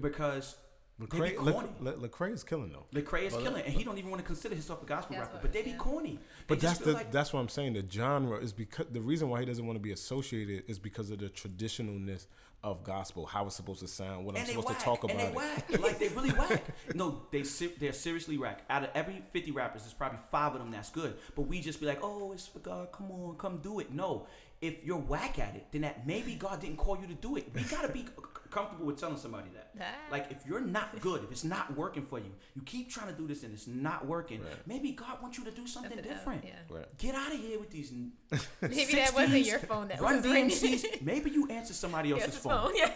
because 0.00 0.56
they 0.98 1.06
be 1.06 1.16
Lecrae, 1.16 1.36
corny. 1.36 1.68
Le, 1.80 1.90
Le, 1.90 2.08
Lecrae 2.08 2.32
is 2.32 2.44
killing 2.44 2.70
though. 2.70 2.86
Lecrae 2.92 3.24
is 3.24 3.32
killing, 3.34 3.64
and 3.64 3.74
he 3.74 3.82
don't 3.82 3.98
even 3.98 4.10
want 4.10 4.22
to 4.22 4.26
consider 4.26 4.54
himself 4.54 4.80
a 4.82 4.86
gospel 4.86 5.16
rapper. 5.16 5.38
But 5.42 5.52
they 5.52 5.62
be 5.62 5.70
yeah. 5.70 5.76
corny. 5.76 6.12
They 6.12 6.18
But 6.46 6.60
that's 6.60 6.78
the 6.78 6.92
like- 6.92 7.10
that's 7.10 7.32
what 7.32 7.40
I'm 7.40 7.48
saying. 7.48 7.72
The 7.72 7.84
genre 7.90 8.38
is 8.38 8.52
because 8.52 8.86
the 8.92 9.00
reason 9.00 9.28
why 9.28 9.40
he 9.40 9.46
doesn't 9.46 9.66
want 9.66 9.76
to 9.76 9.82
be 9.82 9.90
associated 9.90 10.64
is 10.68 10.78
because 10.78 11.10
of 11.10 11.18
the 11.18 11.28
traditionalness 11.30 12.26
of 12.64 12.82
gospel, 12.82 13.26
how 13.26 13.46
it's 13.46 13.54
supposed 13.56 13.80
to 13.80 13.86
sound, 13.86 14.24
what 14.24 14.36
I'm 14.36 14.46
supposed 14.46 14.68
whack, 14.68 14.78
to 14.78 14.84
talk 14.84 15.04
about. 15.04 15.16
and 15.16 15.20
they 15.20 15.26
it. 15.26 15.34
whack. 15.34 15.66
like 15.80 15.98
they 15.98 16.08
really 16.08 16.30
whack. 16.30 16.64
No, 16.94 17.22
they 17.30 17.42
they're 17.78 17.92
seriously 17.92 18.38
whack. 18.38 18.62
Out 18.70 18.84
of 18.84 18.90
every 18.94 19.22
fifty 19.32 19.50
rappers, 19.50 19.82
there's 19.82 19.92
probably 19.92 20.18
five 20.30 20.54
of 20.54 20.60
them 20.60 20.70
that's 20.70 20.90
good. 20.90 21.14
But 21.36 21.42
we 21.42 21.60
just 21.60 21.78
be 21.78 21.86
like, 21.86 22.00
oh, 22.02 22.32
it's 22.32 22.46
for 22.46 22.60
God. 22.60 22.90
Come 22.90 23.10
on, 23.10 23.36
come 23.36 23.58
do 23.58 23.80
it. 23.80 23.92
No, 23.92 24.26
if 24.62 24.82
you're 24.82 24.98
whack 24.98 25.38
at 25.38 25.54
it, 25.54 25.66
then 25.72 25.82
that 25.82 26.06
maybe 26.06 26.34
God 26.34 26.60
didn't 26.60 26.78
call 26.78 26.98
you 26.98 27.06
to 27.06 27.14
do 27.14 27.36
it. 27.36 27.50
We 27.54 27.62
gotta 27.64 27.88
be 27.92 28.06
comfortable 28.54 28.86
with 28.86 28.98
telling 28.98 29.16
somebody 29.16 29.48
that. 29.54 29.70
Ah. 29.80 29.84
Like 30.10 30.30
if 30.30 30.38
you're 30.46 30.60
not 30.60 31.00
good, 31.06 31.24
if 31.24 31.30
it's 31.32 31.44
not 31.44 31.76
working 31.76 32.02
for 32.02 32.18
you, 32.18 32.30
you 32.54 32.62
keep 32.62 32.88
trying 32.90 33.08
to 33.08 33.12
do 33.20 33.26
this 33.26 33.42
and 33.42 33.52
it's 33.52 33.66
not 33.66 34.06
working. 34.06 34.40
Right. 34.42 34.52
Maybe 34.66 34.92
God 34.92 35.20
wants 35.20 35.36
you 35.38 35.44
to 35.44 35.50
do 35.50 35.66
something, 35.66 35.92
Something 35.92 36.10
different. 36.10 36.44
yeah. 36.44 36.52
Right. 36.76 36.98
Get 36.98 37.14
out 37.14 37.32
of 37.34 37.38
here 37.40 37.58
with 37.58 37.70
these. 37.70 37.92
Maybe 38.62 38.94
that 38.94 39.12
wasn't 39.14 39.34
60s, 39.34 39.46
your 39.46 39.58
phone 39.60 39.88
that 39.88 40.00
Run 40.00 40.16
was 40.16 40.24
ringing. 40.24 40.50
DMCs. 40.50 41.02
Maybe 41.02 41.30
you 41.30 41.48
answered 41.48 41.76
somebody 41.76 42.12
else's 42.12 42.26
his 42.34 42.38
phone. 42.38 42.68
phone. 42.68 42.76
Yeah. 42.76 42.92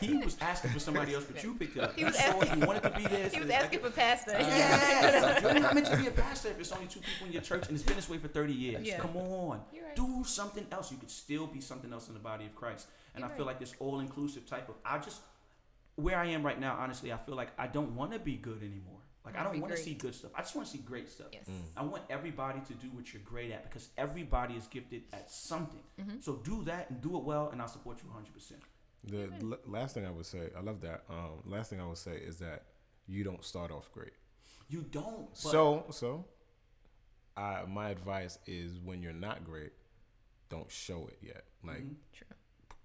He 0.00 0.14
was 0.16 0.36
asking 0.40 0.70
for 0.72 0.78
somebody 0.78 1.14
else, 1.14 1.24
but 1.24 1.42
you 1.42 1.54
picked 1.54 1.76
it 1.76 1.82
up. 1.82 1.96
He 1.96 2.04
was 2.04 2.14
you 2.14 2.20
saw 2.20 2.38
it, 2.40 2.42
asking- 2.48 2.60
you 2.60 2.66
wanted 2.66 2.82
to 2.84 2.90
be 2.90 3.02
there. 3.06 3.24
He 3.24 3.30
so 3.30 3.38
was 3.40 3.46
it's 3.46 3.46
like- 3.54 3.62
asking 3.64 3.80
for 3.80 3.90
pasta. 3.90 4.32
Yeah, 4.38 5.40
you're 5.52 5.60
not 5.60 5.74
meant 5.74 5.86
to 5.86 5.96
be 5.96 6.06
a 6.06 6.10
pastor 6.10 6.48
if 6.50 6.60
it's 6.60 6.72
only 6.72 6.86
two 6.86 7.00
people 7.00 7.26
in 7.26 7.32
your 7.32 7.42
church 7.42 7.66
and 7.66 7.74
it's 7.76 7.84
been 7.84 7.96
this 7.96 8.08
way 8.08 8.18
for 8.18 8.28
30 8.28 8.52
years. 8.52 8.86
Yeah. 8.86 8.98
Come 8.98 9.16
on. 9.16 9.60
Right. 9.72 9.96
Do 9.96 10.22
something 10.24 10.66
else. 10.70 10.90
You 10.92 10.98
could 10.98 11.10
still 11.10 11.46
be 11.46 11.60
something 11.60 11.92
else 11.92 12.08
in 12.08 12.14
the 12.14 12.20
body 12.20 12.46
of 12.46 12.54
Christ. 12.54 12.86
And 13.14 13.22
You're 13.22 13.32
I 13.32 13.36
feel 13.36 13.46
right. 13.46 13.52
like 13.52 13.60
this 13.60 13.74
all 13.78 14.00
inclusive 14.00 14.46
type 14.46 14.68
of, 14.68 14.76
I 14.84 14.98
just, 14.98 15.20
where 15.96 16.18
I 16.18 16.26
am 16.26 16.44
right 16.44 16.58
now, 16.58 16.76
honestly, 16.78 17.12
I 17.12 17.16
feel 17.16 17.34
like 17.34 17.50
I 17.58 17.66
don't 17.66 17.94
want 17.94 18.12
to 18.12 18.18
be 18.18 18.36
good 18.36 18.62
anymore. 18.62 19.00
Like, 19.24 19.34
I 19.34 19.38
wanna 19.38 19.52
don't 19.52 19.60
want 19.62 19.76
to 19.76 19.82
see 19.82 19.94
good 19.94 20.14
stuff. 20.14 20.30
I 20.34 20.40
just 20.40 20.56
want 20.56 20.66
to 20.66 20.72
see 20.72 20.82
great 20.82 21.10
stuff. 21.10 21.26
Yes. 21.32 21.46
I 21.76 21.82
want 21.82 22.02
everybody 22.08 22.60
to 22.60 22.72
do 22.74 22.86
what 22.88 23.12
you're 23.12 23.22
great 23.22 23.50
at 23.52 23.64
because 23.64 23.90
everybody 23.98 24.54
is 24.54 24.66
gifted 24.66 25.02
at 25.12 25.30
something. 25.30 25.82
Mm-hmm. 26.00 26.20
So 26.20 26.36
do 26.36 26.62
that 26.64 26.88
and 26.88 27.02
do 27.02 27.16
it 27.18 27.24
well, 27.24 27.50
and 27.52 27.60
I'll 27.60 27.68
support 27.68 27.98
you 28.02 28.08
100%. 28.08 28.52
The 29.04 29.30
l- 29.42 29.58
last 29.66 29.94
thing 29.94 30.06
I 30.06 30.10
would 30.10 30.26
say, 30.26 30.50
I 30.56 30.60
love 30.60 30.80
that. 30.82 31.04
Um, 31.10 31.42
last 31.44 31.70
thing 31.70 31.80
I 31.80 31.86
would 31.86 31.98
say 31.98 32.12
is 32.16 32.38
that 32.38 32.64
you 33.06 33.24
don't 33.24 33.44
start 33.44 33.70
off 33.70 33.90
great. 33.92 34.12
You 34.68 34.82
don't. 34.82 35.28
But 35.30 35.38
so 35.38 35.86
so, 35.90 36.24
I 37.36 37.62
my 37.66 37.90
advice 37.90 38.38
is 38.46 38.78
when 38.78 39.02
you're 39.02 39.12
not 39.12 39.44
great, 39.44 39.72
don't 40.48 40.70
show 40.70 41.08
it 41.08 41.18
yet. 41.20 41.44
Like 41.64 41.82
True. 42.12 42.26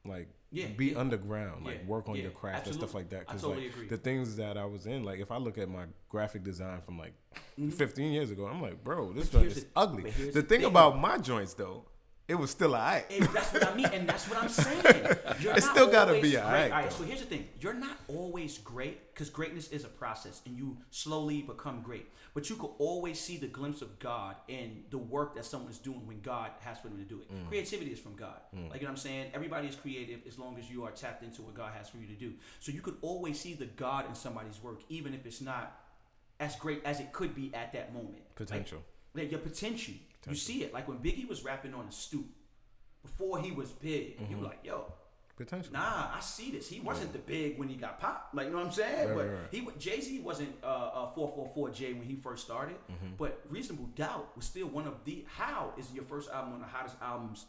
Like 0.05 0.27
Yeah, 0.51 0.67
be 0.67 0.87
yeah. 0.87 0.99
underground 0.99 1.65
like 1.65 1.79
Yeah, 1.81 1.87
work 1.87 2.07
on 2.09 2.15
your 2.15 2.31
craft 2.31 2.67
and 2.67 2.75
stuff 2.75 2.93
like 2.93 3.09
that 3.09 3.21
because 3.27 3.41
totally 3.41 3.65
like 3.67 3.73
agree. 3.75 3.87
the 3.87 3.97
things 3.97 4.35
that 4.37 4.57
i 4.57 4.65
was 4.65 4.85
in 4.85 5.03
like 5.03 5.19
if 5.19 5.31
i 5.31 5.37
look 5.37 5.57
at 5.57 5.67
my 5.69 5.85
graphic 6.09 6.43
design 6.43 6.81
from 6.81 6.97
like 6.99 7.13
Mhm. 7.59 7.73
15 7.73 8.11
years 8.13 8.31
ago 8.31 8.45
i'm 8.47 8.61
like 8.61 8.83
bro 8.83 9.11
this 9.13 9.29
joint 9.29 9.47
is 9.47 9.63
the- 9.63 9.69
ugly 9.75 10.09
the 10.11 10.25
the 10.31 10.41
thing 10.41 10.59
thing. 10.61 10.63
about 10.65 10.99
my 10.99 11.17
joints 11.17 11.53
though 11.55 11.85
it 12.27 12.35
was 12.35 12.49
still 12.49 12.75
alright 12.75 13.05
And 13.11 13.23
that's 13.25 13.53
what 13.53 13.67
I 13.67 13.75
mean, 13.75 13.85
and 13.85 14.09
that's 14.09 14.27
what 14.29 14.41
I'm 14.41 14.49
saying. 14.49 14.83
You're 15.39 15.53
It's 15.53 15.65
not 15.65 15.75
still 15.75 15.91
gotta 15.91 16.13
be 16.13 16.31
great. 16.31 16.37
alright, 16.37 16.71
All 16.71 16.77
right, 16.79 16.91
so 16.91 17.03
here's 17.03 17.19
the 17.19 17.27
thing: 17.27 17.47
you're 17.59 17.73
not 17.73 17.97
always 18.07 18.57
great 18.57 19.13
because 19.13 19.29
greatness 19.29 19.69
is 19.69 19.83
a 19.83 19.87
process, 19.87 20.41
and 20.45 20.57
you 20.57 20.77
slowly 20.91 21.41
become 21.41 21.81
great. 21.81 22.07
But 22.33 22.49
you 22.49 22.57
could 22.57 22.71
always 22.79 23.19
see 23.19 23.37
the 23.37 23.47
glimpse 23.47 23.81
of 23.81 23.97
God 23.99 24.35
in 24.47 24.83
the 24.89 24.97
work 24.97 25.35
that 25.35 25.45
someone 25.45 25.71
is 25.71 25.77
doing 25.77 26.05
when 26.05 26.19
God 26.21 26.51
has 26.61 26.79
for 26.79 26.89
them 26.89 26.97
to 26.97 27.03
do 27.05 27.21
it. 27.21 27.31
Mm. 27.33 27.47
Creativity 27.47 27.91
is 27.91 27.99
from 27.99 28.15
God. 28.15 28.41
Like 28.53 28.81
you 28.81 28.81
know 28.81 28.87
what 28.87 28.89
I'm 28.91 28.97
saying? 28.97 29.31
Everybody 29.33 29.67
is 29.67 29.75
creative 29.75 30.19
as 30.27 30.37
long 30.37 30.57
as 30.57 30.69
you 30.69 30.83
are 30.83 30.91
tapped 30.91 31.23
into 31.23 31.43
what 31.43 31.53
God 31.53 31.71
has 31.77 31.89
for 31.89 31.97
you 31.97 32.07
to 32.07 32.13
do. 32.13 32.33
So 32.59 32.71
you 32.71 32.81
could 32.81 32.97
always 33.01 33.39
see 33.39 33.53
the 33.53 33.65
God 33.65 34.07
in 34.09 34.15
somebody's 34.15 34.61
work, 34.61 34.81
even 34.89 35.13
if 35.13 35.25
it's 35.25 35.41
not 35.41 35.79
as 36.39 36.55
great 36.57 36.81
as 36.83 36.99
it 36.99 37.13
could 37.13 37.33
be 37.33 37.53
at 37.53 37.71
that 37.73 37.93
moment. 37.93 38.15
Like, 38.15 38.35
potential 38.35 38.79
like 39.15 39.31
your 39.31 39.39
potential. 39.39 39.95
You 40.27 40.35
see 40.35 40.63
it. 40.63 40.73
Like 40.73 40.87
when 40.87 40.97
Biggie 40.99 41.27
was 41.27 41.43
rapping 41.43 41.73
on 41.73 41.85
the 41.85 41.91
stoop, 41.91 42.25
before 43.03 43.39
he 43.39 43.51
was 43.51 43.69
big, 43.71 44.19
you 44.19 44.25
Mm-hmm. 44.25 44.37
were 44.39 44.43
like, 44.45 44.59
yo, 44.63 44.91
Potential. 45.37 45.73
Nah, 45.73 46.15
I 46.15 46.21
see 46.21 46.49
this. 46.51 46.69
He 46.69 46.79
wasn't 46.79 47.11
the 47.11 47.19
big 47.19 47.59
when 47.59 47.67
he 47.67 47.75
got 47.75 47.99
popped. 47.99 48.33
Like 48.33 48.45
you 48.47 48.53
know 48.53 48.59
what 48.59 48.67
I'm 48.67 48.71
saying? 48.71 49.09
Right, 49.09 49.15
but 49.17 49.25
right, 49.27 49.33
right. 49.33 49.47
he 49.51 49.67
Jay 49.77 49.99
Z 49.99 50.21
wasn't 50.21 50.55
uh, 50.63 50.67
uh 50.67 51.11
444 51.11 51.69
J 51.71 51.91
when 51.93 52.03
he 52.07 52.15
first 52.15 52.45
started. 52.45 52.77
Mm-hmm. 52.89 53.15
But 53.17 53.41
Reasonable 53.49 53.87
Doubt 53.95 54.33
was 54.37 54.45
still 54.45 54.67
one 54.67 54.87
of 54.87 55.03
the. 55.03 55.25
How 55.27 55.73
is 55.77 55.91
your 55.93 56.05
first 56.05 56.29
album 56.31 56.53
one 56.53 56.61
of 56.61 56.67
the 56.67 56.71
hottest 56.71 56.95
albums 57.01 57.47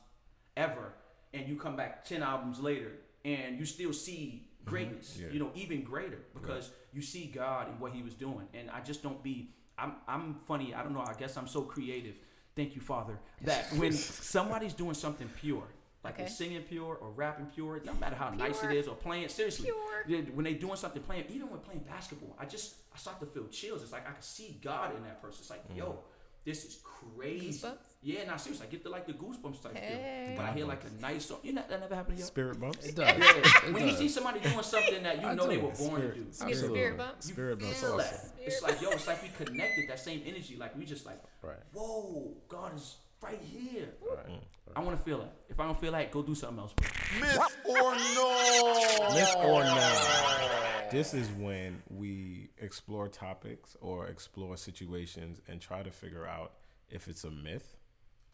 ever, 0.57 0.95
and 1.33 1.47
you 1.49 1.55
come 1.55 1.77
back 1.77 2.05
ten 2.05 2.25
albums 2.25 2.59
later 2.59 2.91
and 3.25 3.57
you 3.59 3.65
still 3.65 3.93
see 3.93 4.49
greatness. 4.65 5.13
Mm-hmm. 5.15 5.27
Yeah. 5.27 5.33
You 5.35 5.39
know, 5.39 5.51
even 5.55 5.83
greater 5.85 6.19
because 6.35 6.71
you 6.93 7.03
see 7.03 7.27
God 7.27 7.69
and 7.69 7.79
what 7.79 7.93
He 7.93 8.03
was 8.03 8.15
doing. 8.15 8.49
And 8.53 8.69
I 8.69 8.81
just 8.81 9.03
don't 9.05 9.23
be. 9.23 9.51
I'm 9.79 9.93
I'm 10.09 10.35
funny. 10.49 10.75
I 10.75 10.83
don't 10.83 10.93
know. 10.93 11.05
I 11.07 11.15
guess 11.15 11.37
I'm 11.37 11.47
so 11.47 11.63
creative. 11.63 12.17
Thank 12.57 12.75
you, 12.75 12.81
Father. 12.81 13.19
That 13.43 13.67
when 13.75 13.93
somebody's 13.93 14.73
doing 14.73 14.95
something 14.95 15.29
pure, 15.41 15.63
like 16.03 16.17
they're 16.17 16.29
singing 16.29 16.63
pure 16.63 16.97
or 16.97 17.11
rapping 17.11 17.47
pure, 17.47 17.81
no 17.85 17.93
matter 17.95 18.17
how 18.17 18.31
nice 18.31 18.63
it 18.65 18.73
is 18.73 18.89
or 18.89 18.95
playing 18.97 19.29
seriously, 19.29 19.67
Pure. 20.07 20.23
they- 20.25 20.31
when 20.31 20.45
they 20.45 20.55
doing 20.55 20.77
something 20.77 21.03
playing, 21.03 21.27
even 21.29 21.51
when 21.51 21.61
playing 21.61 21.81
basketball, 21.81 22.35
I 22.39 22.47
just 22.47 22.77
I 22.95 22.99
start 22.99 23.21
to 23.21 23.27
feel 23.27 23.47
chills. 23.49 23.83
It's 23.83 23.93
like 23.93 24.09
I 24.09 24.13
can 24.13 24.23
see 24.23 24.59
God 24.63 24.97
in 24.97 25.03
that 25.05 25.21
person. 25.21 25.41
It's 25.43 25.51
like, 25.51 25.65
yo, 25.77 25.85
mm-hmm. 25.85 25.99
This 26.47 26.65
is 26.65 26.79
crazy. 26.83 27.49
Goosebumps? 27.49 27.77
Yeah, 28.03 28.25
nah, 28.25 28.37
seriously, 28.37 28.67
I 28.69 28.71
get 28.71 28.85
the 28.85 28.89
like 28.91 29.07
the 29.07 29.15
goosebumps 29.15 29.61
type 29.63 29.75
Hey. 29.77 30.27
feel. 30.29 30.37
When 30.37 30.47
I 30.47 30.53
hear 30.53 30.65
like 30.65 30.83
a 30.85 31.01
nice 31.03 31.27
song, 31.27 31.39
you 31.43 31.53
know 31.53 31.63
that 31.69 31.81
never 31.81 31.95
happened 31.95 32.17
to 32.19 32.23
you. 32.23 32.27
Spirit 32.27 32.61
bumps. 32.61 32.87
It 32.87 32.95
does. 32.95 33.07
Yeah, 33.19 33.69
It 33.69 33.75
when 33.75 33.87
you 33.89 33.93
see 33.95 34.09
somebody 34.09 34.39
doing 34.41 34.63
something 34.63 35.03
that 35.03 35.21
you 35.21 35.27
I 35.27 35.35
know 35.35 35.47
they 35.49 35.57
were 35.59 35.71
born 35.71 35.75
Spirit. 35.75 36.15
to 36.15 36.15
do, 36.15 36.19
You 36.21 36.25
get 36.25 36.43
Absolutely. 36.49 36.79
spirit 36.79 36.97
bumps. 36.99 37.27
you 37.29 37.33
Spirit 37.35 37.59
bumps 37.59 37.81
feel 37.81 37.93
also. 37.93 38.05
that. 38.05 38.31
It's 38.47 38.63
like 38.63 38.81
yo, 38.81 38.91
it's 38.91 39.07
like 39.09 39.23
we 39.23 39.29
connected 39.45 39.89
that 39.89 39.99
same 39.99 40.23
energy. 40.25 40.57
Like 40.57 40.77
we 40.79 40.85
just 40.85 41.05
like, 41.05 41.21
Right. 41.43 41.57
whoa, 41.73 42.33
God 42.49 42.77
is 42.77 42.95
right 43.21 43.41
here. 43.43 43.89
Right. 44.09 44.39
I 44.77 44.81
want 44.81 44.97
to 44.99 45.03
feel 45.05 45.19
that. 45.19 45.33
If 45.49 45.59
I 45.59 45.65
don't 45.65 45.81
feel 45.81 45.91
that, 45.93 46.11
go 46.13 46.23
do 46.23 46.35
something 46.37 46.59
else. 46.61 46.75
bro. 46.75 46.87
Myth 47.21 47.57
or 47.65 47.95
no? 47.97 49.15
Myth 49.15 49.35
or 49.39 49.65
not? 49.65 50.91
This 50.93 51.13
is 51.15 51.29
when 51.31 51.83
we 51.91 52.46
explore 52.59 53.09
topics 53.09 53.77
or 53.81 54.07
explore 54.07 54.57
situations 54.57 55.41
and 55.49 55.61
try 55.61 55.83
to 55.83 55.91
figure 55.91 56.27
out 56.27 56.53
if 56.89 57.09
it's 57.09 57.25
a 57.25 57.31
myth 57.31 57.77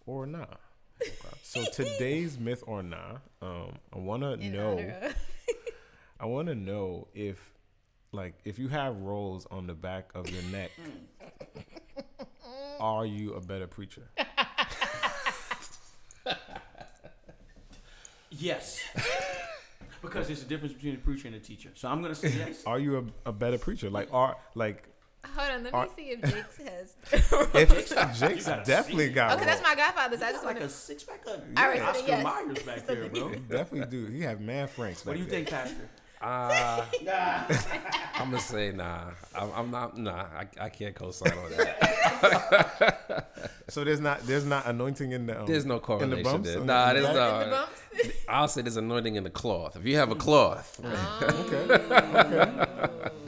or 0.06 0.26
not. 0.26 0.60
So 1.42 1.64
today's 1.64 2.38
myth 2.38 2.62
or 2.66 2.82
not, 2.82 3.22
um, 3.42 3.72
I 3.92 3.98
want 3.98 4.22
to 4.22 4.36
know. 4.36 4.92
I 6.20 6.26
want 6.26 6.46
to 6.48 6.54
know 6.54 7.08
if, 7.12 7.52
like, 8.12 8.34
if 8.44 8.58
you 8.58 8.68
have 8.68 8.96
rolls 8.98 9.46
on 9.50 9.66
the 9.66 9.74
back 9.74 10.10
of 10.14 10.30
your 10.30 10.42
neck, 10.44 10.70
are 12.80 13.04
you 13.04 13.34
a 13.34 13.40
better 13.40 13.66
preacher? 13.66 14.08
Yes. 18.30 18.80
Because 20.02 20.26
there's 20.26 20.42
a 20.42 20.46
difference 20.46 20.74
between 20.74 20.94
a 20.94 20.98
preacher 20.98 21.28
and 21.28 21.36
a 21.36 21.40
teacher. 21.40 21.70
So 21.74 21.88
I'm 21.88 22.02
gonna 22.02 22.14
say 22.14 22.28
yes. 22.38 22.64
Are 22.66 22.78
you 22.78 22.98
a, 23.24 23.30
a 23.30 23.32
better 23.32 23.58
preacher? 23.58 23.88
Like, 23.90 24.08
are 24.12 24.36
like 24.54 24.88
Hold 25.36 25.50
on, 25.52 25.62
let 25.62 25.72
me 25.72 25.78
Are- 25.78 25.88
see 25.96 26.02
if 26.10 26.20
Jake's 26.20 26.56
has. 26.58 26.96
if 27.54 28.18
Jake's 28.18 28.46
gotta 28.46 28.64
definitely 28.64 29.06
see. 29.06 29.12
got 29.12 29.36
Okay, 29.36 29.44
that's 29.44 29.62
my 29.62 29.76
godfather. 29.76 30.18
So 30.18 30.24
I 30.24 30.28
I 30.30 30.32
just 30.32 30.44
like 30.44 30.54
want 30.56 30.64
a 30.64 30.68
to. 30.68 30.74
six 30.74 31.04
pack 31.04 31.24
of 31.26 31.40
All 31.56 31.68
right, 31.68 31.78
so 31.78 31.84
Oscar 31.84 32.08
yes. 32.08 32.24
Myers 32.24 32.62
back 32.64 32.86
there, 32.88 33.08
bro. 33.08 33.28
He 33.28 33.36
definitely 33.36 33.86
do. 33.88 34.06
He 34.12 34.22
have 34.22 34.40
man 34.40 34.66
Franks. 34.66 35.06
What 35.06 35.12
do 35.12 35.20
you 35.20 35.26
there. 35.26 35.36
think, 35.44 35.48
Pastor? 35.50 35.88
Uh, 36.22 36.84
I'm 38.14 38.30
gonna 38.30 38.38
say 38.40 38.70
nah. 38.72 39.10
I'm, 39.34 39.50
I'm 39.54 39.70
not. 39.70 39.96
Nah, 39.98 40.24
I, 40.38 40.46
I 40.60 40.68
can't 40.68 40.94
co-sign 40.94 41.32
on 41.36 41.50
that. 41.50 43.28
So 43.68 43.84
there's 43.84 44.00
not 44.00 44.20
there's 44.26 44.44
not 44.44 44.66
anointing 44.66 45.12
in 45.12 45.26
the 45.26 45.40
um, 45.40 45.46
There's 45.46 45.64
no 45.64 45.74
in 45.74 45.80
the 45.80 45.86
correlation 45.86 46.22
bumps? 46.24 46.48
there. 46.48 46.60
Nah, 46.60 46.92
the 46.92 47.00
there's 47.00 47.06
back? 47.16 47.16
The 47.44 47.46
no. 47.46 47.50
bumps. 47.50 48.16
I'll 48.28 48.48
say 48.48 48.62
there's 48.62 48.76
anointing 48.76 49.16
in 49.16 49.24
the 49.24 49.30
cloth. 49.30 49.76
If 49.76 49.84
you 49.86 49.96
have 49.96 50.10
a 50.10 50.14
cloth, 50.14 50.78
Okay. 50.84 51.74
okay. 51.74 52.66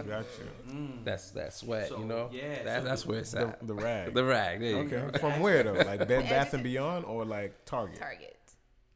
Got 0.07 0.26
you. 0.38 0.88
that's 1.05 1.30
that's 1.30 1.57
sweat, 1.57 1.88
So, 1.88 1.99
you 1.99 2.05
know. 2.05 2.28
yeah, 2.32 2.62
That, 2.62 2.82
so 2.82 2.88
that's 2.88 3.03
the- 3.03 3.09
where 3.09 3.18
it's 3.20 3.34
at. 3.34 3.66
the 3.66 3.74
rag. 3.74 4.14
The 4.14 4.24
rag. 4.24 4.61
There 4.61 4.70
you 4.70 4.76
Okay. 4.78 5.03
go. 5.12 5.18
From 5.18 5.40
where 5.40 5.62
though? 5.62 5.72
Like 5.72 6.07
Bed 6.07 6.28
Bath 6.28 6.55
and 6.55 6.62
Beyond 6.62 7.05
or 7.07 7.24
like 7.24 7.64
Target? 7.64 7.99
Target. 7.99 8.36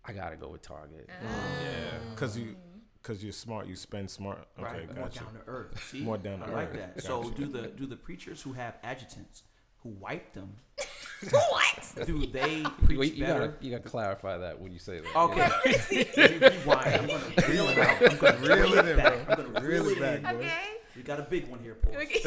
I 0.05 0.13
gotta 0.13 0.37
go 0.37 0.49
with 0.49 0.63
Target. 0.63 1.09
Yeah. 1.09 2.15
Cause 2.17 2.37
you 2.39 2.57
cause 3.03 3.23
you're 3.23 3.33
smart. 3.33 3.67
You 3.67 3.77
spend 3.77 4.11
smart. 4.11 4.47
Okay. 4.59 4.65
right, 4.81 4.95
more 4.95 5.05
Got 5.05 5.15
down 5.15 5.33
to 5.35 5.41
earth. 5.51 5.89
See, 5.91 6.01
More 6.03 6.19
down 6.19 6.41
to 6.41 6.47
I 6.47 6.51
like 6.51 6.69
earth. 6.75 6.95
that. 6.97 7.03
So 7.03 7.31
do 7.31 7.47
the 7.47 7.69
do 7.69 7.87
the 7.87 7.97
preachers 7.97 8.43
who 8.43 8.53
have 8.53 8.77
adjutants 8.83 9.43
who 9.83 9.91
wipe 9.91 10.33
them? 10.33 10.57
what? 11.31 12.07
Do 12.07 12.27
they 12.27 12.63
preach 12.85 12.99
Wait, 12.99 13.15
you 13.15 13.25
better? 13.27 13.49
gotta 13.49 13.65
you 13.65 13.71
gotta 13.71 13.89
clarify 13.89 14.37
that 14.39 14.61
when 14.61 14.73
you 14.73 14.79
say 14.79 15.01
that. 15.01 15.17
Okay. 15.17 16.49
Rewind. 16.67 16.95
I'm 16.95 17.07
gonna 17.07 17.49
reel 17.49 17.69
it 17.69 17.79
out. 17.79 18.11
I'm 18.13 18.17
gonna 18.19 18.39
Reel 18.39 18.57
reel 18.57 18.75
it 18.79 18.87
it 18.87 18.91
in, 18.91 18.97
back. 18.97 19.27
bro. 19.27 19.35
I'm 19.35 19.53
gonna 19.53 19.67
Reel 19.67 19.83
reel 19.85 19.89
it 19.93 19.99
it 19.99 20.23
back, 20.23 20.35
in. 20.35 20.41
Okay. 20.41 20.63
We 20.97 21.03
got 21.03 21.21
a 21.21 21.23
big 21.25 21.49
one 21.49 21.61
here, 21.61 21.75
Paul. 21.75 21.97
Okay. 21.97 22.21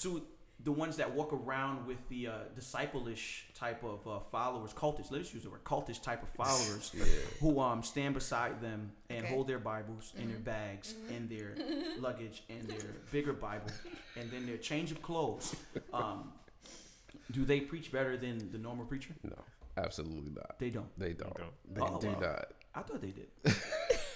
to 0.00 0.22
the 0.60 0.72
ones 0.72 0.96
that 0.96 1.12
walk 1.14 1.32
around 1.32 1.86
with 1.86 1.98
the 2.08 2.28
uh, 2.28 2.32
disciple-ish 2.54 3.46
type 3.54 3.82
of 3.84 4.06
uh, 4.08 4.20
followers, 4.20 4.72
cultish. 4.72 5.10
Let's 5.10 5.34
use 5.34 5.42
the 5.42 5.50
word 5.50 5.64
cultish 5.64 6.00
type 6.02 6.22
of 6.22 6.28
followers 6.30 6.92
who 7.40 7.60
um 7.60 7.82
stand 7.82 8.14
beside 8.14 8.60
them 8.62 8.92
and 9.10 9.24
Okay. 9.24 9.34
hold 9.34 9.46
their 9.48 9.58
Bibles 9.58 10.12
in 10.16 10.28
their 10.28 10.38
bags 10.38 10.94
and 11.10 11.28
their 11.28 11.54
luggage 11.98 12.44
and 12.48 12.62
their 12.68 12.90
bigger 13.12 13.32
Bible 13.34 13.70
and 14.16 14.30
then 14.30 14.46
their 14.46 14.56
change 14.56 14.90
of 14.90 15.02
clothes. 15.02 15.54
Um, 15.92 16.32
do 17.30 17.44
they 17.44 17.60
preach 17.60 17.92
better 17.92 18.16
than 18.16 18.50
the 18.52 18.58
normal 18.58 18.84
preacher? 18.84 19.14
No, 19.22 19.36
absolutely 19.76 20.32
not. 20.32 20.58
They 20.58 20.70
don't. 20.70 20.88
They 20.98 21.12
don't. 21.12 21.34
don't. 21.34 21.52
They 21.74 21.80
Oh, 21.80 21.98
do 22.00 22.08
well. 22.08 22.20
not. 22.20 22.46
I 22.74 22.80
thought 22.82 23.00
they 23.00 23.12
did. 23.12 23.28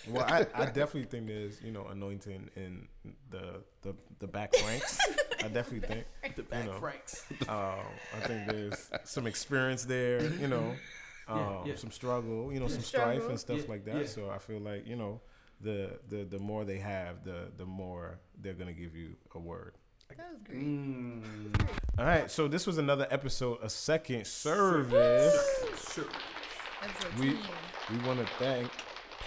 Well, 0.09 0.25
I, 0.27 0.47
I 0.55 0.65
definitely 0.67 1.05
think 1.05 1.27
there's 1.29 1.61
you 1.63 1.71
know 1.71 1.87
anointing 1.87 2.51
in 2.57 2.89
the 3.31 3.63
the 3.83 3.95
the 4.19 4.27
back 4.27 4.53
ranks. 4.65 4.99
I 5.45 5.49
definitely 5.49 5.87
think. 5.89 6.05
The 6.37 6.43
back 6.43 6.67
know. 6.67 6.73
Franks. 6.79 7.25
Um, 7.49 7.81
I 8.17 8.27
think 8.27 8.49
there's 8.51 8.91
some 9.05 9.27
experience 9.27 9.85
there. 9.85 10.23
You 10.35 10.47
know, 10.49 10.75
um, 11.29 11.39
Yeah, 11.39 11.65
yeah. 11.67 11.77
some 11.77 11.91
struggle. 11.91 12.53
You 12.53 12.61
know, 12.61 12.69
some 12.69 12.83
Struggle. 12.83 13.15
strife 13.15 13.31
and 13.31 13.41
stuff 13.41 13.59
Yeah, 13.61 13.65
like 13.71 13.85
that. 13.87 13.97
yeah. 13.97 14.07
So 14.07 14.31
I 14.31 14.39
feel 14.39 14.61
like 14.61 14.87
you 14.87 14.97
know 14.97 15.21
the 15.61 15.99
the 16.09 16.25
the 16.25 16.39
more 16.39 16.65
they 16.65 16.79
have, 16.79 17.25
the 17.25 17.51
the 17.57 17.65
more 17.67 18.19
they're 18.41 18.55
gonna 18.55 18.73
give 18.73 18.95
you 18.95 19.17
a 19.35 19.39
word. 19.39 19.75
That 20.11 20.19
was 20.33 20.41
great. 20.43 20.59
Mm. 20.61 21.69
All 21.99 22.05
right, 22.05 22.31
so 22.31 22.49
this 22.49 22.67
was 22.67 22.79
another 22.79 23.07
episode 23.11 23.61
of 23.63 23.71
Second 23.73 24.27
Service. 24.27 25.35
Sure. 25.93 26.05
Episode 26.83 27.19
We 27.21 27.31
we 27.91 28.07
want 28.07 28.21
to 28.21 28.27
thank 28.39 28.71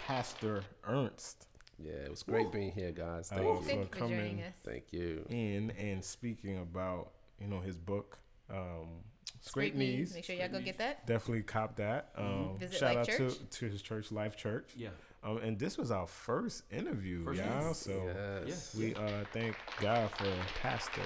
Pastor 0.08 0.64
Ernst 0.88 1.48
Yeah, 1.84 1.94
it 2.06 2.10
was 2.10 2.24
great 2.24 2.52
being 2.52 2.72
here, 2.72 2.92
guys. 2.92 3.30
Thank 3.30 3.42
Oh, 3.42 3.56
you. 3.56 3.62
Thank 3.62 3.80
you 3.80 3.86
for 3.86 3.92
for 3.94 4.00
joining 4.00 4.18
coming. 4.38 4.42
us. 4.44 4.54
Thank 4.64 4.94
you. 4.94 5.26
in 5.30 5.72
and 5.80 6.04
speaking 6.04 6.60
about 6.60 7.12
you 7.40 7.48
know 7.48 7.60
his 7.60 7.78
book. 7.78 8.20
Um, 8.50 9.04
Scrape 9.44 9.74
Scrape 9.74 9.76
Knees. 9.76 9.98
Knees. 9.98 10.14
Make 10.16 10.24
sure 10.26 10.36
y'all 10.36 10.50
go 10.50 10.62
get 10.62 10.78
that. 10.78 11.08
Definitely 11.08 11.44
cop 11.44 11.76
that. 11.78 12.10
Um, 12.16 12.58
Visit 12.60 12.78
shout 12.78 12.96
Life 12.96 13.10
out 13.10 13.18
Church. 13.18 13.34
to 13.38 13.46
to 13.60 13.70
his 13.70 13.82
church, 13.82 14.12
Life 14.12 14.36
Church. 14.38 14.72
Yeah. 14.76 14.90
Um, 15.24 15.38
and 15.38 15.58
this 15.60 15.78
was 15.78 15.92
our 15.92 16.08
first 16.08 16.64
interview, 16.72 17.24
First 17.24 17.40
y'all. 17.40 17.48
interview. 17.52 17.74
So 17.74 18.44
Yes. 18.48 18.76
we 18.76 18.96
uh 18.96 19.24
thank 19.32 19.56
God 19.80 20.10
for 20.12 20.32
Pastor, 20.62 21.02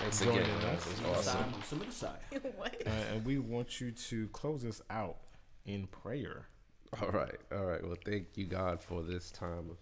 Thanks 0.00 0.20
joining 0.20 0.40
again, 0.42 0.50
us. 0.76 0.86
It 0.86 0.90
was 1.08 1.18
awesome. 1.28 1.52
side, 1.52 1.64
some 1.64 1.80
of 1.80 1.86
the 1.86 1.92
side. 1.92 2.18
what? 2.56 2.82
uh, 2.86 2.90
and 3.12 3.24
we 3.24 3.38
want 3.38 3.80
you 3.80 3.90
to 3.90 4.28
close 4.28 4.64
us 4.64 4.80
out 4.90 5.16
in 5.66 5.86
prayer. 5.88 6.46
All 7.02 7.08
right. 7.10 7.34
All 7.52 7.64
right. 7.64 7.82
Well, 7.84 7.96
thank 8.04 8.36
you, 8.36 8.46
God, 8.46 8.80
for 8.80 9.02
this 9.02 9.32
time 9.32 9.68
of 9.70 9.76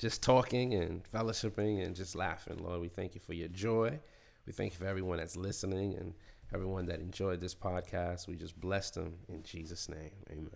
just 0.00 0.22
talking 0.22 0.72
and 0.74 1.02
fellowshipping 1.12 1.84
and 1.84 1.94
just 1.94 2.16
laughing. 2.16 2.58
Lord, 2.64 2.80
we 2.80 2.88
thank 2.88 3.14
you 3.14 3.20
for 3.20 3.34
your 3.34 3.48
joy. 3.48 4.00
We 4.46 4.52
thank 4.52 4.72
you 4.72 4.78
for 4.78 4.86
everyone 4.86 5.18
that's 5.18 5.36
listening 5.36 5.94
and 5.94 6.14
everyone 6.54 6.86
that 6.86 7.00
enjoyed 7.00 7.40
this 7.40 7.54
podcast. 7.54 8.26
We 8.26 8.34
just 8.34 8.58
bless 8.58 8.90
them 8.90 9.12
in 9.28 9.42
Jesus' 9.42 9.88
name. 9.90 10.10
Amen. 10.32 10.48